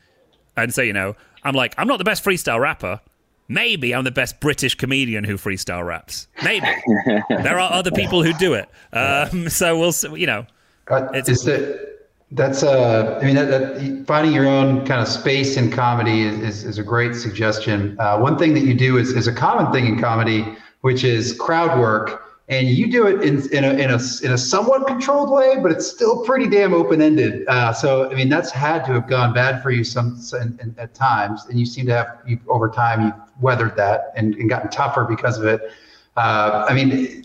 And 0.57 0.73
so, 0.73 0.83
you 0.83 0.93
know, 0.93 1.15
I'm 1.43 1.55
like, 1.55 1.75
I'm 1.79 1.89
not 1.89 1.99
the 1.99 2.05
best 2.05 2.25
freestyle 2.25 2.61
rapper. 2.61 3.01
Maybe 3.49 3.95
I'm 3.95 4.05
the 4.05 4.11
best 4.11 4.41
British 4.41 4.75
comedian 4.75 5.25
who 5.25 5.37
freestyle 5.37 5.85
raps. 5.87 6.29
Maybe 6.43 6.67
there 7.29 7.59
are 7.59 7.73
other 7.73 7.91
people 7.91 8.23
who 8.23 8.33
do 8.35 8.55
it. 8.55 8.69
Um, 8.93 9.49
so 9.51 9.79
we'll, 9.79 10.17
you 10.19 10.27
know, 10.27 10.47
Uh, 10.89 11.09
It's- 11.15 11.29
is 11.29 11.45
that 11.45 11.91
that's 12.33 12.63
uh 12.63 13.19
I 13.21 13.25
mean 13.27 13.37
that, 13.37 13.45
that 13.51 14.05
finding 14.07 14.33
your 14.33 14.47
own 14.47 14.85
kind 14.87 15.01
of 15.01 15.07
space 15.07 15.57
in 15.59 15.71
comedy 15.71 16.23
is, 16.23 16.39
is, 16.41 16.65
is 16.65 16.79
a 16.79 16.83
great 16.83 17.15
suggestion. 17.15 17.97
Uh, 18.01 18.19
one 18.19 18.37
thing 18.39 18.55
that 18.55 18.65
you 18.65 18.75
do 18.75 18.97
is 18.97 19.13
is 19.13 19.27
a 19.29 19.33
common 19.33 19.71
thing 19.73 19.87
in 19.87 20.01
comedy, 20.01 20.45
which 20.81 21.05
is 21.05 21.35
crowd 21.39 21.79
work, 21.79 22.24
and 22.49 22.69
you 22.69 22.91
do 22.91 23.07
it 23.07 23.23
in 23.23 23.51
in 23.53 23.65
a 23.65 23.71
in 23.71 23.91
a, 23.91 23.99
in 24.23 24.33
a 24.33 24.39
somewhat 24.39 24.87
controlled 24.87 25.31
way, 25.31 25.57
but 25.63 25.73
it's 25.73 25.87
still 25.87 26.25
pretty 26.25 26.49
damn 26.49 26.75
open 26.75 27.01
ended. 27.01 27.47
Uh, 27.49 27.73
so 27.73 28.11
I 28.11 28.15
mean 28.15 28.29
that's 28.29 28.51
had 28.51 28.85
to 28.85 28.93
have 28.93 29.09
gone 29.09 29.33
bad 29.33 29.63
for 29.63 29.71
you 29.71 29.83
some, 29.83 30.17
some 30.17 30.59
in, 30.61 30.75
at 30.79 30.95
times, 30.95 31.47
and 31.49 31.59
you 31.59 31.65
seem 31.65 31.87
to 31.87 31.95
have 31.95 32.19
you, 32.27 32.39
over 32.49 32.69
time 32.69 33.07
you've 33.07 33.43
weathered 33.43 33.77
that 33.77 34.13
and, 34.15 34.35
and 34.35 34.51
gotten 34.51 34.71
tougher 34.71 35.05
because 35.05 35.39
of 35.39 35.47
it. 35.47 35.73
Uh, 36.17 36.67
I 36.69 36.75
mean, 36.75 37.25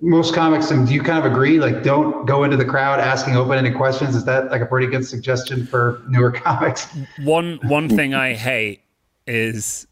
most 0.00 0.34
comics, 0.34 0.68
do 0.68 0.92
you 0.92 1.02
kind 1.02 1.24
of 1.24 1.30
agree? 1.30 1.58
Like, 1.58 1.82
don't 1.82 2.26
go 2.26 2.44
into 2.44 2.56
the 2.56 2.64
crowd 2.64 3.00
asking 3.00 3.36
open-ended 3.36 3.76
questions. 3.76 4.14
Is 4.14 4.24
that 4.24 4.50
like 4.50 4.60
a 4.60 4.66
pretty 4.66 4.86
good 4.86 5.06
suggestion 5.06 5.66
for 5.66 6.02
newer 6.08 6.30
comics? 6.44 6.86
one 7.22 7.58
one 7.62 7.88
thing 7.88 8.14
I 8.14 8.34
hate 8.34 8.82
is 9.26 9.86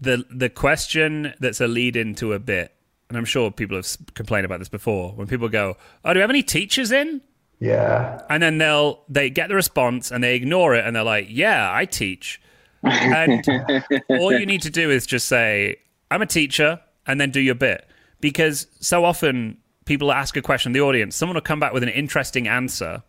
the 0.00 0.24
the 0.30 0.48
question 0.48 1.34
that's 1.38 1.60
a 1.60 1.68
lead 1.68 1.96
into 1.96 2.32
a 2.32 2.38
bit, 2.38 2.72
and 3.08 3.18
I'm 3.18 3.24
sure 3.24 3.50
people 3.50 3.76
have 3.76 3.96
complained 4.14 4.44
about 4.44 4.58
this 4.58 4.68
before. 4.68 5.12
When 5.12 5.26
people 5.26 5.48
go, 5.48 5.76
"Oh, 6.04 6.12
do 6.12 6.18
we 6.18 6.20
have 6.22 6.30
any 6.30 6.42
teachers 6.42 6.90
in?" 6.92 7.20
Yeah, 7.60 8.20
and 8.28 8.42
then 8.42 8.58
they'll 8.58 9.02
they 9.08 9.30
get 9.30 9.48
the 9.48 9.54
response 9.54 10.10
and 10.10 10.22
they 10.22 10.34
ignore 10.34 10.74
it 10.74 10.84
and 10.84 10.96
they're 10.96 11.04
like, 11.04 11.26
"Yeah, 11.28 11.70
I 11.72 11.84
teach." 11.84 12.40
And 12.82 13.46
all 14.08 14.32
you 14.32 14.46
need 14.46 14.62
to 14.62 14.70
do 14.70 14.90
is 14.90 15.06
just 15.06 15.28
say, 15.28 15.76
"I'm 16.10 16.22
a 16.22 16.26
teacher," 16.26 16.80
and 17.06 17.20
then 17.20 17.30
do 17.30 17.40
your 17.40 17.54
bit. 17.54 17.86
Because 18.20 18.66
so 18.80 19.04
often 19.04 19.58
people 19.84 20.10
ask 20.10 20.36
a 20.36 20.42
question 20.42 20.70
in 20.70 20.72
the 20.72 20.80
audience, 20.80 21.14
someone 21.14 21.34
will 21.34 21.42
come 21.42 21.60
back 21.60 21.72
with 21.72 21.82
an 21.82 21.90
interesting 21.90 22.48
answer, 22.48 23.02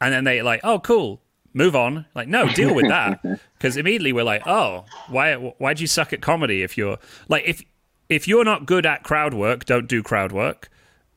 and 0.00 0.12
then 0.12 0.24
they 0.24 0.42
like, 0.42 0.60
"Oh, 0.64 0.78
cool." 0.78 1.22
Move 1.54 1.74
on. 1.74 2.04
Like, 2.14 2.28
no, 2.28 2.46
deal 2.50 2.74
with 2.74 2.88
that. 2.88 3.20
Because 3.58 3.76
immediately 3.76 4.12
we're 4.12 4.22
like, 4.22 4.46
oh, 4.46 4.84
why? 5.08 5.34
Why'd 5.34 5.80
you 5.80 5.88
suck 5.88 6.12
at 6.12 6.20
comedy? 6.20 6.62
If 6.62 6.78
you're 6.78 6.98
like, 7.26 7.42
if 7.44 7.64
if 8.08 8.26
you're 8.28 8.44
not 8.44 8.66
good 8.66 8.86
at 8.86 9.02
crowd 9.02 9.34
work, 9.34 9.64
don't 9.64 9.88
do 9.88 10.02
crowd 10.02 10.32
work. 10.32 10.68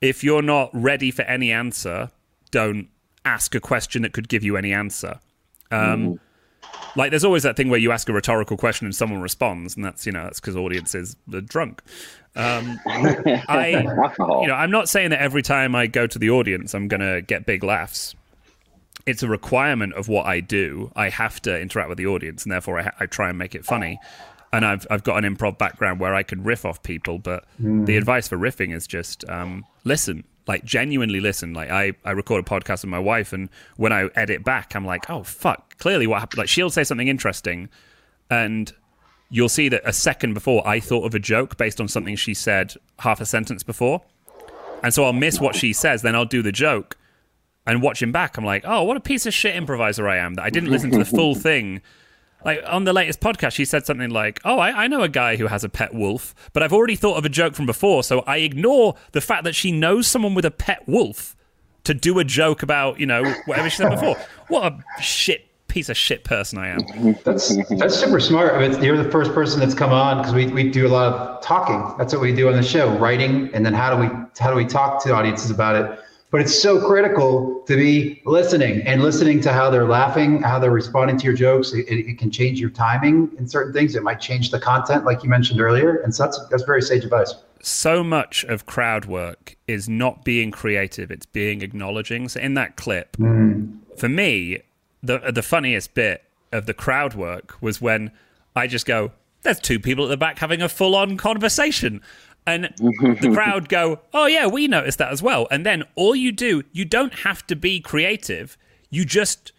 If 0.01 0.23
you're 0.23 0.41
not 0.41 0.69
ready 0.73 1.11
for 1.11 1.21
any 1.23 1.51
answer, 1.51 2.09
don't 2.51 2.87
ask 3.23 3.53
a 3.55 3.59
question 3.59 4.01
that 4.01 4.13
could 4.13 4.27
give 4.27 4.43
you 4.43 4.57
any 4.57 4.73
answer. 4.73 5.19
Um, 5.69 6.19
Like, 6.95 7.11
there's 7.11 7.23
always 7.23 7.43
that 7.43 7.55
thing 7.55 7.69
where 7.69 7.79
you 7.79 7.91
ask 7.91 8.09
a 8.09 8.13
rhetorical 8.13 8.57
question 8.57 8.85
and 8.85 8.95
someone 8.95 9.21
responds, 9.21 9.75
and 9.75 9.85
that's 9.85 10.05
you 10.05 10.11
know 10.11 10.23
that's 10.23 10.39
because 10.39 10.55
audiences 10.55 11.15
are 11.33 11.39
drunk. 11.41 11.81
Um, 12.35 12.79
I 12.85 13.67
you 14.41 14.47
know 14.47 14.55
I'm 14.55 14.71
not 14.71 14.89
saying 14.89 15.11
that 15.11 15.21
every 15.21 15.41
time 15.41 15.75
I 15.75 15.87
go 15.87 16.07
to 16.07 16.19
the 16.19 16.29
audience, 16.29 16.73
I'm 16.73 16.87
gonna 16.87 17.21
get 17.21 17.45
big 17.45 17.63
laughs. 17.63 18.15
It's 19.05 19.23
a 19.23 19.27
requirement 19.27 19.93
of 19.93 20.07
what 20.09 20.25
I 20.25 20.39
do. 20.41 20.91
I 20.95 21.09
have 21.09 21.41
to 21.43 21.59
interact 21.59 21.89
with 21.89 21.97
the 21.97 22.07
audience, 22.07 22.43
and 22.43 22.51
therefore 22.51 22.79
I, 22.79 22.83
ha- 22.83 22.95
I 22.99 23.05
try 23.05 23.29
and 23.29 23.37
make 23.37 23.55
it 23.55 23.63
funny. 23.65 23.99
And 24.54 24.66
I've 24.66 24.86
I've 24.89 25.04
got 25.04 25.24
an 25.24 25.36
improv 25.36 25.58
background 25.58 25.99
where 25.99 26.14
I 26.14 26.24
can 26.24 26.43
riff 26.43 26.66
off 26.66 26.84
people, 26.84 27.20
but 27.20 27.45
the 27.86 27.95
advice 27.97 28.28
for 28.28 28.38
riffing 28.38 28.76
is 28.76 28.86
just 28.86 29.28
um, 29.30 29.66
listen, 29.86 30.26
like 30.47 30.66
genuinely 30.66 31.22
listen. 31.22 31.54
Like 31.54 31.70
I 31.70 31.93
I 32.04 32.12
record 32.12 32.45
a 32.45 32.49
podcast 32.49 32.82
with 32.82 32.89
my 32.89 32.99
wife, 32.99 33.32
and 33.32 33.49
when 33.78 33.93
I 33.93 34.10
edit 34.16 34.43
back, 34.43 34.76
I'm 34.76 34.86
like, 34.86 35.10
oh 35.10 35.24
fuck, 35.24 35.78
clearly 35.78 36.06
what 36.06 36.20
happened. 36.20 36.39
Like 36.39 36.49
she'll 36.49 36.70
say 36.70 36.84
something 36.84 37.08
interesting, 37.08 37.70
and 38.30 38.74
you'll 39.30 39.49
see 39.49 39.70
that 39.70 39.82
a 39.86 39.93
second 39.93 40.34
before 40.34 40.68
I 40.68 40.82
thought 40.82 41.06
of 41.06 41.16
a 41.16 41.20
joke 41.20 41.56
based 41.56 41.80
on 41.80 41.88
something 41.88 42.18
she 42.18 42.34
said 42.34 42.74
half 42.99 43.22
a 43.22 43.26
sentence 43.26 43.64
before. 43.64 44.02
And 44.84 44.93
so 44.93 45.06
I'll 45.06 45.14
miss 45.14 45.39
what 45.39 45.56
she 45.56 45.72
says, 45.74 46.02
then 46.02 46.16
I'll 46.16 46.26
do 46.26 46.41
the 46.41 46.52
joke 46.52 46.97
and 47.66 47.82
watching 47.82 48.12
back, 48.12 48.38
I'm 48.38 48.45
like, 48.45 48.64
oh, 48.66 48.84
what 48.84 48.97
a 48.97 49.02
piece 49.02 49.26
of 49.26 49.34
shit 49.34 49.56
improviser 49.56 50.08
I 50.08 50.18
am 50.18 50.36
that 50.36 50.43
I 50.43 50.49
didn't 50.49 50.72
listen 50.72 50.91
to 50.91 50.97
the 50.97 51.06
full 51.06 51.36
thing. 51.47 51.82
Like 52.43 52.63
on 52.67 52.83
the 52.85 52.93
latest 52.93 53.19
podcast, 53.19 53.53
she 53.53 53.65
said 53.65 53.85
something 53.85 54.09
like, 54.09 54.39
oh, 54.43 54.59
I, 54.59 54.83
I 54.83 54.87
know 54.87 55.01
a 55.01 55.09
guy 55.09 55.35
who 55.35 55.47
has 55.47 55.63
a 55.63 55.69
pet 55.69 55.93
wolf, 55.93 56.33
but 56.53 56.63
I've 56.63 56.73
already 56.73 56.95
thought 56.95 57.17
of 57.17 57.25
a 57.25 57.29
joke 57.29 57.55
from 57.55 57.65
before, 57.65 58.03
so 58.03 58.21
I 58.21 58.37
ignore 58.37 58.95
the 59.11 59.21
fact 59.21 59.43
that 59.43 59.55
she 59.55 59.71
knows 59.71 60.07
someone 60.07 60.33
with 60.33 60.45
a 60.45 60.51
pet 60.51 60.87
wolf 60.87 61.35
to 61.83 61.93
do 61.93 62.19
a 62.19 62.23
joke 62.23 62.63
about, 62.63 62.99
you 62.99 63.05
know, 63.05 63.23
whatever 63.45 63.69
she 63.69 63.77
said 63.77 63.89
before. 63.89 64.15
What 64.47 64.73
a 64.73 65.01
shit 65.01 65.47
piece 65.71 65.87
of 65.87 65.95
shit 65.95 66.25
person 66.25 66.59
I 66.59 66.67
am. 66.67 67.15
that's 67.23 67.55
that's 67.77 67.95
super 67.95 68.19
smart. 68.19 68.53
I 68.53 68.67
mean, 68.67 68.83
you're 68.83 69.01
the 69.01 69.09
first 69.09 69.33
person 69.33 69.59
that's 69.59 69.73
come 69.73 69.91
on 69.91 70.17
because 70.17 70.33
we, 70.33 70.47
we 70.47 70.69
do 70.69 70.85
a 70.85 70.89
lot 70.89 71.13
of 71.13 71.41
talking. 71.41 71.95
That's 71.97 72.13
what 72.13 72.21
we 72.21 72.35
do 72.35 72.49
on 72.49 72.55
the 72.55 72.63
show, 72.63 72.89
writing, 72.97 73.49
and 73.53 73.65
then 73.65 73.73
how 73.73 73.95
do 73.95 74.01
we 74.01 74.07
how 74.37 74.49
do 74.49 74.57
we 74.57 74.65
talk 74.65 75.01
to 75.03 75.13
audiences 75.13 75.49
about 75.49 75.75
it? 75.77 75.99
But 76.32 76.39
it's 76.39 76.59
so 76.59 76.79
critical 76.86 77.61
to 77.67 77.75
be 77.75 78.21
listening 78.25 78.82
and 78.88 79.03
listening 79.03 79.41
to 79.41 79.51
how 79.51 79.69
they're 79.69 79.88
laughing, 79.88 80.41
how 80.41 80.59
they're 80.59 80.71
responding 80.71 81.17
to 81.17 81.25
your 81.25 81.34
jokes. 81.34 81.73
It, 81.73 81.86
it 81.89 82.17
can 82.17 82.32
change 82.32 82.59
your 82.59 82.69
timing 82.69 83.29
in 83.38 83.49
certain 83.49 83.73
things. 83.73 83.95
It 83.95 84.03
might 84.03 84.21
change 84.21 84.49
the 84.49 84.59
content, 84.59 85.03
like 85.03 85.23
you 85.23 85.29
mentioned 85.29 85.59
earlier. 85.59 85.97
And 85.97 86.15
so 86.15 86.23
that's 86.23 86.39
that's 86.49 86.63
very 86.63 86.82
sage 86.82 87.03
advice. 87.03 87.36
so 87.61 88.03
much 88.03 88.43
of 88.45 88.65
crowd 88.65 89.05
work 89.05 89.55
is 89.67 89.88
not 89.88 90.23
being 90.23 90.51
creative 90.51 91.11
it's 91.11 91.25
being 91.25 91.61
acknowledging 91.61 92.27
so 92.27 92.39
in 92.39 92.53
that 92.55 92.75
clip 92.75 93.15
mm. 93.17 93.71
for 93.95 94.09
me 94.09 94.59
the 95.03 95.19
the 95.32 95.43
funniest 95.43 95.93
bit 95.93 96.23
of 96.51 96.65
the 96.65 96.73
crowd 96.73 97.13
work 97.13 97.55
was 97.61 97.79
when 97.79 98.11
i 98.55 98.65
just 98.67 98.86
go 98.86 99.11
there's 99.43 99.59
two 99.59 99.79
people 99.79 100.05
at 100.05 100.09
the 100.09 100.17
back 100.17 100.39
having 100.39 100.61
a 100.61 100.69
full 100.69 100.95
on 100.95 101.17
conversation 101.17 102.01
and 102.45 102.65
the 102.77 103.31
crowd 103.33 103.69
go 103.69 103.99
oh 104.13 104.25
yeah 104.25 104.47
we 104.47 104.67
noticed 104.67 104.97
that 104.97 105.11
as 105.11 105.21
well 105.21 105.47
and 105.51 105.65
then 105.65 105.83
all 105.95 106.15
you 106.15 106.31
do 106.31 106.63
you 106.71 106.83
don't 106.83 107.19
have 107.19 107.45
to 107.45 107.55
be 107.55 107.79
creative 107.79 108.57
you 108.89 109.05
just 109.05 109.51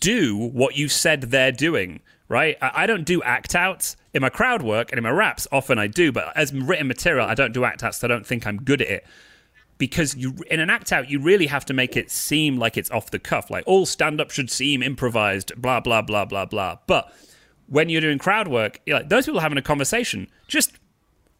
do 0.00 0.36
what 0.36 0.76
you 0.76 0.88
said 0.88 1.22
they're 1.22 1.52
doing 1.52 2.00
right? 2.28 2.56
I, 2.60 2.86
don't 2.86 3.04
do 3.04 3.22
act 3.22 3.54
outs 3.54 3.96
in 4.12 4.22
my 4.22 4.28
crowd 4.28 4.62
work 4.62 4.90
and 4.90 4.98
in 4.98 5.04
my 5.04 5.10
raps. 5.10 5.46
Often 5.52 5.78
I 5.78 5.86
do, 5.86 6.10
but 6.10 6.36
as 6.36 6.52
written 6.52 6.88
material, 6.88 7.26
I 7.26 7.34
don't 7.34 7.52
do 7.52 7.64
act 7.64 7.82
outs. 7.82 7.98
So 7.98 8.06
I 8.06 8.08
don't 8.08 8.26
think 8.26 8.46
I'm 8.46 8.56
good 8.56 8.80
at 8.82 8.88
it 8.88 9.06
because 9.78 10.14
you 10.14 10.34
in 10.50 10.60
an 10.60 10.70
act 10.70 10.92
out 10.92 11.10
you 11.10 11.20
really 11.20 11.46
have 11.46 11.64
to 11.66 11.74
make 11.74 11.96
it 11.96 12.10
seem 12.10 12.58
like 12.58 12.76
it's 12.76 12.90
off 12.92 13.10
the 13.10 13.18
cuff 13.18 13.50
like 13.50 13.64
all 13.66 13.84
stand 13.84 14.20
up 14.20 14.30
should 14.30 14.48
seem 14.48 14.82
improvised 14.84 15.52
blah 15.60 15.80
blah 15.80 16.00
blah 16.00 16.24
blah 16.24 16.44
blah 16.44 16.78
but 16.86 17.12
when 17.66 17.88
you're 17.88 18.00
doing 18.00 18.16
crowd 18.16 18.46
work 18.46 18.80
you're 18.86 18.98
like 18.98 19.08
those 19.08 19.26
people 19.26 19.40
are 19.40 19.42
having 19.42 19.58
a 19.58 19.62
conversation 19.62 20.28
just 20.46 20.74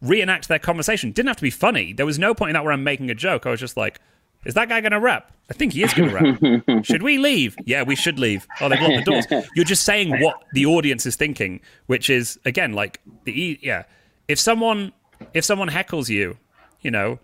reenact 0.01 0.47
their 0.47 0.59
conversation. 0.59 1.11
Didn't 1.11 1.27
have 1.27 1.37
to 1.37 1.43
be 1.43 1.49
funny. 1.49 1.93
There 1.93 2.05
was 2.05 2.19
no 2.19 2.33
point 2.33 2.49
in 2.49 2.53
that 2.53 2.63
where 2.63 2.73
i'm 2.73 2.83
making 2.83 3.09
a 3.09 3.15
joke. 3.15 3.45
I 3.45 3.51
was 3.51 3.59
just 3.59 3.77
like 3.77 3.99
is 4.45 4.53
that 4.53 4.69
guy 4.69 4.79
going 4.79 4.91
to 4.91 4.99
rap? 4.99 5.31
I 5.49 5.53
think 5.55 5.73
he 5.73 5.81
is 5.81 5.91
going 5.91 6.09
to 6.09 6.61
rap. 6.63 6.85
Should 6.85 7.01
we 7.01 7.17
leave? 7.17 7.55
Yeah 7.65 7.83
we 7.83 7.95
should 7.95 8.19
leave. 8.19 8.47
Oh 8.61 8.69
they've 8.69 8.79
locked 8.79 9.05
the 9.05 9.11
doors. 9.29 9.47
You're 9.55 9.65
just 9.65 9.83
saying 9.83 10.21
what 10.21 10.43
the 10.53 10.65
audience 10.65 11.05
is 11.05 11.15
thinking 11.15 11.61
which 11.87 12.09
is 12.09 12.39
again 12.45 12.73
like 12.73 13.01
the 13.23 13.59
yeah. 13.61 13.83
If 14.27 14.39
someone 14.39 14.93
if 15.33 15.45
someone 15.45 15.69
heckles 15.69 16.09
you 16.09 16.37
you 16.81 16.91
know 16.91 17.19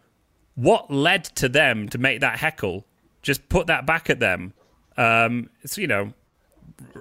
what 0.55 0.91
led 0.91 1.23
to 1.23 1.47
them 1.47 1.89
to 1.89 1.97
make 1.97 2.21
that 2.21 2.39
heckle? 2.39 2.85
Just 3.21 3.47
put 3.49 3.67
that 3.67 3.85
back 3.85 4.09
at 4.09 4.19
them. 4.19 4.53
Um 4.97 5.49
it's 5.61 5.77
you 5.77 5.87
know 5.87 6.13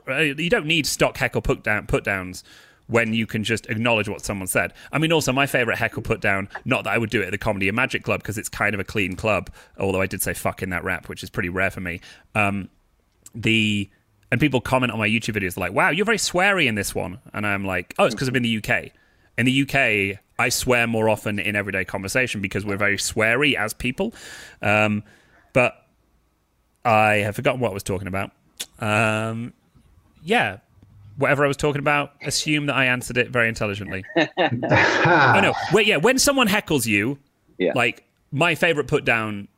you 0.09 0.51
don't 0.51 0.67
need 0.67 0.87
stock 0.87 1.17
heckle 1.17 1.41
put 1.41 1.63
down 1.63 1.87
put 1.87 2.05
downs 2.05 2.45
when 2.91 3.15
you 3.15 3.27
can 3.27 3.45
just 3.45 3.67
acknowledge 3.67 4.09
what 4.09 4.21
someone 4.25 4.49
said. 4.49 4.75
I 4.91 4.99
mean, 4.99 5.13
also 5.13 5.33
my 5.33 5.47
favorite 5.47 5.79
heckle 5.79 6.03
put 6.03 6.21
down. 6.21 6.49
Not 6.65 6.85
that 6.85 6.91
I 6.91 6.99
would 6.99 7.11
do 7.11 7.23
it 7.23 7.27
at 7.27 7.31
the 7.31 7.39
Comedy 7.39 7.69
and 7.69 7.77
Magic 7.77 8.03
Club 8.03 8.21
because 8.21 8.37
it's 8.37 8.49
kind 8.49 8.75
of 8.75 8.81
a 8.81 8.85
clean 8.85 9.15
club. 9.15 9.51
Although 9.79 10.01
I 10.01 10.07
did 10.07 10.23
say 10.23 10.35
"fuck" 10.35 10.63
in 10.63 10.71
that 10.71 10.83
rap, 10.85 11.09
which 11.09 11.23
is 11.23 11.31
pretty 11.31 11.49
rare 11.49 11.71
for 11.71 11.81
me. 11.81 12.01
Um, 12.35 12.69
the 13.35 13.89
and 14.33 14.41
people 14.41 14.61
comment 14.61 14.93
on 14.93 14.99
my 14.99 15.09
YouTube 15.09 15.37
videos 15.41 15.57
like, 15.57 15.73
"Wow, 15.73 15.91
you're 15.91 16.05
very 16.05 16.19
sweary 16.19 16.67
in 16.67 16.75
this 16.75 16.95
one," 16.95 17.21
and 17.33 17.47
I'm 17.47 17.65
like, 17.65 17.95
"Oh, 17.99 18.07
it's 18.07 18.15
because 18.15 18.29
I'm 18.29 18.37
in 18.37 18.43
the 18.43 18.57
UK. 18.57 18.91
In 19.39 19.47
the 19.47 19.63
UK, 19.63 20.19
I 20.39 20.49
swear 20.49 20.87
more 20.87 21.09
often 21.09 21.39
in 21.39 21.55
everyday 21.55 21.85
conversation 21.85 22.41
because 22.41 22.65
we're 22.65 22.77
very 22.77 22.97
sweary 22.97 23.55
as 23.55 23.73
people." 23.73 24.13
Um, 24.63 25.05
but 25.53 25.87
I 26.85 27.17
have 27.17 27.37
forgotten 27.37 27.61
what 27.61 27.71
I 27.71 27.75
was 27.75 27.83
talking 27.83 28.09
about. 28.09 28.33
Um, 28.81 29.53
yeah, 30.23 30.59
whatever 31.21 31.45
I 31.45 31.49
was 31.49 31.57
talking 31.57 31.79
about, 31.81 32.13
assume 32.23 32.67
that 32.67 32.75
I 32.75 32.87
answered 32.87 33.17
it 33.17 33.31
very 33.31 33.49
intelligently. 33.49 34.05
I 34.17 35.41
know. 35.41 35.55
Wait, 35.73 35.87
yeah, 35.87 35.97
when 35.97 36.19
someone 36.19 36.49
heckles 36.49 36.87
you, 36.87 37.19
Yeah. 37.59 37.73
like 37.75 38.05
my 38.33 38.55
favorite 38.55 38.87
put 38.89 39.05
down, 39.05 39.49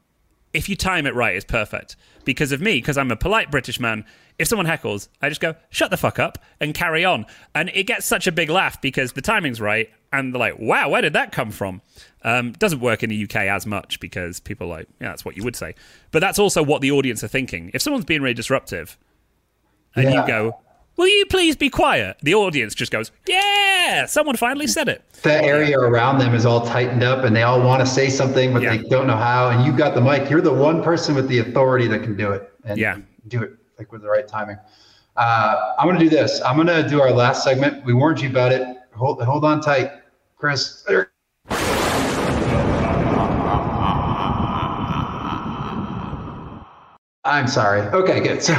if 0.53 0.69
you 0.69 0.77
time 0.77 1.07
it 1.07 1.15
right, 1.15 1.35
is 1.37 1.45
perfect. 1.45 1.97
Because 2.25 2.53
of 2.53 2.61
me, 2.61 2.75
because 2.75 2.99
I'm 2.99 3.11
a 3.11 3.17
polite 3.17 3.51
British 3.51 3.81
man, 3.81 4.05
if 4.39 4.49
someone 4.49 4.67
heckles, 4.67 5.09
I 5.21 5.29
just 5.29 5.41
go, 5.41 5.55
shut 5.71 5.91
the 5.91 5.97
fuck 5.97 6.19
up 6.19 6.39
and 6.61 6.75
carry 6.75 7.05
on. 7.05 7.27
And 7.55 7.71
it 7.75 7.85
gets 7.85 8.07
such 8.07 8.27
a 8.27 8.33
big 8.33 8.49
laugh 8.51 8.81
because 8.81 9.13
the 9.13 9.23
timing's 9.23 9.61
right. 9.61 9.91
And 10.13 10.33
they're 10.35 10.39
like, 10.41 10.59
wow, 10.59 10.89
where 10.91 11.03
did 11.03 11.15
that 11.15 11.33
come 11.33 11.51
from? 11.51 11.81
Um, 12.23 12.53
doesn't 12.53 12.81
work 12.81 13.03
in 13.03 13.11
the 13.11 13.25
UK 13.25 13.37
as 13.37 13.67
much 13.67 13.99
because 13.99 14.41
people 14.41 14.67
are 14.69 14.79
like, 14.79 14.89
yeah, 15.01 15.09
that's 15.09 15.25
what 15.25 15.37
you 15.37 15.43
would 15.45 15.57
say. 15.57 15.75
But 16.11 16.21
that's 16.21 16.39
also 16.39 16.63
what 16.63 16.81
the 16.83 16.91
audience 16.93 17.25
are 17.25 17.29
thinking. 17.29 17.71
If 17.75 17.83
someone's 17.83 18.05
being 18.05 18.21
really 18.23 18.35
disruptive 18.35 18.99
and 19.97 20.05
Yeah. 20.05 20.21
you 20.23 20.27
go, 20.27 20.59
will 20.97 21.09
you 21.09 21.27
please 21.27 21.57
be 21.57 21.69
quiet? 21.71 22.17
The 22.23 22.35
audience 22.35 22.75
just 22.75 22.93
goes, 22.93 23.11
yeah, 23.27 24.07
someone 24.07 24.37
finally 24.37 24.67
said 24.67 24.89
it. 24.89 25.05
the 25.23 25.43
area 25.45 25.79
around 25.79 26.19
them 26.19 26.35
is 26.35 26.45
all 26.45 26.61
tightened 26.67 27.03
up 27.03 27.25
and 27.25 27.35
they 27.35 27.43
all 27.43 27.63
want 27.63 27.81
to 27.81 27.87
say 27.87 28.09
something, 28.09 28.53
but 28.53 28.63
Yeah. 28.63 28.77
they 28.77 28.83
don't 28.89 29.07
know 29.07 29.17
how. 29.17 29.51
And 29.51 29.65
you've 29.65 29.77
got 29.77 29.95
the 29.95 30.01
mic. 30.01 30.29
You're 30.29 30.41
the 30.41 30.53
one 30.53 30.83
person 30.83 31.15
with 31.15 31.29
the 31.29 31.39
authority 31.39 31.87
that 31.89 32.03
can 32.03 32.17
do 32.17 32.33
it 32.33 32.51
and 32.65 32.79
Yeah. 32.79 32.97
do 33.29 33.43
it 33.43 33.53
like 33.79 33.93
with 33.93 34.03
the 34.03 34.09
right 34.09 34.27
timing. 34.27 34.59
Uh, 35.17 35.75
I'm 35.79 35.87
going 35.87 35.99
to 35.99 36.05
do 36.05 36.11
this. 36.11 36.41
I'm 36.43 36.57
going 36.57 36.67
to 36.69 36.89
do 36.89 37.01
our 37.01 37.13
last 37.13 37.45
segment. 37.45 37.85
We 37.85 37.93
warned 37.95 38.21
you 38.21 38.31
about 38.31 38.51
it. 38.51 38.67
Hold, 38.95 39.23
hold 39.23 39.45
on 39.45 39.61
tight, 39.61 39.91
Chris. 40.37 40.83
There- 40.89 41.12
I'm 47.25 47.47
sorry. 47.47 47.83
Okay, 47.83 48.21
good. 48.21 48.43
So 48.43 48.55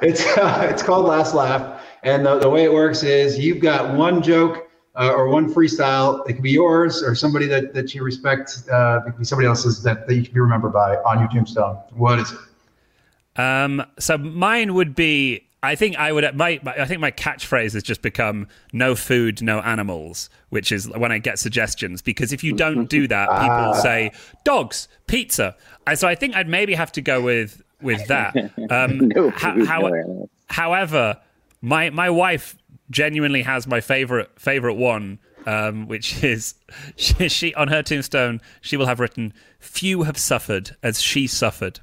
it's 0.00 0.24
uh, 0.36 0.68
it's 0.70 0.82
called 0.82 1.06
Last 1.06 1.34
Laugh, 1.34 1.82
and 2.04 2.24
the, 2.24 2.38
the 2.38 2.48
way 2.48 2.62
it 2.62 2.72
works 2.72 3.02
is 3.02 3.38
you've 3.38 3.60
got 3.60 3.92
one 3.94 4.22
joke 4.22 4.70
uh, 4.94 5.12
or 5.12 5.28
one 5.28 5.52
freestyle. 5.52 6.28
It 6.28 6.34
can 6.34 6.42
be 6.42 6.52
yours 6.52 7.02
or 7.02 7.14
somebody 7.14 7.46
that, 7.46 7.74
that 7.74 7.92
you 7.94 8.04
respect. 8.04 8.62
Uh, 8.72 9.00
it 9.06 9.10
can 9.10 9.18
be 9.18 9.24
somebody 9.24 9.48
else's 9.48 9.82
that, 9.82 10.06
that 10.06 10.14
you 10.14 10.22
can 10.22 10.32
be 10.32 10.40
remembered 10.40 10.72
by 10.72 10.96
on 10.98 11.18
your 11.18 11.28
tombstone. 11.28 11.76
What 11.94 12.20
is 12.20 12.32
it? 12.32 13.40
Um, 13.40 13.84
so 13.98 14.16
mine 14.16 14.74
would 14.74 14.94
be. 14.94 15.45
I 15.62 15.74
think 15.74 15.96
I 15.96 16.12
would. 16.12 16.24
My, 16.36 16.60
my 16.62 16.74
I 16.74 16.84
think 16.84 17.00
my 17.00 17.10
catchphrase 17.10 17.72
has 17.72 17.82
just 17.82 18.02
become 18.02 18.46
"no 18.72 18.94
food, 18.94 19.42
no 19.42 19.60
animals," 19.60 20.30
which 20.50 20.70
is 20.70 20.88
when 20.88 21.10
I 21.10 21.18
get 21.18 21.38
suggestions. 21.38 22.02
Because 22.02 22.32
if 22.32 22.44
you 22.44 22.52
don't 22.52 22.88
do 22.88 23.08
that, 23.08 23.28
people 23.28 23.74
say 23.74 24.12
dogs, 24.44 24.86
pizza. 25.06 25.56
So 25.94 26.06
I 26.06 26.14
think 26.14 26.36
I'd 26.36 26.48
maybe 26.48 26.74
have 26.74 26.92
to 26.92 27.00
go 27.02 27.20
with 27.20 27.62
with 27.80 28.06
that. 28.08 28.36
Um, 28.70 29.08
No 29.14 29.30
food, 29.30 29.66
how- 29.66 29.80
no 29.80 30.28
however, 30.48 31.20
my 31.60 31.90
my 31.90 32.10
wife 32.10 32.56
genuinely 32.90 33.42
has 33.42 33.66
my 33.66 33.80
favorite 33.80 34.30
favorite 34.38 34.74
one. 34.74 35.18
Um, 35.48 35.86
which 35.86 36.24
is 36.24 36.56
she, 36.96 37.28
she 37.28 37.54
on 37.54 37.68
her 37.68 37.80
tombstone 37.80 38.40
she 38.60 38.76
will 38.76 38.86
have 38.86 38.98
written 38.98 39.32
few 39.60 40.02
have 40.02 40.18
suffered 40.18 40.74
as 40.82 41.00
she 41.00 41.28
suffered 41.28 41.78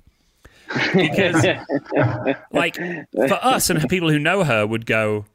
because 0.96 1.44
like 2.52 2.76
for 2.76 3.40
us 3.42 3.70
and 3.70 3.88
people 3.90 4.10
who 4.10 4.20
know 4.20 4.44
her 4.44 4.66
would 4.66 4.86
go 4.86 5.26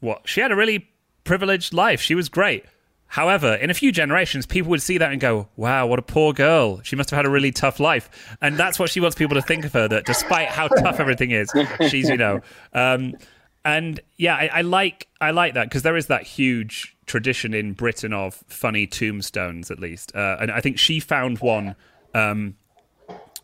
what? 0.00 0.28
She 0.28 0.40
had 0.40 0.50
a 0.50 0.56
really 0.56 0.88
privileged 1.24 1.72
life. 1.72 2.00
She 2.00 2.14
was 2.14 2.28
great. 2.28 2.64
However 3.06 3.54
in 3.54 3.70
a 3.70 3.74
few 3.74 3.90
generations 3.92 4.46
people 4.46 4.70
would 4.70 4.82
see 4.82 4.98
that 4.98 5.10
and 5.10 5.20
go 5.20 5.48
wow 5.56 5.86
what 5.86 5.98
a 5.98 6.02
poor 6.02 6.32
girl. 6.32 6.80
She 6.82 6.96
must 6.96 7.10
have 7.10 7.16
had 7.16 7.26
a 7.26 7.30
really 7.30 7.52
tough 7.52 7.80
life. 7.80 8.36
And 8.40 8.56
that's 8.56 8.78
what 8.78 8.90
she 8.90 9.00
wants 9.00 9.16
people 9.16 9.34
to 9.34 9.42
think 9.42 9.64
of 9.64 9.72
her 9.72 9.88
that 9.88 10.06
despite 10.06 10.48
how 10.48 10.68
tough 10.68 11.00
everything 11.00 11.30
is 11.30 11.50
she's 11.88 12.08
you 12.08 12.16
know. 12.16 12.40
Um, 12.72 13.14
and 13.64 14.00
yeah 14.16 14.34
I, 14.36 14.50
I 14.54 14.60
like 14.62 15.08
i 15.20 15.32
like 15.32 15.52
that 15.52 15.64
because 15.68 15.82
there 15.82 15.96
is 15.96 16.06
that 16.06 16.22
huge 16.22 16.96
tradition 17.04 17.52
in 17.52 17.74
britain 17.74 18.14
of 18.14 18.42
funny 18.46 18.86
tombstones 18.86 19.70
at 19.70 19.78
least. 19.78 20.14
Uh, 20.14 20.38
and 20.40 20.50
i 20.50 20.60
think 20.60 20.78
she 20.78 20.98
found 20.98 21.40
one 21.40 21.76
um, 22.14 22.56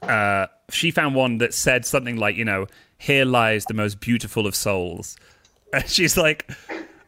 uh, 0.03 0.47
she 0.71 0.91
found 0.91 1.15
one 1.15 1.39
that 1.39 1.55
said 1.55 1.85
something 1.85 2.17
like, 2.17 2.37
you 2.37 2.45
know, 2.45 2.67
here 2.99 3.25
lies 3.25 3.65
the 3.65 3.75
most 3.75 4.01
beautiful 4.01 4.47
of 4.47 4.55
souls. 4.55 5.17
And 5.73 5.87
she's 5.89 6.17
like, 6.17 6.49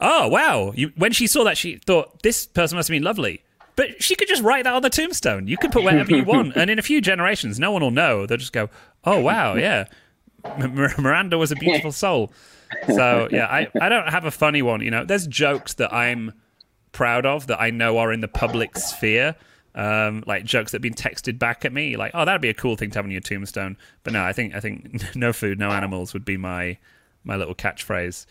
oh, 0.00 0.26
wow. 0.26 0.72
You, 0.74 0.92
when 0.96 1.12
she 1.12 1.28
saw 1.28 1.44
that, 1.44 1.56
she 1.56 1.76
thought, 1.76 2.24
this 2.24 2.44
person 2.44 2.76
must 2.76 2.88
have 2.88 2.94
been 2.94 3.04
lovely. 3.04 3.44
But 3.76 4.02
she 4.02 4.16
could 4.16 4.26
just 4.26 4.42
write 4.42 4.64
that 4.64 4.74
on 4.74 4.82
the 4.82 4.90
tombstone. 4.90 5.46
You 5.46 5.56
could 5.56 5.70
put 5.70 5.84
whatever 5.84 6.10
you 6.10 6.24
want. 6.24 6.56
And 6.56 6.68
in 6.68 6.78
a 6.80 6.82
few 6.82 7.00
generations, 7.00 7.60
no 7.60 7.70
one 7.70 7.82
will 7.82 7.92
know. 7.92 8.26
They'll 8.26 8.36
just 8.36 8.52
go, 8.52 8.68
oh, 9.04 9.20
wow, 9.20 9.54
yeah. 9.54 9.84
Miranda 10.58 11.38
was 11.38 11.52
a 11.52 11.56
beautiful 11.56 11.92
soul. 11.92 12.32
So, 12.88 13.28
yeah, 13.30 13.46
I, 13.46 13.68
I 13.80 13.88
don't 13.88 14.08
have 14.08 14.24
a 14.24 14.32
funny 14.32 14.60
one. 14.60 14.80
You 14.80 14.90
know, 14.90 15.04
there's 15.04 15.28
jokes 15.28 15.74
that 15.74 15.92
I'm 15.94 16.32
proud 16.90 17.24
of 17.24 17.46
that 17.46 17.60
I 17.60 17.70
know 17.70 17.98
are 17.98 18.12
in 18.12 18.20
the 18.20 18.28
public 18.28 18.76
sphere. 18.76 19.36
Um, 19.74 20.24
like 20.26 20.44
jokes 20.44 20.72
that 20.72 20.76
have 20.76 20.82
been 20.82 20.94
texted 20.94 21.38
back 21.38 21.64
at 21.64 21.72
me, 21.72 21.96
like, 21.96 22.10
"Oh, 22.14 22.24
that'd 22.24 22.40
be 22.40 22.48
a 22.48 22.54
cool 22.54 22.74
thing 22.76 22.90
to 22.90 22.98
have 22.98 23.04
on 23.04 23.10
your 23.10 23.20
tombstone." 23.20 23.76
But 24.02 24.12
no, 24.12 24.22
I 24.24 24.32
think 24.32 24.54
I 24.54 24.60
think 24.60 25.02
no 25.16 25.32
food, 25.32 25.58
no 25.58 25.70
animals 25.70 26.12
would 26.14 26.24
be 26.24 26.36
my 26.36 26.78
my 27.24 27.36
little 27.36 27.54
catchphrase. 27.54 28.26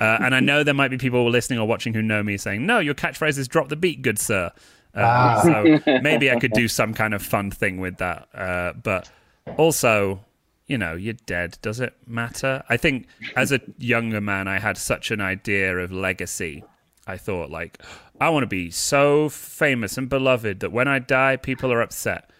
Uh, 0.00 0.18
and 0.20 0.34
I 0.34 0.40
know 0.40 0.64
there 0.64 0.74
might 0.74 0.90
be 0.90 0.98
people 0.98 1.28
listening 1.30 1.58
or 1.58 1.66
watching 1.68 1.94
who 1.94 2.02
know 2.02 2.22
me 2.22 2.36
saying, 2.36 2.66
"No, 2.66 2.78
your 2.78 2.94
catchphrase 2.94 3.38
is 3.38 3.48
drop 3.48 3.68
the 3.68 3.76
beat, 3.76 4.02
good 4.02 4.18
sir." 4.18 4.50
Uh, 4.94 5.42
So 5.42 6.00
maybe 6.00 6.30
I 6.30 6.38
could 6.40 6.52
do 6.52 6.66
some 6.66 6.94
kind 6.94 7.14
of 7.14 7.22
fun 7.22 7.50
thing 7.50 7.78
with 7.78 7.98
that. 7.98 8.28
Uh, 8.34 8.72
but 8.72 9.10
also, 9.56 10.24
you 10.66 10.78
know, 10.78 10.94
you're 10.94 11.14
dead. 11.26 11.58
Does 11.62 11.78
it 11.80 11.94
matter? 12.06 12.62
I 12.68 12.76
think 12.76 13.06
as 13.36 13.52
a 13.52 13.60
younger 13.78 14.20
man, 14.20 14.48
I 14.48 14.58
had 14.58 14.76
such 14.76 15.10
an 15.10 15.20
idea 15.20 15.76
of 15.78 15.92
legacy. 15.92 16.64
I 17.08 17.16
thought, 17.16 17.50
like, 17.50 17.82
I 18.20 18.28
want 18.28 18.42
to 18.42 18.48
be 18.48 18.70
so 18.70 19.28
famous 19.30 19.96
and 19.96 20.08
beloved 20.08 20.60
that 20.60 20.70
when 20.70 20.86
I 20.86 20.98
die, 20.98 21.36
people 21.36 21.72
are 21.72 21.80
upset. 21.80 22.30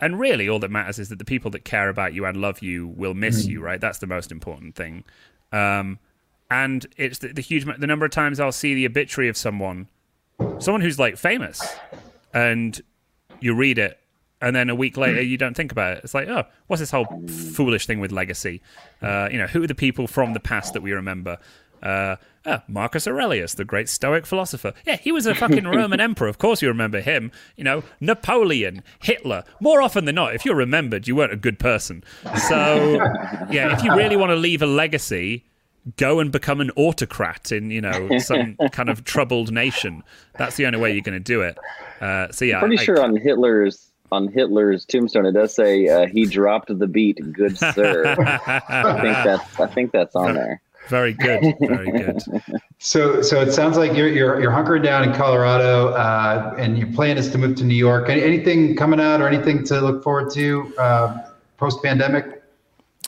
And 0.00 0.18
really, 0.18 0.48
all 0.48 0.58
that 0.60 0.70
matters 0.70 0.98
is 0.98 1.10
that 1.10 1.18
the 1.18 1.24
people 1.24 1.50
that 1.52 1.64
care 1.64 1.88
about 1.88 2.14
you 2.14 2.24
and 2.24 2.36
love 2.36 2.62
you 2.62 2.88
will 2.88 3.14
miss 3.14 3.46
you, 3.46 3.60
right? 3.60 3.80
That's 3.80 3.98
the 3.98 4.06
most 4.06 4.32
important 4.32 4.74
thing. 4.74 5.04
Um, 5.52 5.98
and 6.50 6.86
it's 6.96 7.18
the, 7.18 7.28
the 7.28 7.40
huge 7.40 7.64
the 7.64 7.86
number 7.86 8.04
of 8.04 8.10
times 8.10 8.40
I'll 8.40 8.52
see 8.52 8.74
the 8.74 8.86
obituary 8.86 9.28
of 9.28 9.36
someone, 9.36 9.88
someone 10.58 10.80
who's 10.80 10.98
like 10.98 11.16
famous, 11.16 11.62
and 12.32 12.80
you 13.40 13.54
read 13.54 13.78
it, 13.78 13.98
and 14.40 14.54
then 14.54 14.68
a 14.68 14.74
week 14.74 14.96
later 14.96 15.22
you 15.22 15.36
don't 15.36 15.54
think 15.54 15.72
about 15.72 15.96
it. 15.96 16.04
It's 16.04 16.14
like, 16.14 16.28
oh, 16.28 16.44
what's 16.66 16.80
this 16.80 16.90
whole 16.90 17.06
foolish 17.28 17.86
thing 17.86 18.00
with 18.00 18.12
legacy? 18.12 18.62
Uh, 19.00 19.28
you 19.30 19.38
know, 19.38 19.46
who 19.46 19.62
are 19.62 19.66
the 19.66 19.74
people 19.74 20.06
from 20.06 20.32
the 20.32 20.40
past 20.40 20.74
that 20.74 20.82
we 20.82 20.92
remember? 20.92 21.38
Uh, 21.84 22.16
ah, 22.46 22.62
Marcus 22.66 23.06
Aurelius, 23.06 23.54
the 23.54 23.64
great 23.64 23.88
Stoic 23.88 24.24
philosopher. 24.26 24.72
Yeah, 24.86 24.96
he 24.96 25.12
was 25.12 25.26
a 25.26 25.34
fucking 25.34 25.64
Roman 25.66 26.00
emperor. 26.08 26.28
Of 26.28 26.38
course, 26.38 26.62
you 26.62 26.68
remember 26.68 27.00
him. 27.00 27.30
You 27.56 27.64
know, 27.64 27.82
Napoleon, 28.00 28.82
Hitler. 29.00 29.44
More 29.60 29.82
often 29.82 30.04
than 30.06 30.14
not, 30.14 30.34
if 30.34 30.44
you're 30.44 30.54
remembered, 30.56 31.06
you 31.06 31.14
weren't 31.16 31.32
a 31.32 31.36
good 31.36 31.58
person. 31.58 32.02
So, 32.48 32.94
yeah, 33.50 33.76
if 33.76 33.82
you 33.84 33.94
really 33.94 34.16
want 34.16 34.30
to 34.30 34.36
leave 34.36 34.62
a 34.62 34.66
legacy, 34.66 35.44
go 35.98 36.18
and 36.18 36.32
become 36.32 36.60
an 36.60 36.70
autocrat 36.76 37.52
in 37.52 37.70
you 37.70 37.80
know 37.80 38.18
some 38.18 38.56
kind 38.72 38.88
of 38.88 39.04
troubled 39.04 39.52
nation. 39.52 40.02
That's 40.38 40.56
the 40.56 40.66
only 40.66 40.78
way 40.78 40.92
you're 40.92 41.02
going 41.02 41.18
to 41.18 41.20
do 41.20 41.42
it. 41.42 41.58
Uh, 42.00 42.32
so 42.32 42.44
yeah, 42.44 42.56
I'm 42.56 42.60
Pretty 42.68 42.78
I- 42.78 42.84
sure 42.84 43.02
on 43.02 43.16
Hitler's 43.16 43.90
on 44.12 44.28
Hitler's 44.28 44.84
tombstone 44.84 45.26
it 45.26 45.32
does 45.32 45.54
say 45.54 45.88
uh, 45.88 46.06
he 46.06 46.24
dropped 46.24 46.76
the 46.78 46.86
beat, 46.86 47.18
good 47.32 47.58
sir. 47.58 48.14
I 48.68 49.00
think 49.00 49.14
that's 49.24 49.60
I 49.60 49.66
think 49.66 49.92
that's 49.92 50.14
on 50.14 50.34
there. 50.34 50.60
Very 50.88 51.12
good, 51.12 51.54
very 51.60 51.90
good. 51.90 52.22
So, 52.78 53.22
so 53.22 53.40
it 53.40 53.52
sounds 53.52 53.76
like 53.76 53.94
you're 53.94 54.08
you're 54.08 54.40
you're 54.40 54.52
hunkering 54.52 54.82
down 54.82 55.04
in 55.04 55.14
Colorado, 55.14 55.88
uh, 55.88 56.54
and 56.58 56.78
your 56.78 56.88
plan 56.92 57.18
is 57.18 57.30
to 57.30 57.38
move 57.38 57.56
to 57.56 57.64
New 57.64 57.74
York. 57.74 58.08
Any, 58.08 58.22
anything 58.22 58.76
coming 58.76 59.00
out 59.00 59.20
or 59.20 59.28
anything 59.28 59.64
to 59.64 59.80
look 59.80 60.02
forward 60.02 60.32
to 60.34 60.74
uh, 60.78 61.30
post 61.56 61.82
pandemic? 61.82 62.42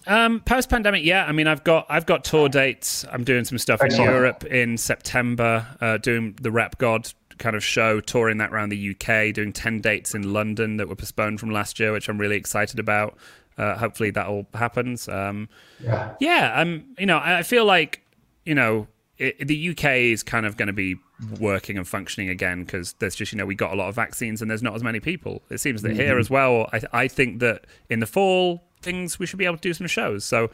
Um, 0.07 0.41
post 0.41 0.71
pandemic, 0.71 1.05
yeah. 1.05 1.25
I 1.25 1.33
mean, 1.33 1.47
I've 1.47 1.65
got 1.65 1.87
I've 1.89 2.07
got 2.07 2.25
tour 2.25 2.49
dates. 2.49 3.05
I'm 3.11 3.25
doing 3.25 3.45
some 3.45 3.59
stuff 3.59 3.83
Excellent. 3.83 4.09
in 4.09 4.15
Europe 4.15 4.45
in 4.45 4.77
September, 4.79 5.67
uh, 5.81 5.99
doing 5.99 6.37
the 6.41 6.51
Rap 6.51 6.79
God 6.79 7.13
kind 7.39 7.57
of 7.57 7.63
show, 7.65 8.01
touring 8.01 8.39
that 8.39 8.53
around 8.53 8.71
the 8.71 8.91
UK, 8.91 9.35
doing 9.35 9.53
ten 9.53 9.81
dates 9.81 10.15
in 10.15 10.33
London 10.33 10.77
that 10.77 10.89
were 10.89 10.95
postponed 10.97 11.41
from 11.41 11.51
last 11.51 11.81
year, 11.81 11.93
which 11.93 12.09
I'm 12.09 12.19
really 12.19 12.37
excited 12.37 12.79
about. 12.79 13.17
Uh, 13.59 13.77
hopefully 13.77 14.11
that 14.11 14.27
all 14.27 14.47
happens. 14.55 15.09
Um, 15.09 15.49
Yeah. 15.83 16.15
yeah, 16.21 16.53
I'm. 16.55 16.95
You 16.99 17.07
know, 17.07 17.19
I 17.19 17.43
feel 17.43 17.65
like 17.65 18.03
you 18.45 18.55
know 18.55 18.87
it, 19.19 19.47
the 19.47 19.71
UK 19.71 19.85
is 20.13 20.23
kind 20.23 20.45
of 20.47 20.57
going 20.57 20.67
to 20.67 20.73
be 20.75 20.97
working 21.41 21.79
and 21.79 21.89
functioning 21.89 22.29
again 22.29 22.63
because 22.65 22.93
there's 22.99 23.15
just 23.15 23.33
you 23.33 23.39
know 23.39 23.47
we 23.47 23.55
got 23.55 23.73
a 23.73 23.75
lot 23.77 23.89
of 23.89 23.95
vaccines 23.95 24.43
and 24.43 24.51
there's 24.51 24.63
not 24.63 24.75
as 24.75 24.83
many 24.83 25.01
people. 25.01 25.43
It 25.49 25.59
seems 25.59 25.83
that 25.83 25.97
here 25.97 26.19
as 26.19 26.29
well. 26.29 26.69
I 26.73 26.81
I 26.93 27.09
think 27.09 27.41
that 27.41 27.67
in 27.89 28.01
the 28.01 28.07
fall 28.07 28.63
things 28.83 29.19
we 29.19 29.27
should 29.27 29.39
be 29.39 29.47
able 29.47 29.57
to 29.57 29.63
do 29.63 29.73
some 29.73 29.87
shows. 29.87 30.25
So 30.25 30.51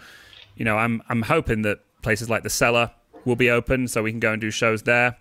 you 0.56 0.64
know, 0.64 0.76
I'm 0.78 1.02
I'm 1.08 1.22
hoping 1.22 1.62
that 1.62 1.80
places 2.02 2.30
like 2.30 2.42
the 2.44 2.50
Cellar 2.50 2.90
will 3.24 3.36
be 3.36 3.50
open 3.50 3.88
so 3.88 4.02
we 4.02 4.10
can 4.12 4.20
go 4.20 4.32
and 4.32 4.40
do 4.40 4.50
shows 4.50 4.82
there. 4.82 5.16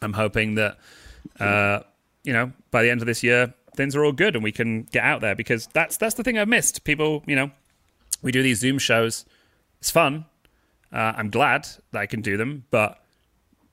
I'm 0.00 0.12
hoping 0.12 0.54
that 0.56 0.78
uh, 1.40 1.80
you 2.22 2.32
know 2.32 2.52
by 2.70 2.82
the 2.82 2.90
end 2.90 3.00
of 3.00 3.06
this 3.06 3.22
year 3.24 3.54
things 3.76 3.96
are 3.96 4.04
all 4.04 4.12
good 4.12 4.34
and 4.34 4.44
we 4.44 4.52
can 4.52 4.82
get 4.84 5.04
out 5.04 5.20
there 5.20 5.34
because 5.34 5.68
that's 5.72 5.96
that's 5.96 6.14
the 6.14 6.22
thing 6.22 6.38
I've 6.38 6.48
missed. 6.48 6.84
People, 6.84 7.22
you 7.26 7.36
know, 7.36 7.50
we 8.22 8.32
do 8.32 8.42
these 8.42 8.60
Zoom 8.60 8.78
shows. 8.78 9.24
It's 9.80 9.90
fun. 9.90 10.26
Uh, 10.92 11.12
I'm 11.16 11.30
glad 11.30 11.66
that 11.92 12.00
I 12.00 12.06
can 12.06 12.20
do 12.20 12.36
them, 12.36 12.64
but 12.70 13.02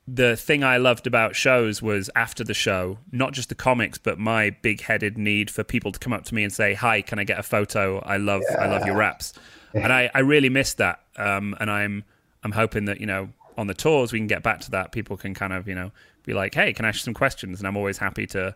the 0.07 0.35
thing 0.35 0.63
I 0.63 0.77
loved 0.77 1.05
about 1.05 1.35
shows 1.35 1.81
was 1.81 2.09
after 2.15 2.43
the 2.43 2.53
show, 2.53 2.97
not 3.11 3.33
just 3.33 3.49
the 3.49 3.55
comics, 3.55 3.97
but 3.97 4.17
my 4.17 4.49
big-headed 4.49 5.17
need 5.17 5.51
for 5.51 5.63
people 5.63 5.91
to 5.91 5.99
come 5.99 6.13
up 6.13 6.23
to 6.25 6.35
me 6.35 6.43
and 6.43 6.51
say, 6.51 6.73
"Hi, 6.73 7.01
can 7.01 7.19
I 7.19 7.23
get 7.23 7.37
a 7.37 7.43
photo? 7.43 7.99
I 7.99 8.17
love, 8.17 8.41
I 8.57 8.67
love 8.67 8.85
your 8.85 8.95
raps," 8.95 9.33
and 9.73 9.93
I, 9.93 10.09
I 10.15 10.19
really 10.19 10.49
missed 10.49 10.77
that. 10.77 11.01
Um, 11.17 11.55
and 11.59 11.69
I'm, 11.69 12.03
I'm 12.43 12.53
hoping 12.53 12.85
that 12.85 12.99
you 12.99 13.05
know, 13.05 13.29
on 13.57 13.67
the 13.67 13.73
tours 13.73 14.11
we 14.11 14.19
can 14.19 14.27
get 14.27 14.41
back 14.41 14.61
to 14.61 14.71
that. 14.71 14.91
People 14.91 15.17
can 15.17 15.33
kind 15.33 15.53
of, 15.53 15.67
you 15.67 15.75
know, 15.75 15.91
be 16.25 16.33
like, 16.33 16.55
"Hey, 16.55 16.73
can 16.73 16.85
I 16.85 16.89
ask 16.89 16.97
you 16.97 17.03
some 17.03 17.13
questions?" 17.13 17.59
And 17.59 17.67
I'm 17.67 17.77
always 17.77 17.97
happy 17.97 18.25
to 18.27 18.55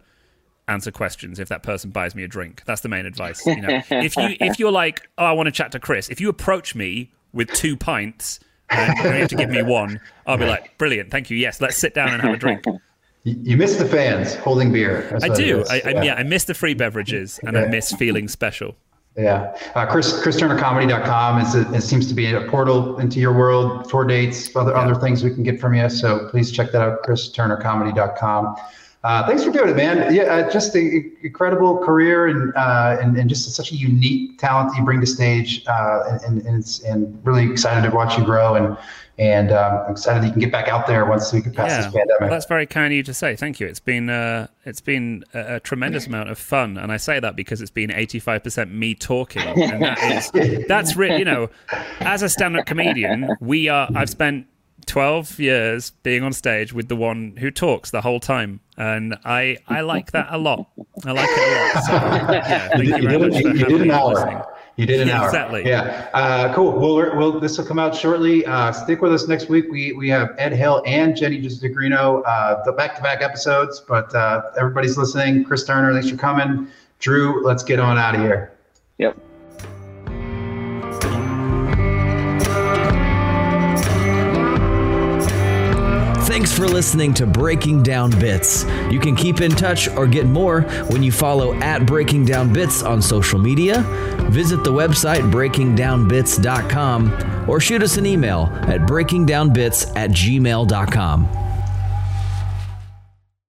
answer 0.68 0.92
questions 0.92 1.40
if 1.40 1.50
that 1.50 1.64
person 1.64 1.90
buys 1.90 2.16
me 2.16 2.24
a 2.24 2.28
drink. 2.28 2.64
That's 2.66 2.82
the 2.82 2.90
main 2.90 3.06
advice. 3.06 3.46
You 3.46 3.62
know, 3.62 3.82
if 3.90 4.16
you 4.16 4.36
if 4.40 4.60
you're 4.60 4.72
like, 4.72 5.10
oh, 5.18 5.26
I 5.26 5.32
want 5.34 5.48
to 5.48 5.52
chat 5.52 5.72
to 5.74 5.80
Chris. 5.80 6.10
If 6.10 6.22
you 6.22 6.30
approach 6.30 6.76
me 6.76 7.12
with 7.34 7.50
two 7.54 7.76
pints 7.76 8.40
and 8.70 8.98
you 8.98 9.04
have 9.04 9.30
to 9.30 9.36
give 9.36 9.50
me 9.50 9.62
one, 9.62 10.00
I'll 10.26 10.38
be 10.38 10.46
like, 10.46 10.78
brilliant, 10.78 11.12
thank 11.12 11.30
you. 11.30 11.38
Yes, 11.38 11.62
let's 11.62 11.78
sit 11.78 11.94
down 11.94 12.10
and 12.10 12.22
have 12.22 12.34
a 12.34 12.38
drink. 12.38 12.64
You, 13.26 13.38
you 13.42 13.56
miss 13.56 13.78
the 13.78 13.86
fans 13.86 14.36
holding 14.36 14.74
beer. 14.74 15.08
That's 15.10 15.24
I 15.24 15.30
do. 15.30 15.64
I, 15.70 15.82
I, 15.86 16.04
yeah, 16.04 16.16
I 16.16 16.24
miss 16.24 16.44
the 16.44 16.54
free 16.54 16.74
beverages 16.74 17.40
and 17.44 17.58
I 17.58 17.68
miss 17.68 17.94
feeling 17.94 18.28
special. 18.28 18.76
Yeah. 19.16 19.56
Uh, 19.76 19.86
Chris, 19.86 20.12
ChrisTurnerComedy.com 20.22 21.40
is 21.40 21.56
a, 21.56 21.72
it 21.74 21.82
seems 21.82 22.08
to 22.08 22.14
be 22.14 22.34
a 22.34 22.42
portal 22.50 23.00
into 23.00 23.20
your 23.20 23.32
world, 23.32 23.88
tour 23.90 24.04
dates, 24.06 24.54
other, 24.56 24.76
other 24.76 24.96
things 24.96 25.24
we 25.24 25.34
can 25.34 25.44
get 25.44 25.60
from 25.60 25.74
you. 25.74 25.88
So 25.90 26.28
please 26.30 26.52
check 26.52 26.72
that 26.72 26.82
out, 26.82 27.04
ChrisTurnerComedy.com. 27.04 28.56
Uh, 29.04 29.28
thanks 29.28 29.44
for 29.44 29.52
doing 29.52 29.68
it, 29.68 29.76
man. 29.76 30.14
Yeah, 30.16 30.24
uh, 30.24 30.50
just 30.50 30.74
an 30.76 31.14
incredible 31.24 31.78
career 31.80 32.28
and, 32.28 32.54
uh, 32.56 32.98
and 33.02 33.18
and 33.18 33.28
just 33.30 33.52
such 33.54 33.74
a 33.74 33.76
unique 33.76 34.40
talent 34.40 34.70
that 34.70 34.78
you 34.78 34.86
bring 34.86 35.02
to 35.02 35.06
stage, 35.06 35.66
uh, 35.68 36.20
and 36.24 36.42
and, 36.46 36.60
it's, 36.60 36.80
and 36.84 37.20
really 37.26 37.52
excited 37.52 37.90
to 37.90 37.94
watch 37.94 38.18
you 38.18 38.24
grow 38.24 38.56
and 38.56 38.78
and 39.20 39.52
um, 39.52 39.92
excited 39.92 40.24
that 40.24 40.28
you 40.28 40.32
can 40.32 40.40
get 40.40 40.54
back 40.54 40.70
out 40.70 40.88
there 40.88 41.06
once 41.06 41.34
we 41.34 41.42
get 41.42 41.54
past 41.54 41.70
Yeah, 41.70 41.78
this 41.82 41.94
pandemic. 41.94 42.30
that's 42.30 42.46
very 42.46 42.66
kind 42.66 42.94
of 42.94 42.98
you 42.98 43.04
to 43.04 43.14
say. 43.14 43.36
Thank 43.36 43.60
you. 43.60 43.68
It's 43.68 43.82
been 43.82 44.10
uh, 44.10 44.48
it's 44.64 44.82
been 44.82 45.26
a, 45.34 45.56
a 45.56 45.60
tremendous 45.60 46.08
amount 46.08 46.30
of 46.30 46.40
fun, 46.40 46.78
and 46.78 46.90
I 46.90 46.96
say 46.96 47.20
that 47.20 47.36
because 47.36 47.62
it's 47.62 47.72
been 47.72 47.92
eighty 47.92 48.20
five 48.20 48.42
percent 48.42 48.74
me 48.74 48.96
talking, 48.96 49.42
and 49.42 49.84
that 49.84 50.02
is 50.02 50.66
that's 50.70 50.96
really 50.96 51.20
you 51.20 51.26
know, 51.26 51.50
as 52.00 52.22
a 52.22 52.30
stand 52.30 52.56
up 52.56 52.66
comedian, 52.66 53.28
we 53.42 53.68
are. 53.68 53.90
I've 53.94 54.10
spent 54.10 54.48
twelve 54.86 55.40
years 55.40 55.92
being 56.04 56.24
on 56.24 56.34
stage 56.34 56.74
with 56.74 56.88
the 56.88 56.96
one 56.96 57.36
who 57.38 57.52
talks 57.52 57.92
the 57.92 58.02
whole 58.02 58.20
time, 58.20 58.60
and 58.78 59.16
I 59.26 59.58
I 59.68 59.82
like 59.82 60.12
that 60.12 60.28
a 60.30 60.38
lot. 60.38 60.68
I 61.06 61.12
like 61.12 61.30
it 61.32 61.38
a 61.38 61.76
lot. 61.76 61.84
So, 61.86 61.92
yeah, 61.94 62.68
thank 62.74 62.84
you, 62.86 62.96
you, 62.96 63.08
did, 63.20 63.34
you, 63.34 63.50
you 63.54 63.66
did 63.66 63.82
an 63.82 63.92
hour. 63.92 64.14
listening. 64.14 64.42
You 64.76 64.88
did 64.88 65.02
an 65.02 65.08
Yeah, 65.10 65.20
hour. 65.22 65.28
exactly. 65.28 65.68
Yeah. 65.68 66.10
Uh, 66.16 66.52
cool. 66.56 66.72
Well, 66.72 66.96
we're, 66.96 67.16
well, 67.16 67.40
this 67.40 67.60
will 67.60 67.66
come 67.66 67.78
out 67.78 67.96
shortly. 67.96 68.44
Uh, 68.44 68.72
stick 68.72 69.04
with 69.04 69.14
us 69.14 69.28
next 69.28 69.48
week. 69.48 69.66
We 69.70 69.94
we 69.94 70.10
have 70.10 70.34
Ed 70.40 70.52
Hill 70.54 70.82
and 70.88 71.16
Jenny 71.16 71.40
Giustigrino, 71.40 72.24
uh, 72.26 72.64
the 72.64 72.72
back-to-back 72.72 73.22
episodes. 73.22 73.80
But 73.88 74.14
uh, 74.16 74.42
everybody's 74.58 74.98
listening. 74.98 75.44
Chris 75.44 75.64
Turner, 75.64 75.94
thanks 75.94 76.10
for 76.10 76.18
coming. 76.18 76.68
Drew, 77.00 77.44
let's 77.46 77.64
get 77.64 77.80
on 77.80 77.98
out 78.00 78.16
of 78.16 78.22
here. 78.22 78.52
Yep. 78.98 79.18
Thanks 86.34 86.52
for 86.52 86.68
listening 86.68 87.14
to 87.14 87.28
Breaking 87.28 87.84
Down 87.84 88.10
Bits. 88.10 88.66
You 88.90 89.00
can 89.00 89.16
keep 89.16 89.40
in 89.40 89.52
touch 89.52 89.88
or 89.90 90.08
get 90.08 90.26
more 90.26 90.62
when 90.90 91.04
you 91.04 91.12
follow 91.12 91.54
at 91.54 91.86
Breaking 91.86 92.26
Down 92.26 92.52
Bits 92.52 92.82
on 92.82 93.04
social 93.04 93.38
media, 93.38 93.84
visit 94.32 94.64
the 94.64 94.72
website 94.72 95.32
breakingdownbits.com, 95.32 97.48
or 97.48 97.60
shoot 97.60 97.84
us 97.84 97.98
an 97.98 98.08
email 98.08 98.50
at 98.64 98.82
breakingdownbits 98.82 99.96
at 99.96 100.10
gmail.com. 100.10 101.43